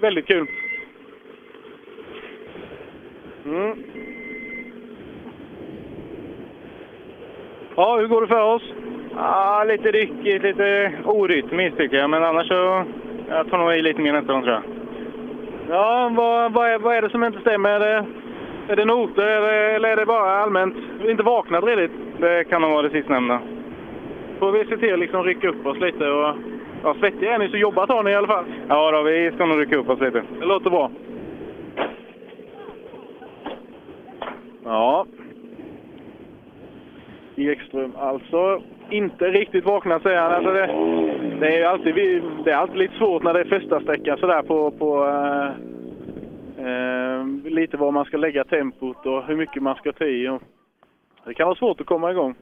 [0.03, 0.47] väldigt kul.
[3.47, 3.77] Mm.
[7.77, 8.63] Ja, hur går det för oss?
[9.17, 12.85] Ja, lite ryckigt, lite orytmiskt tycker jag, men annars så...
[13.29, 14.63] Jag tar nog i lite mer nästa gång tror jag.
[15.69, 17.71] Ja, vad, vad, är, vad är det som inte stämmer?
[17.71, 18.07] Är det,
[18.69, 20.77] är det noter eller är det bara allmänt
[21.09, 21.93] inte vaknat redigt?
[22.19, 23.41] Det kan nog vara det sistnämnda.
[24.39, 26.35] Får vi se till att liksom rycka upp oss lite och
[26.83, 28.45] Ja, svettiga är ni, så jobbat har ni i alla fall.
[28.69, 30.23] Ja, då, vi ska nog rycka upp oss lite.
[30.41, 30.91] Det låter bra.
[34.65, 35.07] Ja.
[37.37, 40.33] Ekström alltså inte riktigt vaknat säger han.
[40.33, 40.67] Alltså det,
[41.41, 41.95] det, är alltid,
[42.45, 45.51] det är alltid lite svårt när det är första sträcka sådär på, på äh,
[46.67, 50.29] äh, lite var man ska lägga tempot och hur mycket man ska ta i.
[50.29, 50.43] Och
[51.27, 52.35] det kan vara svårt att komma igång.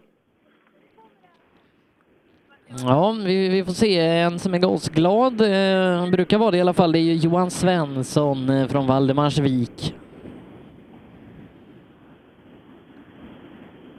[2.79, 4.01] Ja, vi, vi, får se.
[4.01, 8.51] En som är gasglad, eh, brukar vara det i alla fall, det är Johan Svensson
[8.51, 9.95] eh, från Valdemarsvik.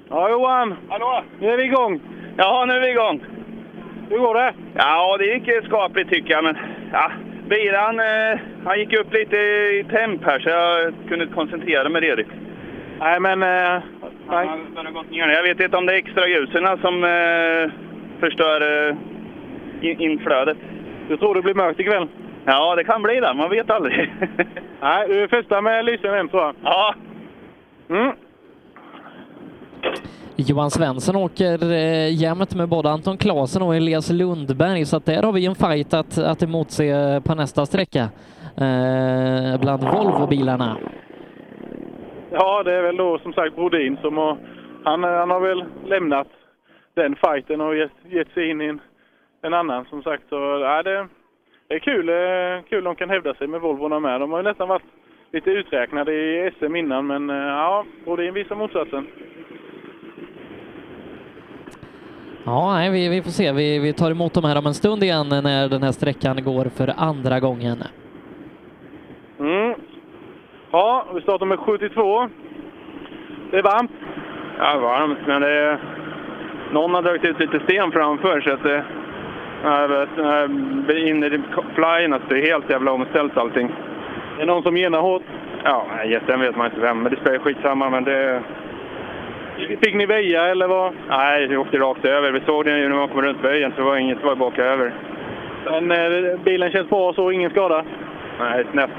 [0.09, 0.75] Ja, Johan!
[0.89, 1.23] Hallå!
[1.39, 1.99] Nu är vi igång!
[2.37, 3.23] Ja, nu är vi igång.
[4.09, 4.53] Hur går det?
[4.75, 6.57] Ja, det gick skapligt tycker jag, men
[6.91, 7.11] ja,
[7.49, 12.01] bilen eh, han gick upp lite i temp här så jag kunde inte koncentrera mig
[12.01, 12.31] redigt.
[12.99, 13.43] Nej, men...
[13.43, 13.81] Eh.
[14.27, 15.27] Han gått ner.
[15.27, 17.90] Jag vet inte om det är extra ljusen som eh,
[18.21, 18.95] förstör eh,
[20.01, 20.57] inflödet.
[21.09, 22.07] Du tror det blir mörkt ikväll?
[22.45, 23.33] Ja, det kan bli det.
[23.33, 24.13] Man vet aldrig.
[24.81, 26.55] Nej, du är första med lysen hem tror jag.
[26.63, 26.95] Ja.
[27.89, 28.11] Mm.
[30.35, 35.23] Johan Svensson åker eh, jämnt med både Anton Klasen och Elias Lundberg, så att där
[35.23, 38.09] har vi en fight att, att emotse på nästa sträcka
[38.57, 40.77] eh, bland Volvo-bilarna.
[42.31, 44.37] Ja, det är väl då som sagt Brodin som har,
[44.83, 46.27] han, han har väl lämnat
[46.93, 48.81] den fighten och gett, gett sig in i en
[49.41, 50.23] en annan som sagt.
[50.29, 51.07] Så, ja, det,
[51.67, 54.19] det är kul, eh, kul de kan hävda sig med Volvorna med.
[54.19, 54.83] De har ju nästan varit
[55.31, 59.07] lite uträknade i SM innan, men eh, ja, Brodin visar motsatsen.
[62.45, 63.51] Ja, nej, vi, vi får se.
[63.51, 66.65] Vi, vi tar emot dem här om en stund igen när den här sträckan går
[66.65, 67.83] för andra gången.
[69.39, 69.75] Mm.
[70.71, 72.29] Ja, vi startar med 72.
[73.51, 73.91] Det är varmt.
[74.57, 75.79] Ja, varmt, men det är...
[76.71, 78.83] Någon har dragit ut lite sten framför så att det...
[81.75, 83.71] Flyen, alltså det är helt jävla omställt allting.
[84.35, 85.23] Är det någon som genar hårt?
[85.63, 85.85] Ja,
[86.25, 87.89] den vet man inte vem, men det spelar skitsamma.
[87.89, 88.41] Men det...
[89.57, 90.93] Fick ni väja eller vad?
[91.09, 92.31] Nej, vi åkte rakt över.
[92.31, 94.35] Vi såg det ju när man kom runt böjen, så det var inget som var
[94.35, 94.93] baka över.
[95.65, 97.83] Men eh, bilen känns bra så, ingen skada?
[98.39, 98.89] Nej, snett.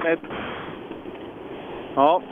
[0.00, 0.20] Snett.
[1.94, 2.22] Ja.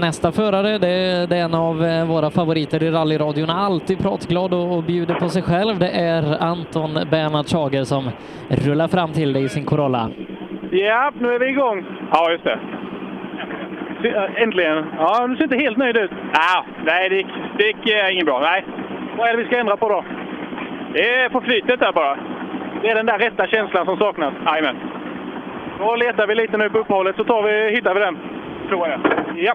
[0.00, 4.82] Nästa förare, det, är en av eh, våra favoriter i rallyradion, alltid pratglad och, och
[4.82, 5.78] bjuder på sig själv.
[5.78, 8.10] Det är Anton Bernhard Schager som
[8.48, 10.10] rullar fram till dig i sin Corolla.
[10.70, 11.84] Ja, nu är vi igång.
[12.12, 12.58] Ja, just det.
[14.36, 14.84] Äntligen.
[14.98, 16.10] Ja, du ser inte helt nöjd ut.
[16.32, 17.26] Ja, nej, det gick,
[17.58, 18.40] det gick eh, inget bra.
[18.40, 18.64] Nej.
[19.18, 20.04] Vad är det vi ska ändra på då?
[20.92, 22.18] Det är på flytet där bara.
[22.82, 24.34] Det är den där rätta känslan som saknas?
[24.46, 24.76] Jajamän.
[25.78, 28.18] Då letar vi lite nu på uppehållet så tar vi, hittar vi den.
[28.70, 29.00] Tror jag.
[29.36, 29.54] Ja.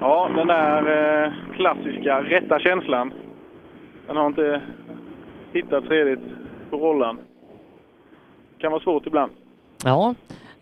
[0.00, 3.12] Ja, den där eh, klassiska rätta känslan.
[4.06, 4.60] Den har inte
[5.52, 6.20] hittats redigt
[6.70, 7.18] på rollan.
[8.58, 9.32] kan vara svårt ibland.
[9.84, 10.14] Ja,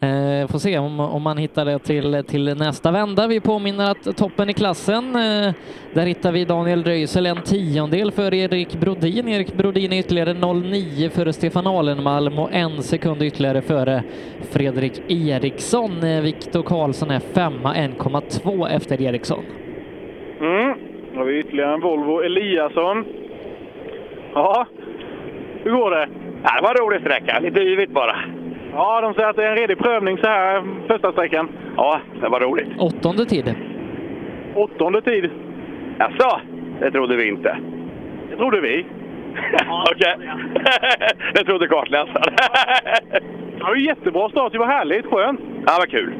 [0.02, 3.26] eh, får se om, om man hittar det till, till nästa vända.
[3.26, 5.54] Vi påminner att toppen i klassen, eh,
[5.94, 9.28] där hittar vi Daniel Röisel en tiondel för Erik Brodin.
[9.28, 14.02] Erik Brodin är ytterligare 0,9 före Stefan Alenmalm och en sekund ytterligare före
[14.50, 16.02] Fredrik Eriksson.
[16.04, 19.44] Eh, Viktor Karlsson är femma, 1,2 efter Eriksson.
[20.40, 20.74] Mm.
[21.12, 23.04] Då har vi ytterligare en Volvo Eliasson.
[24.34, 24.66] Ja,
[25.64, 26.08] hur går det?
[26.42, 28.16] Ja, det var en rolig sträcka, lite yvigt bara.
[28.74, 31.48] Ja, de säger att det är en redig prövning så här första sträckan.
[31.76, 32.68] Ja, det var roligt.
[32.78, 33.54] Åttonde tid.
[34.54, 35.30] Åttonde tid?
[35.98, 36.40] Jaså?
[36.80, 37.56] Det trodde vi inte.
[38.30, 38.86] Det trodde vi.
[39.92, 40.14] Okej.
[41.34, 42.34] det trodde kartläsaren.
[43.58, 44.52] det var ju jättebra start.
[44.52, 45.06] Det var härligt.
[45.06, 45.40] Skönt.
[45.66, 46.14] Ja, vad kul.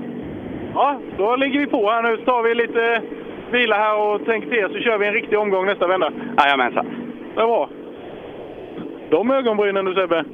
[0.74, 2.16] Ja, då ligger vi på här nu.
[2.16, 3.02] Så tar vi lite
[3.50, 6.12] vila här och tänker till så kör vi en riktig omgång nästa vända.
[6.38, 6.86] Jajamensan.
[7.34, 7.68] Det är bra.
[9.10, 10.24] De ögonbrynen du Sebbe.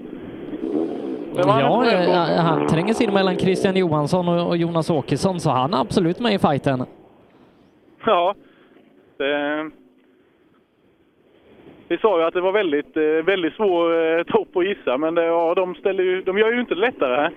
[1.36, 6.20] Ja, han tränger sig in mellan Christian Johansson och Jonas Åkesson, så han är absolut
[6.20, 6.84] med i fighten.
[8.05, 8.34] Ja.
[9.18, 9.70] Det...
[11.88, 15.14] Vi sa ju att det var väldigt, eh, väldigt svår eh, topp att gissa, men
[15.14, 17.32] det, ja, de, ställer ju, de gör ju inte det lättare här.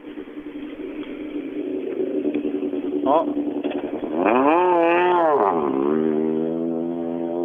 [3.03, 3.25] Ja.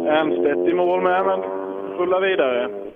[0.07, 1.39] Ernstedt i mål med, men
[1.97, 2.86] rullar vidare.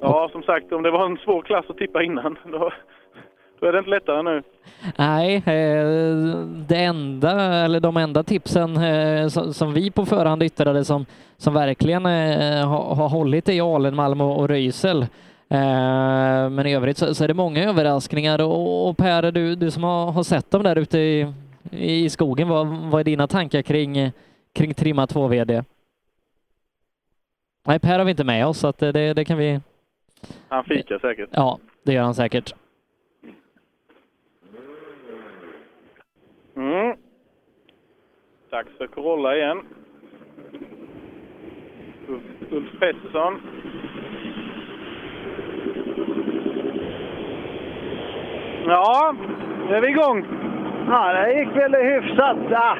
[0.00, 2.70] Ja, som sagt, om det var en svår klass att tippa innan, då,
[3.60, 4.42] då är det inte lättare nu.
[4.98, 5.86] Nej, eh,
[6.68, 12.06] det enda, eller de enda tipsen eh, som vi på förhand yttrade som, som verkligen
[12.06, 15.06] eh, har hållit är Alenmalm och Röisel.
[16.50, 20.50] Men i övrigt så, är det många överraskningar och, Per, du, du som har, sett
[20.50, 21.32] dem där ute i,
[21.70, 24.12] i skogen, vad, vad är dina tankar kring,
[24.52, 25.62] kring Trimma 2 VD?
[27.66, 29.60] Nej, Per har vi inte med oss, så att det, det kan vi
[30.48, 31.28] han fikar säkert.
[31.32, 32.54] Ja, det gör han säkert.
[36.56, 36.96] Mm.
[38.50, 39.62] Dags för Corolla igen.
[42.08, 43.40] Ulf, Ulf Pettersson.
[48.66, 49.14] Ja,
[49.68, 50.26] nu är vi igång.
[50.88, 52.36] Ja, det gick väl hyfsat.
[52.50, 52.78] Ja.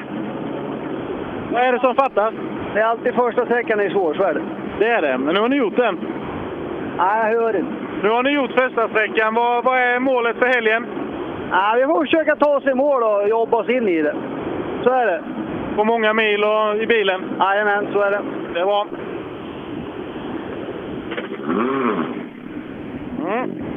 [1.51, 2.33] Vad är det som fattas?
[2.73, 4.62] Det är alltid första sträckan är svår, så är det.
[4.79, 5.99] Det är det, men nu har ni gjort den.
[6.97, 7.73] Nej, jag hör inte.
[8.03, 9.33] Nu har ni gjort första sträckan.
[9.33, 10.85] Vad, vad är målet för helgen?
[11.51, 14.15] Ja, vi får försöka ta oss i mål och jobba oss in i det.
[14.83, 15.23] Så är det.
[15.75, 17.21] På många mil och i bilen?
[17.39, 18.21] Jajamän, så är det.
[18.53, 18.87] Det är bra.
[23.19, 23.72] Mm.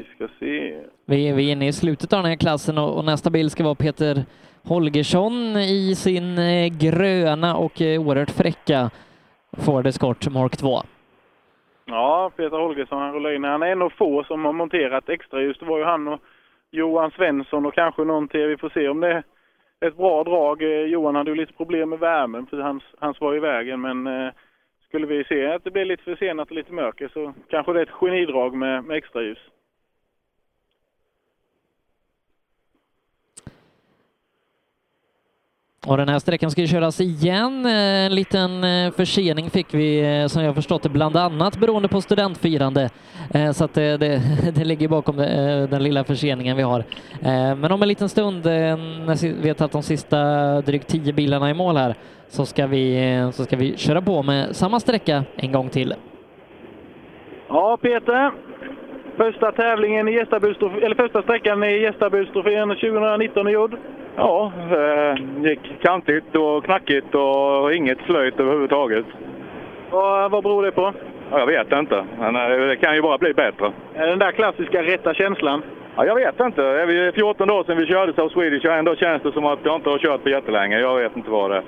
[0.00, 0.74] Vi ska se.
[1.06, 3.64] Vi, vi är inne i slutet av den här klassen och, och nästa bil ska
[3.64, 4.24] vara Peter
[4.64, 8.90] Holgersson i sin eh, gröna och eh, oerhört fräcka
[9.52, 10.82] Ford Escort Mark 2.
[11.84, 13.44] Ja, Peter Holgersson han rullar in.
[13.44, 15.56] Han är en av få som har monterat extra ljus.
[15.58, 16.20] Det var ju han och
[16.70, 18.46] Johan Svensson och kanske någon till.
[18.46, 19.12] Vi får se om det
[19.80, 20.62] är ett bra drag.
[20.62, 24.32] Eh, Johan hade ju lite problem med värmen för hans, hans var i vägen men
[24.88, 27.82] skulle vi se att det blir lite försenat och lite mörker så kanske det är
[27.82, 29.22] ett genidrag med, med extra
[35.86, 37.66] Och den här sträckan ska ju köras igen.
[37.66, 41.88] Eh, en liten eh, försening fick vi eh, som jag förstått det bland annat beroende
[41.88, 42.90] på studentfirande.
[43.54, 44.22] Så att det, det,
[44.54, 45.16] det ligger bakom
[45.70, 46.84] den lilla förseningen vi har.
[47.54, 50.18] Men om en liten stund, när vi vet att de sista
[50.60, 51.94] drygt tio bilarna är i mål här,
[52.28, 55.94] så ska vi, så ska vi köra på med samma sträcka en gång till.
[57.48, 58.32] Ja, Peter.
[59.16, 63.76] Första tävlingen i eller första sträckan i gästabudstrofén 2019 är gjord.
[64.16, 69.04] Ja, eh, gick kantigt och knackigt och inget slöjt överhuvudtaget.
[69.90, 70.92] Vad, vad beror det på?
[71.30, 73.72] Ja, jag vet inte, men eh, det kan ju bara bli bättre.
[73.94, 75.62] Den där klassiska rätta känslan?
[75.96, 76.62] Ja, jag vet inte.
[76.62, 79.46] Det är vi 14 år sedan vi körde South Swedish och ändå känns det som
[79.46, 80.78] att jag inte har kört på jättelänge.
[80.78, 81.62] Jag vet inte vad det är.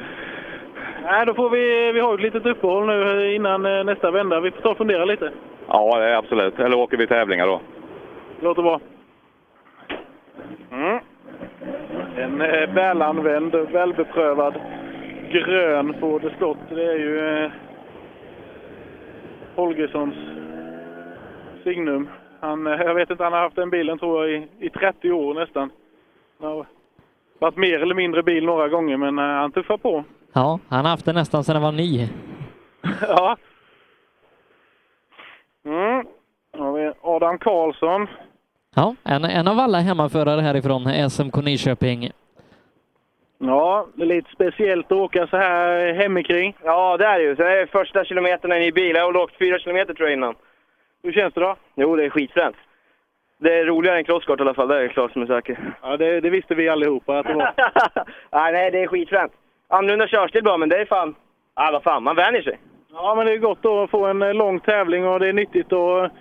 [1.05, 4.41] Nej, då får vi, vi har ett litet uppehåll nu innan eh, nästa vända.
[4.41, 5.31] Vi får ta och fundera lite.
[5.69, 6.59] Ja, det är absolut.
[6.59, 7.61] Eller åker vi tävlingar då?
[8.41, 8.81] Låter bra.
[10.73, 10.99] Mm.
[12.17, 14.55] En eh, välanvänd, välbeprövad
[15.33, 16.59] grön får det stått.
[16.69, 17.51] Det är ju eh,
[19.57, 20.15] Holgerssons
[21.65, 22.09] signum.
[22.41, 25.13] Han, eh, jag vet inte, han har haft den bilen tror jag i, i 30
[25.13, 25.71] år nästan.
[26.41, 26.67] Han har
[27.39, 30.05] varit mer eller mindre bil några gånger men eh, han tuffar på.
[30.33, 32.09] Ja, han har haft den nästan sedan den var ny.
[33.01, 33.37] ja.
[35.65, 36.07] Mm.
[36.53, 38.07] Då har vi Adam Karlsson.
[38.75, 42.11] Ja, en, en av alla hemmaförare härifrån SMK Nyköping.
[43.39, 46.57] Ja, det är lite speciellt att åka så här hemikring.
[46.65, 47.37] Ja, det är det ju.
[47.37, 48.97] Så det är första kilometerna in i bil.
[48.97, 50.35] Jag har åkt fyra kilometer tror jag innan.
[51.03, 51.57] Hur känns det då?
[51.75, 52.57] Jo, det är skitfränt.
[53.39, 55.75] Det är roligare än crosskart i alla fall, det är klart som är säker.
[55.83, 57.53] Ja, det, det visste vi allihopa att det var.
[58.31, 59.33] nej, nej, det är skitfränt.
[59.69, 61.15] Annorlunda körstil bara, men det är fan...
[61.57, 62.59] Ja, vad fan, man vänjer sig.
[62.93, 65.73] Ja, men det är gott att få en eh, lång tävling och det är nyttigt
[65.73, 66.13] att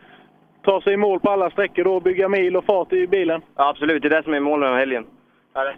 [0.64, 3.42] ta sig i mål på alla sträckor och bygga mil och fart i bilen.
[3.56, 4.02] Ja, absolut.
[4.02, 5.06] Det är det som är målet här helgen.
[5.54, 5.76] Ja, det.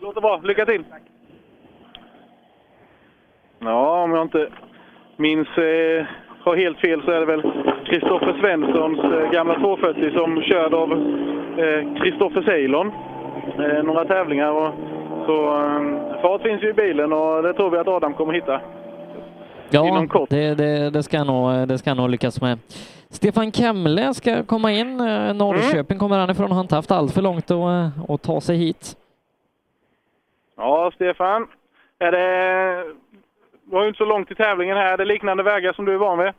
[0.00, 0.40] Låter bra.
[0.44, 0.84] Lycka till!
[3.58, 4.48] Ja, om jag inte
[5.16, 6.06] minns, eh,
[6.40, 7.42] har helt fel så är det väl
[7.84, 10.88] Kristoffer Svenssons eh, gamla 240 som körd av
[12.02, 12.92] Kristoffer Ceylon.
[13.58, 14.74] Eh, några tävlingar och
[15.26, 18.60] så eh, fart finns ju i bilen och det tror vi att Adam kommer hitta.
[19.70, 22.58] Ja, det, det, det, ska nog, det ska nog lyckas med.
[23.10, 25.00] Stefan Kemle ska komma in.
[25.00, 26.52] Eh, Norrköping kommer han ifrån.
[26.52, 28.96] Har inte haft allt för långt att, eh, att ta sig hit.
[30.56, 31.46] Ja, Stefan.
[31.98, 32.84] Är det...
[33.64, 34.92] Du har ju inte så långt till tävlingen här.
[34.92, 36.32] Är det liknande vägar som du är van vid?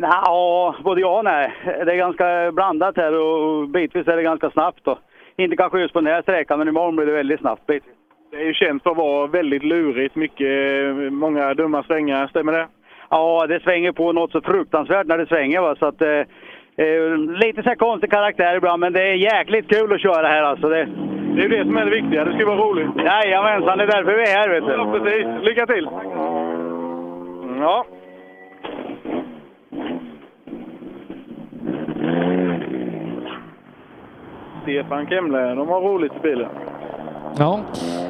[0.00, 1.54] Ja, både ja och nej.
[1.64, 4.88] Det är ganska blandat här och bitvis är det ganska snabbt.
[4.88, 4.98] Och
[5.36, 7.94] inte kanske just på den här sträckan, men imorgon blir det väldigt snabbt bitvis.
[8.30, 10.16] Det är ju känt för att vara väldigt lurigt.
[10.16, 12.26] Mycket, många dumma svängar.
[12.26, 12.66] Stämmer det?
[13.12, 15.60] Ja, det svänger på något så fruktansvärt när det svänger.
[15.60, 15.76] Va?
[15.78, 16.08] Så att, eh,
[16.76, 20.68] eh, lite så konstig karaktär ibland, men det är jäkligt kul att köra här alltså.
[20.68, 20.88] Det,
[21.36, 22.24] det är det som är det viktiga.
[22.24, 22.88] Det ska vara roligt.
[22.96, 24.72] Jajamensan, det är därför vi är här vet du.
[24.72, 25.26] Ja, precis.
[25.42, 25.88] Lycka till!
[27.60, 27.84] Ja.
[34.62, 36.48] Stefan Kemle, de har roligt i bilen.
[37.38, 37.64] Ja,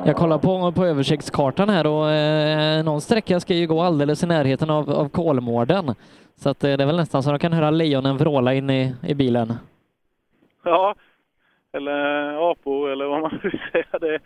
[0.07, 4.27] jag kollar på, på översiktskartan här och eh, någon sträcka ska ju gå alldeles i
[4.27, 5.95] närheten av, av Kolmården.
[6.37, 8.71] Så att, eh, det är väl nästan så att de kan höra lejonen vråla in
[8.71, 9.53] i, i bilen.
[10.65, 10.95] Ja,
[11.73, 13.99] eller eh, apor eller vad man vill säga.
[14.01, 14.19] Det,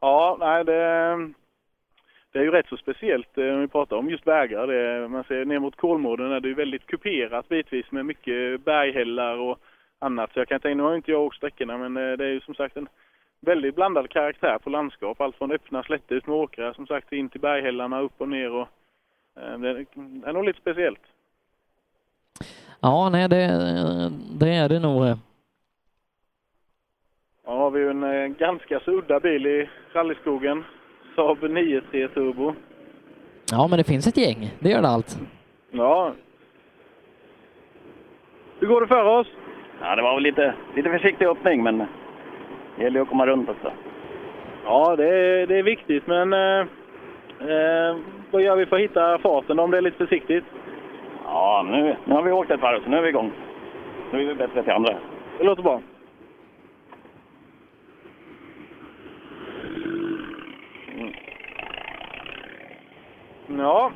[0.00, 0.72] ja, nej, det,
[2.32, 4.66] det är ju rätt så speciellt eh, om vi pratar om just vägar.
[4.66, 9.36] Det, man ser ner mot Kolmården är det ju väldigt kuperat bitvis med mycket berghällar
[9.36, 9.58] och
[9.98, 10.32] annat.
[10.32, 12.40] Så jag kan tänka, nu har inte jag åkt sträckorna men eh, det är ju
[12.40, 12.88] som sagt en
[13.40, 15.20] väldigt blandad karaktär på landskap.
[15.20, 18.52] Allt från öppna slätter ut med åkrar som sagt in till berghällarna upp och ner.
[18.52, 18.68] Och,
[19.36, 19.68] eh, det
[20.24, 21.00] är nog lite speciellt.
[22.80, 23.46] Ja, nej, det,
[24.40, 25.16] det är det nog.
[27.44, 30.64] Ja, har vi ju en eh, ganska så udda bil i rallyskogen.
[31.16, 32.54] Saab 9-3 Turbo.
[33.50, 34.50] Ja, men det finns ett gäng.
[34.58, 35.18] Det gör det allt.
[35.70, 36.12] Ja.
[38.60, 39.26] Hur går det för oss?
[39.80, 41.86] Ja, det var väl lite, lite försiktig öppning, men
[42.78, 43.72] det gäller att komma runt också.
[44.64, 46.66] Ja, det är, det är viktigt, men eh,
[47.40, 47.96] eh,
[48.30, 50.44] vad gör vi för att hitta farten om det är lite försiktigt?
[51.24, 53.32] Ja, nu, nu har vi åkt ett varv, så nu är vi igång.
[54.12, 54.96] Nu är vi bättre till andra.
[55.38, 55.80] Det låter bra.
[60.94, 61.12] Mm.
[63.58, 63.92] Ja.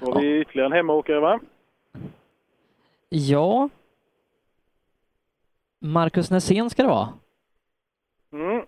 [0.00, 1.40] Då har vi ytterligare en hemmaåkare, va?
[3.08, 3.68] Ja.
[5.78, 7.08] Marcus Nässén ska det vara.
[8.32, 8.66] Mm.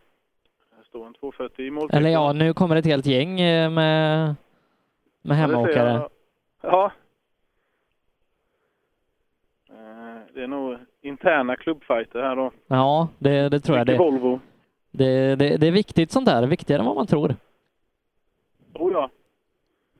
[0.86, 1.98] står en 240 i målplikten.
[1.98, 4.34] Eller ja, nu kommer ett helt gäng eh, med,
[5.22, 5.92] med Ja, hemmaåkare.
[5.92, 6.10] jag.
[6.60, 6.92] Ja.
[9.68, 12.50] Eh, Det är nog interna klubbfighter här då.
[12.66, 13.86] Ja, det, det tror jag.
[13.86, 14.40] Det, Volvo.
[14.90, 17.36] det, det, det är viktigt sånt där, viktigare än vad man tror.
[18.74, 19.04] Tror jag.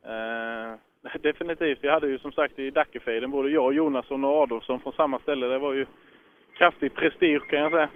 [0.03, 0.75] Eh,
[1.23, 1.79] definitivt.
[1.83, 5.47] Vi hade ju som sagt i Dackefejden både jag, Jonasson och Adolfsson från samma ställe.
[5.47, 5.87] Det var ju
[6.59, 7.89] kraftig prestige kan jag säga.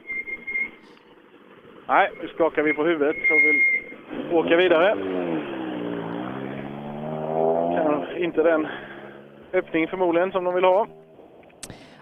[1.88, 3.60] Nej, nu skakar vi på huvudet och vill
[4.32, 4.96] åka vidare.
[7.76, 8.66] Kan inte den
[9.52, 10.86] öppning förmodligen som de vill ha.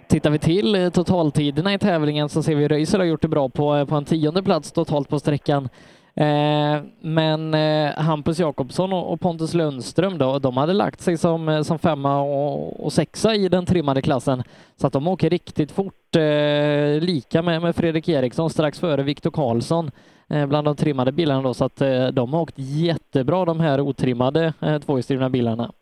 [0.09, 3.49] Tittar vi till eh, totaltiderna i tävlingen så ser vi Röisel har gjort det bra
[3.49, 5.69] på, eh, på en tionde plats totalt på sträckan.
[6.15, 11.49] Eh, men eh, Hampus Jakobsson och, och Pontus Lundström då, de hade lagt sig som,
[11.49, 14.43] eh, som femma och, och sexa i den trimmade klassen.
[14.77, 19.31] Så att de åker riktigt fort, eh, lika med, med Fredrik Eriksson strax före Viktor
[19.31, 19.91] Karlsson
[20.29, 21.55] eh, bland de trimmade bilarna då.
[21.55, 25.73] Så att eh, de har åkt jättebra de här otrimmade eh, tvåhjulsdrivna bilarna.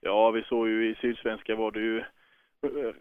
[0.00, 2.94] Ja, vi såg ju i Sydsvenska var det ju eh,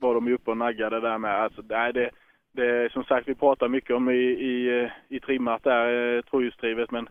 [0.00, 1.42] var de ju uppe och naggade där med.
[1.42, 2.10] Alltså, nej, det,
[2.54, 7.08] det som sagt, vi pratar mycket om i, i, i trimmat där, eh, tvåhjulsdrivet, men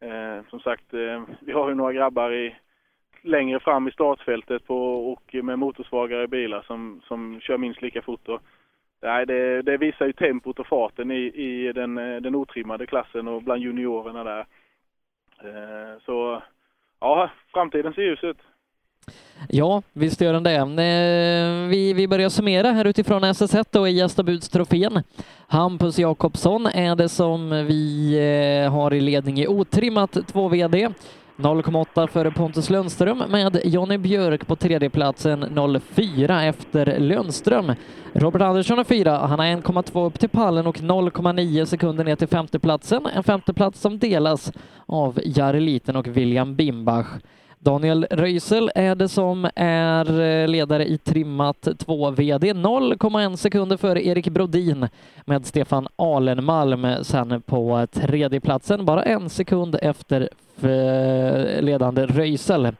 [0.00, 2.56] eh, som sagt, eh, vi har ju några grabbar i,
[3.22, 8.28] längre fram i startfältet på, och med motorsvagare bilar som, som kör minst lika fort.
[8.28, 8.42] Och,
[9.02, 13.28] nej, det, det visar ju tempot och farten i, i den, eh, den otrimmade klassen
[13.28, 14.46] och bland juniorerna där.
[15.44, 16.42] Eh, så
[17.00, 18.38] ja, framtiden ser ljus ut.
[19.48, 20.56] Ja, visst gör den det.
[20.56, 25.02] Eh, vi, vi börjar summera här utifrån SS1 då i Gästabudstrofén.
[25.46, 28.12] Hampus Jakobsson är det som vi
[28.64, 30.88] eh, har i ledning i otrimmat 2 VD.
[31.36, 37.72] 0,8 före Pontus Lundström med Jonny Björk på tredjeplatsen 0,4 efter Lundström.
[38.12, 42.28] Robert Andersson är fyra, han har 1,2 upp till pallen och 0,9 sekunder ner till
[42.28, 43.06] femteplatsen.
[43.06, 44.52] En femteplats som delas
[44.86, 47.06] av Jari Liten och William Bimbach.
[47.64, 54.06] Daniel Röisel är det som är eh, ledare i trimmat 2 VD, 0,1 sekunder före
[54.06, 54.88] Erik Brodin
[55.24, 60.28] med Stefan Alenmalm sen på tredjeplatsen, bara en sekund efter
[60.62, 62.72] eh, ledande Röisel.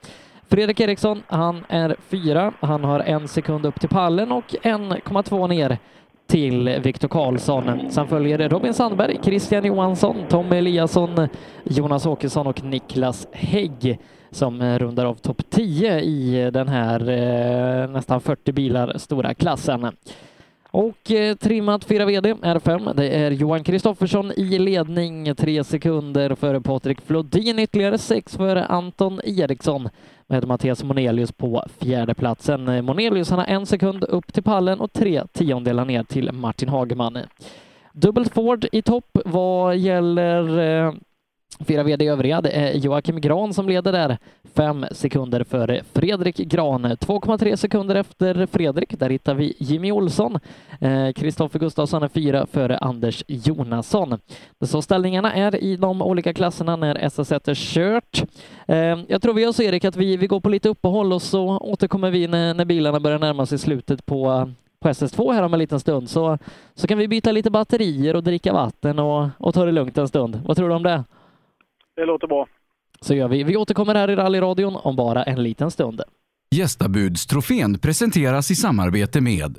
[0.48, 5.78] Fredrik Eriksson, han är fyra, han har en sekund upp till pallen och 1,2 ner
[6.26, 7.90] till Viktor Karlsson.
[7.90, 11.28] Sen följer Robin Sandberg, Christian Johansson, Tommy Eliasson,
[11.64, 13.98] Jonas Åkesson och Niklas Hägg
[14.34, 19.34] som eh, rundar av topp 10 i eh, den här eh, nästan 40 bilar stora
[19.34, 19.92] klassen.
[20.70, 26.60] Och eh, trimmat 4 VD R5, det är Johan Kristoffersson i ledning, tre sekunder före
[26.60, 29.88] Patrik Flodin, ytterligare sex före Anton Eriksson
[30.26, 32.84] med Mattias Monelius på fjärde platsen.
[32.84, 37.18] Monelius han har en sekund upp till pallen och tre tiondelar ner till Martin Hageman.
[37.92, 40.92] Dubbelt Ford i topp vad gäller eh,
[41.60, 44.18] Fyra VD övriga, det är Joakim Gran som leder där,
[44.54, 46.86] fem sekunder före Fredrik Gran.
[46.86, 50.38] 2,3 sekunder efter Fredrik, där hittar vi Jimmy Olsson.
[50.80, 51.08] Eh,
[51.52, 54.18] Gustafsson är fyra före Anders Jonasson.
[54.60, 58.22] Så ställningarna är i de olika klasserna när SS1 är kört.
[58.66, 61.22] Eh, jag tror vi gör så Erik att vi, vi går på lite uppehåll och
[61.22, 64.50] så återkommer vi när, när bilarna börjar närma sig slutet på
[64.84, 66.38] på SS2 här om en liten stund så,
[66.74, 70.08] så kan vi byta lite batterier och dricka vatten och, och ta det lugnt en
[70.08, 70.40] stund.
[70.44, 71.04] Vad tror du om det?
[71.96, 72.46] Det låter bra.
[73.00, 73.44] Så gör vi.
[73.44, 76.00] Vi återkommer här i rallyradion om bara en liten stund.
[76.50, 79.58] Gästabudstrofén presenteras i samarbete med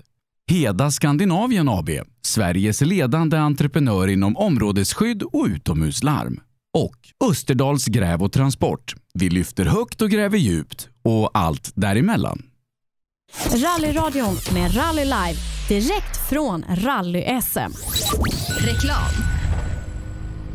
[0.51, 1.89] Heda Skandinavien AB,
[2.21, 6.39] Sveriges ledande entreprenör inom områdesskydd och utomhuslarm.
[6.77, 8.95] Och Österdals gräv och transport.
[9.13, 12.41] Vi lyfter högt och gräver djupt och allt däremellan.
[13.55, 15.35] Rallyradion med Rally Live
[15.69, 17.71] direkt från Rally-SM.
[18.59, 19.34] Reklam.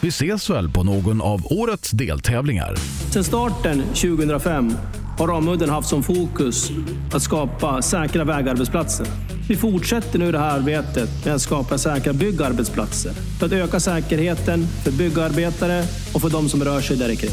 [0.00, 2.76] Vi ses väl på någon av årets deltävlingar.
[3.10, 4.72] Sedan starten 2005
[5.18, 6.70] har Ramudden haft som fokus
[7.12, 9.06] att skapa säkra vägarbetsplatser.
[9.48, 14.66] Vi fortsätter nu det här arbetet med att skapa säkra byggarbetsplatser för att öka säkerheten
[14.66, 15.84] för byggarbetare
[16.14, 17.30] och för de som rör sig där kring.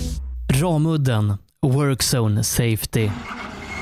[0.61, 3.09] Ramudden Workzone Safety.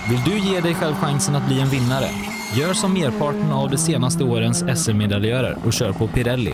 [0.09, 2.09] Vill du ge dig själv chansen att bli en vinnare?
[2.55, 6.53] Gör som merparten av de senaste årens SM-medaljörer och kör på Pirelli.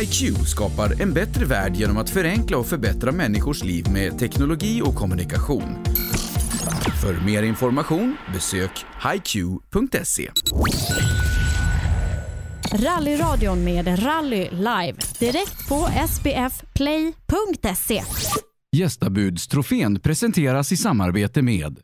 [0.00, 4.94] HiQ skapar en bättre värld genom att förenkla och förbättra människors liv med teknologi och
[4.94, 5.84] kommunikation.
[7.02, 8.70] För mer information besök
[9.12, 10.30] hiq.se.
[12.74, 18.02] Rallyradion med Rally Live direkt på sbfplay.se.
[18.76, 21.78] Gästabudstrofén presenteras i samarbete med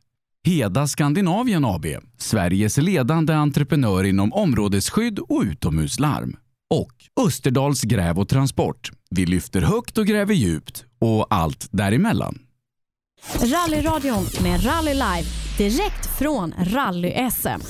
[0.47, 1.87] Heda Skandinavien AB,
[2.19, 6.37] Sveriges ledande entreprenör inom områdesskydd och utomhuslarm.
[6.75, 8.91] Och Österdals gräv och transport.
[9.11, 12.39] Vi lyfter högt och gräver djupt och allt däremellan.
[13.27, 17.61] Rallyradion med Rally Live direkt från Rally-SM.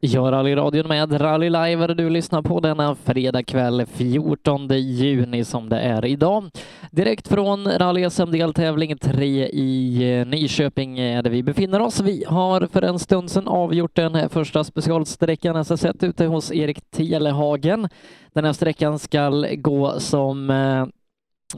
[0.00, 5.68] Ja, rallyradion med Rally Live där du lyssnar på denna fredag kväll 14 juni som
[5.68, 6.50] det är idag.
[6.90, 12.00] Direkt från Rally SM deltävling 3 i eh, Nyköping där vi befinner oss.
[12.00, 17.88] Vi har för en stund sedan avgjort den första specialsträckan SS1 ute hos Erik Telehagen.
[18.32, 20.86] Den här sträckan ska gå som eh,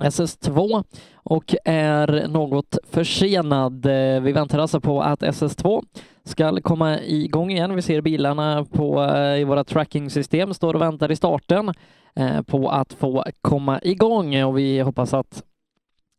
[0.01, 0.85] SS2
[1.15, 3.87] och är något försenad.
[3.87, 5.85] Eh, vi väntar alltså på att SS2
[6.25, 7.75] ska komma igång igen.
[7.75, 11.73] Vi ser bilarna på, eh, i våra tracking-system står och väntar i starten
[12.17, 15.43] eh, på att få komma igång och vi hoppas att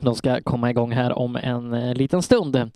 [0.04, 2.72] de ska komma igång här om en liten stund.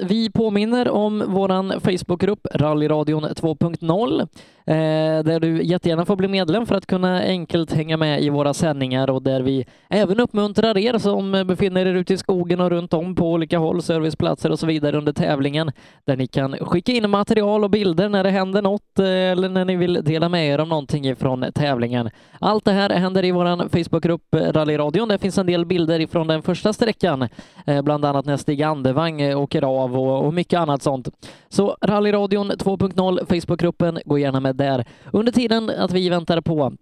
[0.00, 4.28] Vi påminner om våran Facebookgrupp Rallyradion 2.0
[4.70, 8.54] Eh, där du jättegärna får bli medlem för att kunna enkelt hänga med i våra
[8.54, 12.92] sändningar och där vi även uppmuntrar er som befinner er ute i skogen och runt
[12.92, 15.72] om på olika håll, serviceplatser och så vidare under tävlingen,
[16.04, 19.64] där ni kan skicka in material och bilder när det händer något eh, eller när
[19.64, 22.10] ni vill dela med er om någonting från tävlingen.
[22.40, 25.08] Allt det här händer i vår Facebookgrupp Rallyradion.
[25.08, 27.28] Där finns en del bilder ifrån den första sträckan,
[27.66, 31.08] eh, bland annat när Stig Andevang åker av och mycket annat sånt.
[31.48, 34.84] Så Rallyradion 2.0 Facebookgruppen, gå gärna med där.
[35.12, 36.72] Under tiden att vi väntar på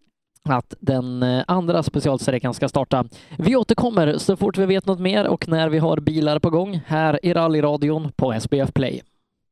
[0.48, 3.04] att den eh, andra specialsträckan ska starta.
[3.38, 6.80] Vi återkommer så fort vi vet något mer och när vi har bilar på gång
[6.86, 9.02] här i rallyradion på SBF Play.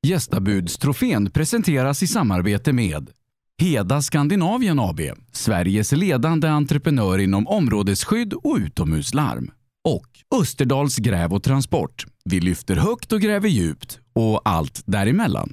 [0.07, 3.11] Gästabudstrofén presenteras i samarbete med
[3.59, 5.01] Heda Skandinavien AB,
[5.33, 9.51] Sveriges ledande entreprenör inom områdesskydd och utomhuslarm.
[9.85, 12.07] Och Österdals gräv och transport.
[12.25, 15.53] Vi lyfter högt och gräver djupt och allt däremellan.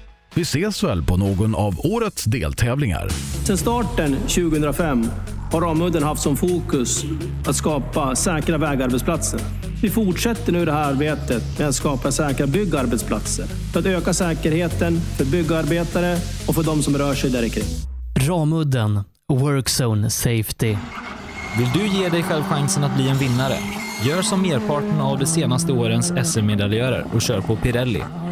[0.35, 3.09] Vi ses väl på någon av årets deltävlingar.
[3.45, 5.05] Sedan starten 2005
[5.51, 7.03] har Ramudden haft som fokus
[7.47, 9.39] att skapa säkra vägarbetsplatser.
[9.81, 14.99] Vi fortsätter nu det här arbetet med att skapa säkra byggarbetsplatser för att öka säkerheten
[15.17, 17.67] för byggarbetare och för de som rör sig där kring.
[18.27, 20.75] Ramudden Workzone Safety.
[21.57, 23.57] Vill du ge dig själv chansen att bli en vinnare?
[24.03, 28.03] Gör som merparten av de senaste årens SM-medaljörer och kör på Pirelli.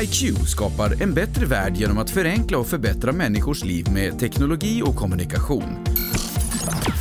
[0.00, 4.96] HiQ skapar en bättre värld genom att förenkla och förbättra människors liv med teknologi och
[4.96, 5.84] kommunikation.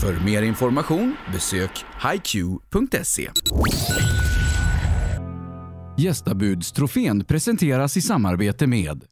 [0.02, 3.30] För mer information besök hiq.se.
[5.98, 9.03] Gästabudstrofén presenteras i samarbete med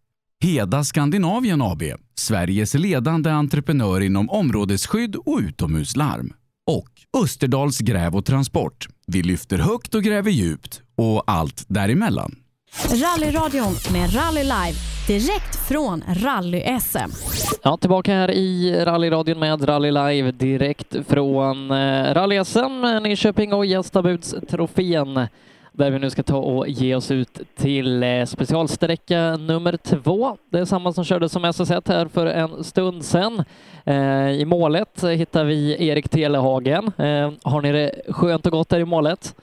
[0.44, 1.84] Heda Skandinavien AB,
[2.16, 6.34] Sveriges ledande entreprenör inom områdesskydd och utomhuslarm.
[6.68, 8.88] Och Österdals Gräv och Transport.
[9.08, 12.36] Vi lyfter högt och gräver djupt och allt däremellan.
[12.74, 17.10] Rallyradion med Rally Live direkt från Rally-SM.
[17.64, 25.28] Ja, tillbaka här i rallyradion med Rally Live direkt från eh, Rally-SM, Nyköping och Gästabudstrofén
[25.72, 30.38] där vi nu ska ta och ge oss ut till eh, specialsträcka nummer två.
[30.52, 33.44] Det är samma som kördes som SS1 här för en stund sedan.
[33.86, 36.92] Eh, I målet hittar vi Erik Telehagen.
[37.44, 39.36] Har ni det skönt och gott där i målet?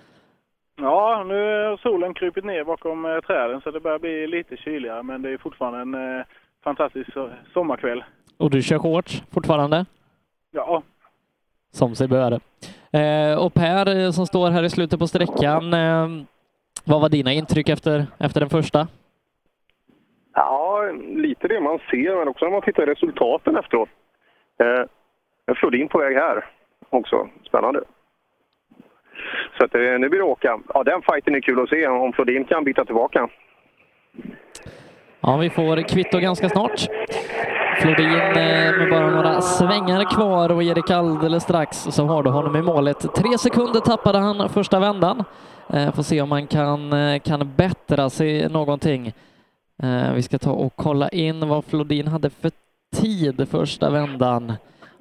[0.76, 5.02] Ja, nu har solen krypit ner bakom eh, träden så det börjar bli lite kyligare
[5.02, 6.24] men det är fortfarande en eh,
[6.64, 8.04] fantastisk so- sommarkväll.
[8.38, 9.86] Och du kör hårt fortfarande?
[10.50, 10.82] Ja,
[11.70, 12.32] Som sig bör.
[12.92, 16.08] Eh, och Per som står här i slutet på sträckan, eh,
[16.84, 18.88] vad var dina intryck efter, efter den första?
[20.34, 20.82] Ja,
[21.14, 23.88] lite det man ser, men också när man tittar i resultaten efteråt.
[24.58, 26.44] Eh, Flodin på väg här
[26.90, 27.28] också.
[27.48, 27.80] Spännande.
[29.58, 30.58] Så att, eh, nu blir det åka.
[30.74, 33.28] Ja, den fighten är kul att se om Flodin kan byta tillbaka.
[35.20, 36.80] Ja, vi får kvitto ganska snart.
[37.80, 42.56] Flodin eh, med bara några svängar kvar och Erik alldeles strax så har du honom
[42.56, 43.14] i målet.
[43.14, 45.24] Tre sekunder tappade han första vändan.
[45.72, 49.12] Eh, får se om han kan, kan bättra sig någonting.
[50.14, 52.50] Vi ska ta och kolla in vad Flodin hade för
[52.96, 54.52] tid första vändan.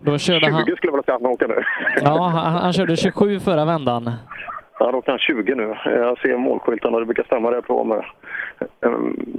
[0.05, 1.63] Då körde 20 han, skulle jag vilja säga att han åker nu.
[2.01, 4.11] ja, han, han körde 27 förra vändan.
[4.79, 5.75] Ja, då åker han 20 nu.
[5.85, 8.05] Jag ser målskyltarna, det brukar stämma rätt bra med,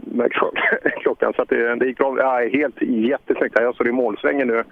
[0.04, 0.32] med
[1.02, 1.32] klockan.
[1.36, 2.16] Så att det, det gick bra.
[2.18, 3.58] Ja, helt jättesnyggt.
[3.60, 4.64] Jag står i målsvängen nu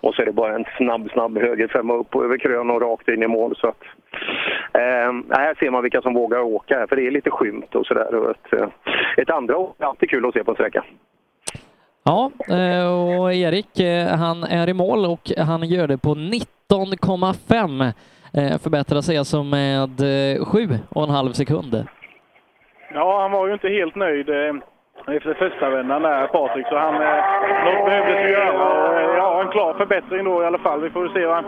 [0.00, 3.08] och så är det bara en snabb, snabb högerfemma upp och över krön och rakt
[3.08, 3.56] in i mål.
[3.56, 3.82] Så att,
[4.72, 7.86] eh, här ser man vilka som vågar åka här, för det är lite skymt och
[7.86, 8.14] sådär.
[8.14, 8.68] Och Ett, eh,
[9.16, 10.84] ett andra år är alltid kul att se på en sträcka.
[12.04, 12.86] Ja, eh,
[13.20, 17.92] och Erik eh, han är i mål och han gör det på 19,5.
[18.34, 21.86] Eh, Förbättrar sig alltså med eh, sju och en halv sekund.
[22.94, 24.54] ja han var ju inte helt nöjd eh,
[25.16, 27.24] efter första vändan där, Patrik, så han eh,
[27.64, 29.00] något behövdes ju göra.
[29.00, 30.80] Eh, ja, en klar förbättring då i alla fall.
[30.80, 31.26] Vi får se.
[31.26, 31.44] Va?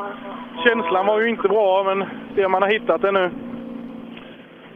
[0.64, 3.30] Känslan var ju inte bra, men det man har hittat det nu.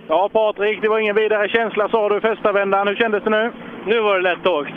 [0.08, 2.88] Ja, Patrik, det var ingen vidare känsla sa du i första vändan.
[2.88, 3.52] Hur kändes det nu?
[3.86, 4.72] Nu var det lätt åkt.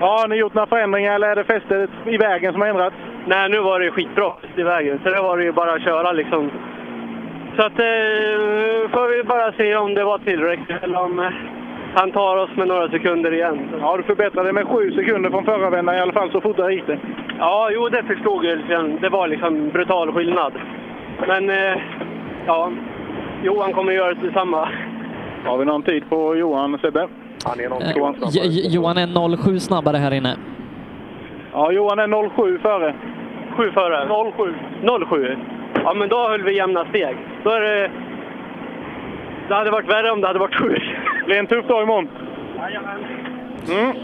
[0.00, 2.96] Ja, har ni gjort några förändringar eller är det fästet i vägen som har ändrats?
[3.26, 6.12] Nej, nu var det skitbra i vägen, så det var det ju bara att köra
[6.12, 6.50] liksom.
[7.56, 11.30] Så att eh, får vi bara se om det var tillräckligt eller om eh,
[11.94, 13.68] han tar oss med några sekunder igen.
[13.80, 16.86] Ja, du förbättrade med sju sekunder från förra vändan i alla fall, så fortare gick
[16.86, 16.98] det.
[17.38, 18.58] Ja, jo det förstod jag.
[19.00, 20.52] Det var liksom brutal skillnad.
[21.26, 21.78] Men eh,
[22.46, 22.70] ja,
[23.42, 24.68] Johan kommer göra detsamma.
[25.44, 27.08] Har vi någon tid på Johan, Sebbe?
[27.48, 30.36] Han är någon Eh, J- Johan är 07 snabbare här inne.
[31.52, 32.94] Ja, Johan är 07 före.
[33.56, 34.08] 7 före?
[34.36, 34.54] 07.
[35.08, 35.36] 07?
[35.84, 37.16] Ja, men då höll vi jämna steg.
[37.44, 37.90] Då är det...
[39.48, 40.68] Det hade varit värre om det hade varit 7.
[40.68, 42.08] Det blir en tuff dag imorgon.
[43.68, 43.96] Mm.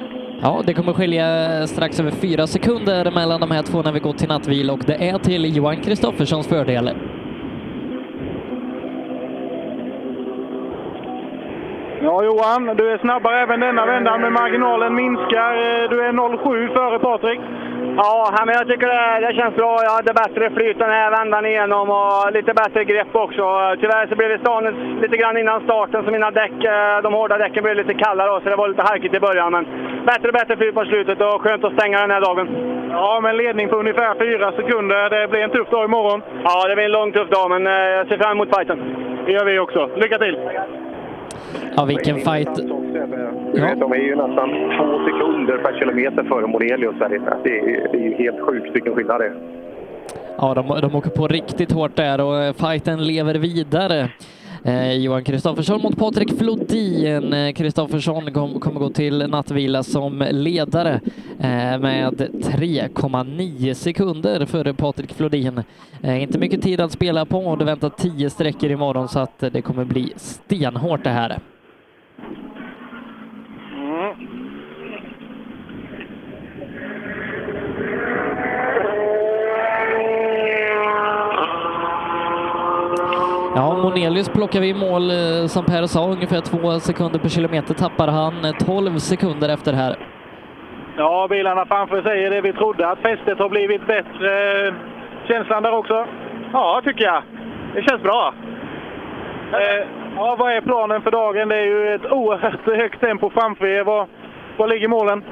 [0.42, 1.26] Ja, det kommer skilja
[1.66, 5.08] strax över fyra sekunder mellan de här två när vi går till nattvila och det
[5.08, 6.90] är till Johan Kristofferssons fördel.
[12.04, 15.52] Ja, Johan, du är snabbare även denna vändan, men marginalen minskar.
[15.52, 17.40] Eh, Du är 07 före Patrik.
[17.96, 19.76] Ja, men jag tycker det, det känns bra.
[19.82, 23.42] Jag hade bättre flyt den här vändan igenom och lite bättre grepp också.
[23.80, 24.70] Tyvärr så blev det stående
[25.02, 28.40] lite grann innan starten så mina däck, eh, de hårda däcken blev lite kalla då,
[28.40, 29.52] så det var lite halkigt i början.
[29.52, 29.64] Men
[30.06, 32.48] bättre och bättre flyt på slutet och skönt att stänga den här dagen.
[32.90, 35.10] Ja, med ledning på ungefär fyra sekunder.
[35.10, 36.22] Det blir en tuff dag imorgon.
[36.44, 38.78] Ja, det blir en lång tuff dag, men eh, jag ser fram emot fighten.
[39.26, 39.90] Det gör vi också.
[39.96, 40.36] Lycka till!
[41.76, 42.48] Ja, vilken fight.
[43.54, 46.94] Vet, de är ju nästan två sekunder per kilometer före Morelius.
[47.00, 47.36] här inne.
[47.44, 49.34] Det är, det är ju helt sjukt vilken skillnad det är.
[50.38, 54.08] Ja, de, de åker på riktigt hårt där och eh, fighten lever vidare.
[54.64, 57.32] Eh, Johan Kristoffersson mot Patrik Flodin.
[57.32, 61.00] Eh, Kristoffersson kom, kommer gå till nattvila som ledare
[61.38, 65.62] eh, med 3,9 sekunder före Patrik Flodin.
[66.02, 69.38] Eh, inte mycket tid att spela på och det väntar 10 sträckor imorgon så att
[69.38, 71.38] det kommer bli stenhårt det här.
[73.74, 74.42] Mm.
[83.54, 87.74] Ja, Monelius plockar vi i mål, eh, som Per sa, ungefär två sekunder per kilometer
[87.74, 88.44] tappar han.
[88.44, 89.96] eh, 12 sekunder efter här.
[90.96, 94.30] Ja, bilarna framför säger det vi trodde, att fästet har blivit bättre.
[95.28, 96.06] Känslan där också?
[96.52, 97.22] Ja, tycker jag.
[97.74, 98.34] Det känns bra.
[99.52, 101.48] Eh, ja, vad är planen för dagen?
[101.48, 103.84] Det är ju ett oerhört högt tempo framför er.
[103.84, 104.06] Var,
[104.56, 105.24] var ligger målen?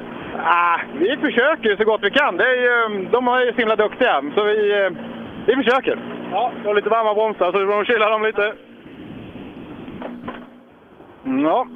[0.45, 2.37] Ah, vi försöker så gott vi kan.
[2.37, 4.91] Det är ju, de är ju så himla duktiga, så vi, eh,
[5.47, 5.99] vi försöker.
[6.31, 8.53] Ja, du har lite varma bromsar så du får kyla dem lite.
[11.43, 11.67] Ja.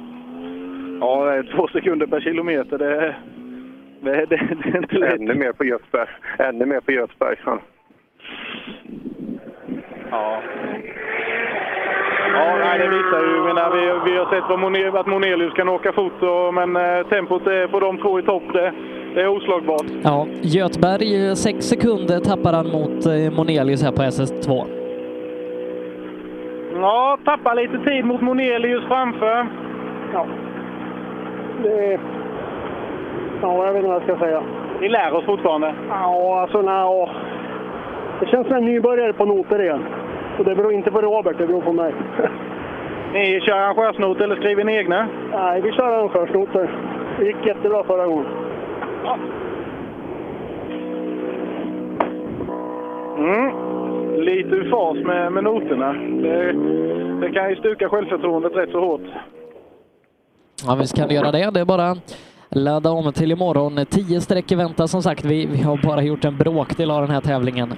[1.00, 2.78] Ja, det är två sekunder per kilometer.
[2.78, 3.18] Det, är-
[4.00, 5.12] det, är- det, det är inte lätt.
[5.14, 6.08] Ännu mer på Göteborg.
[6.38, 7.36] Ännu mer på Göteborg.
[7.44, 7.58] Ja.
[10.10, 10.42] Ja.
[12.34, 13.36] Ja, nej, det visar ju.
[13.36, 16.76] Jag menar, vi, vi har sett vad Mone- att Monelius kan åka fort, och, men
[16.76, 18.72] eh, tempot är på de två i topp, det,
[19.16, 19.86] det är oslagbart.
[20.02, 24.64] Ja, Götberg, 6 sekunder tappar han mot eh, Monelius här på SS2.
[26.80, 29.46] Ja, tappar lite tid mot Monelius framför.
[30.12, 30.26] Ja.
[31.62, 32.00] Det är...
[33.42, 34.42] Ja, jag vet inte vad jag ska säga.
[34.80, 35.74] Vi lär oss fortfarande.
[35.88, 37.10] Ja, alltså nej, ja.
[38.20, 39.84] Det känns som en nybörjare på noter igen.
[40.38, 41.94] Och det beror inte på Robert, det beror på mig.
[43.12, 45.08] Ni kör arrangörsnot eller skriver ni egna?
[45.32, 46.70] Nej, vi kör arrangörsnoter.
[47.18, 48.46] Det gick jättebra förra gången.
[53.18, 53.66] Mm.
[54.24, 55.92] Lite ur fas med, med noterna.
[55.92, 56.52] Det,
[57.20, 59.00] det kan ju stuka självförtroendet rätt så hårt.
[60.66, 61.50] Ja, visst kan det göra det.
[61.50, 61.96] Det är bara
[62.50, 63.86] ladda om till imorgon.
[63.86, 65.24] 10 sträckor väntar som sagt.
[65.24, 67.74] Vi, vi har bara gjort en bråkdel av den här tävlingen.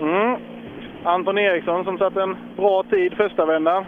[0.00, 0.40] Mm.
[1.04, 3.84] Anton Eriksson som satt en bra tid första vändan.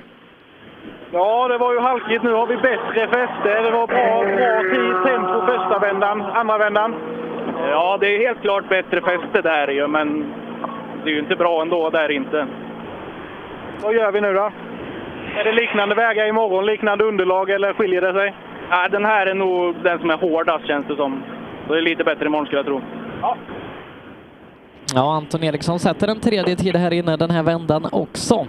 [1.13, 2.23] Ja, det var ju halkigt.
[2.23, 3.63] Nu har vi bättre fäste.
[3.63, 6.23] Det var bra, bra tid, tempo första vändan.
[6.23, 6.95] Andra vändan?
[7.71, 10.35] Ja, det är helt klart bättre fäste där ju, men
[11.05, 12.47] det är ju inte bra ändå där inte.
[13.83, 14.51] Vad gör vi nu då?
[15.37, 18.35] Är det liknande vägar imorgon, liknande underlag eller skiljer det sig?
[18.71, 21.23] Nej, den här är nog den som är hårdast känns det som.
[21.67, 22.81] Så det är lite bättre imorgon skulle jag tro.
[23.23, 23.37] Ja.
[24.95, 28.47] Ja, Anton Eriksson sätter en tredje tid här inne den här vändan också.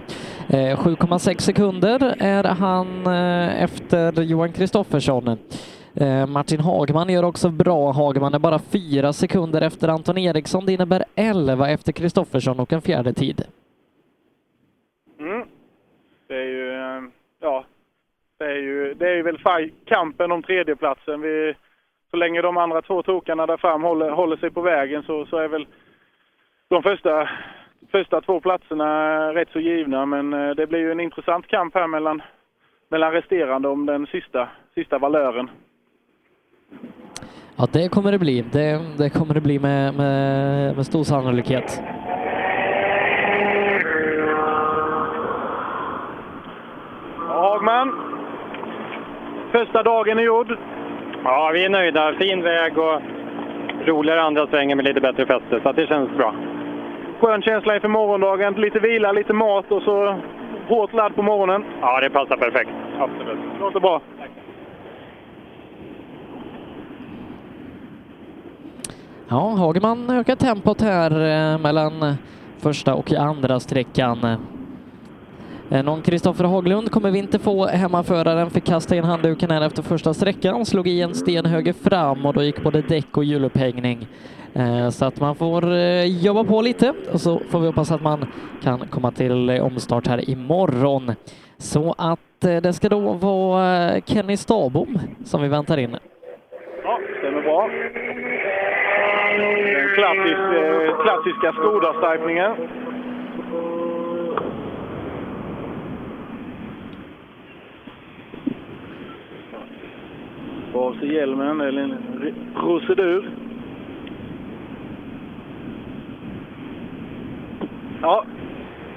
[0.50, 5.28] Eh, 7,6 sekunder är han eh, efter Johan Kristoffersson.
[5.94, 7.92] Eh, Martin Hagman gör också bra.
[7.92, 10.66] Hagman är bara fyra sekunder efter Anton Eriksson.
[10.66, 13.42] Det innebär 11 efter Kristoffersson och en fjärde tid.
[15.18, 15.48] Mm.
[16.28, 16.72] Det är ju,
[17.40, 17.64] ja,
[18.38, 19.38] det är ju, det är ju väl
[19.84, 21.20] kampen om tredjeplatsen.
[21.20, 21.54] Vi,
[22.10, 25.36] så länge de andra två tokarna där fram håller, håller sig på vägen så, så
[25.36, 25.66] är väl
[26.68, 27.28] de första,
[27.90, 30.06] första två platserna rätt så givna.
[30.06, 32.22] Men eh, det blir ju en intressant kamp här mellan,
[32.88, 35.50] mellan resterande om den sista, sista valören.
[37.56, 38.44] Ja, det kommer det bli.
[38.52, 41.82] Det, det kommer det bli med, med, med stor sannolikhet.
[47.28, 47.94] Hagman,
[49.52, 50.58] första dagen är gjord.
[51.24, 52.12] Ja, vi är nöjda.
[52.12, 53.02] Fin väg och
[53.86, 56.34] roligare andra svängen med lite bättre fäste, så att det känns bra.
[57.20, 58.54] Skön känsla inför morgondagen.
[58.54, 60.18] Lite vila, lite mat och så
[60.68, 61.64] hårt ladd på morgonen.
[61.80, 62.70] Ja, det passar perfekt.
[62.98, 63.38] Absolut.
[63.60, 64.00] Låter bra.
[69.28, 72.14] Ja, Hagman ökar tempot här eh, mellan
[72.58, 74.18] första och andra sträckan.
[75.70, 77.66] Eh, Någon Kristoffer Haglund kommer vi inte få.
[77.66, 82.26] Hemmaföraren fick kasta in handduken här efter första sträckan, slog i en sten höger fram
[82.26, 84.06] och då gick både däck och hjulupphängning.
[84.54, 88.02] Eh, så att man får eh, jobba på lite och så får vi hoppas att
[88.02, 88.26] man
[88.62, 91.12] kan komma till eh, omstart här imorgon.
[91.58, 95.96] Så att det ska då vara Kenny Stabom som vi väntar in.
[96.84, 97.70] Ja, stämmer bra.
[99.38, 100.40] Den klassisk,
[101.02, 102.54] klassiska Skoda-stripningen.
[110.72, 111.94] Få av sig hjälmen, eller en
[112.54, 113.47] procedur.
[118.02, 118.24] Ja.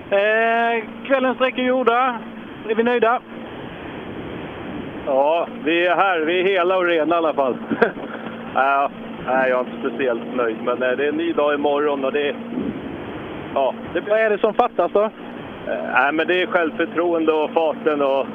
[0.10, 2.20] Eh, kvällens sträckor gjorda.
[2.70, 3.22] Är vi nöjda?
[5.06, 6.20] Ja, vi är här.
[6.20, 7.58] Vi är hela och rena i alla fall.
[8.56, 8.92] ja,
[9.28, 12.14] nej, jag är inte speciellt nöjd, men eh, det är en ny dag imorgon och
[12.14, 12.36] det...
[13.54, 15.04] Ja, det Vad är det som fattas då?
[15.04, 15.10] Eh,
[15.94, 18.28] Nej, men det är självförtroende och farten och...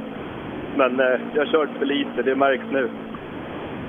[0.77, 2.89] Men eh, jag har kört för lite, det märks nu.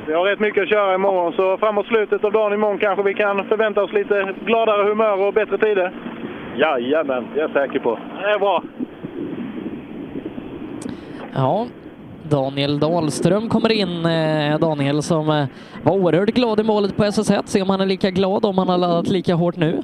[0.07, 3.13] Vi har rätt mycket att köra imorgon, så framåt slutet av dagen imorgon kanske vi
[3.13, 5.91] kan förvänta oss lite gladare humör och bättre tider.
[6.57, 7.99] Jajamän, det är jag säker på.
[8.21, 8.63] Det är bra.
[11.33, 11.67] Ja,
[12.29, 14.05] Daniel Dahlström kommer in.
[14.05, 15.45] eh, Daniel som eh,
[15.83, 17.41] var oerhört glad i målet på SS1.
[17.45, 19.83] Se om han är lika glad om han har laddat lika hårt nu.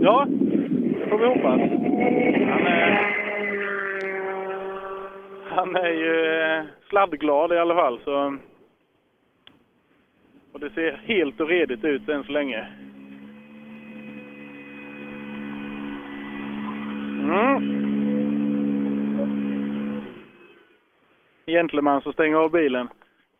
[0.00, 1.60] Ja, det får vi hoppas.
[2.50, 2.98] Han är,
[5.56, 7.98] han är ju eh, sladdglad i alla fall.
[8.04, 8.36] Så.
[10.52, 12.66] Och det ser helt och redigt ut än så länge.
[17.26, 17.76] Mm.
[21.46, 22.88] Gentleman som stänger av bilen.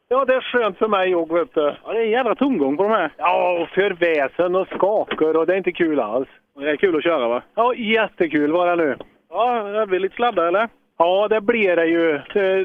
[0.08, 1.74] Ja, det är skönt för mig också, vet du.
[1.84, 3.10] Ja, det är en jävla tomgång på de här.
[3.16, 6.28] Ja, och för väsen och skakor och det är inte kul alls.
[6.58, 7.42] Det är kul att köra, va?
[7.55, 8.97] Ja, jättekul var det nu.
[9.31, 10.68] Ja, hade vi lite sladdar, eller?
[10.98, 12.20] Ja, det blir det ju.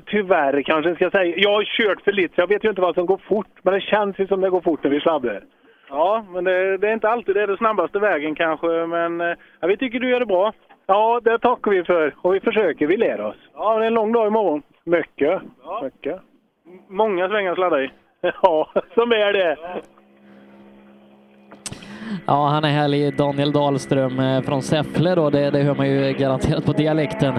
[0.06, 1.36] Tyvärr kanske jag ska säga.
[1.38, 3.48] Jag har kört för lite, så jag vet ju inte vad som går fort.
[3.62, 5.44] Men det känns ju som det går fort när vi sladdar.
[5.90, 9.36] Ja, men det, det är inte alltid det är den snabbaste vägen kanske, men eh,
[9.60, 10.54] ja, vi tycker du gör det bra.
[10.92, 12.16] Ja, det tackar vi för.
[12.22, 13.36] Och vi försöker, vi lär oss.
[13.56, 14.62] Ja, det är en lång dag imorgon.
[14.84, 15.42] Mycket.
[15.84, 16.22] Mycket.
[16.90, 17.92] Många svängar att sladda i.
[18.42, 19.58] Ja, som är det.
[22.28, 23.18] Ja, han är härlig.
[23.18, 25.30] Daniel Dahlström eh, från Säffle då.
[25.30, 27.34] Det, det hör man ju garanterat på dialekten.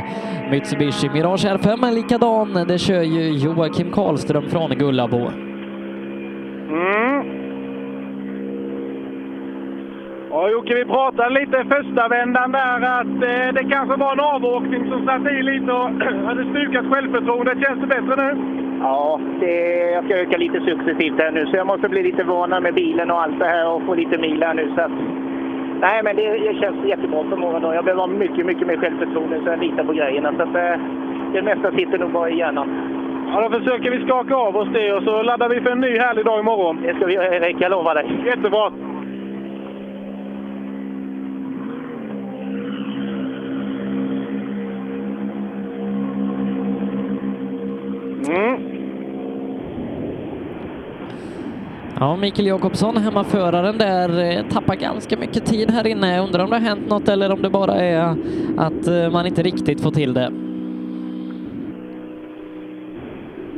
[0.51, 2.65] Mitsubishi Mirage R5 är likadan.
[2.69, 5.31] Det kör ju Joakim Karlström från Gullabo.
[6.69, 7.42] Mm.
[10.35, 14.91] Ja, Jocke, vi pratade lite första vändan där att eh, det kanske var en avåkning
[14.91, 15.91] som satte i lite och
[16.29, 17.59] hade stukat självförtroendet.
[17.67, 18.31] Känns det bättre nu?
[18.81, 19.57] Ja, det,
[19.95, 23.11] jag ska öka lite successivt här nu så jag måste bli lite van med bilen
[23.11, 24.73] och allt det här och få lite mil här nu.
[24.77, 24.93] Så att,
[25.81, 27.75] nej, men det, det känns jättebra för morgondagen.
[27.75, 30.33] Jag behöver ha mycket, mycket mer självförtroende så jag litar på grejerna.
[30.37, 30.81] Så att, eh,
[31.33, 32.69] det mesta sitter nog bara i hjärnan.
[33.35, 35.99] Ja, då försöker vi skaka av oss det och så laddar vi för en ny
[35.99, 36.83] härlig dag imorgon.
[36.83, 37.57] Det ska vi göra, Erik.
[37.61, 38.07] Jag lovar dig.
[38.27, 38.73] Jättebra.
[48.29, 48.83] Mm.
[52.01, 56.17] Ja, Mikael Jakobsson, hemmaföraren där, eh, tappar ganska mycket tid här inne.
[56.17, 58.17] Jag undrar om det har hänt något eller om det bara är
[58.57, 60.33] att eh, man inte riktigt får till det.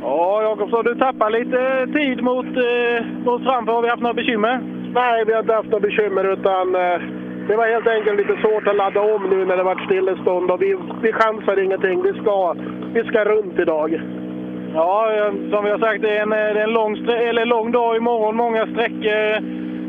[0.01, 3.73] Ja, Jakobsson, du tappar lite tid mot, eh, mot framför.
[3.73, 4.61] Har vi haft några bekymmer?
[4.95, 7.01] Nej, vi har inte haft några bekymmer utan eh,
[7.49, 10.63] det var helt enkelt lite svårt att ladda om nu när det var stillestånd och
[10.63, 12.03] vi, vi chansar ingenting.
[12.03, 12.55] Vi ska,
[12.95, 14.01] vi ska runt idag.
[14.75, 17.45] Ja, eh, som vi har sagt, det är en, eh, det är en lång, eller
[17.45, 18.37] lång dag imorgon.
[18.37, 19.43] Många sträckor.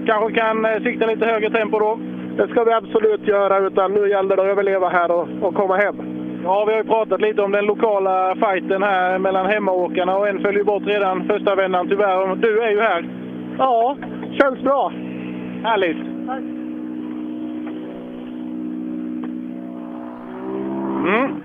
[0.05, 1.99] Kanske kan eh, sikta lite högre tempo då.
[2.37, 5.75] Det ska vi absolut göra, utan nu gäller det att överleva här och, och komma
[5.75, 5.95] hem.
[6.43, 10.41] Ja, vi har ju pratat lite om den lokala fighten här mellan hemmaåkarna och en
[10.41, 12.35] följer bort redan första vändan tyvärr.
[12.35, 13.05] Du är ju här.
[13.57, 13.97] Ja,
[14.39, 14.91] känns bra.
[15.63, 15.97] Härligt.
[21.07, 21.41] Mm.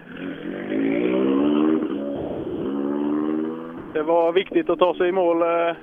[3.92, 5.76] Det var viktigt att ta sig i mål eh,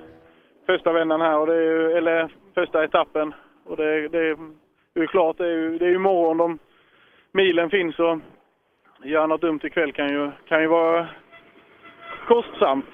[0.66, 3.34] första vändan här, och det är ju, eller första etappen.
[3.66, 4.38] Och det, det, är-
[4.94, 6.60] det är ju klart, det är ju, det är ju morgon de
[7.32, 8.20] milen finns och
[9.04, 11.08] göra något dumt ikväll kan ju, kan ju vara
[12.28, 12.86] kostsamt.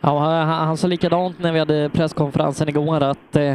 [0.00, 3.52] Ja, han, han sa likadant när vi hade presskonferensen igår att eh,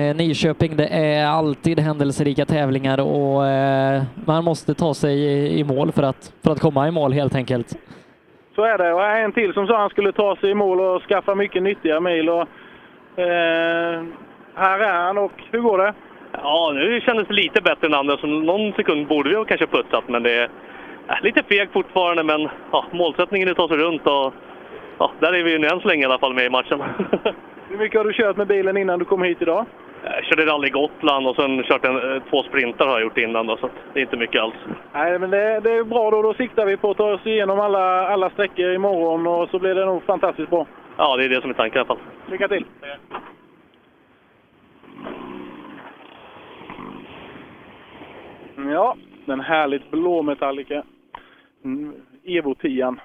[0.00, 5.64] eh, Nyköping, det är alltid händelserika tävlingar och eh, man måste ta sig i, i
[5.64, 7.78] mål för att, för att komma i mål helt enkelt.
[8.54, 8.92] Så är det.
[8.92, 11.62] Och en till som sa att han skulle ta sig i mål och skaffa mycket
[11.62, 12.28] nyttiga mil.
[12.30, 12.48] Och,
[13.18, 14.02] eh,
[14.54, 15.94] här är han och hur går det?
[16.32, 19.66] Ja, nu kändes det lite bättre än andra, så någon sekund borde vi ha kanske
[19.66, 20.48] putsat, men det är
[21.22, 22.22] lite fegt fortfarande.
[22.22, 24.34] Men ja, målsättningen är att ta sig runt och
[24.98, 26.82] ja, där är vi ju än så länge i alla fall med i matchen.
[27.68, 29.66] Hur mycket har du kört med bilen innan du kom hit idag?
[30.04, 33.46] Jag körde rally Gotland och sen kört en, eh, två sprintar har jag gjort innan,
[33.46, 34.54] då, så det är inte mycket alls.
[34.92, 36.22] Nej, men det, det är bra då.
[36.22, 39.74] Då siktar vi på att ta oss igenom alla, alla sträckor imorgon och så blir
[39.74, 40.66] det nog fantastiskt bra.
[40.96, 41.98] Ja, det är det som är tanken i alla fall.
[42.30, 42.64] Lycka till!
[48.56, 50.82] Ja, den härligt blå Metallica.
[51.64, 52.96] Mm, Evo 10.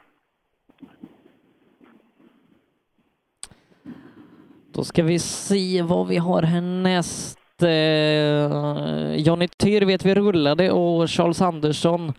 [4.78, 7.40] Då ska vi se vad vi har härnäst.
[7.62, 12.14] Eh, Jonny Tyr vet vi rullade och Charles Andersson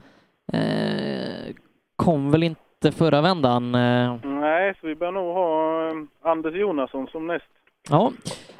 [0.53, 1.55] eh,
[1.97, 3.75] kom väl inte förra vändan.
[3.75, 5.91] Eh, Nej, så vi bör nog ha
[6.33, 7.45] Anders Jonasson som näst.
[7.91, 8.13] Ja,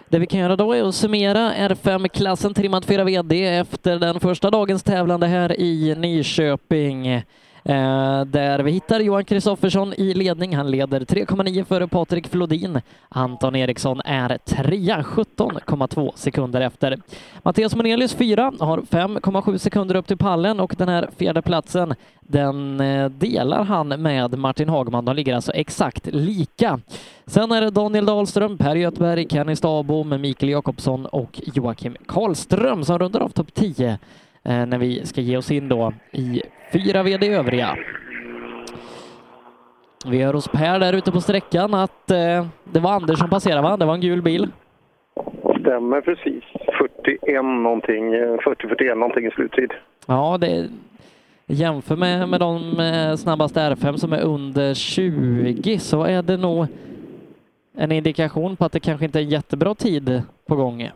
[0.09, 4.51] Det vi kan göra då är att summera R5-klassen trimmad 4 VD efter den första
[4.51, 7.23] dagens tävlande här i Nyköping.
[7.69, 10.57] Eh, där vi hittar Johan Kristoffersson i ledning.
[10.57, 12.81] Han leder 3,9 före Patrik Flodin.
[13.09, 16.99] Anton Eriksson är trea, 17,2 sekunder efter.
[17.43, 22.81] Mattias Monelius fyra, har 5,7 sekunder upp till pallen och den här fjärde platsen den
[22.81, 25.05] eh, delar han med Martin Hagman.
[25.05, 26.81] De ligger alltså exakt lika.
[27.27, 32.99] Sen är det Daniel Dahlström, Per Göthberg, Kenny Stabom, Mikael Jakobsson och Joakim Karlström som
[32.99, 33.99] rundar av topp 10
[34.43, 36.43] när vi ska ge oss in då i
[36.73, 37.77] fyra VD övriga.
[40.07, 43.63] Vi hör hos Per där ute på sträckan att eh, det var Anders som passerade
[43.63, 43.77] va?
[43.77, 44.49] Det var en gul bil.
[45.61, 46.45] Stämmer precis.
[47.05, 49.73] 41 någonting, eh, 40-41 någonting i sluttid.
[50.07, 50.69] Ja, det
[51.47, 56.67] jämför med, med de eh, snabbaste R5 som är under 20 så är det nog
[57.77, 60.91] en indikation på att det kanske inte är jättebra tid på gång.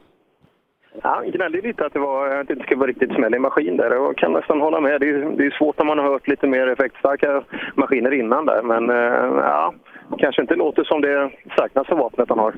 [0.94, 3.38] Ja, han gnällde lite att det, var, att det inte ska vara riktigt smäll i
[3.38, 3.90] maskin där.
[3.90, 5.00] Jag kan nästan hålla med.
[5.00, 7.42] Det är, det är svårt när man har hört lite mer effektstarka
[7.74, 8.62] maskiner innan där.
[8.62, 9.74] Men eh, ja,
[10.18, 12.54] kanske inte låter som det starkaste vapnet han har.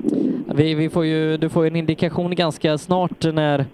[0.55, 3.65] Vi, vi får ju, du får ju en indikation ganska snart när,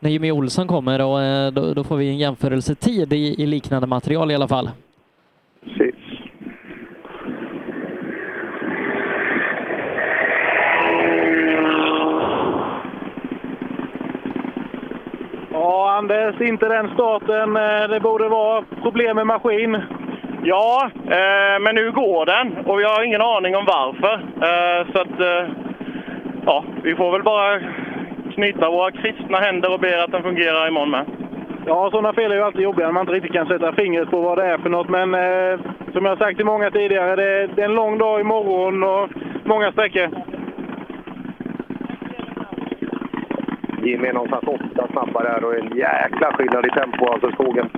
[0.00, 3.86] när Jimmy Olsson kommer och eh, då, då får vi en jämförelsetid i, i liknande
[3.86, 4.70] material i alla fall.
[5.64, 6.09] Precis.
[15.80, 18.64] Ja, Anders, inte den starten eh, det borde vara.
[18.82, 19.82] Problem med maskin.
[20.42, 24.14] Ja, eh, men nu går den och vi har ingen aning om varför.
[24.14, 25.48] Eh, så att, eh,
[26.46, 27.60] ja, vi får väl bara
[28.34, 31.04] knyta våra kristna händer och be att den fungerar imorgon med.
[31.66, 34.20] Ja, sådana fel är ju alltid jobbiga när man inte riktigt kan sätta fingret på
[34.20, 34.88] vad det är för något.
[34.88, 35.60] Men eh,
[35.92, 39.08] som jag har sagt till många tidigare, det, det är en lång dag imorgon och
[39.44, 40.08] många sträckor.
[43.90, 47.68] Jimmy är någonstans åtta snabbare här och en jäkla skillnad i tempo alltså i skogen.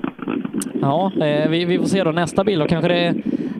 [0.80, 3.14] Ja, eh, vi, vi får se då nästa bil och kanske det är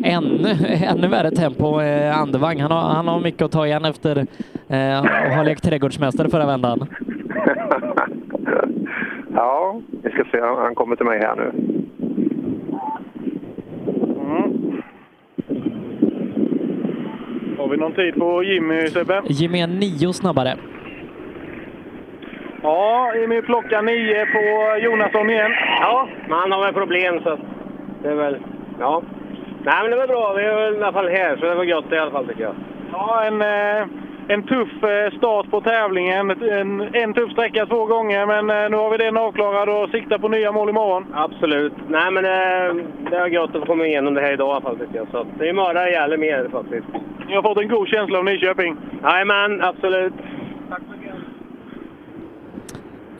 [0.04, 0.48] ännu,
[0.86, 1.80] ännu värre tempo.
[1.80, 4.26] Eh, Andevang, han har, han har mycket att ta igen efter
[4.68, 6.86] eh, att ha lekt trädgårdsmästare förra vändan.
[9.34, 10.40] Ja, vi ska se.
[10.40, 11.52] Han han kommer till mig här nu.
[17.58, 19.22] Har vi någon tid på Jimmy, Sebbe?
[19.28, 20.56] Jimmy är nio snabbare.
[22.62, 25.52] Ja, Jimmy plockar nio på Jonasson igen.
[25.80, 27.38] Ja, men han har väl problem så
[28.02, 28.36] det är väl...
[28.80, 29.02] Ja.
[29.64, 30.32] Nej, men det var bra.
[30.32, 32.54] Vi är i alla fall här, så det var gott i alla fall tycker jag.
[32.92, 33.86] Ja, en, eh,
[34.28, 36.30] en tuff eh, start på tävlingen.
[36.30, 40.18] En, en tuff sträcka två gånger, men eh, nu har vi den avklarad och siktar
[40.18, 41.06] på nya mål imorgon.
[41.14, 41.72] Absolut.
[41.88, 42.74] Nej, men det,
[43.10, 45.08] det var gott att få komma igenom det här idag i alla fall tycker jag.
[45.10, 46.86] Så det imorgon gäller mer faktiskt.
[47.26, 48.76] Ni har fått en god känsla av Nyköping.
[49.02, 50.14] Jajamän, absolut.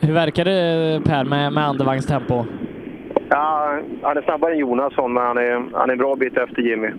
[0.03, 2.45] Hur verkar det Per med, med Andevangs tempo?
[3.29, 6.61] Ja, han är snabbare än Jonasson, men han är, han är en bra bit efter
[6.61, 6.89] Jimmy.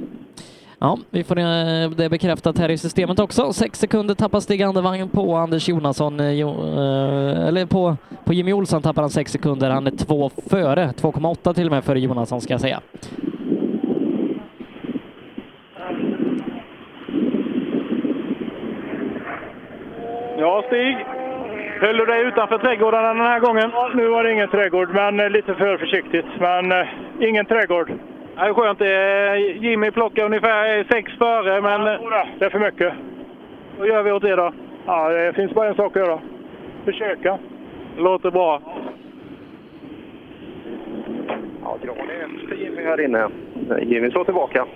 [0.78, 3.52] Ja, vi får eh, det bekräftat här i systemet också.
[3.52, 6.20] Sex sekunder tappar Stig Andevang på Anders Jonasson.
[6.20, 9.70] eh, Jo- eh, Eller på, på Jimmy Olsson tappar han sex sekunder.
[9.70, 12.80] Han är två före, 2,8 till och med före Jonasson ska jag säga.
[20.38, 20.96] Ja, Stig.
[21.84, 23.70] Höll du dig utanför trädgårdarna den här gången?
[23.94, 26.26] Nu var det ingen trädgård, men eh, lite för försiktigt.
[26.40, 26.86] Men eh,
[27.20, 27.92] ingen trädgård.
[28.36, 28.80] Ja, det är skönt.
[28.80, 31.80] Eh, Jimmy plockar ungefär eh, sex före, men...
[31.86, 32.92] eh, Det är för mycket.
[33.78, 34.52] Vad gör vi åt det då?
[34.86, 36.18] Ja, det finns bara en sak att göra.
[36.84, 37.38] Försöka.
[37.98, 38.60] Låter bra.
[41.62, 43.28] Ja, drar ni efter Jimmy här inne?
[43.82, 44.66] Jimmy slår tillbaka.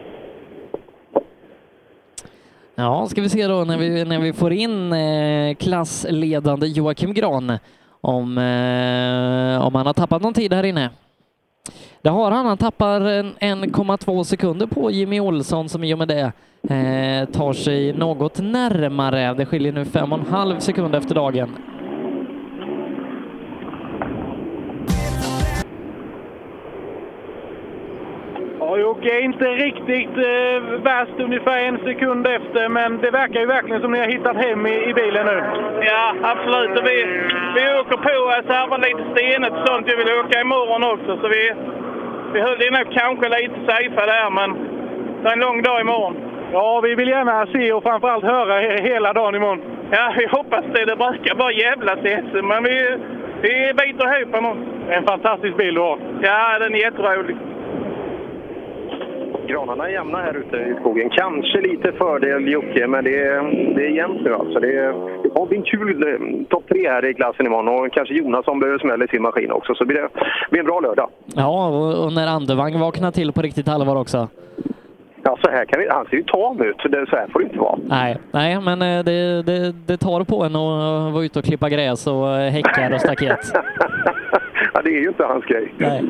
[2.81, 7.59] Ja, ska vi se då när vi, när vi får in eh, klassledande Joakim Gran
[8.01, 10.91] om, eh, om han har tappat någon tid här inne.
[12.03, 12.47] Det har han.
[12.47, 16.33] Han tappar 1,2 sekunder på Jimmy Olsson som i och med det
[16.75, 19.35] eh, tar sig något närmare.
[19.35, 21.57] Det skiljer nu 5,5 sekunder efter dagen.
[28.81, 33.93] Jocke inte riktigt eh, värst, ungefär en sekund efter, men det verkar ju verkligen som
[33.93, 35.43] ni har hittat hem i, i bilen nu.
[35.91, 36.79] Ja, absolut.
[36.79, 36.97] Och vi,
[37.57, 39.87] vi åker på så här var lite stenigt och sånt.
[39.89, 41.53] Vi vill åka imorgon också, så vi,
[42.33, 44.49] vi höll det nog kanske lite safe där, men
[45.23, 46.17] det är en lång dag imorgon.
[46.53, 49.63] Ja, vi vill gärna se och framförallt höra he- hela dagen imorgon.
[49.91, 50.85] Ja, vi hoppas det.
[50.85, 52.97] Det brukar bara jävlas i SM, men vi,
[53.43, 54.51] vi biter ihop nu.
[54.95, 55.99] En fantastisk bil du har.
[56.23, 57.37] Ja, den är jätterolig.
[59.49, 61.11] Granarna är jämna här ute i skogen.
[61.11, 63.43] Kanske lite fördel Jocke, men det är,
[63.75, 64.61] det är jämnt nu alltså.
[64.61, 68.15] Det, är, det bli en kul eh, topp tre här i klassen imorgon och kanske
[68.15, 69.75] Jonasson behöver smälla i sin maskin också.
[69.75, 70.09] Så blir det
[70.51, 71.11] blir en bra lördag.
[71.37, 74.29] Ja, och, när Andevang vaknar till på riktigt allvar också.
[75.23, 76.77] Ja, så här kan vi, han ser ju tam ut.
[76.93, 77.79] Det, så här får det inte vara.
[77.89, 81.69] Nej, nej men eh, det, det, det tar på en att vara ute och klippa
[81.69, 83.39] gräs och eh, häckar och staket.
[84.75, 85.73] ja, det är ju inte hans grej.
[85.77, 86.05] Nej.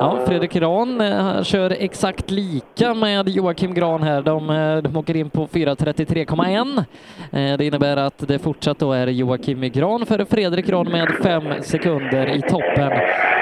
[0.00, 4.22] Ja, Fredrik Gran eh, kör exakt lika med Joakim Gran här.
[4.22, 6.84] De, eh, de åker in på 4.33,1.
[7.32, 11.42] Eh, det innebär att det fortsatt då är Joakim Gran före Fredrik Gran med fem
[11.62, 12.90] sekunder i toppen.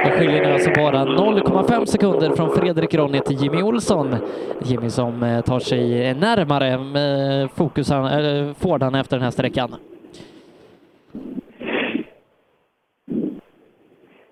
[0.05, 4.17] Det skiljer nu alltså bara 0,5 sekunder från Fredrik Gran ner till Jimmy Olsson.
[4.63, 9.75] Jimmy som tar sig närmare fokusan, äh, Fordan efter den här sträckan.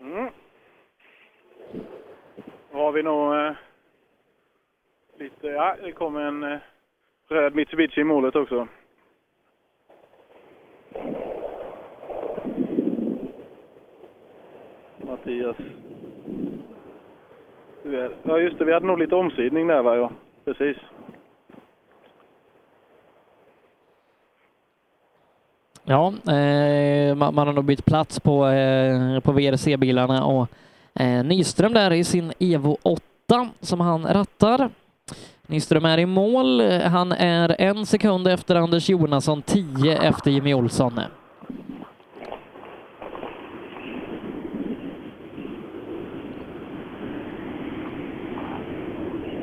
[0.01, 0.28] Mm.
[2.73, 3.52] Har vi nog eh,
[5.18, 6.59] lite, ja det kom en eh,
[7.28, 8.68] röd Mitsubishi i målet också.
[14.97, 15.57] Mattias.
[18.23, 19.97] Ja just det, vi hade nog lite omsidning där va?
[19.97, 20.10] Ja,
[20.44, 20.76] precis.
[25.84, 30.49] Ja, eh, man, man har nog bytt plats på, eh, på VRC-bilarna och
[30.95, 33.03] Eh, Nyström där i sin Evo 8
[33.61, 34.71] som han rattar.
[35.47, 36.61] Nyström är i mål.
[36.71, 41.01] Han är en sekund efter Anders Jonasson, tio efter Jimmy Olsson.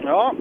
[0.04, 0.34] Ja.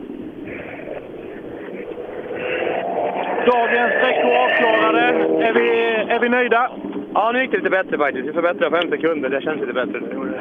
[3.53, 5.01] Dagens sträckor avklarade.
[5.47, 5.69] Är vi,
[6.13, 6.71] är vi nöjda?
[7.15, 8.29] Ja, nu gick det lite bättre faktiskt.
[8.29, 9.29] Vi förbättrade fem sekunder.
[9.29, 10.41] Det känns lite bättre nu.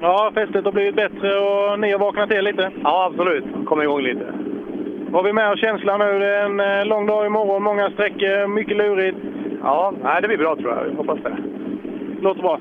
[0.00, 2.70] Ja, fästet har blivit bättre och ni har vaknat till lite.
[2.82, 3.44] Ja, absolut.
[3.66, 4.26] Kom igång lite.
[5.10, 6.18] Var vi med och känslan nu?
[6.18, 9.18] Det är en eh, lång dag imorgon, många sträckor, mycket lurigt.
[9.62, 10.96] Ja, nej, det blir bra tror jag.
[10.96, 11.36] Hoppas det.
[12.20, 12.58] Låter bra.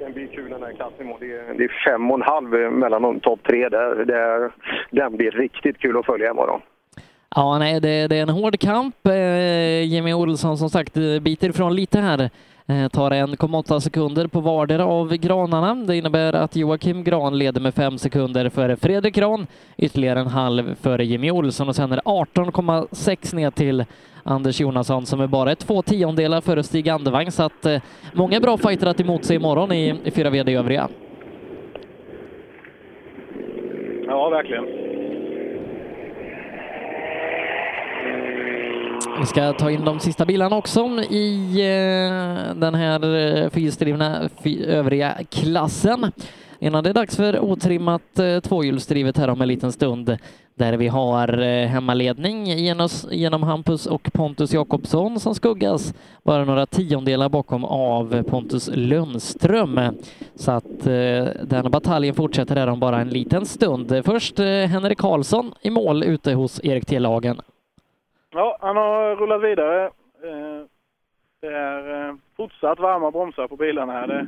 [0.00, 1.20] Ja, den blir kul den här klassen imorgon.
[1.20, 3.68] Det är, det är fem och en halv mellan de topp tre.
[3.68, 4.50] Där, där,
[4.90, 6.60] den blir riktigt kul att följa imorgon.
[7.34, 9.06] Ja, nej, det, det är en hård kamp.
[9.06, 12.30] Eh, Jimmy Olsson som sagt biter ifrån lite här.
[12.68, 15.74] Eh, tar 1,8 sekunder på vardera av granarna.
[15.74, 20.74] Det innebär att Joakim Gran leder med 5 sekunder före Fredrik Gran, ytterligare en halv
[20.74, 23.84] före Jimmy Olsson och sen är det 18,6 ner till
[24.26, 27.80] Anders Jonasson som är bara två tiondelar före Stig Andevang så att eh,
[28.12, 30.88] många bra fighter att emot sig imorgon i, i fyra VD övriga.
[34.06, 34.64] Ja, verkligen.
[39.20, 40.80] Vi ska ta in de sista bilarna också
[41.10, 42.94] i eh, den här
[43.44, 46.12] eh, fyrhjulsdrivna fy- övriga klassen.
[46.58, 50.18] Innan det är dags för otrimmat eh, tvåhjulsdrivet här om en liten stund
[50.54, 56.66] där vi har eh, hemmaledning genom, genom Hampus och Pontus Jakobsson som skuggas bara några
[56.66, 59.80] tiondelar bakom av Pontus Lundström.
[60.34, 64.02] Så att eh, den bataljen fortsätter här om bara en liten stund.
[64.04, 66.98] Först eh, Henrik Karlsson i mål ute hos Erik T.
[66.98, 67.40] Lagen.
[68.32, 69.84] Ja, han har rullat vidare.
[69.84, 70.66] Eh,
[71.40, 74.06] det är eh, fortsatt varma bromsar på bilarna här.
[74.06, 74.26] Det,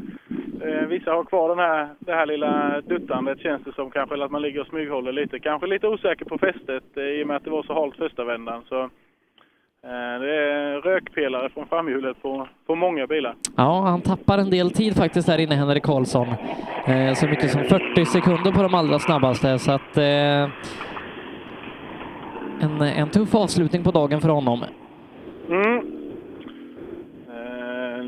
[0.68, 4.24] eh, vissa har kvar den här, det här lilla duttandet känns det som kanske, eller
[4.24, 5.38] att man ligger och smyghåller lite.
[5.38, 8.24] Kanske lite osäker på fästet eh, i och med att det var så halt första
[8.24, 8.62] vändan.
[8.68, 13.34] Så eh, det är rökpelare från framhjulet på, på många bilar.
[13.56, 16.28] Ja, han tappar en del tid faktiskt där inne, Henrik Karlsson.
[16.86, 20.48] Eh, så mycket som 40 sekunder på de allra snabbaste, så att eh,
[22.60, 24.64] en, en tuff avslutning på dagen för honom.
[25.48, 25.76] Mm.
[27.28, 28.06] Eh,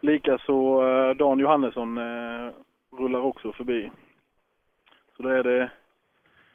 [0.00, 2.52] Likaså eh, Dan Johannesson eh,
[2.98, 3.90] rullar också förbi.
[5.16, 5.70] Så då är det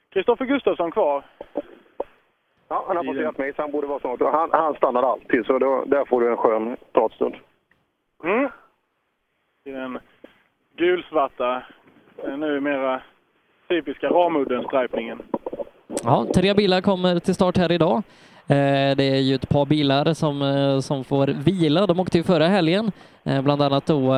[0.10, 1.24] Kristoffer Gustafsson kvar.
[2.68, 4.20] Ja, han har passerat mig så han borde vara snart.
[4.22, 7.36] Han, han stannar alltid, så då, där får du en skön pratstund.
[8.24, 8.50] Mm.
[9.66, 10.00] I den
[10.76, 11.64] gulsvarta,
[12.24, 13.02] eh, numera
[13.68, 15.22] typiska Ramudden-stripningen.
[16.04, 18.04] Ja, tre bilar kommer till start här idag.
[18.48, 21.88] Eh, Det är ju ett par bilar som, eh, som får vila.
[21.88, 22.92] De åkte ju förra helgen,
[23.24, 24.16] eh, bland annat då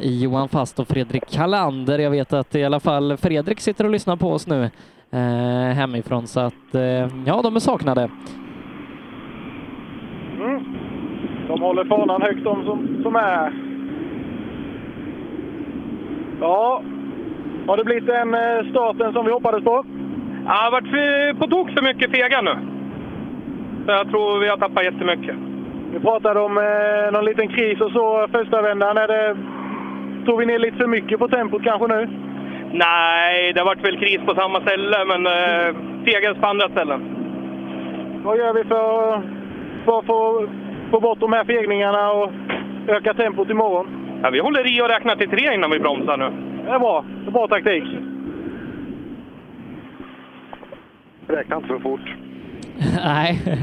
[0.00, 1.98] Johan Fast och Fredrik Kalander.
[1.98, 4.70] Jag vet att i alla fall Fredrik sitter och lyssnar på oss nu
[5.74, 6.54] hemifrån, så att
[7.26, 8.10] ja, de är saknade.
[10.40, 10.64] Mm.
[11.48, 13.52] De håller fanan högt de som, som är här.
[16.40, 16.82] Ja,
[17.66, 18.28] har det blivit den
[18.70, 19.84] starten som vi hoppades på?
[20.46, 22.75] Ja, det har varit för, på tok för mycket fega nu.
[23.86, 25.36] Så jag tror vi har tappat jättemycket.
[25.92, 28.96] Vi pratade om eh, någon liten kris och så första vändan.
[28.96, 29.36] Är det,
[30.26, 32.08] tog vi ner lite för mycket på tempot kanske nu?
[32.72, 37.00] Nej, det har varit väl kris på samma ställe, men eh, fegades på andra ställen.
[38.24, 39.22] Vad gör vi för,
[39.84, 40.48] för att få,
[40.90, 42.32] få bort de här fegningarna och
[42.88, 43.86] öka tempot imorgon?
[44.22, 46.30] Ja, vi håller i och räknar till tre innan vi bromsar nu.
[46.64, 47.04] Det är bra.
[47.24, 47.84] Det är bra taktik.
[51.26, 52.25] Räkna inte för fort.
[53.04, 53.42] Nej.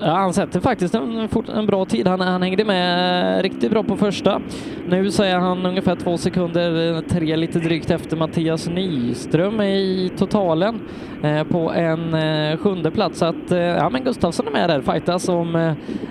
[0.00, 2.08] Ja, han sätter faktiskt en, en bra tid.
[2.08, 4.40] Han, han hängde med riktigt bra på första.
[4.88, 10.80] Nu så är han ungefär två sekunder, tre lite drygt efter Mattias Nyström i totalen
[11.22, 13.18] eh, på en eh, sjunde plats.
[13.18, 15.56] Så att, eh, ja, men Gustafsson är med där, fightas om,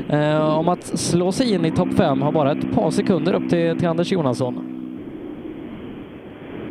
[0.09, 2.21] eh, eh, om att slå sig in i topp fem.
[2.21, 4.84] Har bara ett par sekunder upp till, till Anders Jonasson.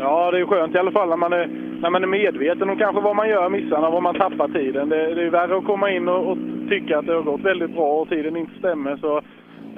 [0.05, 1.47] Ja, det är skönt i alla fall när man är,
[1.83, 4.89] när man är medveten om kanske vad man gör, missarna, vad man tappar tiden.
[4.89, 7.75] Det, det är värre att komma in och, och tycka att det har gått väldigt
[7.75, 8.97] bra och tiden inte stämmer.
[8.97, 9.17] Så,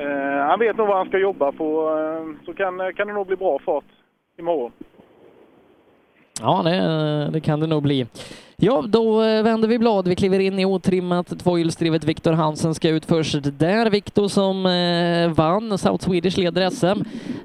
[0.03, 3.27] eh, han vet nog vad han ska jobba på, eh, så kan, kan det nog
[3.27, 3.85] bli bra fart
[4.39, 4.73] imorgon.
[6.41, 8.07] Ja, det, det kan det nog bli.
[8.57, 10.09] Ja, då eh, vänder vi blad.
[10.09, 12.05] Vi kliver in i otrimmat tvåhjulsdrivet.
[12.05, 13.91] Viktor Hansen ska ut först där.
[13.91, 17.03] Viktor som eh, vann, South Swedish leder SM.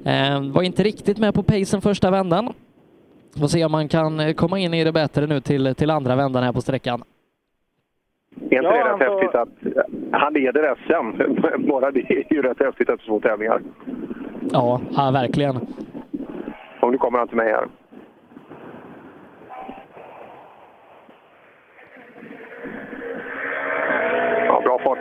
[0.08, 2.52] Eh, var inte riktigt med på pacen första vändan.
[3.40, 6.16] Får se om man kan eh, komma in i det bättre nu till, till andra
[6.16, 7.02] vändan här på sträckan.
[8.40, 11.66] Är inte Ja, det rätt han får- häftigt att han leder SM?
[11.68, 13.60] Bara det är ju rätt häftigt efter två tävlingar.
[14.52, 15.56] Ja, ja verkligen.
[16.80, 17.66] Och nu kommer han till mig här.
[24.46, 24.98] Ja, bra fart.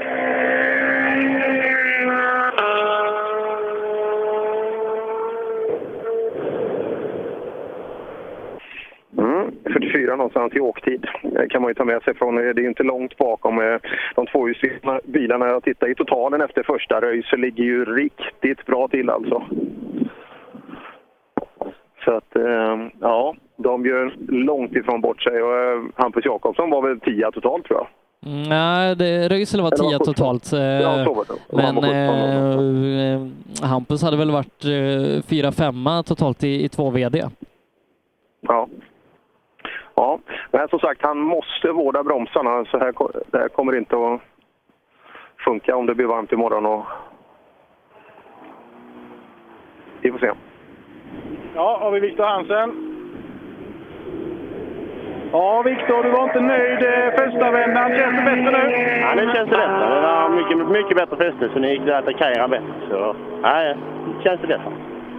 [9.17, 12.35] Mm, 44 någonstans i åktid Det kan man ju ta med sig från.
[12.35, 13.77] Det är ju inte långt bakom eh,
[14.15, 15.47] de tvåhjulsdrivna bilarna.
[15.47, 19.43] Jag tittar i totalen efter första race ligger ju riktigt bra till alltså.
[22.05, 25.41] Så att, eh, ja, de gör långt ifrån bort sig.
[25.43, 27.87] Och, eh, Hampus Jakobsson var väl 10 totalt tror jag.
[28.25, 30.13] Mm, Nej, det Röisel var Eller var 10 sjutton.
[30.13, 30.53] totalt.
[30.53, 33.21] eh, Ja, Men eh, eh,
[33.69, 37.23] Hampus hade väl varit eh, fyra, femma totalt i, i två VD.
[38.41, 38.67] Ja.
[40.01, 40.19] Ja,
[40.51, 42.65] men som sagt, han måste vårda bromsarna.
[42.65, 42.93] Så här,
[43.31, 44.21] det här kommer inte att
[45.45, 46.65] funka om det blir varmt imorgon.
[46.65, 46.85] Och...
[50.01, 50.31] Vi får se.
[51.55, 52.87] Ja, har vi Viktor Hansen.
[55.31, 57.89] Ja, Viktor, du var inte nöjd eh, första vändan.
[57.89, 58.99] Känns det bättre nu?
[59.01, 59.95] Ja, nu känns det bättre.
[59.95, 62.73] Det var mycket, mycket bättre fäste, så nu gick det att attackera bättre.
[62.89, 63.73] Så, ja,
[64.23, 64.71] känns det bättre.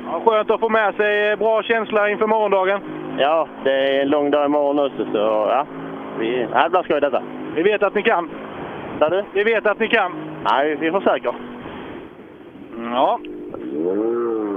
[0.07, 2.81] Ja, skönt att få med sig eh, bra känsla inför morgondagen.
[3.19, 5.67] Ja, det är en lång dag imorgon också, så ja.
[6.19, 7.23] Vi, ja, det blir skoj detta.
[7.55, 8.31] Vi vet att ni kan.
[8.99, 9.25] Sa du?
[9.35, 10.13] Vi vet att ni kan.
[10.51, 11.35] Nej, vi försöker.
[12.93, 13.21] Ja.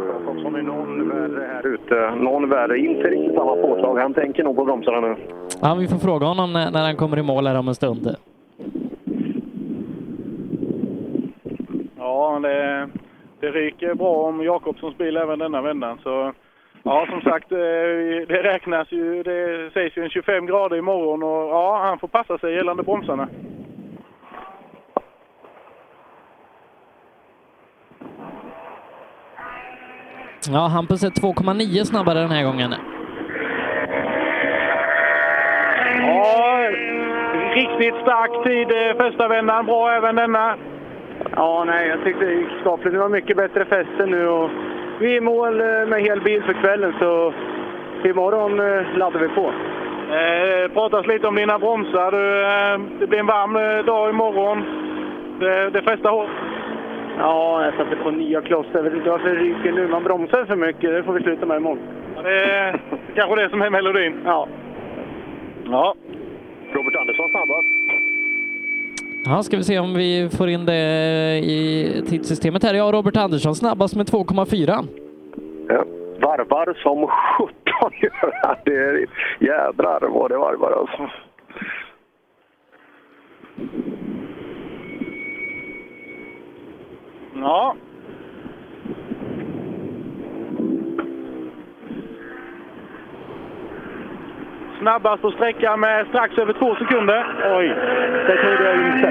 [0.07, 2.15] Jakobsson är någon värre här ute.
[2.15, 2.79] Någon värre.
[2.79, 3.99] Inte riktigt samma påslag.
[3.99, 5.15] Han tänker nog på bromsarna nu.
[5.61, 8.15] Ja, vi får fråga honom när, när han kommer i mål här om en stund.
[11.97, 12.89] Ja, det,
[13.39, 15.97] det ryker bra om Jakobssons bil även denna vändan.
[16.03, 16.33] Så
[16.85, 17.57] ja, som sagt, eh,
[18.27, 19.23] det räknas ju.
[19.23, 23.27] Det sägs ju en 25 grader imorgon och ja, han får passa sig gällande bromsarna.
[30.49, 32.75] Ja, Hampus är 2,9 snabbare den här gången.
[35.99, 36.69] Ja,
[37.53, 39.65] riktigt stark tid eh, första vändan.
[39.65, 40.55] Bra även denna.
[41.35, 42.93] Ja, nej, jag tyckte det gick skapligt.
[42.93, 44.49] Det var mycket bättre fäste nu och
[44.99, 47.33] vi är i mål eh, med hel bil för kvällen så
[48.03, 49.53] imorgon eh, laddar vi på.
[50.15, 52.11] Eh, pratas lite om dina bromsar.
[52.11, 54.63] Du, eh, det blir en varm dag imorgon.
[55.39, 56.29] Det, det frestar hårt.
[57.19, 58.71] Ja, jag satte på nya klossar.
[58.73, 59.87] Jag vet inte varför det ryker nu.
[59.87, 60.91] Man bromsar för mycket.
[60.91, 61.79] Det får vi sluta med imorgon.
[62.15, 62.79] Ja, Det är
[63.15, 64.21] kanske det som är melodin.
[64.25, 64.47] Ja.
[65.65, 65.95] Ja.
[66.73, 67.74] Robert Andersson snabbast.
[69.27, 70.81] Ja, ska vi se om vi får in det
[71.43, 72.73] i tidssystemet här.
[72.73, 74.87] Ja, Robert Andersson snabbast med 2,4.
[75.69, 75.83] Ja.
[76.19, 77.53] Varvar som 17
[78.01, 78.55] gör han.
[78.65, 79.05] Det är
[79.39, 81.09] jädrar vad det varvar alltså.
[87.33, 87.75] Ja.
[94.79, 97.25] Snabbast på sträckan med strax över två sekunder.
[97.57, 97.67] Oj,
[98.27, 99.07] det trodde jag inte.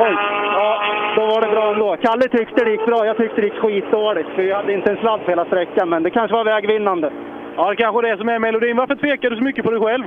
[0.00, 0.16] Oj,
[0.56, 0.82] ja,
[1.16, 1.96] då var det bra ändå.
[2.02, 3.06] Kalle tyckte det gick bra.
[3.06, 4.28] Jag tyckte det gick skitdåligt.
[4.34, 7.10] För jag hade inte en sladd på hela sträckan, men det kanske var vägvinnande.
[7.56, 8.76] Ja, det kanske är det som är melodin.
[8.76, 10.04] Varför tvekar du så mycket på dig själv?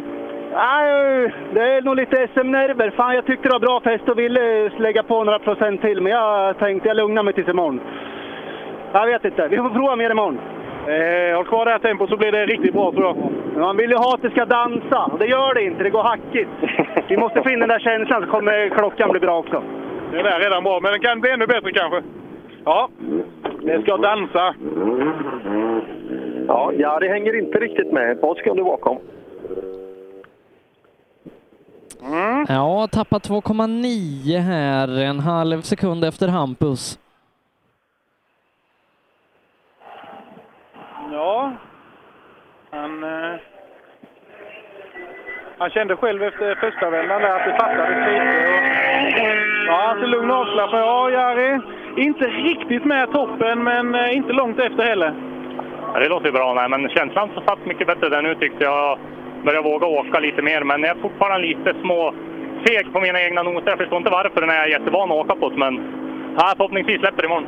[0.53, 2.90] Nej, det är nog lite SM-nerver.
[2.90, 6.11] Fan, jag tyckte det var bra fest och ville lägga på några procent till, men
[6.11, 7.80] jag tänkte jag lugnar mig tills imorgon.
[8.93, 9.48] Jag vet inte.
[9.48, 10.40] Vi får prova mer imorgon.
[10.88, 13.16] Eh, håll kvar det här tempot så blir det riktigt bra tror jag.
[13.53, 15.11] Men Man vill ju ha att det ska dansa.
[15.19, 15.83] Det gör det inte.
[15.83, 16.49] Det går hackigt.
[17.09, 19.64] Vi måste in den där känslan så kommer klockan bli bra också.
[20.11, 22.01] Det där är redan bra, men den kan bli ännu bättre kanske.
[22.66, 22.90] Ja,
[23.61, 24.56] det ska dansa.
[26.48, 28.11] Ja, ja, det hänger inte riktigt med.
[28.11, 28.98] Ett par sekunder bakom.
[32.48, 36.99] Ja, tappat 2,9 här, en halv sekund efter Hampus.
[41.11, 41.52] Ja,
[42.72, 43.40] han, eh,
[45.58, 48.48] han kände själv efter första vändan där att det fattades lite.
[49.22, 51.60] Och, ja, han ser lugn och avslappnad Ja, Jari,
[51.95, 55.14] inte riktigt med toppen, men eh, inte långt efter heller.
[55.94, 59.00] Ja, det låter bra, nej, men känslan så satt mycket bättre där nu tyckte jag.
[59.44, 62.14] Börjar våga åka lite mer, men jag är fortfarande lite små
[62.68, 63.69] feg på mina egna noter.
[63.69, 65.74] Jag förstår inte varför den är jättevan att åka på, men
[66.38, 67.48] ja, förhoppningsvis släpper det imorgon.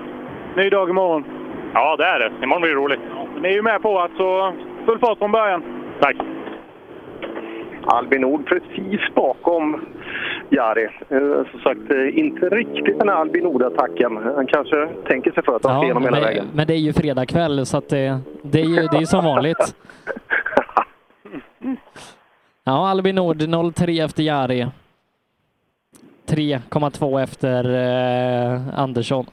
[0.55, 1.25] Ny dag imorgon.
[1.73, 2.31] Ja, det är det.
[2.43, 2.99] Imorgon blir det roligt.
[3.41, 4.53] Ni är ju med på att så
[4.85, 5.63] full fart från början.
[6.01, 6.15] Tack.
[7.85, 9.81] Albin Nord precis bakom
[10.49, 10.83] Jari.
[11.09, 14.17] Eh, som sagt, eh, inte riktigt den här Albin Nord-attacken.
[14.35, 16.45] Han kanske tänker sig för att han ser igenom hela men, vägen.
[16.53, 19.25] men det är ju fredag kväll så att det, det är ju det är som
[19.25, 19.75] vanligt.
[22.63, 24.67] Ja, Albin Nord 0,3 efter Jari.
[26.27, 29.25] 3,2 efter eh, Andersson.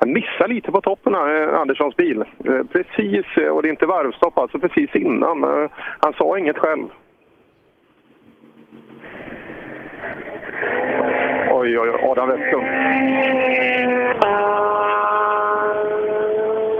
[0.00, 2.24] Han missar lite på toppen här, eh, Anderssons bil.
[2.44, 5.68] Eh, Precis, eh, och det är inte varvstopp, alltså precis innan.
[6.00, 6.86] Han sa inget själv.
[11.50, 12.66] Oj, oj, oj, Adam Westlund.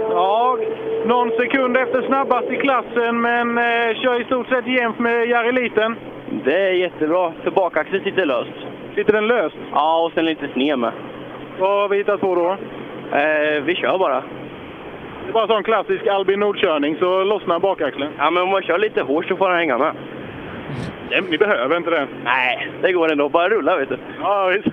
[0.09, 0.57] Ja,
[1.05, 5.51] någon sekund efter snabbast i klassen, men eh, kör i stort sett jämnt med Jari
[5.51, 5.95] Liten.
[6.45, 8.53] Det är jättebra, för bakaxeln sitter löst.
[8.95, 9.55] Sitter den löst?
[9.71, 10.91] Ja, och sen lite sned med.
[11.59, 12.57] Vad har vi hittat på då?
[13.13, 14.23] Eh, vi kör bara.
[15.25, 18.11] Det är bara sån klassisk Albin Nord-körning, så lossnar bakaxeln.
[18.17, 19.93] Ja, men om man kör lite hårt så får han hänga med.
[21.09, 22.07] Nej, ni behöver inte det.
[22.23, 23.29] Nej, det går ändå.
[23.29, 23.97] Bara rulla, vet du.
[24.21, 24.67] Ja, visst.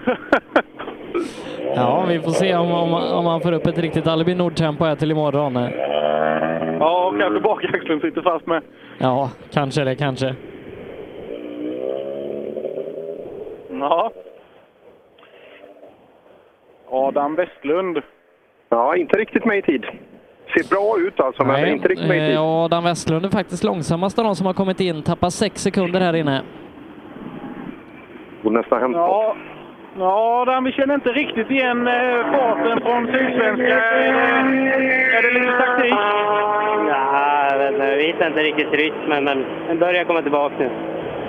[1.74, 4.97] Ja, vi får se om, om, om han får upp ett riktigt Albin Nord-tempo här
[4.97, 5.55] till imorgon.
[6.81, 8.62] Ja, och kanske bakaxeln sitter fast med.
[8.98, 10.34] Ja, kanske det, kanske.
[13.70, 14.10] Ja.
[16.90, 18.02] Adam Westlund.
[18.68, 19.86] Ja, inte riktigt med i tid.
[20.54, 22.34] Ser bra ut alltså, men inte riktigt med i tid.
[22.36, 25.02] eh, Adam Westlund är faktiskt långsammast av de som har kommit in.
[25.02, 26.42] Tappar sex sekunder här inne.
[28.42, 29.36] Borde nästan hämta Ja,
[29.98, 33.80] ja Adam, vi känner inte riktigt igen eh, farten från Sydsvenska.
[33.84, 35.94] Är det, är det lite taktik?
[36.88, 40.70] Ja, jag vet inte, jag vet inte riktigt rytmen, men den börjar komma tillbaka nu.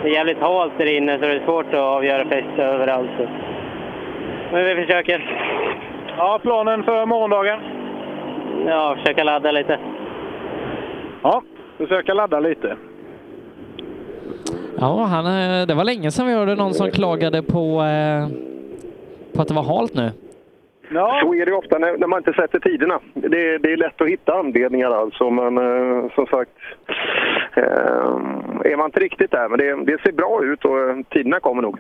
[0.04, 3.10] Det är jävligt halt där inne så det är svårt att avgöra fäste överallt.
[3.18, 3.28] så.
[4.52, 5.24] Men vi försöker.
[6.18, 7.60] Ja, planen för morgondagen?
[8.66, 9.80] Ja, försöka ladda lite.
[11.24, 11.42] Ja,
[11.78, 12.78] försöka ladda lite.
[14.80, 18.28] Ja, han, eh, det var länge sedan vi hörde någon som klagade på, eh,
[19.36, 20.12] på att det var halt nu.
[21.22, 23.00] Så är det ju ofta när, när man inte sätter tiderna.
[23.14, 26.52] Det, det är lätt att hitta anledningar alltså, men eh, som sagt
[27.56, 27.64] eh,
[28.72, 29.50] är man inte riktigt där.
[29.50, 31.80] Men det, det ser bra ut och eh, tiderna kommer nog.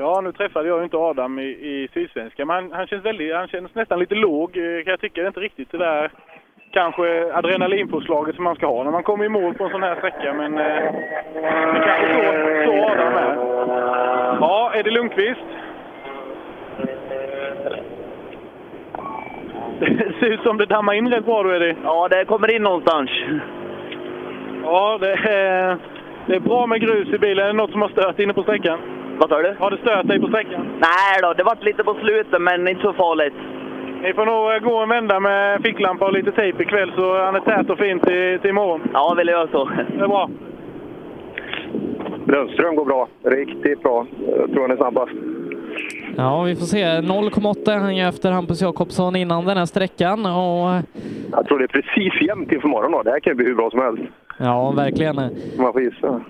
[0.00, 3.34] Ja, nu träffade jag ju inte Adam i, i Sydsvenska, men han, han, känns väldigt,
[3.34, 4.56] han känns nästan lite låg.
[4.56, 5.26] eh, kan jag tycka.
[5.26, 6.10] Inte riktigt det där
[6.70, 9.96] kanske adrenalinpåslaget som man ska ha när man kommer i mål på en sån här
[9.96, 10.34] sträcka.
[10.34, 10.92] Men eh,
[11.74, 12.22] det kanske så,
[12.64, 13.36] så Adam är.
[14.40, 15.40] Ja, Eddie Lundqvist.
[19.80, 21.76] Det ser ut som det dammar in rätt bra du Eddie.
[21.84, 23.10] Ja, det kommer in någonstans.
[24.64, 25.76] Ja, det är,
[26.26, 27.44] det är bra med grus i bilen.
[27.44, 28.97] Är det något som har stört inne på sträckan?
[29.20, 29.54] Vad sa du?
[29.58, 30.66] Har det stört dig på sträckan?
[30.80, 33.34] Nej då, det var lite på slutet, men inte så farligt.
[34.02, 37.34] Ni får nog eh, gå en vända med ficklampa och lite tejp ikväll så han
[37.36, 38.80] är tät och fin till, till imorgon.
[38.92, 39.64] Ja, vill jag så.
[39.64, 40.30] Det är bra.
[42.26, 43.08] Lundström går bra.
[43.24, 44.06] Riktigt bra.
[44.38, 45.12] Jag tror han är snabbast.
[46.16, 46.84] Ja, vi får se.
[46.84, 50.26] 0,8 är han ju efter Hampus Jakobsson innan den här sträckan.
[50.26, 50.82] Och,
[51.32, 53.02] Jag tror det är precis jämnt inför morgon då.
[53.02, 54.02] Det här kan ju bli hur bra som helst.
[54.38, 55.16] ja, verkligen.
[55.58, 56.20] Man får gissa.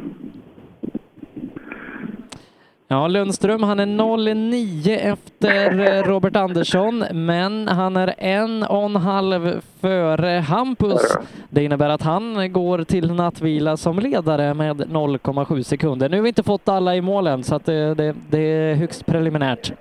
[2.90, 8.96] Ja, Lundström, han är 0,9 efter eh, Robert Andersson, men han är en och en
[8.96, 11.16] halv före Hampus.
[11.50, 16.08] Det innebär att han går till nattvila som ledare med 0,7 sekunder.
[16.08, 19.72] Nu har vi inte fått alla i målen, så det, det, det är högst preliminärt.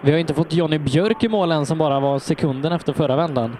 [0.00, 3.16] Vi har inte fått Jonny Björk i mål än som bara var sekunden efter förra
[3.16, 3.56] vändan.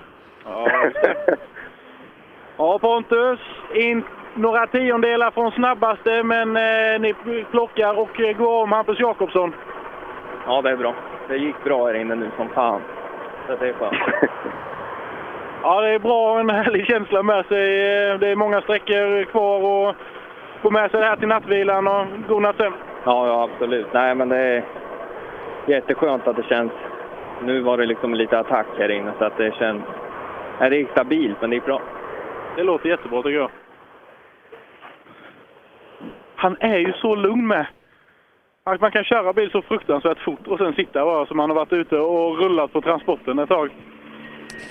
[2.57, 3.41] Ja, Pontus.
[3.75, 4.05] In
[4.35, 7.15] några tiondelar från snabbaste, men eh, ni
[7.51, 9.55] plockar och eh, går om Hampus Jakobsson.
[10.47, 10.94] Ja, det är bra.
[11.28, 12.81] Det gick bra här inne nu som fan.
[13.47, 13.94] Så det är skönt.
[15.62, 17.65] Ja, det är bra och en härlig känsla med sig.
[18.10, 19.94] Eh, Det är många sträckor kvar och
[20.62, 22.75] få med sig det här till nattvilan och god nattsömn.
[23.05, 23.86] Ja, ja, absolut.
[23.93, 24.65] Nej, men det är
[25.67, 26.73] jätteskönt att det känns...
[27.43, 29.83] Nu var det liksom lite attack här inne, så att det känns...
[30.60, 31.83] Nej, det är stabilt, men det är bra.
[32.57, 33.51] Det låter jättebra tycker jag.
[36.36, 37.67] Han är ju så lugn med.
[38.65, 41.55] Att man kan köra bil så fruktansvärt fort och sen sitta bara som han har
[41.55, 43.70] varit ute och rullat på transporten ett tag.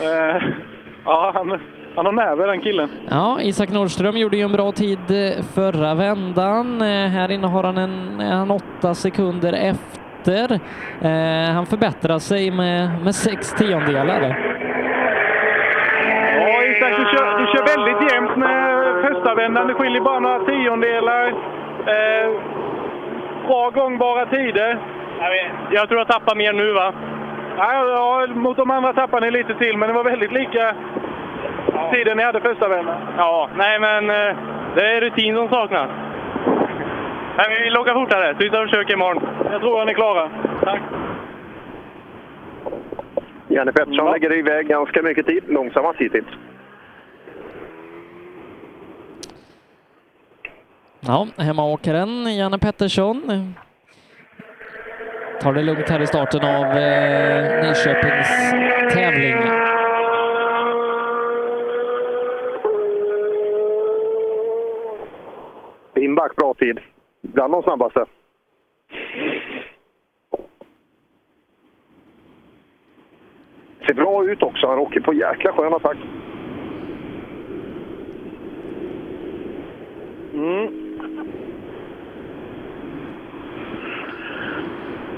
[0.02, 0.42] Eh,
[1.06, 1.60] ja, han,
[1.96, 2.90] han har nerver den killen.
[3.10, 6.82] Ja, Isak Nordström gjorde ju en bra tid eh, förra vändan.
[6.82, 10.54] Eh, Här inne har han en han åtta sekunder efter.
[11.02, 14.55] Eh, Han förbättrar sig med, med sex tiondelar.
[19.26, 19.68] Med första vändan.
[19.68, 21.28] Det skiljer bara några tiondelar.
[21.88, 22.32] Eh,
[23.48, 24.78] bra gångbara tider.
[25.72, 26.94] Jag tror jag tappar mer nu va?
[27.58, 30.76] Ja, ja, mot de andra tappade ni lite till, men det var väldigt lika
[31.94, 32.96] tiden ni hade första vändan.
[33.18, 34.36] Ja, nej men eh,
[34.76, 35.90] det är rutin som saknas.
[37.38, 39.24] Nej, men vi loggar fortare, så vi tar och försöker imorgon.
[39.52, 40.30] Jag tror att ni är klara.
[40.64, 40.82] Tack.
[43.48, 45.44] Janne Pettersson lägger iväg ganska mycket tid.
[45.48, 46.28] Långsammast hittills.
[51.08, 53.54] Ja, hemmaåkaren Janne Pettersson
[55.42, 58.52] tar det lugnt här i starten av eh, Nyköpings
[58.94, 59.36] tävling.
[65.96, 66.80] Lindback, bra tid.
[67.22, 68.06] Bland de snabbaste.
[73.88, 74.68] Ser bra ut också.
[74.68, 75.98] Han åker på jäkla skön attack.
[80.34, 80.85] Mm.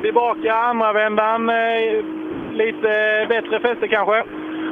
[0.02, 1.50] Tillbaka andra vändan.
[1.50, 2.04] Eh,
[2.54, 4.24] lite bättre fäste kanske?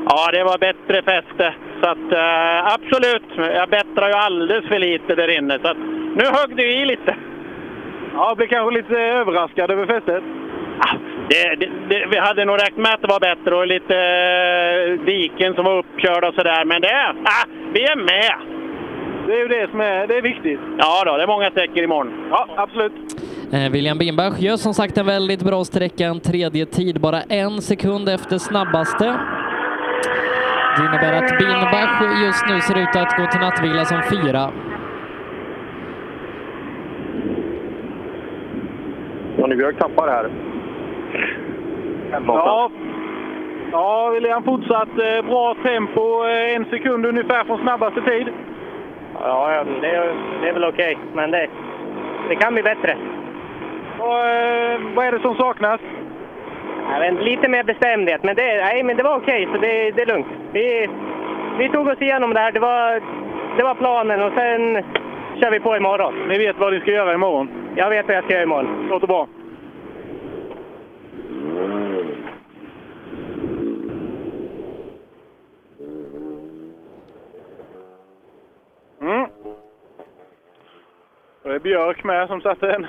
[0.10, 1.54] Ja, det var bättre fäste.
[1.82, 5.60] Så att, eh, absolut, jag bättrar ju alldeles för lite där inne.
[5.60, 5.78] Så att,
[6.16, 7.16] nu högg det i lite.
[8.14, 10.24] Ja, jag blev kanske lite överraskad över fästet.
[11.30, 15.06] Det, det, det, vi hade nog räknat med att det var bättre och lite eh,
[15.06, 16.66] diken som var uppkörda och sådär.
[16.66, 18.55] Men det, ah, vi är med!
[19.28, 20.60] Det är ju det som är, det är viktigt.
[20.78, 22.28] Ja då, det är många sträckor imorgon.
[22.32, 22.92] Ja, absolut.
[23.54, 27.62] Eh, William Bimbach gör som sagt en väldigt bra sträcka, en tredje tid, bara en
[27.62, 29.06] sekund efter snabbaste.
[30.78, 34.52] Det innebär att Bimbach just nu ser ut att gå till nattvila som fyra.
[39.38, 40.30] Johnny Björk tappar här.
[42.28, 42.72] Ja.
[43.72, 46.26] Ja, William fortsatt eh, bra tempo.
[46.26, 48.28] Eh, en sekund ungefär från snabbaste tid.
[49.20, 51.48] Ja, det, är- det är väl okej, men det,
[52.30, 52.98] det kan bli bättre.
[54.00, 55.82] Och, eh, vad är det som saknas?
[57.10, 60.06] Inte, lite mer bestämdhet, men det, nej, men det var okej, så det, det är
[60.06, 60.28] lugnt.
[60.52, 60.90] Vi,
[61.58, 62.52] vi tog oss igenom det här.
[62.52, 63.02] Det var,
[63.58, 64.84] det var planen och sen
[65.42, 66.28] kör vi på imorgon.
[66.28, 67.50] Ni vet vad ni ska göra imorgon?
[67.76, 68.88] Jag vet vad jag ska göra imorgon.
[68.90, 69.28] Låter bra.
[79.02, 79.24] Mm.
[81.44, 82.88] Och det är Björk med som satte en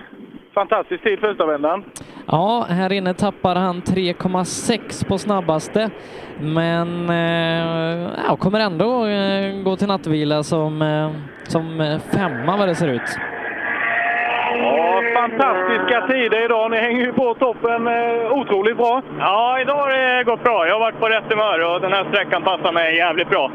[0.54, 1.84] fantastisk tid första vändan.
[2.26, 5.90] Ja, här inne tappar han 3,6 på snabbaste,
[6.40, 11.10] men eh, ja, kommer ändå eh, gå till nattvila som, eh,
[11.42, 11.64] som
[12.14, 13.18] femma vad det ser ut.
[14.58, 16.70] Ja, fantastiska tider idag.
[16.70, 19.02] Ni hänger ju på toppen eh, otroligt bra.
[19.18, 20.66] Ja, idag har det gått bra.
[20.66, 23.50] Jag har varit på rätt humör och den här sträckan passar mig jävligt bra.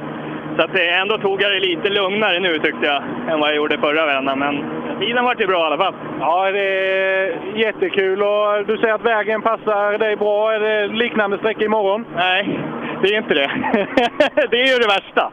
[0.58, 3.56] Så att det ändå tog jag det lite lugnare nu tyckte jag, än vad jag
[3.56, 4.40] gjorde förra vändan.
[4.40, 5.94] Men tiden vart ju bra i alla fall.
[6.20, 10.54] Ja, det är jättekul och du säger att vägen passar dig bra.
[10.54, 12.06] Är det liknande sträcka imorgon?
[12.16, 12.60] Nej,
[13.02, 13.52] det är inte det.
[14.52, 15.32] det är ju det värsta.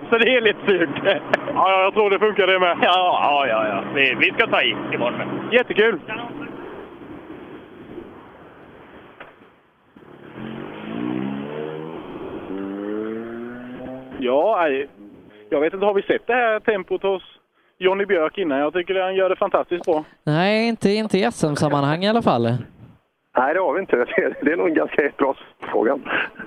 [0.10, 1.20] Så det är lite surt.
[1.54, 2.76] Ja, jag tror det funkar det med.
[2.82, 3.68] Ja, ja, ja.
[3.68, 3.82] ja.
[3.94, 5.50] Vi, vi ska ta i imorgon.
[5.52, 6.00] Jättekul!
[14.20, 14.68] Ja,
[15.50, 17.37] jag vet inte, har vi sett det här tempot hos
[17.78, 18.58] Jonny Björk innan?
[18.58, 20.04] Jag tycker att han gör det fantastiskt bra.
[20.24, 22.42] Nej, inte, inte i SM-sammanhang i alla fall.
[23.36, 23.96] Nej, det har vi inte.
[24.42, 25.34] Det- är nog en ganska bra
[25.72, 25.98] fråga.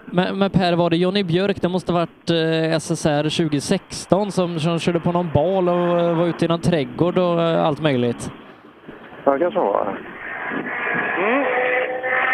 [0.05, 1.61] Men, men Per, var det Jonny Björk?
[1.61, 6.25] Det måste varit eh, SSR 2016 som, som körde på någon bal och eh, var
[6.27, 8.31] ute i någon trädgård och eh, allt möjligt.
[9.23, 9.97] Ja, kanske han var.
[11.17, 11.43] Mm.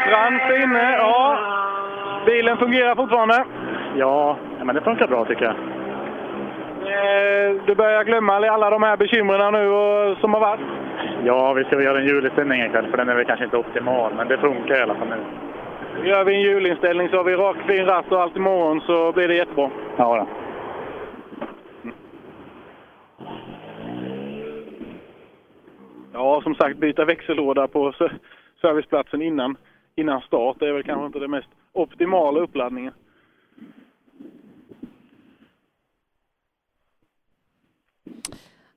[0.09, 0.91] Är inne.
[0.97, 1.37] Ja,
[2.25, 3.45] bilen fungerar fortfarande.
[3.95, 5.55] Ja, men det funkar bra tycker jag.
[6.87, 10.59] Eh, Du börjar glömma alla de här bekymren nu och, som har varit.
[11.23, 14.27] Ja, vi ska göra en hjulinställning ikväll för den är väl kanske inte optimal, men
[14.27, 15.15] det funkar i alla fall nu.
[16.09, 19.27] Gör vi en hjulinställning så har vi rak fin ratt och allt imorgon så blir
[19.27, 19.69] det jättebra.
[19.97, 20.27] Ja, då.
[26.13, 27.93] Ja, som sagt, byta växellåda på
[28.61, 29.55] serviceplatsen innan,
[29.95, 32.93] innan start det är väl kanske inte det mest optimala uppladdningen.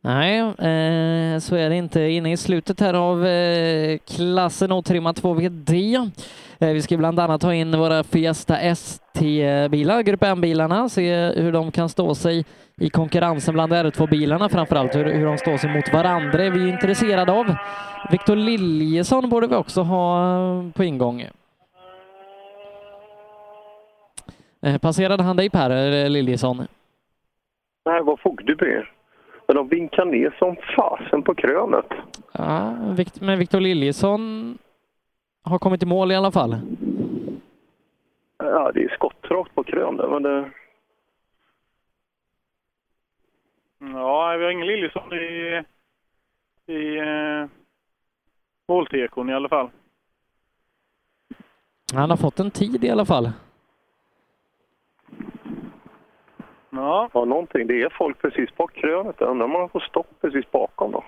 [0.02, 2.00] Nej, eh, så är det inte.
[2.00, 5.96] Inne i slutet här av eh, klassen Otrimma 2VD.
[6.58, 11.70] Eh, vi ska bland annat ta in våra Fiesta ST-bilar, Grupp M-bilarna, se hur de
[11.70, 12.44] kan stå sig
[12.80, 17.32] i konkurrensen bland R2-bilarna, framförallt hur, hur de står sig mot varandra är vi intresserade
[17.32, 17.54] av.
[18.10, 21.24] Viktor Liljesson borde vi också ha eh, på ingång.
[24.62, 26.56] Eh, passerade han dig Per eh, Liljesson?
[27.84, 28.82] Nej, det var Fogdeby.
[29.50, 31.86] Men de vinkar ner som fasen på krönet.
[32.32, 32.76] Ja,
[33.20, 34.58] men Viktor Liljesson
[35.42, 36.56] har kommit i mål i alla fall.
[38.38, 40.50] Ja, det är skottrakt på krön där, men det...
[43.78, 45.62] Ja, vi har ingen Liljesson i,
[46.66, 47.48] i eh,
[48.68, 49.70] måltekon i alla fall.
[51.94, 53.30] Han har fått en tid i alla fall.
[56.70, 57.10] Ja.
[57.12, 57.66] ja, någonting.
[57.66, 59.22] Det är folk precis bak krönet.
[59.22, 61.04] Undrar om man får stopp precis bakom då.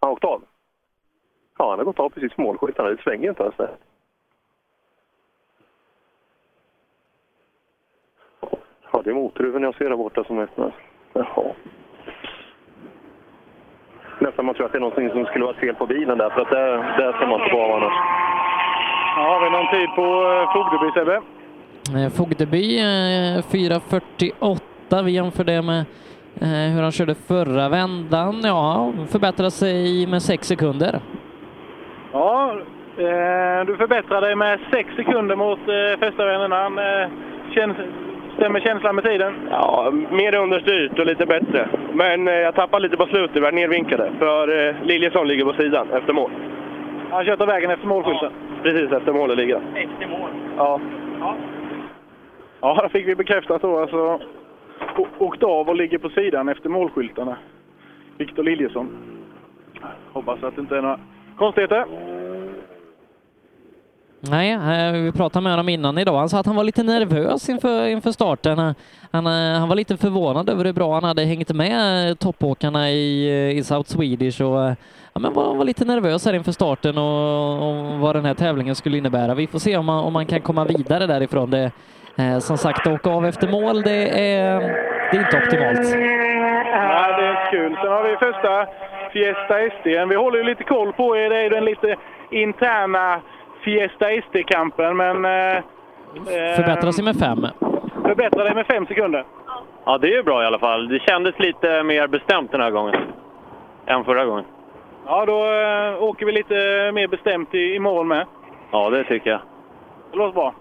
[0.00, 0.42] Han har åkt av?
[1.58, 2.88] Ja, han har gått av precis målskyltarna.
[2.88, 3.76] Det svänger inte ens där.
[8.92, 10.72] Ja, det är motorhuven jag ser där borta som öppnas.
[11.12, 11.54] Jaha.
[14.18, 16.40] Nästan man tror att det är någonting som skulle vara fel på bilen där, för
[16.40, 17.94] att där, där ska man inte vara annars.
[19.16, 21.35] Ja, har vi någon tid på eh, Fogdeby, Sebbe?
[21.94, 22.82] Eh, Fogdeby eh,
[23.50, 25.02] 4.48.
[25.04, 25.80] Vi jämför det med
[26.40, 28.40] eh, hur han körde förra vändan.
[28.44, 31.00] Ja, förbättrar sig med sex sekunder.
[32.12, 32.52] Ja,
[32.98, 36.78] eh, du förbättrar dig med sex sekunder mot eh, första vändan.
[36.78, 37.08] Eh,
[37.54, 37.76] känns,
[38.36, 39.34] stämmer känslan med tiden?
[39.50, 41.68] Ja, mer understyrt och lite bättre.
[41.92, 44.10] Men eh, jag tappade lite på slutet, var nervinkade.
[44.18, 46.30] För eh, Liljesson ligger på sidan efter mål.
[47.10, 48.32] Han kört av vägen efter målskylten?
[48.62, 49.64] Precis efter målet ligger han.
[49.76, 50.30] Efter mål.
[50.56, 50.80] Ja.
[51.20, 51.34] Ja,
[52.66, 53.78] Ja, det fick vi bekräftat då.
[53.78, 54.20] Alltså,
[55.18, 57.36] åkt av och ligger på sidan efter målskyltarna.
[58.18, 58.88] Viktor Liljesson.
[60.12, 61.00] Hoppas att det inte är några
[61.38, 61.86] konstigheter.
[64.20, 66.18] Nej, eh, vi pratade med honom innan idag.
[66.18, 68.58] Han sa att han var lite nervös inför, inför starten.
[68.58, 68.74] Han,
[69.10, 73.50] han eh, var lite förvånad över hur bra han hade hängt med eh, toppåkarna i,
[73.58, 74.74] i South Swedish och
[75.12, 78.74] ja, men var, var lite nervös här inför starten och, och vad den här tävlingen
[78.74, 79.34] skulle innebära.
[79.34, 81.50] Vi får se om man, om man kan komma vidare därifrån.
[81.50, 81.72] Det,
[82.18, 84.60] eh, som sagt, åka av efter mål, det är,
[85.10, 85.96] det är inte optimalt.
[86.72, 87.76] Ja, det är kul.
[87.82, 88.66] Sen har vi första
[89.12, 89.86] Fiesta SD.
[90.08, 91.30] Vi håller ju lite koll på er.
[91.30, 91.96] Det är den lite
[92.30, 93.20] interna
[93.64, 95.24] Fiesta SD-kampen, men...
[95.24, 95.62] Eh,
[96.56, 97.46] Förbättrar sig med fem.
[98.02, 99.24] Förbättrar dig med fem sekunder.
[99.84, 100.88] Ja, det är ju bra i alla fall.
[100.88, 102.94] Det kändes lite mer bestämt den här gången
[103.86, 104.44] än förra gången.
[105.06, 106.54] Ja, då eh, åker vi lite
[106.94, 108.26] mer bestämt i, i mål med.
[108.70, 109.40] Ja, det tycker jag.
[110.12, 110.54] Det låter bra.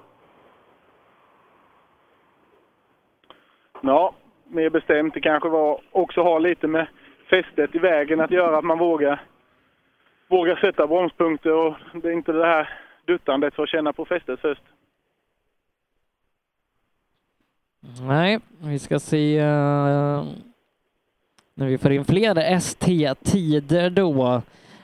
[3.86, 4.14] Ja,
[4.48, 5.14] mer bestämt.
[5.14, 6.88] Det kanske var också har lite med
[7.30, 9.24] fästet i vägen att göra, att man vågar,
[10.28, 12.70] vågar sätta bromspunkter och det är inte det här
[13.06, 14.64] duttandet för att känna på fästet först.
[18.08, 20.24] Nej, vi ska se eh,
[21.54, 24.42] när vi får in fler ST-tider då,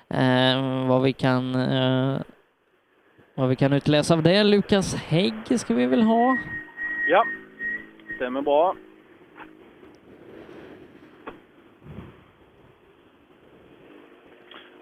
[0.10, 2.22] eh, vad vi kan eh,
[3.36, 4.44] vad vi kan utläsa av det.
[4.44, 6.38] Lukas Hägg ska vi väl ha?
[7.08, 7.26] Ja,
[8.16, 8.76] stämmer bra.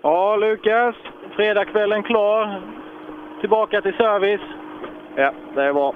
[0.02, 0.96] Ja, Lukas.
[1.36, 2.62] Fredagskvällen klar.
[3.40, 4.42] Tillbaka till service.
[5.16, 5.96] Ja, det är bra.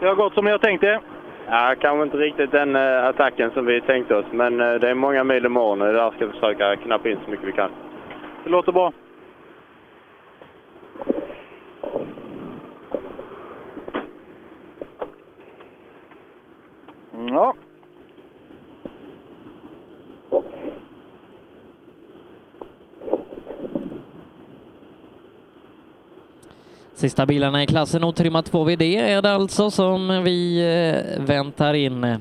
[0.00, 1.00] Det har gått som ni har tänkt er.
[1.46, 4.94] Ja, kanske inte riktigt den eh, attacken som vi tänkte oss, men eh, det är
[4.94, 7.70] många mil imorgon och det där ska vi försöka knappa in så mycket vi kan.
[8.44, 8.92] Det låter bra.
[17.28, 17.54] Ja.
[27.00, 32.16] Sista bilarna i klassen otrimmat 2VD är det alltså som vi eh, väntar in.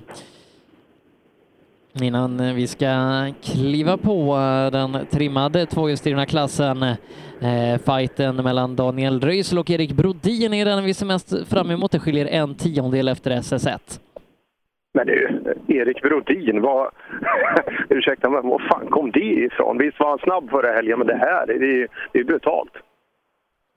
[2.02, 2.88] innan vi ska
[3.44, 4.38] kliva på
[4.72, 6.84] den trimmade tvåhjulsdrivna klassen.
[6.84, 11.92] Eh, fighten mellan Daniel Röisel och Erik Brodin är den vi ser mest fram emot.
[11.92, 14.00] Det skiljer en tiondel efter SS1.
[14.94, 16.92] Men du, Erik Brodin, vad...
[17.90, 19.78] ursäkta men var fan kom det ifrån?
[19.78, 22.72] Visst var han snabb förra helgen, men det här, det är, det är brutalt.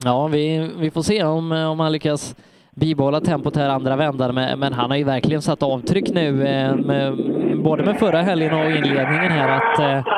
[0.05, 2.35] Ja, vi, vi får se om, eh, om han lyckas
[2.75, 6.75] bibehålla tempot här andra vändan, men, men han har ju verkligen satt avtryck nu, eh,
[6.75, 7.17] med,
[7.63, 10.13] både med förra helgen och inledningen här, att eh,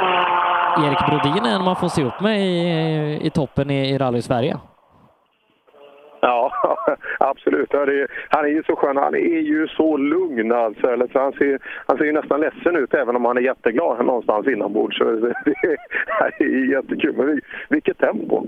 [0.86, 4.22] Erik Brodin är en man får se upp med i, i toppen i, i Rally
[4.22, 4.58] Sverige.
[6.22, 6.52] Ja,
[7.20, 7.74] absolut.
[8.30, 8.98] Han är ju så skön.
[8.98, 10.88] Han är ju så lugn alltså.
[10.88, 14.06] Eller så han, ser, han ser ju nästan ledsen ut även om han är jätteglad
[14.06, 14.98] någonstans inombords.
[14.98, 15.34] Så det,
[16.38, 17.16] det är jättekul.
[17.18, 18.44] Men vilket tempo!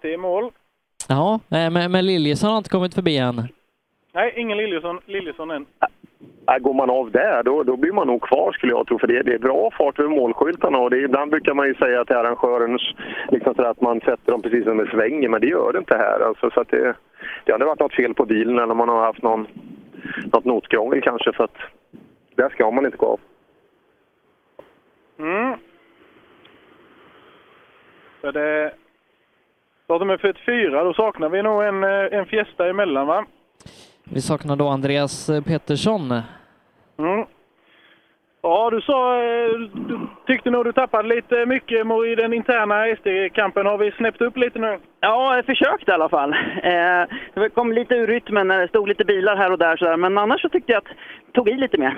[0.00, 0.50] Det är mål.
[1.08, 3.48] Ja, eh, men, men Liljesson har inte kommit förbi än.
[4.12, 5.66] Nej, ingen Liljesson, Liljesson än.
[6.48, 8.98] Äh, går man av där, då, då blir man nog kvar skulle jag tro.
[8.98, 12.04] För det, det är bra fart över målskyltarna och det, ibland brukar man ju säga
[12.04, 12.82] till arrangörens
[13.28, 15.96] liksom så att man sätter dem precis som en svänger, men det gör det inte
[15.96, 16.20] här.
[16.20, 16.94] Alltså, så att det,
[17.44, 19.46] det hade varit något fel på bilen eller man har haft någon,
[20.32, 21.32] något notkrångel kanske.
[21.32, 21.56] För att
[22.34, 23.20] där ska man inte gå av.
[25.18, 25.58] Mm.
[28.20, 28.72] För det...
[29.90, 33.24] Startar 44, då saknar vi nog en, eh, en Fiesta emellan va?
[34.04, 36.12] Vi saknar då Andreas Pettersson.
[36.98, 37.24] Mm.
[38.42, 39.50] Ja, du sa, eh,
[39.88, 43.66] du tyckte nog du tappade lite mycket i den interna SD-kampen.
[43.66, 44.78] Har vi snäppt upp lite nu?
[45.00, 46.32] Ja, jag försökte i alla fall.
[46.62, 47.02] Eh,
[47.34, 49.96] det kom lite ur rytmen när det stod lite bilar här och där sådär.
[49.96, 50.88] Men annars så tyckte jag att
[51.26, 51.94] jag tog i lite mer.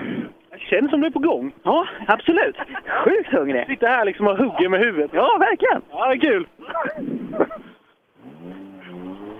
[0.51, 1.51] Det känns som du är på gång.
[1.63, 2.55] Ja, absolut.
[3.03, 3.65] Sjukt hungrig.
[3.67, 5.11] Sitter här liksom och hugger med huvudet.
[5.13, 5.81] Ja, verkligen.
[5.91, 6.47] Ja, det är kul.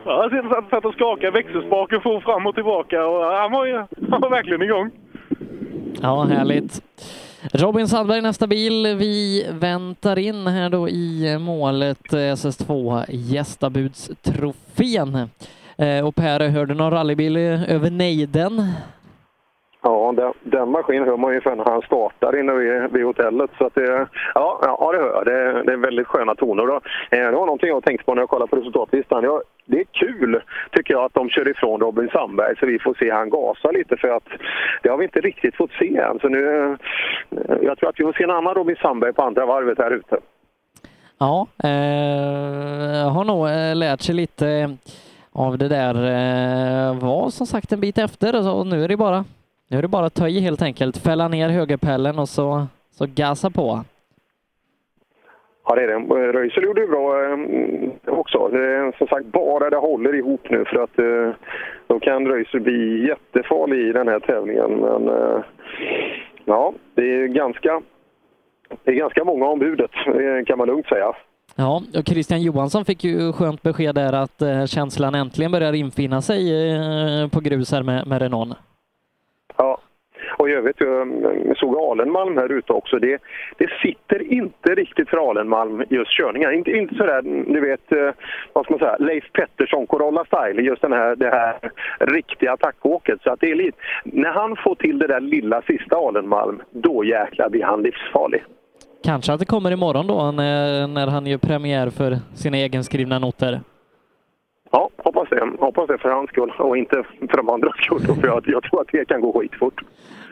[0.06, 3.76] Ja, jag satt, och skakade växelspaken, for fram och tillbaka och han var, ju,
[4.12, 4.92] han var verkligen igång.
[6.02, 6.82] Ja, härligt.
[7.54, 8.96] Robin Sandberg nästa bil.
[9.00, 15.16] Vi väntar in här då i målet SS2 gästabudstrofén.
[15.78, 18.52] Eh, och Per, hörde någon rallybil över nejden?
[19.82, 23.52] Ja, den, den maskinen hör man ungefär när han startar inne vid, vid hotellet.
[23.58, 25.26] Så att det, ja, ja, det hör jag.
[25.26, 26.68] Det, det är väldigt sköna toner.
[26.68, 26.76] Då.
[27.12, 29.24] Eh, det var någonting jag tänkte på när jag kollade på resultatlistan.
[29.24, 32.96] Jag, det är kul, tycker jag, att de kör ifrån Robin Sandberg så vi får
[33.00, 34.28] se han gasa lite för att
[34.84, 36.20] det har vi inte riktigt fått se än.
[36.20, 36.78] Så nu,
[37.32, 39.92] eh, jag tror att vi får se en annan Robin Sandberg på andra varvet här
[39.92, 40.18] ute.
[41.18, 44.70] Ja, eh, har nog eh, lärt sig lite eh,
[45.32, 45.96] av det där.
[45.96, 49.26] Eh, var som sagt en bit efter och nu är det bara
[49.70, 53.06] nu är det bara att ta i helt enkelt, fälla ner högerpellen och så, så
[53.06, 53.84] gasa på.
[55.66, 56.32] Ja, det är det.
[56.32, 57.38] Röisel gjorde det bra eh,
[58.06, 58.48] också.
[58.48, 61.32] Det är som sagt bara det håller ihop nu för att eh,
[61.88, 64.72] då kan Röisel bli jättefarlig i den här tävlingen.
[64.72, 65.44] Men eh,
[66.46, 67.82] ja, det är ganska,
[68.84, 69.92] det är ganska många om budet,
[70.46, 71.14] kan man lugnt säga.
[71.56, 76.40] Ja, och Christian Johansson fick ju skönt besked där att känslan äntligen börjar infinna sig
[77.30, 78.58] på grus här med, med Renault.
[80.38, 80.82] Och i övrigt,
[81.46, 83.00] jag såg Alenmalm här ute också.
[83.00, 83.22] Det,
[83.58, 86.52] det sitter inte riktigt för Alenmalm just körningar.
[86.52, 87.22] Inte, inte sådär,
[87.54, 88.12] du vet, eh,
[88.54, 93.22] vad ska man säga, Leif Pettersson, Corolla Style, just den här, det här riktiga attackåket.
[93.24, 97.04] Så att det är lite, när han får till det där lilla sista Alenmalm, då
[97.04, 98.44] jäklar blir han livsfarlig.
[99.04, 103.60] Kanske att det kommer imorgon då när, när han gör premiär för sina egenskrivna noter.
[104.72, 105.50] Ja, hoppas det.
[105.60, 108.16] Hoppas det för hans skull och inte för de andras skull.
[108.22, 109.82] För jag, jag tror att det kan gå skitfort.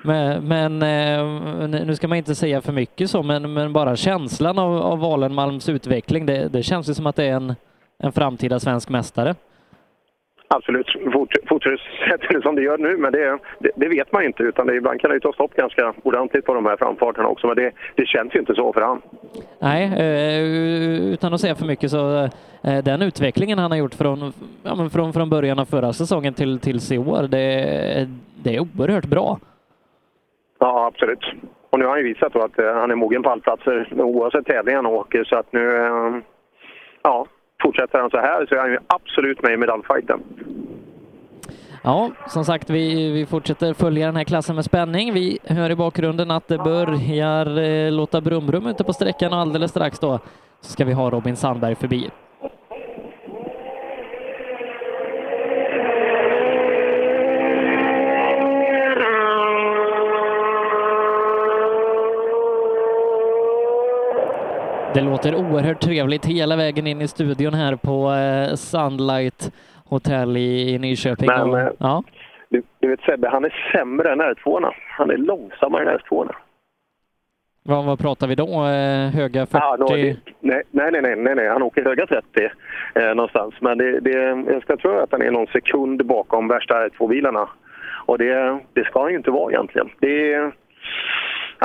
[0.03, 4.59] Men, men eh, nu ska man inte säga för mycket så, men, men bara känslan
[4.59, 7.55] av, av Valenmalms utveckling, det, det känns ju som att det är en,
[7.99, 9.35] en framtida svensk mästare.
[10.53, 10.87] Absolut.
[11.13, 14.43] Fort, fortsätter det som det gör nu, men det, det, det, vet man inte.
[14.43, 17.47] Utan det, ibland kan det ju ta stopp ganska ordentligt på de här framfarterna också,
[17.47, 19.01] men det, det känns ju inte så för han.
[19.59, 22.29] Nej, eh, utan att säga för mycket så
[22.63, 26.59] eh, den utvecklingen han har gjort från, ja, från, från början av förra säsongen till,
[26.59, 28.09] till i år, det,
[28.43, 29.39] det är oerhört bra.
[30.63, 31.25] Ja, absolut.
[31.69, 34.85] Och nu har han ju visat att eh, han är mogen pallplatser oavsett tävling han
[34.85, 36.15] åker, så att nu, eh,
[37.01, 37.25] ja,
[37.61, 40.19] fortsätter han så här så är han ju absolut med i medaljfajten.
[41.83, 45.13] Ja, som sagt, vi, vi fortsätter följa den här klassen med spänning.
[45.13, 49.71] Vi hör i bakgrunden att det börjar eh, låta brum-brum ute på sträckan och alldeles
[49.71, 50.19] strax då
[50.61, 52.09] så ska vi ha Robin Sandberg förbi.
[64.93, 69.51] Det låter oerhört trevligt hela vägen in i studion här på eh, Sunlight
[69.85, 71.27] Hotel i, i Nyköping.
[71.27, 72.03] Men, eh, ja.
[72.49, 74.71] Du, du vet Sebbe, han är sämre än R2.
[74.97, 76.31] Han är långsammare än R2.
[77.63, 78.65] vad, vad pratar vi då?
[78.65, 79.57] Eh, höga 40?
[79.57, 82.49] Ja, då, det, nej, nej, nej, nej, nej, han åker höga 30
[82.95, 83.53] eh, någonstans.
[83.59, 84.11] Men det, det,
[84.51, 87.49] jag ska tro att han är någon sekund bakom värsta R2-bilarna.
[88.05, 89.89] Och det, det ska han ju inte vara egentligen.
[89.99, 90.51] Det är,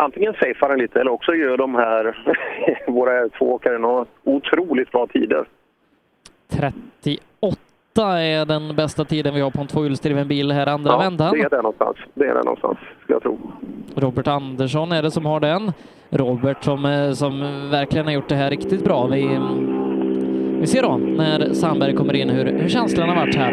[0.01, 2.17] antingen safear han lite eller också gör de här,
[2.93, 5.45] våra R2-åkare, några otroligt bra tider.
[6.51, 11.33] 38 är den bästa tiden vi har på en tvåhjulsdriven bil här andra Ja, vändan.
[11.33, 11.97] det är där någonstans.
[12.15, 13.39] Det är där någonstans, ska jag tro.
[13.97, 15.73] Robert Andersson är det som har den.
[16.11, 19.07] Robert som, eh, som verkligen har gjort det här riktigt bra.
[19.07, 19.39] Vi,
[20.61, 23.53] vi ser då när Sandberg kommer in hur, hur känslan har varit här.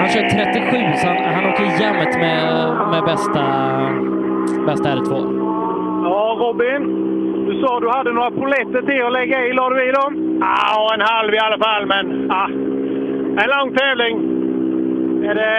[0.00, 3.42] Han kör 37 så han, han åker jämnt med, med bästa,
[4.66, 5.46] bästa R2.
[6.08, 6.82] Ja, Robin.
[7.46, 9.52] Du sa du hade några poletter till att lägga i.
[9.52, 10.38] La du i dem?
[10.40, 12.48] Ja, en halv i alla fall, men ah,
[13.42, 14.16] en lång tävling.
[15.24, 15.56] Är det...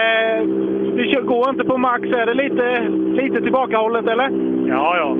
[0.96, 2.02] Du kör- går inte på max.
[2.08, 2.88] Är det lite,
[3.22, 4.30] lite tillbakahållet, eller?
[4.68, 5.16] Ja, ja.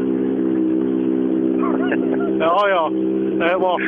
[2.41, 2.91] Ja, ja.
[3.39, 3.79] Det är bra.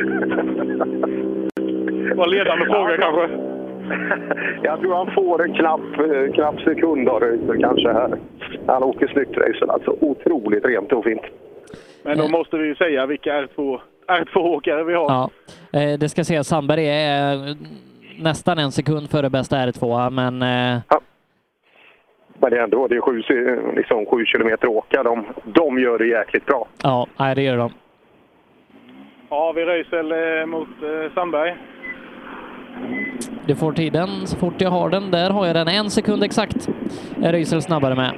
[2.15, 3.50] var ledande fråga kanske.
[4.63, 8.17] Jag tror han får en knapp, eh, knapp sekund av Reuter kanske här.
[8.67, 9.95] Han åker snyggt racen alltså.
[10.01, 11.21] Otroligt rent och fint.
[12.03, 15.09] Men då måste vi ju säga vilka R2, R2-åkare vi har.
[15.09, 15.29] Ja,
[15.79, 17.55] eh, det ska sägas Sandberg är eh,
[18.19, 20.81] nästan en sekund före bästa R2, men eh,
[22.39, 23.21] Men det är ändå det är sju,
[23.75, 25.03] liksom sju kilometer åka.
[25.03, 26.67] De, de gör det jäkligt bra.
[26.83, 27.71] ja, det gör de.
[29.29, 30.13] Ja, vi Röisel
[30.47, 30.67] mot
[31.15, 31.55] Sandberg.
[33.45, 35.11] Du får tiden så fort jag har den.
[35.11, 35.67] Där har jag den.
[35.67, 36.69] En sekund exakt
[37.23, 38.11] är Rysel snabbare med.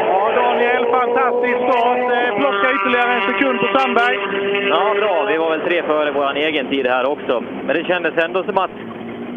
[0.00, 1.98] Ja, Daniel, fantastisk start.
[1.98, 4.16] Eh, Plocka ytterligare en sekund på Sandberg.
[4.68, 5.24] Ja, bra.
[5.30, 7.44] Vi var väl tre före vår egen tid här också.
[7.66, 8.70] Men det kändes ändå som att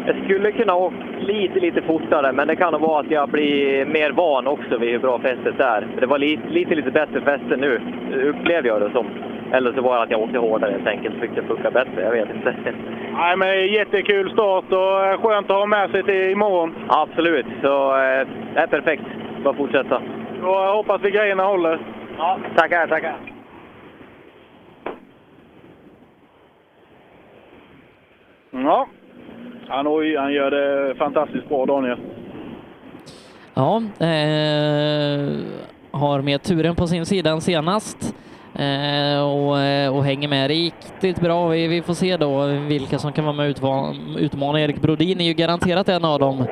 [0.08, 2.32] jag skulle kunna åka lite, lite fortare.
[2.32, 5.60] Men det kan nog vara att jag blir mer van också vid hur bra fästet
[5.60, 5.88] är.
[6.00, 7.80] Det var lite, lite, lite bättre fäste nu,
[8.24, 9.06] upplevde jag det som.
[9.52, 11.20] Eller så var det att jag åkte hårdare helt enkelt.
[11.20, 12.54] Fick det funka bättre, jag vet inte.
[13.12, 16.74] Nej, men jättekul start och skönt att ha med sig till imorgon.
[16.88, 19.04] Absolut, så eh, det är perfekt.
[19.44, 19.96] Bara fortsätta.
[20.42, 21.78] Och jag hoppas vi grejerna håller.
[22.18, 23.16] Ja, tackar, tackar.
[28.50, 28.86] Ja,
[29.68, 29.86] han,
[30.18, 31.98] han gör det fantastiskt bra, Daniel.
[33.54, 35.36] Ja, eh,
[35.90, 38.14] har med turen på sin sida än senast
[38.54, 41.48] eh, och, eh, och hänger med riktigt bra.
[41.48, 44.60] Vi, vi får se då vilka som kan vara med och utmana.
[44.60, 46.46] Erik Brodin är ju garanterat en av dem.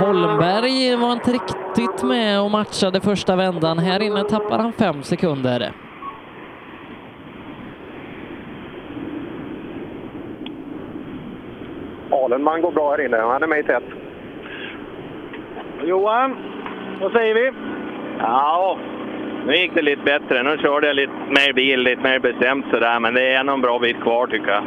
[0.00, 3.78] Holmberg var inte riktigt med och matchade första vändan.
[3.78, 5.72] Här inne tappar han fem sekunder.
[12.28, 13.16] Alenman går bra här inne.
[13.16, 13.82] Han är med i tätt.
[15.84, 16.36] Johan,
[17.00, 17.52] vad säger vi?
[18.18, 18.78] Ja,
[19.46, 20.42] nu gick det lite bättre.
[20.42, 23.60] Nu körde jag lite mer bil, lite mer bestämt sådär, men det är ändå en
[23.60, 24.62] bra bit kvar tycker jag.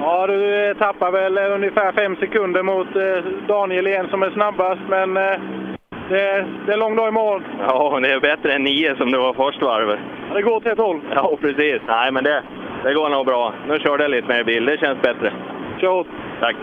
[0.00, 4.30] Ja, du eh, tappar väl eh, ungefär fem sekunder mot eh, Daniel igen som är
[4.30, 7.42] snabbast, men det, det är lång dag imorgon.
[7.68, 9.98] Ja, det är bättre än nio som det var första varvet.
[10.28, 11.00] Ja, Det går åt ett håll.
[11.14, 11.80] Ja, precis.
[11.86, 12.42] Nej, men det,
[12.84, 13.52] det går nog bra.
[13.68, 15.32] Nu körde jag lite mer bil, det känns bättre.
[15.80, 16.04] Kör.
[16.40, 16.56] Tack.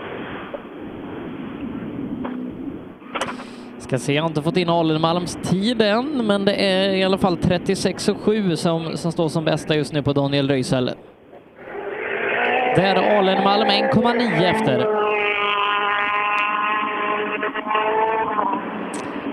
[3.78, 7.18] Ska se, jag har inte fått in Alenmalms tid än, men det är i alla
[7.18, 10.90] fall 36,7 som, som står som bästa just nu på Daniel Röisel.
[12.76, 14.78] Där är Alenmalm 1,9 efter.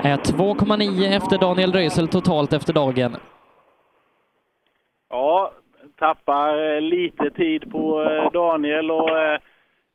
[0.04, 3.16] Är 2,9 efter Daniel Röisel totalt efter dagen.
[5.10, 5.52] Ja,
[6.00, 9.40] tappar lite tid på eh, Daniel och eh,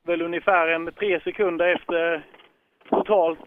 [0.06, 2.22] väl ungefär en tre sekunder efter
[2.88, 3.38] totalt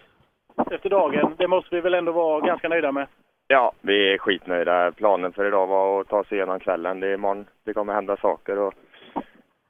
[0.72, 1.36] efter dagen.
[1.38, 3.08] Det måste vi väl ändå vara ganska nöjda med.
[3.48, 4.92] Ja, vi är skitnöjda.
[4.92, 7.00] Planen för idag var att ta sig igenom kvällen.
[7.00, 8.74] Det är imorgon det kommer hända saker och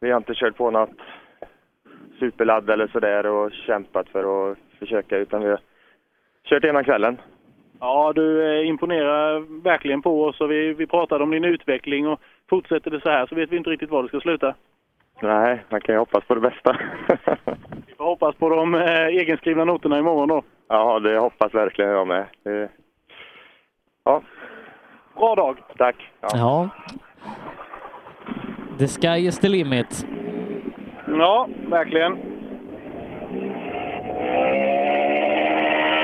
[0.02, 0.90] vi har inte kört på något
[2.20, 5.60] superladd eller sådär och kämpat för att försöka utan vi har
[6.44, 7.18] kört igenom kvällen.
[7.80, 12.20] Ja, du eh, imponerar verkligen på oss och vi, vi pratade om din utveckling och
[12.50, 14.56] fortsätter det så här så vet vi inte riktigt var det ska sluta.
[15.22, 16.78] Nej, man kan ju hoppas på det bästa.
[17.88, 20.44] Vi får hoppas på de eh, egenskrivna noterna imorgon då.
[20.68, 22.26] ja, det hoppas verkligen jag med.
[22.44, 22.70] Det...
[24.04, 24.22] Ja,
[25.16, 25.58] Bra dag!
[25.78, 25.96] tack.
[26.22, 26.70] Ja.
[28.80, 30.06] The sky is the limit.
[31.08, 32.18] Ja, verkligen.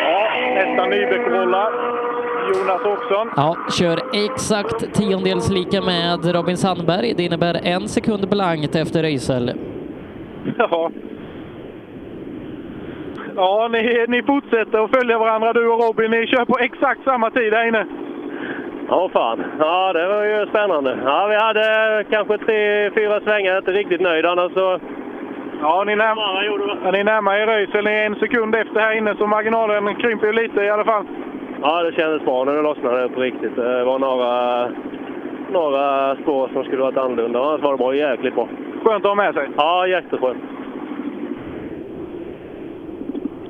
[0.04, 1.72] Ja, nästa Nybäckrolla.
[2.60, 3.30] Jonas Åkesson.
[3.36, 7.14] Ja, kör exakt tiondels lika med Robin Sandberg.
[7.18, 9.52] Det innebär en sekund blankt efter Röisel.
[10.58, 10.92] Ja.
[13.36, 16.12] Ja, ni, ni fortsätter att följa varandra du och Robin.
[16.12, 17.86] Ni kör på exakt samma tid här inne.
[18.90, 19.44] Ja, fan.
[19.60, 20.98] Ja, det var ju spännande.
[21.06, 23.48] Ja, vi hade kanske tre, fyra svängar.
[23.48, 24.80] Jag är inte riktigt nöjd annars så...
[25.62, 26.18] Ja, ni, närm
[26.84, 27.84] ja, ni närmar er Röisel.
[27.84, 31.06] Ni är en sekund efter här inne, så marginalen krymper ju lite i alla fall.
[31.62, 32.44] Ja, det kändes bra.
[32.44, 33.56] Lossnade det på riktigt.
[33.56, 34.68] Det var några,
[35.52, 37.40] några spår som skulle varit annorlunda.
[37.40, 37.96] Annars var det bra.
[37.96, 38.48] Jäkligt bra.
[38.84, 39.50] Skönt att ha med sig.
[39.58, 40.44] Ja, jätteskönt.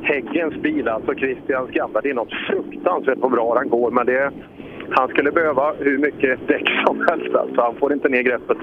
[0.02, 3.92] Häggens bil, alltså Christians gamla, det är något fruktansvärt vad bra han går.
[3.92, 4.32] Men det,
[4.90, 7.36] han skulle behöva hur mycket däck som helst.
[7.36, 7.62] Alltså.
[7.62, 8.58] Han får inte ner greppet.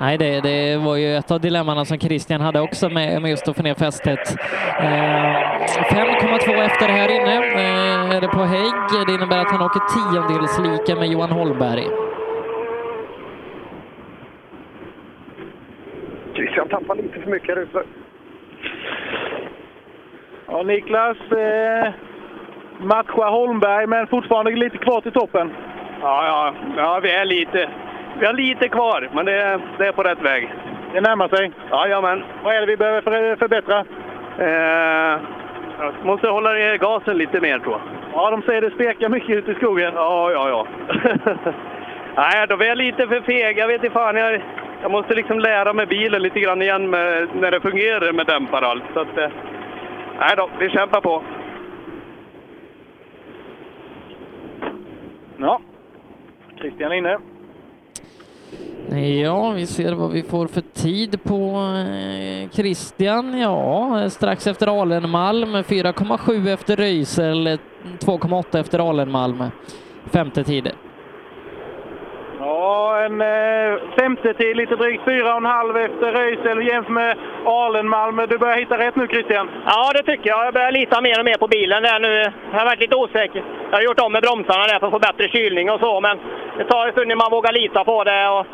[0.00, 3.48] Nej, det, det var ju ett av dilemmana som Christian hade också med, med just
[3.48, 4.36] att få ner fästet.
[4.78, 9.06] Eh, 5,2 efter här inne eh, är det på Hägg.
[9.06, 11.84] Det innebär att han åker tiondels lika med Johan Holmberg.
[16.34, 17.82] Christian tappar lite för mycket här ute.
[20.46, 21.92] Ja, Niklas eh,
[22.80, 25.52] matchar Holmberg, men fortfarande lite kvar till toppen.
[26.00, 27.68] Ja, ja, ja vi är lite.
[28.18, 30.54] Vi har lite kvar, men det är, det är på rätt väg.
[30.92, 31.52] Det närmar sig.
[31.70, 32.24] Jajamän.
[32.44, 33.84] Vad är det vi behöver för, förbättra?
[34.38, 35.20] Eh,
[35.78, 37.80] jag måste hålla ner gasen lite mer tror jag.
[38.14, 39.92] Ja, de säger det spekar mycket ute i skogen.
[39.94, 40.66] Ja, ja, ja.
[42.16, 43.58] Nej, då är jag lite för feg.
[43.58, 44.16] Jag vet inte fan.
[44.16, 44.42] Jag,
[44.82, 48.64] jag måste liksom lära mig bilen lite grann igen med, när det fungerar med dämpare
[48.64, 48.84] och allt.
[48.94, 49.30] Så att, eh,
[50.18, 51.22] nej då, vi kämpar på.
[55.36, 55.60] Ja,
[56.58, 57.18] Christian är inne.
[59.22, 63.38] Ja, vi ser vad vi får för tid på eh, Christian.
[63.38, 69.44] Ja, strax efter Alenmalm, 4,7 efter Röisel, 2,8 efter Alenmalm.
[70.10, 70.70] Femte tid.
[72.44, 77.16] Ja, en eh, femte tid, lite drygt fyra och en halv efter Röisel jämfört med
[77.46, 78.16] Alenmalm.
[78.28, 79.50] Du börjar hitta rätt nu Christian?
[79.66, 80.46] Ja, det tycker jag.
[80.46, 82.32] Jag börjar lita mer och mer på bilen där nu.
[82.52, 83.42] Jag har varit lite osäker.
[83.70, 86.18] Jag har gjort om med bromsarna där för att få bättre kylning och så, men
[86.58, 88.28] det tar en stund innan man vågar lita på det.
[88.28, 88.46] Och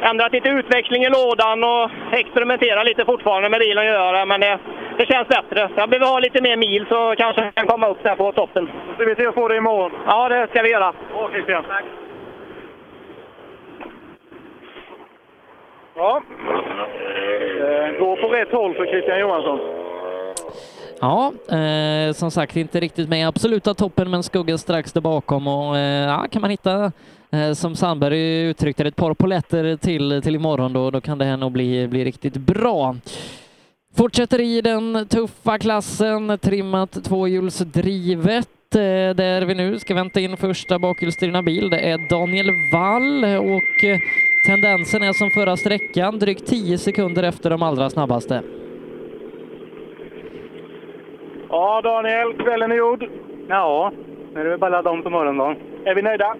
[0.00, 4.58] ändrat lite utväxling i lådan och experimenterar lite fortfarande med bilen att göra, men det,
[4.98, 5.70] det känns bättre.
[5.76, 8.70] Jag behöver ha lite mer mil så kanske jag kan komma upp där på toppen.
[8.98, 9.92] Så vi ser att få det imorgon?
[10.06, 10.92] Ja, det ska vi göra.
[11.12, 11.64] Bra Christian.
[11.68, 11.84] Tack.
[15.98, 16.22] Ja.
[17.60, 19.58] Eh, går på rätt håll för Christian Johansson.
[21.00, 25.46] Ja, eh, som sagt inte riktigt med i absoluta toppen men skuggan strax där bakom
[25.46, 26.92] och eh, ja, kan man hitta
[27.30, 31.24] eh, som Sandberg uttryckte det, ett par poletter till, till imorgon då, då kan det
[31.24, 32.96] här nog bli, bli riktigt bra.
[33.96, 40.78] Fortsätter i den tuffa klassen, trimmat tvåhjulsdrivet eh, där vi nu ska vänta in första
[40.78, 41.70] bakhjulsdrivna bil.
[41.70, 43.98] Det är Daniel Wall och eh,
[44.46, 48.42] tendensen är som förra sträckan, drygt 10 sekunder efter de allra snabbaste.
[51.48, 53.04] Ja, Daniel, kvällen är gjord.
[53.48, 53.92] Ja,
[54.34, 55.56] nu är det bara ladda om för morgondagen.
[55.84, 56.36] Är vi nöjda?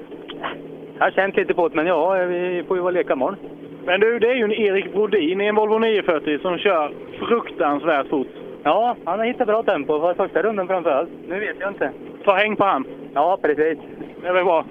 [0.99, 3.37] Jag har känt lite på det, men ja, vi får ju vara leka imorgon.
[3.85, 8.09] Men du, det är ju en Erik Brodin i en Volvo 940 som kör fruktansvärt
[8.09, 8.27] fort.
[8.63, 9.99] Ja, han har hittat bra tempo.
[9.99, 11.09] Var första rundan framför allt.
[11.29, 11.91] Nu vet jag inte.
[12.25, 12.85] Ta häng på han.
[13.15, 13.79] Ja, precis.
[14.23, 14.65] Det är väl bra.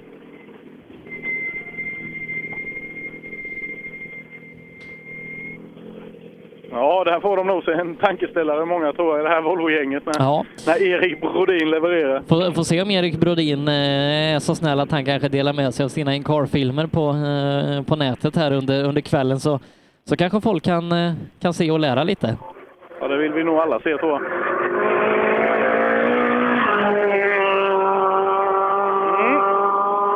[6.70, 10.06] Ja, där får de nog sig en tankeställare, många tror jag, i det här Volvo-gänget.
[10.06, 10.44] När, Ja.
[10.66, 12.22] när Erik Brodin levererar.
[12.28, 15.74] Får, får se om Erik Brodin eh, är så snäll att han kanske delar med
[15.74, 19.60] sig av sina Incar-filmer på, eh, på nätet här under, under kvällen så,
[20.04, 22.36] så kanske folk kan, eh, kan se och lära lite.
[23.00, 24.20] Ja, det vill vi nog alla se, tror jag.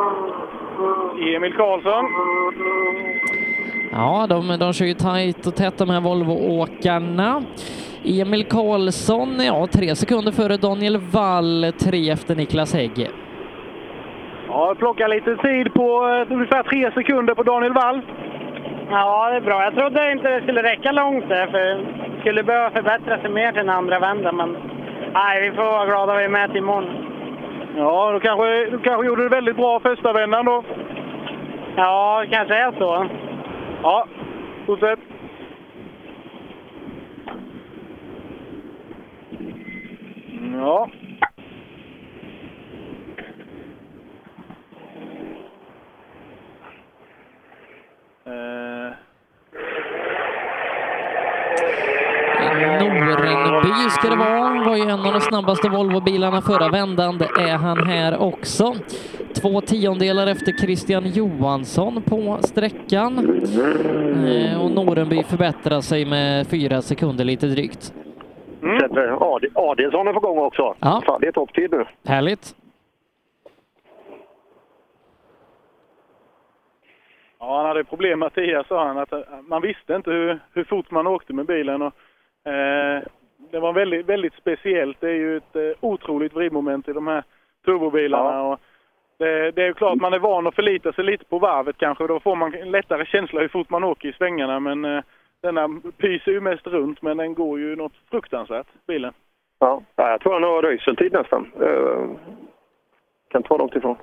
[0.03, 1.35] Mm.
[1.35, 2.05] Emil Karlsson.
[3.95, 7.43] Ja, de, de kör ju tajt och tätt de här Volvo-åkarna.
[8.05, 13.09] Emil Karlsson, ja, tre sekunder före Daniel Wall, tre efter Niklas Hägg.
[14.47, 18.01] Ja, plockar lite tid på eh, ungefär tre sekunder på Daniel Wall.
[18.89, 19.63] Ja, det är bra.
[19.63, 23.51] Jag trodde inte det skulle räcka långt där, för det skulle behöva förbättra sig mer
[23.51, 24.35] till den andra vändan.
[24.35, 24.57] Men
[25.13, 26.89] nej, vi får vara glada vi är med till imorgon.
[27.77, 30.63] Ja, du kanske, du kanske gjorde det väldigt bra första vändan då.
[31.75, 33.07] Ja, det kanske är så.
[33.83, 34.07] Ja,
[34.65, 34.99] fortsätt.
[40.53, 40.87] Ja.
[48.25, 50.02] Norengren
[52.55, 54.63] Rönnby ska det vara.
[54.65, 57.17] Var ju en av de snabbaste Volvo-bilarna förra vändan.
[57.17, 58.73] Det är han här också.
[59.41, 63.17] Två tiondelar efter Christian Johansson på sträckan.
[64.27, 67.93] Eh, Och Norenby förbättrar sig med fyra sekunder lite drygt.
[68.61, 69.17] Mm.
[69.19, 70.75] Ad Adelsson är på gång också.
[70.79, 71.01] Ja.
[71.05, 71.85] Fan, det är topptid nu.
[72.05, 72.55] Härligt.
[77.39, 78.97] Ja, han hade problem med Mattias sa han.
[78.97, 81.81] Att eh, man visste inte hur, hur fort man åkte med bilen.
[81.81, 81.93] Och,
[83.53, 85.01] det var väldigt, väldigt speciellt.
[85.01, 87.23] Det är ju ett eh, otroligt vridmoment i de här
[87.65, 88.41] turbobilarna.
[88.41, 88.59] Och
[89.17, 92.07] det, det är ju klart man är van att förlita sig lite på varvet kanske.
[92.07, 94.59] Då får man en lättare känsla hur fort man åker i svängarna.
[94.59, 95.03] Men eh,
[95.41, 99.13] denna pyser ju mest runt men den går ju något fruktansvärt, bilen.
[99.59, 101.51] Ja, ja jag tror han har röjseltid nästan.
[101.61, 102.11] Uh,
[103.31, 103.95] kan vara långt ifrån.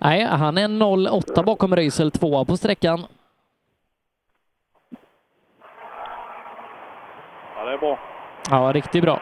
[0.00, 2.98] Nej, han är 08 bakom Röisel, tvåa på sträckan.
[7.64, 7.98] Ja, det är bra.
[8.50, 9.20] Ja, riktigt bra.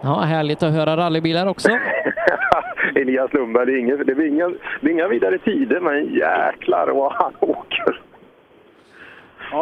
[0.00, 1.68] Ja, härligt att höra rallybilar också.
[2.94, 4.48] Elias Lundberg, det är, ingen, det, är inga,
[4.80, 7.32] det är inga vidare tider, men jäklar vad han.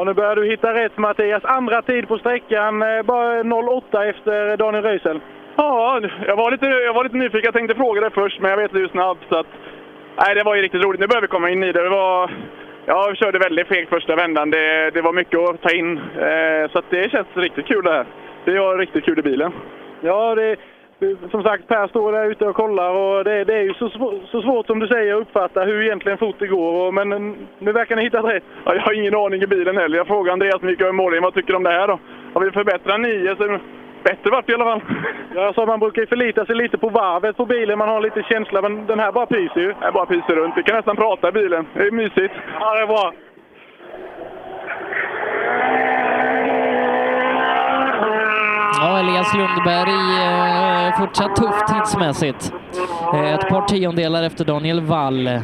[0.01, 1.45] Ja, nu börjar du hitta rätt Mattias.
[1.45, 5.20] Andra tid på sträckan, eh, bara 08 efter Daniel Röisel.
[5.57, 7.45] Ja, jag var, lite, jag var lite nyfiken.
[7.45, 9.19] Jag tänkte fråga dig först, men jag vet att du är snabb.
[9.29, 9.47] Så att,
[10.17, 11.01] nej, det var ju riktigt roligt.
[11.01, 11.83] Nu börjar vi komma in i det.
[11.83, 12.31] det var,
[12.87, 14.51] jag körde väldigt fegt första vändan.
[14.51, 15.99] Det, det var mycket att ta in.
[15.99, 18.07] Eh, så att det känns riktigt kul det här.
[18.45, 19.53] Det är riktigt kul i bilen.
[20.01, 20.57] Ja, det,
[21.31, 23.89] som sagt, Per står där ute och kollar och det, det är ju så,
[24.31, 26.87] så svårt som du säger att uppfatta hur egentligen fort det går.
[26.87, 28.45] Och, men nu verkar ni hittat rätt.
[28.65, 29.97] Ja, jag har ingen aning i bilen heller.
[29.97, 31.99] Jag frågade Andreas Mikael i morgon, vad tycker du om det här då?
[32.35, 33.59] Har vi förbättrat nio så
[34.05, 34.81] bättre vart det i alla fall.
[35.35, 37.79] Ja, jag sa man brukar ju förlita sig lite på varvet på bilen.
[37.79, 39.75] Man har lite känsla, men den här bara pyser ju.
[39.81, 40.57] Jag bara pyser runt.
[40.57, 41.67] Vi kan nästan prata i bilen.
[41.75, 42.35] Det är mysigt.
[42.61, 43.12] Ja, det är bra.
[48.83, 52.52] Ja, Elias Lundberg eh, fortsatt tufft tidsmässigt.
[53.15, 55.26] Eh, ett par tiondelar efter Daniel Wall.
[55.26, 55.41] Mm.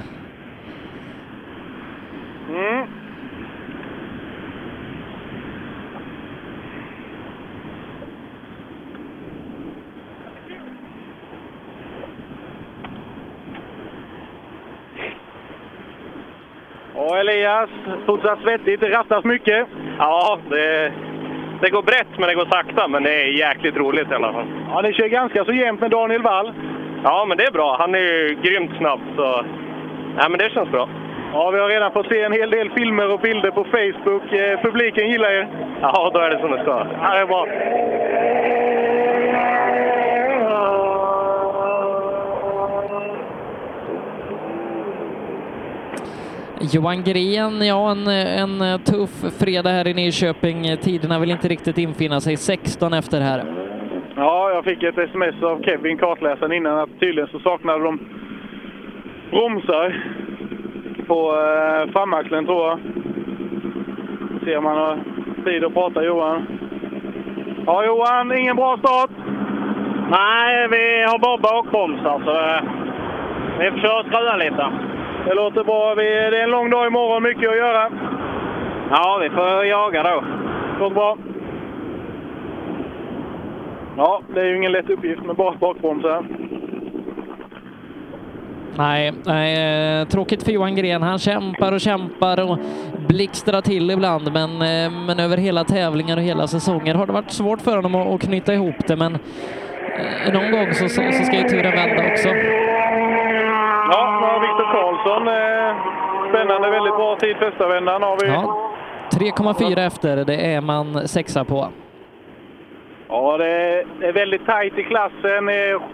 [16.95, 17.71] Ja, Elias,
[18.07, 18.81] fortsatt svettigt.
[18.81, 19.69] Det rattas mycket.
[19.99, 20.93] Ja, det,
[21.61, 22.89] det går brett men det går sakta.
[22.89, 24.47] Men det är jäkligt roligt i alla fall.
[24.71, 26.53] Ja, ni kör ganska så jämnt med Daniel Wall.
[27.05, 27.77] Ja, men det är bra.
[27.79, 29.01] Han är ju grymt snabb.
[29.17, 29.45] Så...
[30.19, 30.89] Ja, men det känns bra.
[31.33, 34.33] Ja, vi har redan fått se en hel del filmer och bilder på Facebook.
[34.33, 35.49] Eh, publiken gillar er.
[35.81, 36.87] Ja, då är det som det ska.
[37.03, 37.47] Ja, det är bra.
[46.61, 50.77] Johan Gren, ja en, en tuff fredag här i Nyköping.
[50.77, 52.37] Tiderna vill inte riktigt infinna sig.
[52.37, 53.45] 16 efter här.
[54.17, 57.99] Ja, jag fick ett sms av Kevin, kartläsaren, innan att tydligen så saknade de
[59.31, 60.05] bromsar
[61.07, 62.79] på eh, framaxeln tror jag.
[64.45, 64.99] Se om han har
[65.45, 66.47] tid att prata Johan.
[67.67, 69.11] Ja Johan, ingen bra start?
[70.11, 72.63] Nej, vi har bara bakbromsar så eh,
[73.59, 74.96] vi försöker skruva lite.
[75.27, 75.95] Det låter bra.
[75.95, 77.91] Vi, det är en lång dag imorgon, mycket att göra.
[78.91, 80.25] Ja, vi får jaga då.
[80.79, 81.19] Låter bra.
[83.97, 86.25] Ja, det är ju ingen lätt uppgift med bara bakbromsar.
[88.79, 91.03] Nej, nej, eh, tråkigt för Johan Gren.
[91.03, 92.59] Han kämpar och kämpar och
[93.09, 97.31] blixtrar till ibland, men, eh, men över hela tävlingar och hela säsonger har det varit
[97.31, 99.15] svårt för honom att, att knyta ihop det, men
[100.27, 102.29] eh, någon gång så, så, så ska ju turen vända också.
[103.91, 104.66] Ja, nu har Viktor
[105.07, 105.29] Karlsson.
[105.29, 108.27] Eh, spännande, väldigt bra tid första vändan har vi.
[108.33, 108.71] Ja,
[109.11, 111.69] 3,4 efter, det är man sexa på.
[113.09, 113.47] Ja, det
[114.01, 115.49] är, väldigt tajt i klassen.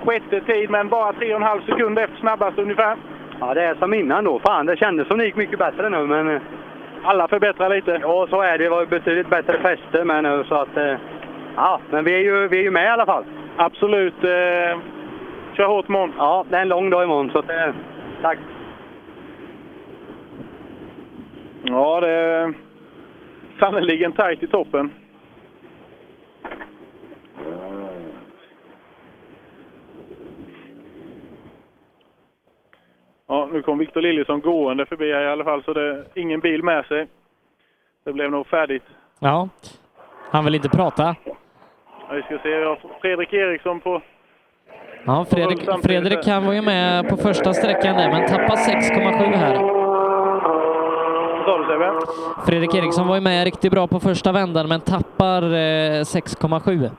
[0.05, 2.97] Sjätte tid, men bara 3,5 sekunder efter snabbast ungefär.
[3.41, 4.39] Ja, det är som innan då.
[4.39, 6.31] Fan, det kändes som det gick mycket bättre nu, men...
[6.37, 6.41] eh,
[7.05, 7.99] Alla förbättrar lite.
[8.03, 8.65] Ja, så är det.
[8.65, 10.77] Det var betydligt bättre fäste med nu, så att...
[10.77, 10.95] eh,
[11.57, 13.25] Ja, men vi är ju, vi är ju med i alla fall.
[13.57, 14.15] Absolut.
[15.57, 16.13] Kör hårt imorgon.
[16.19, 17.51] Ja, det är en lång dag imorgon, så att,
[18.23, 18.39] tack.
[21.65, 22.55] Ja, det är
[23.59, 24.93] sannerligen tajt i toppen.
[33.27, 36.41] Ja, nu kom Victor Liljesson gående förbi här i alla fall, så det är ingen
[36.41, 37.07] bil med sig.
[38.05, 38.83] Det blev nog färdigt.
[39.19, 39.49] Ja,
[40.31, 41.17] han vill inte prata.
[42.13, 44.03] Vi ska se, vi har Fredrik Eriksson på...
[45.07, 49.92] Ja, Fredrik, Fredrik han var ju med på första sträckan där, men tappar 6,7 här.
[51.59, 51.93] Du Sebbe?
[52.47, 56.91] Fredrik Eriksson var ju med riktigt bra på första vändan, men tappar eh, 6,7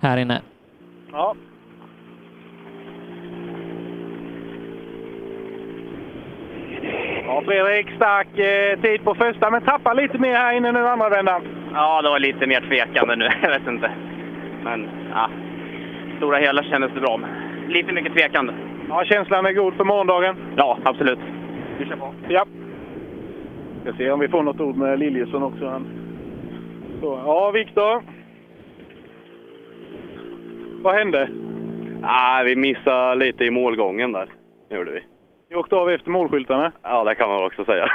[0.00, 0.40] här inne.
[1.12, 1.34] Ja.
[7.26, 11.08] Ja, Fredrik, stark eh, tid på första, men tappar lite mer här inne nu andra
[11.08, 11.42] vändan.
[11.74, 13.28] Ja, det var lite mer tvekande nu.
[13.42, 13.90] Jag vet inte.
[14.64, 15.30] Men ja,
[16.16, 17.16] stora hela kändes det bra.
[17.16, 17.30] Men
[17.68, 18.52] lite mycket tvekande.
[18.88, 20.36] Ja, känslan är god för morgondagen.
[20.56, 21.18] Ja, absolut.
[21.78, 22.14] Vi kör på.
[22.28, 22.44] Ja.
[23.86, 25.66] Ska se om vi får något ord med Liljesson också.
[25.66, 25.86] Han.
[27.00, 28.02] Så, ja, Viktor.
[30.82, 31.28] Vad hände?
[32.00, 34.28] Nej, vi missade lite i målgången där.
[34.68, 35.00] Det gjorde vi.
[35.50, 36.72] Ni åkte av efter målskyltarna.
[36.82, 37.84] Ja, det kan man också säga.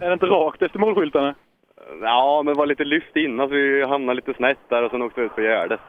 [0.00, 1.34] Är det inte rakt efter målskyltarna?
[2.02, 5.02] ja, men det var lite lyft innan så vi hamnade lite snett där och sen
[5.02, 5.80] åkte vi ut på gärdet.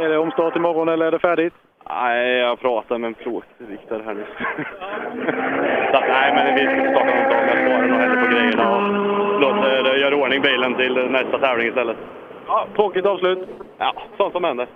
[0.00, 1.54] Är det omstart imorgon eller är det färdigt?
[1.88, 4.26] Nej, jag pratade med en plåtviktare här nyss.
[5.90, 7.48] så att, nej, men vi ska starta någon dag.
[7.48, 11.68] Jag svarar nog hellre på grejerna och låter göra i ordning bilen till nästa tävling
[11.68, 11.96] istället.
[12.46, 13.48] Ja, tråkigt avslut.
[13.78, 14.66] Ja, sånt som händer.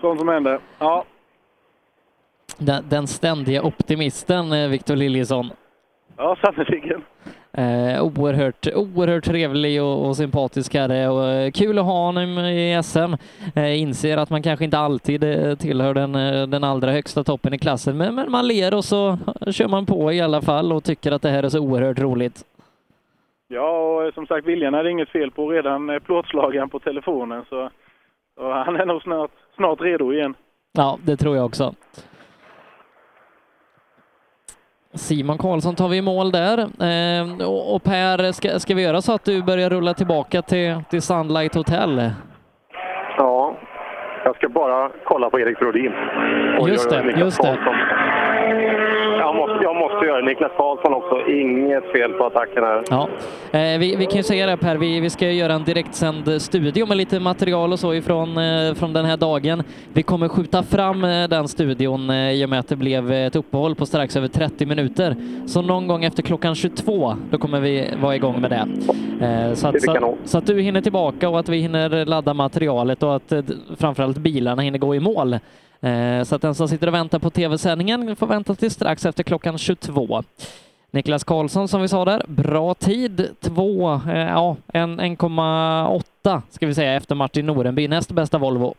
[0.00, 0.58] Sånt som händer.
[0.78, 1.04] Ja.
[2.58, 5.50] Den, den ständiga optimisten, eh, Victor Liljesson.
[6.16, 7.02] Ja, sannerligen.
[7.54, 12.80] Eh, oerhört, oerhört trevlig och, och sympatisk herre och eh, kul att ha honom i
[12.84, 13.14] SM.
[13.56, 17.54] Eh, inser att man kanske inte alltid eh, tillhör den, eh, den allra högsta toppen
[17.54, 19.18] i klassen, men, men man ler och så
[19.50, 22.44] kör man på i alla fall och tycker att det här är så oerhört roligt.
[23.48, 23.70] Ja,
[24.06, 25.50] och som sagt, William är det inget fel på.
[25.50, 27.70] Redan plåtslagaren på telefonen, så,
[28.34, 30.34] så han är nog snart, snart redo igen.
[30.72, 31.74] Ja, det tror jag också.
[34.94, 36.58] Simon Karlsson tar vi i mål där.
[36.58, 40.82] Eh, och, och Per, ska, ska vi göra så att du börjar rulla tillbaka till,
[40.90, 42.10] till Sunlight Hotel?
[43.18, 43.56] Ja,
[44.24, 45.92] jag ska bara kolla på Erik Brodin.
[46.66, 47.46] Just det, just det.
[47.46, 47.74] Karlsson.
[49.18, 51.30] Jag måste, jag måste göra Niklas Karlsson också.
[51.30, 52.84] Inget fel på attacken här.
[52.90, 53.08] Ja,
[53.52, 56.86] eh, vi, vi kan ju säga det Per, vi, vi ska göra en direktsänd studio
[56.86, 59.62] med lite material och så ifrån eh, från den här dagen.
[59.92, 63.36] Vi kommer skjuta fram eh, den studion eh, i och med att det blev ett
[63.36, 65.16] uppehåll på strax över 30 minuter.
[65.46, 68.66] Så någon gång efter klockan 22, då kommer vi vara igång med det.
[69.26, 73.02] Eh, så, att, så, så att du hinner tillbaka och att vi hinner ladda materialet
[73.02, 73.42] och att eh,
[73.78, 75.38] framförallt bilarna hinner gå i mål.
[75.82, 79.22] Eh, så att den som sitter och väntar på tv-sändningen får vänta till strax efter
[79.22, 80.22] klockan 22.
[80.90, 83.36] Niklas Karlsson som vi sa där, bra tid.
[83.40, 88.74] Två, eh, ja, 1,8 ska vi säga efter Martin Norenby, näst bästa Volvo.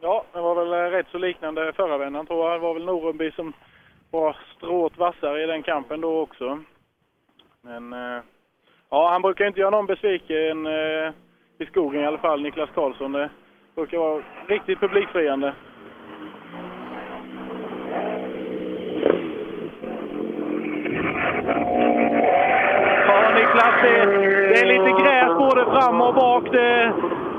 [0.00, 2.60] Ja, det var väl eh, rätt så liknande förra vändan tror jag.
[2.60, 3.52] Det var väl Norenby som
[4.10, 6.58] var strået vassare i den kampen då också.
[7.62, 7.92] Men
[8.90, 10.66] ja, han brukar inte göra någon besviken
[11.58, 13.12] i skogen i alla fall, Niklas Karlsson.
[13.12, 13.30] Det
[13.78, 15.52] brukar vara riktigt publikfriande.
[23.06, 24.06] Ja, Niklas, det,
[24.48, 26.52] det är lite gräs både fram och bak.
[26.52, 26.92] Det,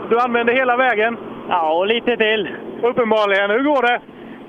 [0.09, 1.17] du använder hela vägen?
[1.49, 2.49] Ja, och lite till.
[2.83, 3.51] Uppenbarligen.
[3.51, 4.01] Hur går det?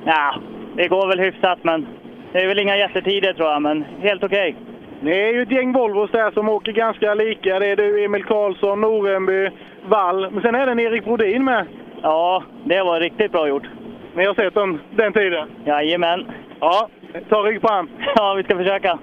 [0.05, 0.35] Ja,
[0.77, 1.86] det går väl hyfsat, men
[2.33, 4.57] det är väl inga jättetider tror jag, men helt okej.
[5.01, 7.59] Det är ju ett gäng Volvos där som åker ganska lika.
[7.59, 9.51] Det är du, Emil Karlsson, Norenby,
[9.89, 10.31] Wall.
[10.31, 11.67] Men sen är det en Erik Brodin med.
[12.02, 13.67] Ja, det var riktigt bra gjort.
[14.15, 15.49] Ni har sett den, den tiden?
[15.65, 16.26] Jajamän.
[16.60, 16.89] Ja,
[17.28, 17.89] ta rygg på han.
[18.17, 18.99] Ja, vi ska försöka.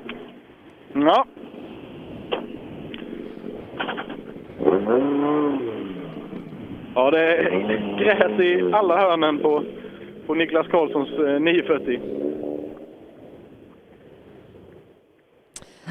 [0.94, 1.26] Ja.
[6.96, 9.64] Ja, det är gräs i alla hörnen på,
[10.28, 12.00] på Niklas Karlssons eh, 940.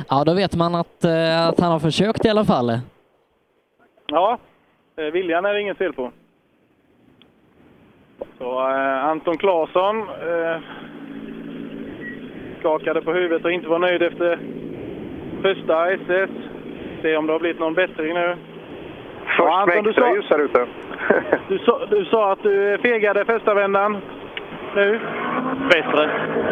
[0.09, 2.79] Ja, då vet man att, eh, att han har försökt i alla fall.
[4.07, 4.39] Ja, eh,
[4.97, 6.11] viljan är det inget fel på.
[8.39, 10.59] Så eh, Anton Claesson eh,
[12.61, 14.39] skakade på huvudet och inte var nöjd efter
[15.43, 16.31] första SS.
[17.03, 18.37] Se om det har blivit någon bättring nu.
[19.27, 20.67] Först Ja, Anton, med du extra sa- ljus här ute.
[21.49, 23.97] Du sa, du sa att du fegade första vändan.
[24.75, 25.01] Nu?
[25.71, 26.11] Bättre.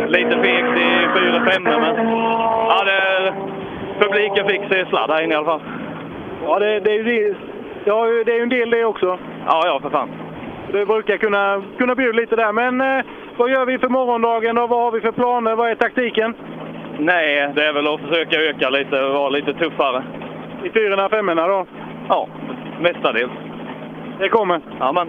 [0.08, 2.06] Lite fegt i 4-5 men
[2.68, 3.34] ja, det,
[4.04, 5.60] publiken fick se sladd här inne i alla fall.
[6.44, 7.36] Ja, det, det är ju det,
[7.84, 9.18] ja, det är ju en del det också.
[9.46, 10.08] Ja, ja för fan.
[10.72, 12.52] Du brukar kunna, kunna bjuda lite där.
[12.52, 13.04] Men eh,
[13.36, 15.56] vad gör vi för morgondagen och vad har vi för planer?
[15.56, 16.34] Vad är taktiken?
[16.98, 20.04] Nej, det är väl att försöka öka lite och vara lite tuffare.
[20.64, 21.66] I fyrorna, femmorna då?
[22.08, 22.28] Ja,
[22.80, 23.32] mestadels.
[24.18, 24.60] Det kommer?
[24.78, 25.08] Ja, men.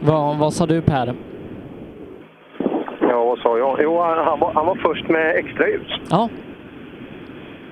[0.00, 1.14] Vad, vad sa du Per?
[3.00, 3.78] Ja, vad sa jag?
[3.82, 6.00] Jo, han var, han var först med extra ljus.
[6.10, 6.28] Ja.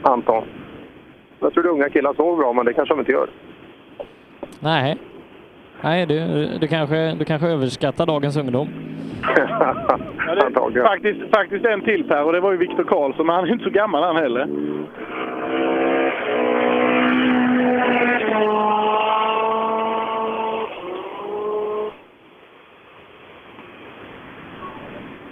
[0.03, 0.45] Anton.
[1.41, 3.29] Jag tror unga killar såg bra, men det kanske de inte gör.
[4.61, 4.97] Nej.
[5.81, 8.69] Nej, du, du, kanske, du kanske överskattar dagens ungdom.
[10.27, 13.35] Ja, det är faktiskt, faktiskt en till Per och det var ju Viktor Karlsson, men
[13.35, 14.47] han är inte så gammal han heller.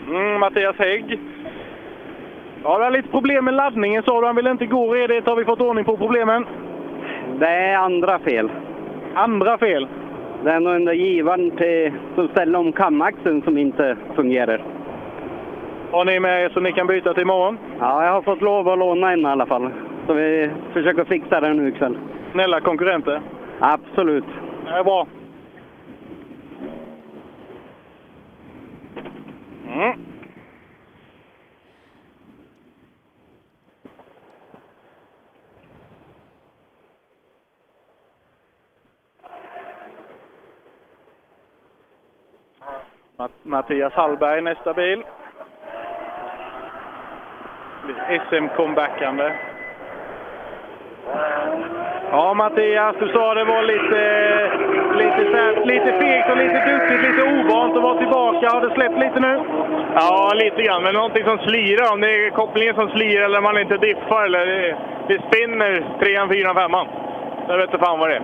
[0.08, 1.18] Mm, Mattias Hägg.
[2.68, 4.26] Ja, det är lite problem med laddningen sa du.
[4.26, 5.26] Han vill inte gå redigt.
[5.26, 6.46] Har vi fått ordning på problemen?
[7.38, 8.50] Det är andra fel.
[9.14, 9.88] Andra fel?
[10.44, 14.64] Det är nog den där givaren till, som ställer om kamaxeln som inte fungerar.
[15.90, 17.58] Har ni med er så ni kan byta till imorgon?
[17.80, 19.70] Ja, jag har fått lov att låna en i alla fall.
[20.06, 21.98] Så vi försöker fixa det nu ikväll.
[22.32, 23.20] Snälla konkurrenter?
[23.60, 24.24] Absolut.
[24.64, 25.06] Det är bra.
[29.74, 30.15] Mm.
[43.42, 45.02] Mattias Hallberg nästa bil.
[48.30, 49.32] SM-comebackande.
[52.10, 54.00] Ja, Mattias, du sa det var lite,
[55.02, 55.20] lite,
[55.64, 58.48] lite fegt och lite duktigt, lite ovant att vara tillbaka.
[58.48, 59.40] Har det släppt lite nu?
[59.94, 60.82] Ja, lite grann.
[60.82, 61.92] Men någonting som slirar.
[61.92, 64.76] Om det är kopplingen som slirar eller man inte diffar eller det,
[65.08, 66.86] det spinner trean, fyran, femman.
[67.48, 68.22] Jag vet inte fan vad det är.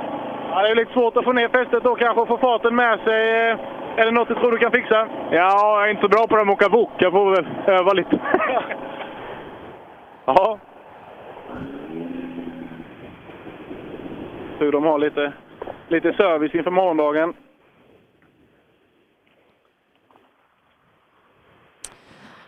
[0.50, 3.00] Ja, det är lite svårt att få ner fästet då kanske och få farten med
[3.00, 3.56] sig.
[3.96, 5.08] Är det något du tror du kan fixa?
[5.30, 6.90] Ja, jag är inte så bra på det med att åka wok.
[6.98, 8.20] Jag får väl öva lite.
[10.24, 10.58] Ja.
[14.58, 15.32] Tur de har lite,
[15.88, 17.34] lite service inför morgondagen.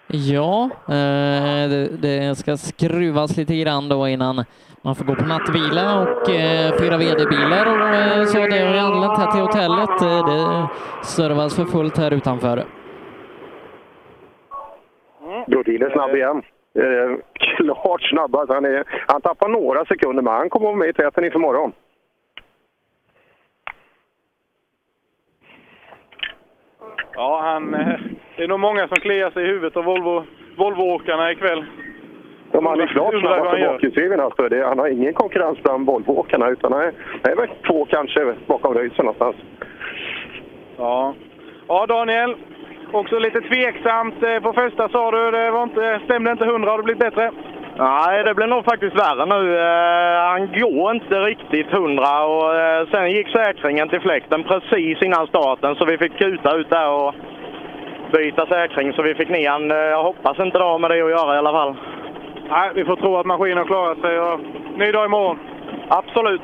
[0.06, 4.44] Ja, eh, det, det ska skruvas lite grann då innan
[4.84, 9.18] man får gå på nattvila och eh, fyra VD-bilar och eh, så det har anlänt
[9.18, 10.02] här till hotellet.
[10.02, 10.68] Eh, det
[11.06, 12.64] servas för fullt här utanför.
[15.46, 16.42] Brodin är snabb igen.
[16.78, 17.18] Eh,
[17.56, 18.52] klart snabbast.
[18.52, 21.38] Han, är, han tappar några sekunder, men han kommer att vara med i täten inför
[21.38, 21.72] morgon.
[27.14, 28.00] Ja, han, eh,
[28.36, 30.24] det är nog många som kliar sig i huvudet av Volvo,
[30.56, 31.64] Volvo-åkarna ikväll.
[32.55, 33.66] De han är klart snabbast gör.
[33.66, 34.20] på bakhjulsdriven.
[34.20, 34.49] Alltså.
[34.49, 36.92] Det- Han har ingen konkurrens bland Volvo-åkarna, utan han är,
[37.23, 39.36] han är väl två kanske bakom Röisel någonstans.
[40.78, 41.15] Ja.
[41.68, 42.34] ja, Daniel.
[42.92, 44.23] Också lite tveksamt.
[44.23, 46.70] Eh, På första sa du det var inte, stämde inte hundra.
[46.70, 47.31] Har det blivit bättre?
[47.78, 49.58] Nej, det blir nog faktiskt värre nu.
[49.58, 55.26] Eh, han går inte riktigt hundra och eh, sen gick säkringen till fläkten precis innan
[55.26, 57.15] starten så vi fick kuta ut där och
[58.12, 59.70] byta säkring så vi fick ner han.
[59.70, 61.74] Jag hoppas inte det har med det att göra i alla fall.
[62.48, 64.20] Nej, vi får tro att maskinen har klarat sig.
[64.20, 64.40] Och
[64.78, 65.39] ny dag imorgon.
[65.89, 66.42] Absolut.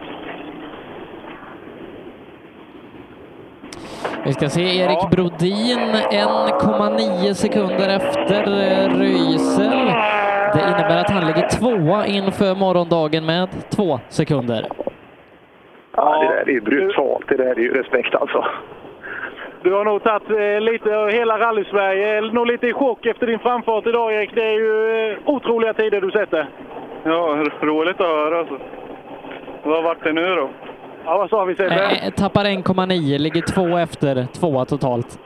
[4.24, 9.86] Vi ska se Erik Brodin 1,9 sekunder efter eh, Röisel.
[10.54, 14.66] Det innebär att han ligger tvåa inför morgondagen med två sekunder.
[15.96, 17.28] Ja, det där är ju brutalt.
[17.28, 18.44] Det där är ju respekt alltså.
[19.62, 22.18] Du har nog tagit eh, lite av hela rally-Sverige.
[22.18, 24.34] är nog lite i chock efter din framfart idag, Erik.
[24.34, 26.48] Det är ju eh, otroliga tider du sätter.
[27.05, 28.58] Ja, roligt att höra alltså.
[29.62, 30.48] Vad vart det nu då?
[31.05, 31.74] Ja, vad sa vi Sebbe?
[31.74, 35.18] Eh, tappar 1,9, ligger två efter tvåa totalt.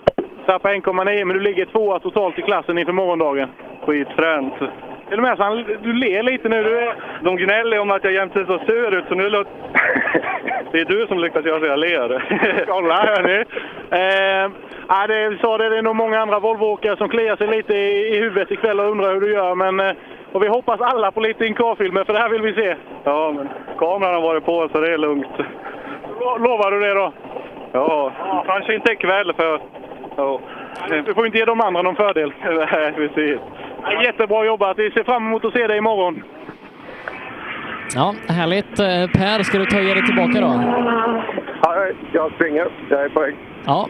[0.46, 3.48] Tappar 1,9 men du ligger tvåa totalt i klassen inför morgondagen.
[3.86, 4.54] Skitfränt.
[5.08, 6.62] Till och med så han, du ler lite nu.
[6.62, 6.94] Du är...
[7.20, 9.52] De gnäller om att jag jämt ser så sur ut, så nu låter...
[10.73, 12.24] Det är du som lyckas göra så jag ler.
[12.68, 13.44] Kolla här nu.
[13.91, 14.50] Eh,
[14.89, 18.16] ja, det, sa det, det är nog många andra Volvo-åkare som kliar sig lite i,
[18.16, 19.55] i huvudet ikväll och undrar hur du gör.
[19.55, 19.92] Men, eh,
[20.33, 22.76] och vi hoppas alla på lite inkarfilmer för det här vill vi se.
[23.05, 25.26] Ja, men kameran har varit på så det är lugnt.
[26.20, 27.12] Lo- Lovar du det då?
[27.73, 28.12] Ja,
[28.47, 29.60] kanske inte ikväll för...
[30.16, 30.41] Ja.
[31.07, 32.33] Du får inte ge de andra någon fördel.
[32.73, 33.39] Nej, precis.
[33.84, 34.78] Ja, Jättebra jobbat.
[34.78, 36.22] Vi ser fram emot att se dig imorgon.
[37.94, 38.78] Ja, härligt.
[38.78, 40.62] Eh, Per, ska du ta ge dig tillbaka då?
[41.62, 42.68] Ja, jag springer.
[42.90, 43.34] Jag är på väg.
[43.64, 43.88] Ja.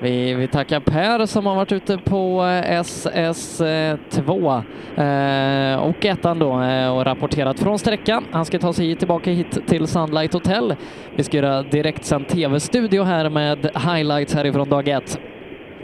[0.00, 4.62] Vi, vi tackar Per som har varit ute på eh, SS2
[4.96, 8.24] eh, och ettan då eh, och rapporterat från sträckan.
[8.30, 10.76] Han ska ta sig tillbaka hit till Sunlight Hotel.
[11.16, 15.20] Vi ska göra direktsänd tv-studio här med highlights härifrån dag ett.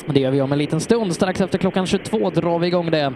[0.07, 1.13] Det gör vi om en liten stund.
[1.13, 3.13] Strax efter klockan 22 drar vi igång det.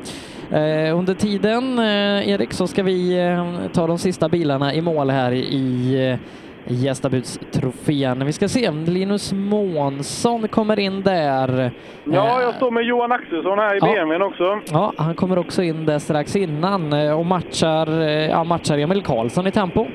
[0.50, 5.10] Eh, under tiden, eh, Erik, så ska vi eh, ta de sista bilarna i mål
[5.10, 6.18] här i
[6.65, 8.26] Gästabudstrofén.
[8.26, 11.70] Vi ska se, Linus Månsson kommer in där.
[12.05, 13.86] Ja, jag står med Johan Axelsson här i Ja.
[13.86, 14.60] BMWn också.
[14.73, 18.00] Ja, han kommer också in där strax innan och matchar,
[18.31, 19.86] ja, matchar Emil Karlsson i tempo.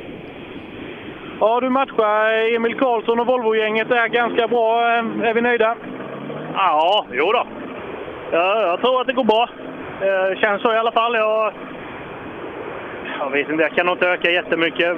[1.40, 4.82] Ja, du matchar Emil Karlsson och Volvo-gänget där ganska bra.
[5.24, 5.76] Är vi nöjda?
[6.54, 7.44] Ja, jo då.
[8.32, 9.50] Ja, jag tror att det går bra.
[10.00, 11.16] Det känns så i alla fall.
[11.16, 11.54] Jag,
[13.20, 14.98] jag vet inte, jag kan nog inte öka jättemycket.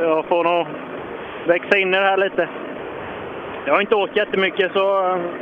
[0.00, 0.66] Jag får nog
[1.46, 2.48] växa in i det här lite.
[3.66, 4.78] Jag har inte åkt jättemycket så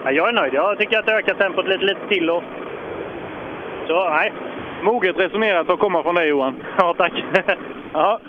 [0.05, 0.55] ja, jag är nöjd.
[0.55, 2.31] Jag tycker att jag ökar tempot lite, lite till.
[2.31, 2.43] Och,
[3.87, 4.33] så nej.
[4.83, 6.63] Moget resonerat att komma från dig Johan.
[6.79, 7.13] Ja, tack.
[7.93, 8.21] ja.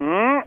[0.00, 0.42] Mm.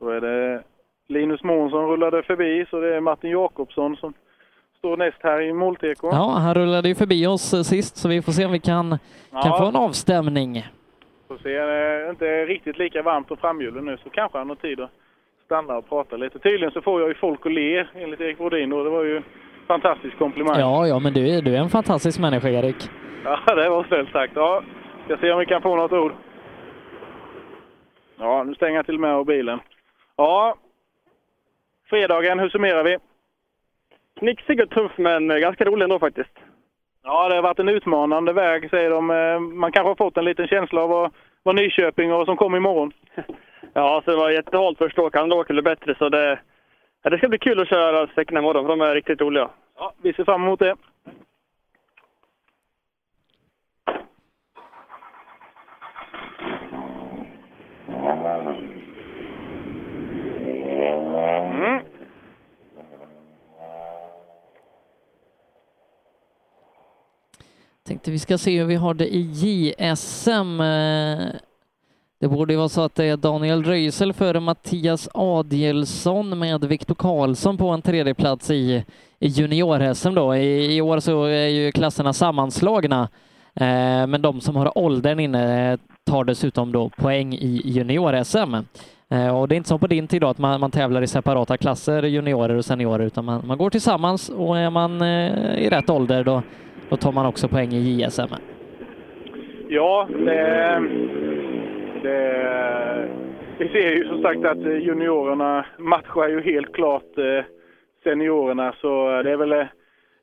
[0.00, 0.62] Då är det
[1.08, 4.12] Linus Månsson rullade förbi, så det är Martin Jakobsson som
[4.78, 6.08] står näst här i målteko.
[6.12, 8.98] Ja, han rullade ju förbi oss sist så vi får se om vi kan, kan
[9.50, 9.58] Ja.
[9.58, 10.66] få en avstämning.
[11.28, 14.56] Får se, det är inte riktigt lika varmt på framhjulen nu så kanske han har
[14.56, 14.90] tid att
[15.44, 16.38] stanna och prata lite.
[16.38, 19.16] Tydligen så får jag ju folk att le enligt Erik Brodin och det var ju
[19.16, 19.24] en
[19.66, 20.60] fantastisk komplimang.
[20.60, 22.90] Ja, ja, men du, är- du är en fantastisk människa, Erik.
[23.28, 24.32] Ja, det var snällt sagt.
[24.36, 24.62] Ja,
[25.04, 26.12] ska se om vi kan få något ord.
[28.18, 29.60] Ja, nu stänger jag till med av bilen.
[30.16, 30.54] Ja,
[31.90, 32.98] fredagen, hur summerar vi?
[34.18, 36.30] Knixig och tuff, men ganska rolig ändå faktiskt.
[37.04, 39.10] Ja, det har varit en utmanande väg, säger de.
[39.10, 41.10] Eh, Man kanske har fått en liten känsla av vad,
[41.42, 42.92] vad Nyköping och vad som kommer imorgon.
[43.72, 45.20] Ja, så det var jättehalt första åket.
[45.20, 46.38] Andra åket blev bättre, så det,
[47.02, 49.50] ja, det ska bli kul att köra sträckorna imorgon, för de är riktigt roliga.
[49.78, 50.76] Ja, vi ser fram emot det.
[68.08, 70.60] Tänkte vi ska se hur vi har det i JSM.
[70.60, 71.26] Eh,
[72.20, 76.94] det borde ju vara så att det är Daniel Röisel före Mattias Adielsson med Viktor
[76.94, 78.84] Karlsson på en tredje plats i,
[79.18, 80.36] i junior-SM då.
[80.36, 83.08] I, I år så är ju klasserna sammanslagna,
[83.54, 88.54] eh, men de som har åldern inne eh, tar dessutom då poäng i junior-SM.
[89.34, 91.56] Och det är inte som på din tid då att man, man tävlar i separata
[91.56, 95.02] klasser, juniorer och seniorer, utan man, man går tillsammans och är man
[95.58, 96.42] i rätt ålder då,
[96.90, 98.34] då tar man också poäng i JSM.
[99.68, 100.80] Ja, det,
[102.02, 103.08] det,
[103.58, 107.44] vi ser ju som sagt att juniorerna matchar ju helt klart eh,
[108.04, 109.66] seniorerna så det är väl eh,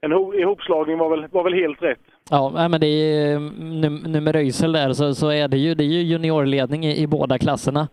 [0.01, 1.99] en ho- ihopslagning var väl, var väl helt rätt.
[2.29, 5.83] Ja, men det är nu, nu med Röisel där så, så är det ju, det
[5.83, 7.87] är ju juniorledning i, i båda klasserna.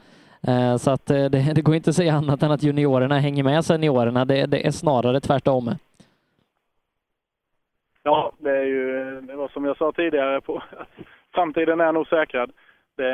[0.49, 3.44] Eh, Så att eh, det, det går inte att säga annat än att juniorerna hänger
[3.44, 4.25] med seniorerna.
[4.25, 5.70] Det, det är snarare tvärtom.
[8.02, 10.62] Ja, det är ju det var som jag sa tidigare på
[11.34, 12.52] framtiden är nog säkrad.
[12.97, 13.12] Det,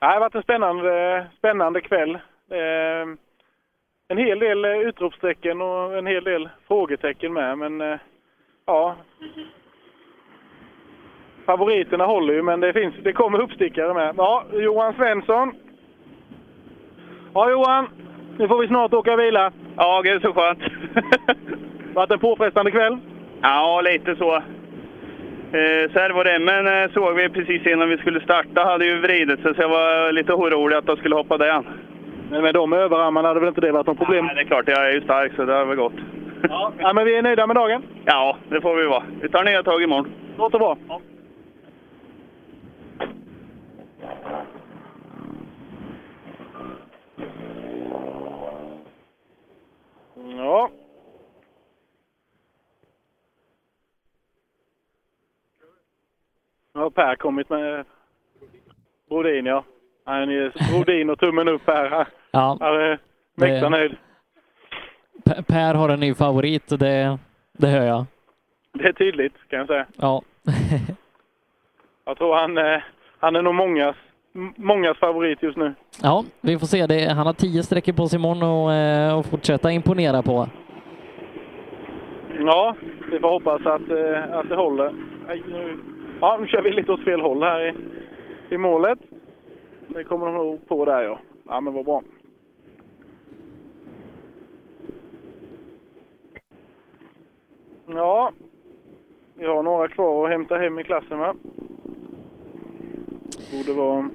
[0.00, 2.18] det har varit en spännande, spännande kväll.
[2.48, 3.16] Det
[4.10, 7.98] en hel del utropstecken och en hel del frågetecken med, men
[8.66, 8.96] ja.
[11.46, 14.14] Favoriterna håller ju, men det, finns, det kommer uppstickare med.
[14.16, 15.54] Ja, Johan Svensson.
[17.34, 17.88] Ja, Johan.
[18.38, 19.52] Nu får vi snart åka och vila.
[19.76, 20.58] Ja, gud så skönt.
[21.94, 22.98] Varit en påfrestande kväll?
[23.42, 24.36] Ja, lite så.
[25.52, 29.60] Eh, servoremmen eh, såg vi precis innan vi skulle starta, hade ju vridit sig så
[29.62, 31.66] jag var lite orolig att de skulle hoppa den.
[32.30, 34.26] Men med de överarmarna hade väl inte det varit något problem?
[34.26, 35.92] Nej, det är klart, jag är ju stark så det har väl gått.
[36.48, 36.72] Ja.
[36.78, 37.82] ja, men vi är nöjda med dagen.
[38.04, 39.02] Ja, det får vi vara.
[39.20, 40.12] Vi tar nya tag imorgon.
[40.38, 40.76] Låter bra.
[50.36, 50.70] Ja.
[56.78, 57.84] Nu har Per kommit med
[59.08, 59.64] Brodin, ja.
[60.04, 62.06] Han är Brodin och tummen upp här.
[62.30, 62.56] Ja.
[62.60, 62.98] Han är
[63.34, 63.96] mäkta nöjd.
[65.46, 67.18] Per har en ny favorit det,
[67.52, 68.06] det hör jag.
[68.72, 69.86] Det är tydligt, kan jag säga.
[69.96, 70.22] Ja.
[72.04, 72.82] Jag tror han, eh,
[73.18, 73.96] han är nog mångas,
[74.56, 75.74] mångas favorit just nu.
[76.02, 76.86] Ja, vi får se.
[76.86, 80.48] Det, han har tio sträckor på sig imorgon och, eh, och fortsätta imponera på.
[82.38, 82.76] Ja,
[83.10, 84.92] vi får hoppas att, eh, att det håller.
[86.18, 87.74] Nu, ja, nu kör vi lite åt fel håll här i,
[88.54, 88.98] i målet.
[89.86, 91.18] Det kommer de nog på där ja.
[91.48, 92.02] Ja, men vad bra.
[97.86, 98.32] Ja,
[99.34, 101.34] vi har några kvar att hämta hem i klassen va?
[103.52, 104.10] Borde vara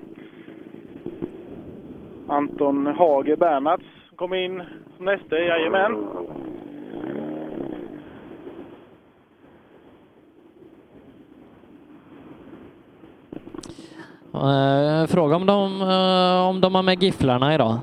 [2.28, 4.64] Anton Hage Bernhards som kommer in
[4.98, 5.92] som nästa, jajamän.
[5.94, 6.24] Eh,
[15.08, 17.78] fråga om de, eh, om de har med gifflarna idag.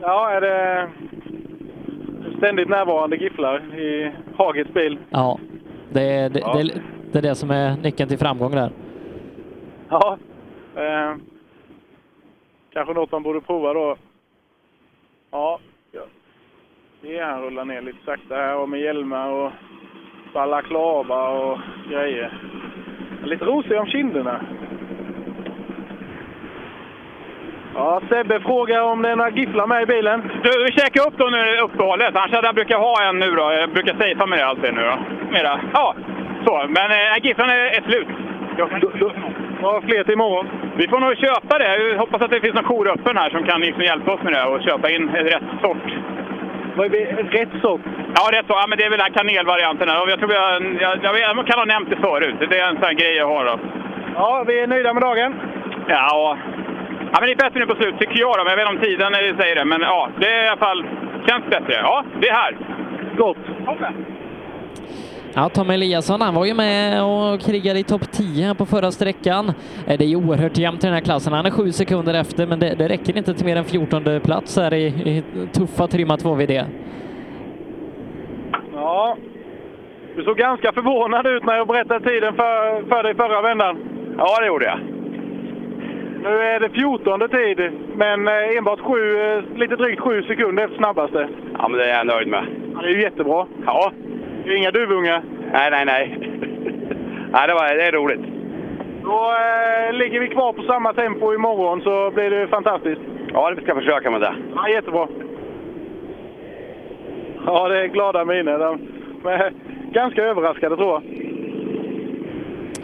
[0.00, 0.88] Ja, är det
[2.36, 4.98] ständigt närvarande gifflar i Hagets bil.
[5.10, 5.38] Ja,
[5.92, 6.54] det, det, Ja.
[6.54, 8.70] Det, det är det som är nyckeln till framgång där.
[9.88, 10.18] Ja.
[10.76, 11.16] Eh,
[12.72, 13.96] kanske något man borde prova då.
[15.30, 15.58] Ja.
[15.92, 16.02] ja.
[17.00, 19.52] Det är han rullar ner lite sakta här och med hjälmar och
[20.34, 21.58] balaklava och
[21.90, 22.38] grejer.
[23.24, 24.40] Lite rosig om kinderna.
[27.74, 30.22] Ja, Sebbe frågar om det är några gifflar med i bilen.
[30.42, 32.16] Du, vi käkar upp då nu i uppehållet.
[32.16, 33.52] Annars hade jag brukat ha en nu då.
[33.52, 34.96] Jag brukar safea med det alltid nu då.
[35.30, 35.60] Mera.
[35.72, 35.94] Ja,
[36.46, 36.64] så.
[36.68, 38.08] Men äh, gifflarna är, är slut.
[39.62, 40.46] Ja, fler till imorgon.
[40.76, 41.76] Vi får nog köpa det.
[41.76, 44.32] Jag hoppas att det finns någon jour öppen här som kan liksom hjälpa oss med
[44.32, 45.86] det och köpa in rätt sort.
[46.76, 47.80] Rätt sort?
[48.14, 48.56] Ja, rätt sort.
[48.60, 49.88] Ja, men det är väl den kanelvarianten.
[49.88, 50.08] här.
[50.08, 52.34] Jag, tror jag, jag, jag, jag kan ha nämnt det förut.
[52.50, 53.44] Det är en sån grej jag har.
[53.44, 53.58] Då.
[54.14, 55.34] Ja, vi är nöjda med dagen.
[55.88, 56.38] Ja,
[57.12, 58.34] ja men det är bättre nu på slut tycker jag.
[58.38, 58.44] Då.
[58.44, 59.64] Men jag vet inte om tiden säger det.
[59.64, 60.84] Men ja, det är i alla fall
[61.26, 61.74] känns bättre.
[61.74, 62.56] Ja, det är här.
[63.16, 63.38] Gott.
[65.34, 68.90] Ja, Tom Eliasson, han var ju med och krigade i topp 10 här på förra
[68.90, 69.48] sträckan.
[69.86, 71.32] Eh, Det är ju oerhört jämnt i den här klassen.
[71.32, 74.56] Han är sju sekunder efter, men det, det räcker inte till mer än 14 plats
[74.56, 76.64] här i, i tuffa trimma 2VD.
[78.74, 79.16] Ja.
[80.16, 83.78] Du såg ganska förvånad ut när jag berättade tiden för, för dig förra vändan.
[84.18, 84.78] Ja, det gjorde jag.
[86.22, 90.76] Nu är det 14 tid, men eh, enbart sju, eh, lite drygt sju sekunder efter
[90.76, 91.28] snabbaste.
[91.58, 92.44] Ja, men det är jag nöjd med.
[92.74, 93.46] Ja, det är ju jättebra.
[93.66, 93.92] Ja.
[94.46, 95.22] Inga duvungar.
[95.52, 96.18] Nej, nej, nej.
[97.32, 98.20] nej det, var, det är roligt.
[99.02, 103.00] Då eh, ligger vi kvar på samma tempo imorgon så blir det fantastiskt.
[103.32, 104.34] Ja, det ska jag försöka med det.
[104.54, 105.08] Ja, jättebra.
[107.46, 108.58] Ja, det är glada miner.
[108.58, 108.80] De
[109.30, 109.52] är
[109.92, 111.02] ganska överraskade tror jag.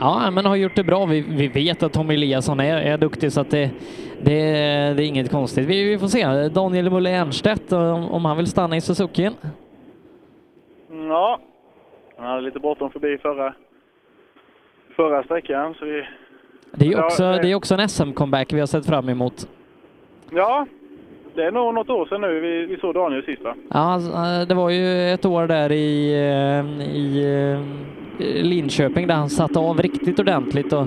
[0.00, 1.06] Ja, men har gjort det bra.
[1.06, 3.70] Vi, vi vet att Tom Eliasson är, är duktig så att det,
[4.22, 4.40] det,
[4.96, 5.66] det är inget konstigt.
[5.66, 6.48] Vi, vi får se.
[6.48, 9.30] Daniel Mulle Ernstedt, om, om han vill stanna i Suzuki.
[10.90, 11.40] Ja,
[12.16, 13.54] han hade lite bråttom förbi förra,
[14.96, 15.74] förra sträckan.
[15.74, 16.04] Så vi,
[16.72, 19.48] Det är också, det- är också en SM-comeback vi har sett fram emot.
[20.30, 20.66] ja,
[21.34, 23.54] det är nog något år sedan nu vi, vi såg Daniel sist va?
[23.70, 24.10] Ja, alltså,
[24.48, 27.24] det var ju ett år där i, eh, i
[28.20, 30.86] eh, Linköping där han satte av riktigt ordentligt och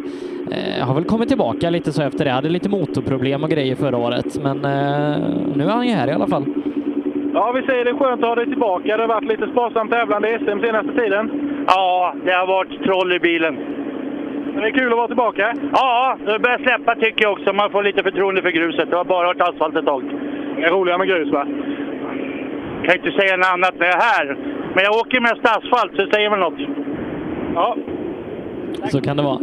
[0.52, 2.32] eh, har väl kommit tillbaka lite så efter det.
[2.32, 5.18] Hade lite motorproblem och grejer förra året, men eh,
[5.56, 6.46] nu är han ju här i alla fall.
[7.34, 8.98] Ja, vi säger det är skönt att ha dig tillbaka.
[8.98, 11.32] Det har varit lite sparsamt tävlande i SM senaste tiden.
[11.68, 13.56] Ja, det har varit troll i bilen.
[14.54, 15.54] Men det är kul att vara tillbaka.
[15.74, 17.54] Ja, det börjar släppa tycker jag också.
[17.54, 18.90] Man får lite förtroende för gruset.
[18.90, 20.04] Det har bara varit asfalt ett tag.
[20.56, 21.48] Det är roligare med grus va?
[22.84, 24.38] Kan inte säga något annat när jag är här.
[24.76, 26.60] Men jag åker mest asfalt, så det säger väl något.
[27.56, 27.76] Ja.
[28.90, 29.40] Så kan det vara.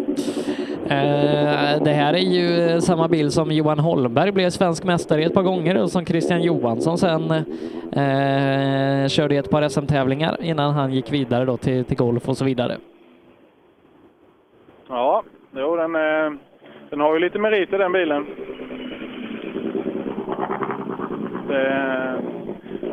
[0.91, 5.43] Eh, det här är ju samma bil som Johan Holmberg blev svensk mästare ett par
[5.43, 11.13] gånger och som Christian Johansson sen eh, körde i ett par SM-tävlingar innan han gick
[11.13, 12.77] vidare då till, till golf och så vidare.
[14.89, 15.23] Ja,
[15.57, 16.33] jo, den, eh,
[16.91, 18.27] den har ju lite meriter den bilen.
[21.49, 22.21] Det är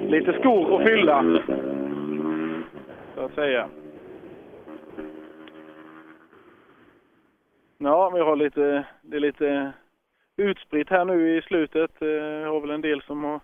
[0.09, 1.25] lite skor att fylla.
[3.15, 3.67] Så att säga.
[7.77, 9.73] Ja, vi har lite, det är lite
[10.37, 12.01] utspritt här nu i slutet.
[12.01, 13.39] Eh, Vi har väl en del som har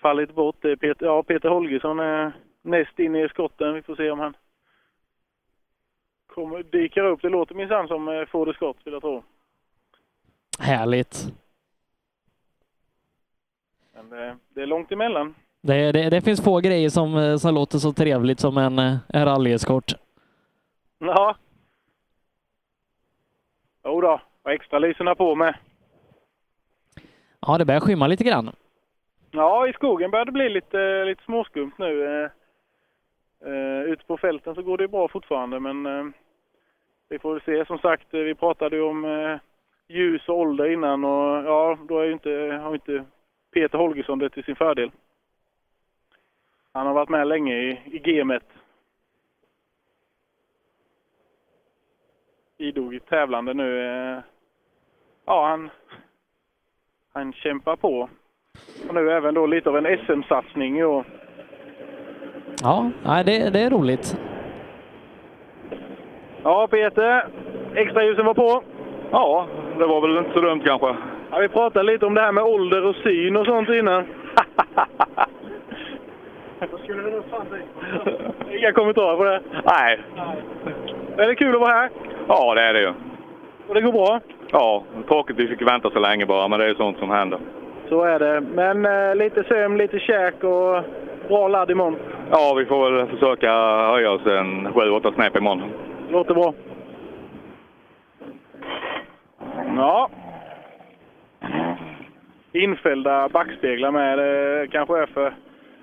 [0.00, 0.56] fallit bort.
[0.60, 3.74] Det Peter, ja, Peter Holgersson är näst in i skotten.
[3.74, 4.36] Vi får se om han
[6.26, 7.22] kommer, dyker upp.
[7.22, 9.22] Det låter minsann som eh, Ford Scott vill jag tro.
[10.58, 11.26] Härligt.
[13.94, 15.34] Men eh, det är långt emellan.
[15.62, 18.96] Det, det, det finns få grejer som, eh, som låter så trevligt som en, eh,
[19.08, 19.92] en rallyeskort.
[21.00, 21.36] Ja.
[23.84, 25.54] Jo då, och extra lyserna på med.
[27.40, 28.50] Ja, det börjar skymma lite grann.
[29.30, 32.24] Ja, i skogen börjar det bli lite, lite småskumt nu.
[33.44, 36.04] Eh, ute på fälten så går det bra fortfarande, men eh,
[37.08, 37.64] vi får se.
[37.64, 39.38] Som sagt, vi pratade ju om eh,
[39.88, 42.30] ljus och ålder innan och ja, då är inte,
[42.62, 43.04] har inte
[43.54, 44.90] Peter Holgersson det till sin fördel.
[46.72, 48.44] Han har varit med länge i, i gamet.
[52.60, 53.86] Idog tävlande nu.
[53.86, 54.18] Eh,
[55.26, 55.70] ja, han,
[57.14, 58.08] han kämpar på.
[58.88, 61.04] Och nu även då lite av en SM-satsning i år.
[62.62, 64.16] Ja, nej, det, det är roligt.
[66.42, 67.28] Ja, Peter.
[67.74, 68.62] Extraljusen var på.
[69.10, 69.46] Ja,
[69.78, 70.96] det var väl inte så dumt kanske.
[71.30, 74.04] Ja, vi pratade lite om det här med ålder och syn och sånt innan.
[76.70, 77.46] Vad skulle det nog fan?
[78.50, 79.42] Inga kommentarer på det?
[79.64, 80.00] Nej.
[81.16, 81.90] Är det kul att vara här?
[82.32, 82.92] Ja, det är det ju.
[83.68, 84.20] Och det går bra?
[84.50, 87.38] Ja, tråkigt vi fick vänta så länge bara, men det är ju sånt som händer.
[87.88, 88.40] Så är det.
[88.40, 90.82] Men eh, lite sömn, lite käk och
[91.28, 91.96] bra ladd imorgon.
[92.30, 93.52] Ja, vi får väl försöka
[93.92, 95.62] höja oss en 7-8 snäpp imorgon.
[96.10, 96.54] Låter bra.
[99.76, 100.10] Ja.
[102.52, 104.18] Infällda backspeglar med.
[104.18, 105.34] Det kanske är för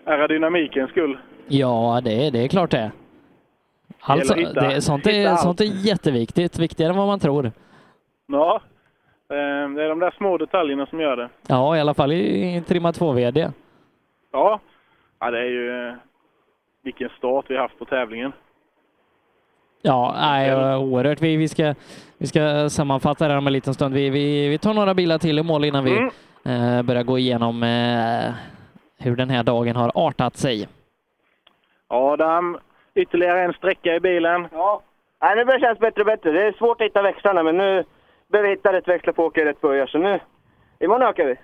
[0.05, 1.17] aerodynamikens skull.
[1.47, 2.91] Ja, det, det är klart det.
[4.13, 7.51] Alltså, hitta- det, är- sånt, är, sånt är jätteviktigt, viktigare än vad man tror.
[8.27, 8.61] Ja.
[9.29, 11.29] Eh, Det är de där små detaljerna som gör det.
[11.47, 13.51] Ja, i alla fall i, trimma 2-VD.
[14.31, 14.59] Ja.
[15.19, 15.87] Ja, det är ju...
[15.89, 15.93] eh,
[16.83, 18.31] Vilken start vi har haft på tävlingen.
[19.81, 21.21] Ja, nej, oerhört.
[21.21, 21.75] Vi, vi, ska,
[22.17, 23.93] vi ska sammanfatta det här om en liten stund.
[23.93, 26.77] Vi, vi, vi tar några bilar till i mål innan vi Mm.
[26.77, 28.33] eh, börjar gå igenom eh,
[28.97, 30.67] hur den här dagen har artat sig.
[31.87, 32.57] Adam,
[32.97, 34.47] ytterligare en sträcka i bilen.
[34.51, 34.81] Ja.
[35.21, 36.31] Nej, nu börjar det kännas bättre och bättre.
[36.31, 37.83] Det är svårt att hitta växlarna, men nu
[38.31, 39.87] behöver vi hitta rätt växlar på att åka i rätt börjar.
[39.87, 40.19] Så nu,
[40.79, 41.35] imorgon ökar vi.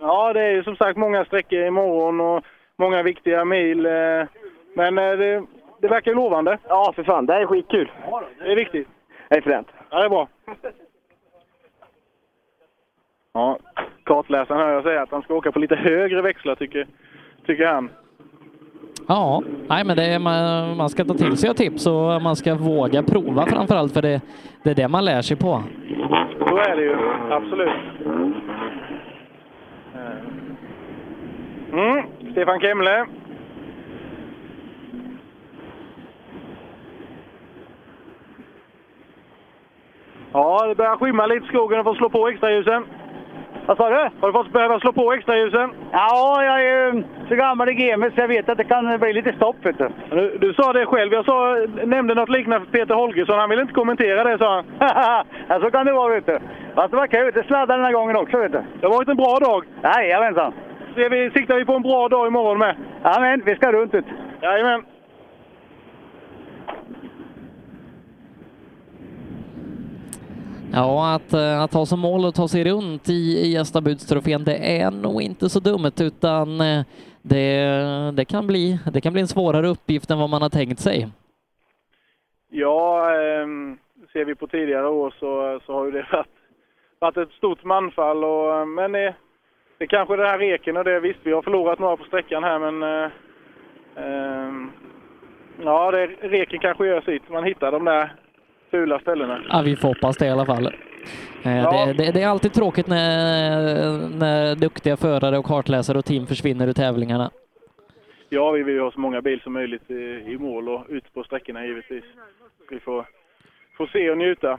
[0.00, 2.44] Ja, det är ju som sagt många sträckor imorgon och
[2.76, 3.86] många viktiga mil.
[3.86, 3.92] eh,
[4.74, 5.44] Men eh, det,
[5.80, 6.58] det verkar lovande.
[6.68, 7.26] Ja, för fan.
[7.26, 7.92] Det här är skitkul.
[8.38, 8.88] Det är viktigt.
[9.28, 9.68] Det är fränt.
[9.90, 10.28] Ja, det är bra.
[13.32, 13.58] Ja,
[14.04, 16.86] kartläsaren hör jag säga att han ska åka på lite högre växlar, tycker,
[17.46, 17.90] tycker han.
[19.10, 22.36] Ja, nej, men det är, man, man ska ta till sig av tips och man
[22.36, 24.20] ska våga prova framför allt för det,
[24.62, 25.62] det är det man lär sig på.
[26.38, 26.96] Så är det ju,
[27.30, 27.70] absolut.
[31.72, 33.06] Mm, Stefan Kemle.
[40.32, 42.84] Ja, det börjar skymma lite i skogen och får slå på extraljusen.
[43.66, 44.10] Vad sa du?
[44.20, 45.70] Har du fått behöva slå på extraljusen?
[45.92, 49.12] Ja, jag är ju så gammal i gamet så jag vet att det kan bli
[49.12, 49.56] lite stopp.
[49.62, 49.88] Vet du.
[50.10, 51.12] Du, du sa det själv.
[51.12, 53.38] Jag sa, nämnde något liknande för Peter Holgersson.
[53.38, 54.64] Han ville inte kommentera det, sa han.
[55.48, 56.38] ja, så kan det vara, vet du.
[56.74, 57.30] Fast det var kul.
[57.34, 58.62] Det sladdade den här gången också, vet du.
[58.80, 59.64] Det har varit en bra dag.
[59.82, 60.52] Jajamensan.
[60.94, 62.76] Vi, siktar vi på en bra dag imorgon med.
[63.04, 64.04] Jajamän, vi ska runt ut.
[64.42, 64.84] Jajamän.
[70.72, 74.80] Ja, att, eh, att ha som mål att ta sig runt i, i Gästabudstrofén, det
[74.80, 76.84] är nog inte så dumt utan eh,
[77.22, 80.78] det, det, kan bli, det kan bli en svårare uppgift än vad man har tänkt
[80.80, 81.08] sig.
[82.50, 83.78] Ja, ehm,
[84.12, 86.26] ser vi på tidigare år så, så har ju det varit,
[86.98, 88.24] varit ett stort manfall.
[88.24, 89.12] Och, men eh,
[89.78, 91.00] det är kanske det här reken och det.
[91.00, 93.10] Visst, vi har förlorat några på sträckan här, men eh,
[93.96, 94.70] ehm,
[95.64, 97.28] ja, det, reken kanske gör sitt.
[97.28, 98.12] Man hittar de där
[98.70, 99.40] fula ställena.
[99.48, 100.66] Ja, vi får hoppas det i alla fall.
[100.66, 100.72] Eh,
[101.58, 101.86] Ja.
[101.86, 106.66] Det, det, det är alltid tråkigt när, när duktiga förare och kartläsare och team försvinner
[106.68, 107.30] ur tävlingarna.
[108.28, 111.14] Ja, vi vill ju ha så många bil som möjligt i, i mål och ut
[111.14, 112.04] på sträckorna givetvis.
[112.70, 113.06] Vi får,
[113.76, 114.58] får se och njuta.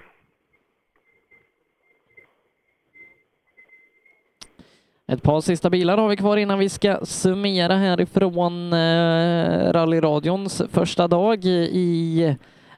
[5.07, 11.07] Ett par sista bilar har vi kvar innan vi ska summera härifrån eh, rallyradions första
[11.07, 12.35] dag i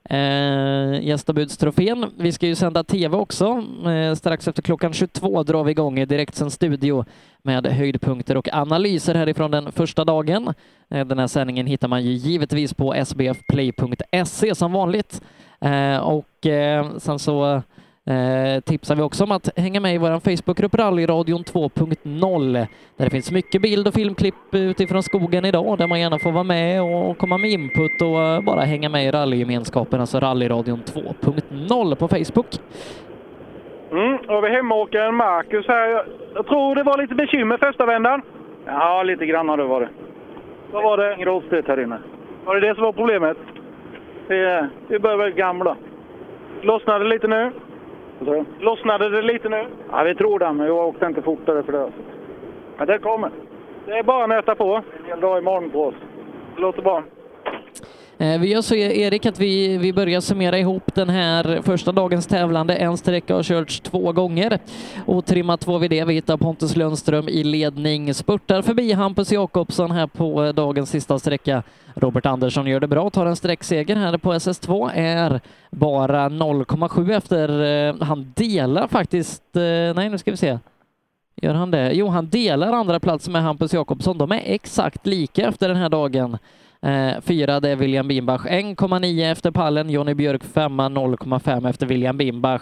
[0.09, 2.05] eh, Gästabudstrofén.
[2.17, 3.63] Vi ska ju sända TV också.
[3.85, 7.05] Eh, strax efter klockan 22 drar vi igång direkt direktsänd studio
[7.41, 10.53] med höjdpunkter och analyser härifrån den första dagen.
[10.89, 15.21] Eh, den här sändningen hittar man ju givetvis på sbfplay.se som vanligt.
[15.61, 17.61] Eh, och eh, sen så
[18.09, 22.53] Eh, tipsar vi också om att hänga med i vår Facebookgrupp Rallyradion 2.0
[22.97, 26.43] där det finns mycket bild och filmklipp utifrån skogen idag där man gärna får vara
[26.43, 31.95] med och komma med input och eh, bara hänga med i rallygemenskapen, alltså Rallyradion 2.0
[31.95, 32.47] på Facebook.
[33.91, 36.05] Mm, och vi hemmaåkaren Marcus här.
[36.33, 38.21] Jag, tror det var lite bekymmer första vändan.
[38.65, 39.89] Ja, lite grann har det varit.
[40.71, 41.15] Vad var det?
[41.15, 41.97] Rostigt här inne.
[42.45, 43.37] Var det det som var problemet?
[44.27, 45.75] Vi, vi börjar bli gamla.
[46.61, 47.51] Lossnade det lite nu?
[48.59, 49.65] Lossnade det lite nu?
[49.91, 51.91] Ja, vi tror det, men jag åkte inte fortare för det.
[52.77, 53.31] Men det kommer.
[53.85, 54.75] Det är bara att nöta på.
[54.75, 55.95] En hel dag imorgon på oss.
[56.55, 57.03] Det låter bra.
[58.23, 62.27] Eh, vi gör så Erik att vi, vi börjar summera ihop den här första dagens
[62.27, 62.75] tävlande.
[62.75, 64.59] En sträcka har körts två gånger
[65.05, 66.05] Otrimmat trimmat två vid det.
[66.05, 71.63] Vi hittar Pontus Lundström i ledning, spurtar förbi Hampus Jakobsson här på dagens sista sträcka.
[71.95, 77.63] Robert Andersson gör det bra, tar en sträckseger här på SS2, är bara 0,7 efter.
[77.89, 79.61] Eh, han delar faktiskt, eh,
[79.95, 80.59] nej nu ska vi se.
[81.35, 81.91] Gör han det?
[81.93, 84.17] Jo, han delar andra plats med Hampus Jakobsson.
[84.17, 86.37] De är exakt lika efter den här dagen.
[86.83, 88.45] Eh, fyra, det är William Bimbach.
[88.45, 89.89] 1,9 efter pallen.
[89.89, 92.61] Jonny Björk femma, 0,5 efter William Bimbach.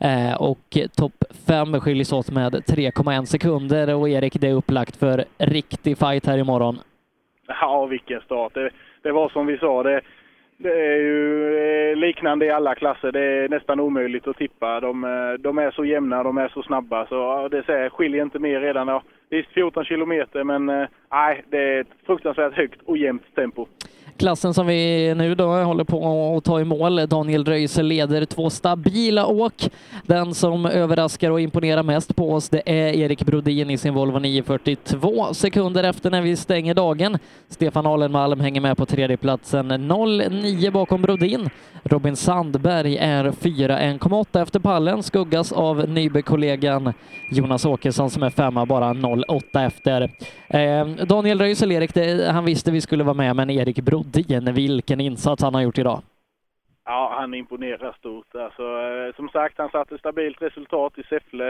[0.00, 3.94] Eh, och topp fem skiljs åt med 3,1 sekunder.
[3.94, 6.78] Och Erik, det är upplagt för riktig fight här imorgon.
[7.46, 8.54] Ja, vilken start.
[8.54, 8.70] Det,
[9.02, 9.82] det var som vi sa.
[9.82, 10.00] Det,
[10.62, 13.12] det är ju eh, liknande i alla klasser.
[13.12, 14.80] Det är nästan omöjligt att tippa.
[14.80, 17.06] De, eh, de är så jämna, de är så snabba.
[17.06, 18.88] Så det säger, skiljer inte mer redan.
[18.88, 23.66] Ja, Visst 14 kilometer, men eh, nej, det är ett fruktansvärt högt och jämnt tempo.
[24.16, 27.08] Klassen som vi nu då håller på att ta i mål.
[27.08, 29.70] Daniel Röisel leder två stabila åk.
[30.06, 34.18] Den som överraskar och imponerar mest på oss det är Erik Brodin i sin Volvo
[34.18, 37.18] 942 sekunder efter när vi stänger dagen.
[37.48, 41.50] Stefan Alenmalm hänger med på tredjeplatsen 0,9 bakom Brodin.
[41.84, 46.92] Robin Sandberg är 4, 1,8 efter pallen, skuggas av Nybe-kollegan
[47.30, 50.10] Jonas Åkesson som är femma, bara 0,8 efter.
[50.48, 54.01] Eh, Daniel Röisel, Erik, det, han visste vi skulle vara med, men Erik Brodin,
[54.54, 56.02] vilken insats han har gjort idag.
[56.84, 58.34] Ja, han imponerar stort.
[58.34, 61.48] Alltså, eh, som sagt, han satte stabilt resultat i Säffle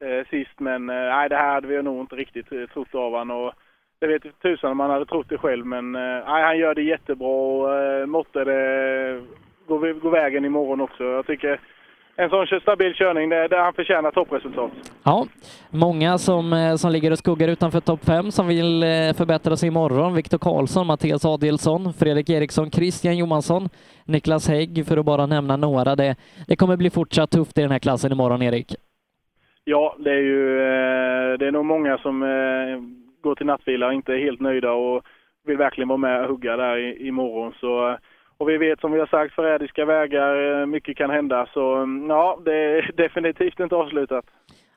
[0.00, 0.94] eh, sist, men eh,
[1.28, 3.44] det här hade vi nog inte riktigt eh, trott av honom.
[3.44, 3.52] Och
[3.98, 6.82] det vet inte tusan om han hade trott det själv, men eh, han gör det
[6.82, 9.22] jättebra och eh, måtte det
[9.66, 11.04] gå, gå vägen imorgon också.
[11.04, 11.60] Jag tycker
[12.16, 14.70] en sån stabil körning, det, det han förtjänar toppresultat.
[15.04, 15.26] Ja,
[15.70, 19.66] många som, eh, som ligger och skuggar utanför topp fem som vill eh, förbättra sig
[19.66, 20.14] imorgon.
[20.14, 23.68] Viktor Karlsson, Mattias Adelsson, Fredrik Eriksson, Christian Johansson,
[24.04, 25.96] Niklas Hägg för att bara nämna några.
[25.96, 26.16] Det,
[26.48, 28.74] det kommer bli fortsatt tufft i den här klassen imorgon, Erik.
[29.64, 32.20] Ja, det är ju eh, det är nog många som
[33.22, 35.02] går till nattvila och inte är helt nöjda och
[35.46, 37.52] vill verkligen vara med och hugga där imorgon.
[37.60, 37.98] Så,
[38.38, 41.46] och vi vet som vi har sagt, förrädiska vägar, eh, mycket kan hända.
[41.54, 44.24] Så mm, ja, det är definitivt inte avslutat.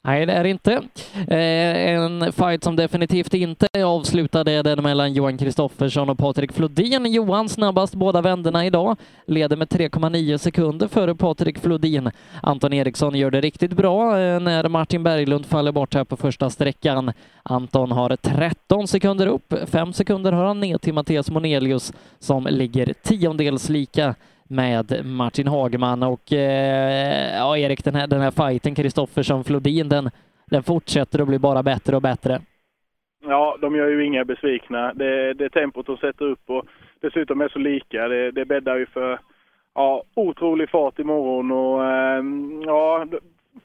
[0.02, 0.74] Nej, det är det inte.
[1.28, 6.52] Eh, en fight som definitivt inte är avslutad är den mellan Johan Kristoffersson och Patrik
[6.52, 7.06] Flodin.
[7.06, 12.12] Johan snabbast båda vänderna idag, leder med 3,9 sekunder före Patrik Flodin.
[12.42, 16.50] Anton Eriksson gör det riktigt bra eh, när Martin Berglund faller bort här på första
[16.50, 17.12] sträckan.
[17.44, 22.94] Anton har 13 sekunder upp, 5 sekunder har han ner till Mattias Monelius som ligger
[23.04, 24.16] tiondels lika
[24.50, 30.10] med Martin Hagman och eh, ja, Erik, den här, den här fighten Kristoffersson Flodin, den,
[30.46, 32.42] den fortsätter att bli bara bättre och bättre.
[33.26, 34.94] Ja, de gör ju inga besvikna.
[34.94, 36.66] Det, det tempot de sätter upp och
[37.02, 38.08] dessutom är så lika.
[38.08, 39.20] Det, det bäddar ju för
[39.76, 42.24] ja, otrolig fart imorgon och eh,
[42.66, 43.06] ja,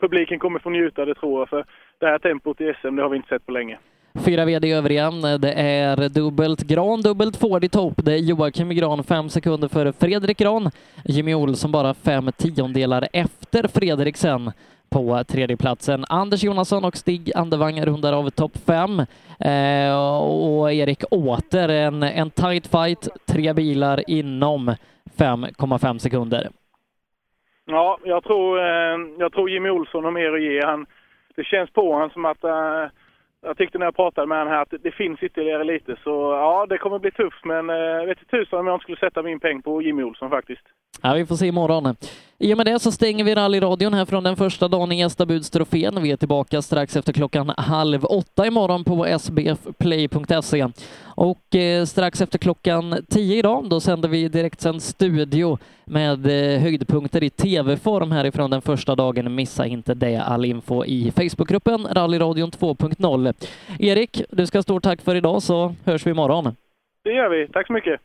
[0.01, 1.49] publiken kommer få njuta det tror jag.
[1.49, 1.65] För
[1.99, 3.78] det här tempot i SM, det har vi inte sett på länge.
[4.15, 5.10] Fyra VD övriga.
[5.39, 7.94] Det är dubbelt Gran, dubbelt Ford i topp.
[7.97, 10.70] Det är Joakim Gran fem sekunder före Fredrik Gran.
[11.05, 14.52] Jimmy Olsson bara fem tiondelar efter Fredriksen
[14.91, 16.05] på tredjeplatsen.
[16.08, 19.00] Anders Jonasson och Stig Andevang rundar av topp fem.
[19.41, 24.74] Eh, och Erik åter en, en tight fight, tre bilar inom
[25.18, 26.49] 5,5 sekunder.
[27.66, 30.62] Ja, jag tror, eh, jag tror Jimmy Olsson har mer att ge.
[30.65, 30.86] Han,
[31.36, 32.84] det känns på honom som att eh,
[33.43, 35.97] jag tyckte när jag pratade med honom här att det, finns ytterligare lite.
[36.05, 37.45] Så ja, det kommer bli tufft.
[37.45, 40.03] Men eh, jag vet inte tusan om jag inte skulle sätta min peng på Jimmy
[40.03, 40.62] Olsson faktiskt.
[41.03, 41.95] Ja, vi får se imorgon.
[42.39, 46.03] I och med det så stänger vi rallyradion här från den första dagen i Gästabudstrofén.
[46.03, 50.69] Vi är tillbaka strax efter klockan halv åtta imorgon på sbfplay.se.
[51.05, 57.23] Och eh, strax efter klockan tio idag, då sänder vi direktsänd studio med eh, höjdpunkter
[57.23, 59.35] i tv-form härifrån den första dagen.
[59.35, 60.17] Missa inte det.
[60.17, 63.32] All info i Facebookgruppen Rallyradion 2.0.
[63.78, 66.57] Erik, du ska ha stort tack för idag så hörs vi imorgon.
[67.05, 67.49] Det gör vi.
[67.49, 68.01] Tack så mycket.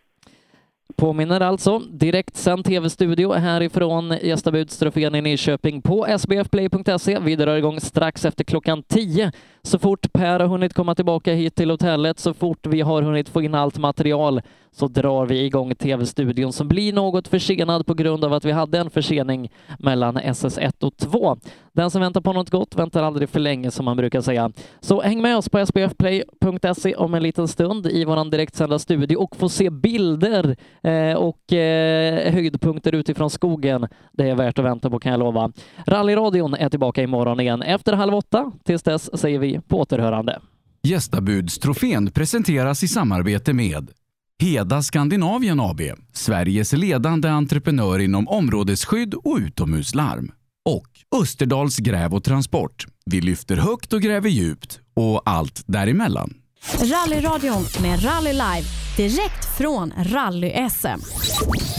[0.96, 7.20] Påminner alltså direktsänd tv-studio härifrån Gästabudstrofén i Nyköping på sbfplay.se.
[7.20, 9.32] Vi drar igång strax efter klockan 10.
[9.68, 13.30] Så fort Per har hunnit komma tillbaka hit till hotellet, så fort vi har hunnit
[13.30, 18.24] få in allt material, så drar vi igång tv-studion som blir något försenad på grund
[18.24, 21.38] av att vi hade en försening mellan SS1 och 2.
[21.78, 24.52] Den som väntar på något gott väntar aldrig för länge som man brukar säga.
[24.80, 29.36] Så häng med oss på sbfplay.se om en liten stund i vår direktsända studio och
[29.36, 33.88] få se bilder eh, och eh, höjdpunkter utifrån skogen.
[34.12, 35.52] Det är värt att vänta på kan jag lova.
[35.88, 38.52] Rallyradion är tillbaka imorgon igen efter halv åtta.
[38.64, 40.40] Tills dess säger vi på återhörande.
[40.84, 43.92] Gästabudstrofén presenteras i samarbete med
[44.40, 45.82] Heda Skandinavien AB,
[46.14, 50.32] Sveriges ledande entreprenör inom områdesskydd och utomhuslarm.
[50.66, 52.86] Och Österdals gräv och transport.
[53.06, 56.34] Vi lyfter högt och gräver djupt och allt däremellan.
[56.82, 58.64] Rallyradion med Rally Live
[58.98, 61.00] direkt från Rally-SM.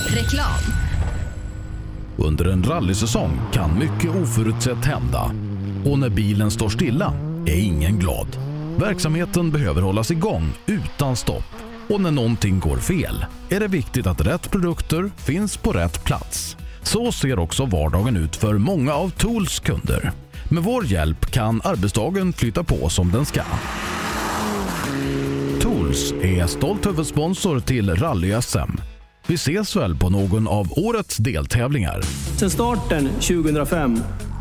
[0.08, 0.60] Reklam.
[2.16, 5.32] Under en rallysäsong kan mycket oförutsett hända.
[5.84, 8.26] Och när bilen står stilla är ingen glad.
[8.76, 11.44] Verksamheten behöver hållas igång utan stopp.
[11.88, 16.56] Och när någonting går fel är det viktigt att rätt produkter finns på rätt plats.
[16.82, 20.12] Så ser också vardagen ut för många av Tools kunder.
[20.50, 23.42] Med vår hjälp kan arbetsdagen flytta på som den ska.
[25.60, 28.80] Tools är stolt huvudsponsor till Rally-SM.
[29.26, 32.02] Vi ses väl på någon av årets deltävlingar.
[32.36, 34.00] Sedan starten 2005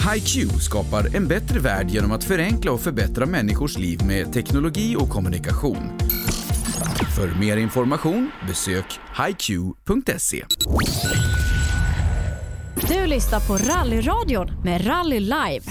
[0.00, 5.08] HiQ skapar en bättre värld genom att förenkla och förbättra människors liv med teknologi och
[5.08, 5.98] kommunikation.
[7.16, 10.44] För mer information besök hiq.se.
[12.88, 15.62] Du lyssnar på Rallyradion med Rally Live.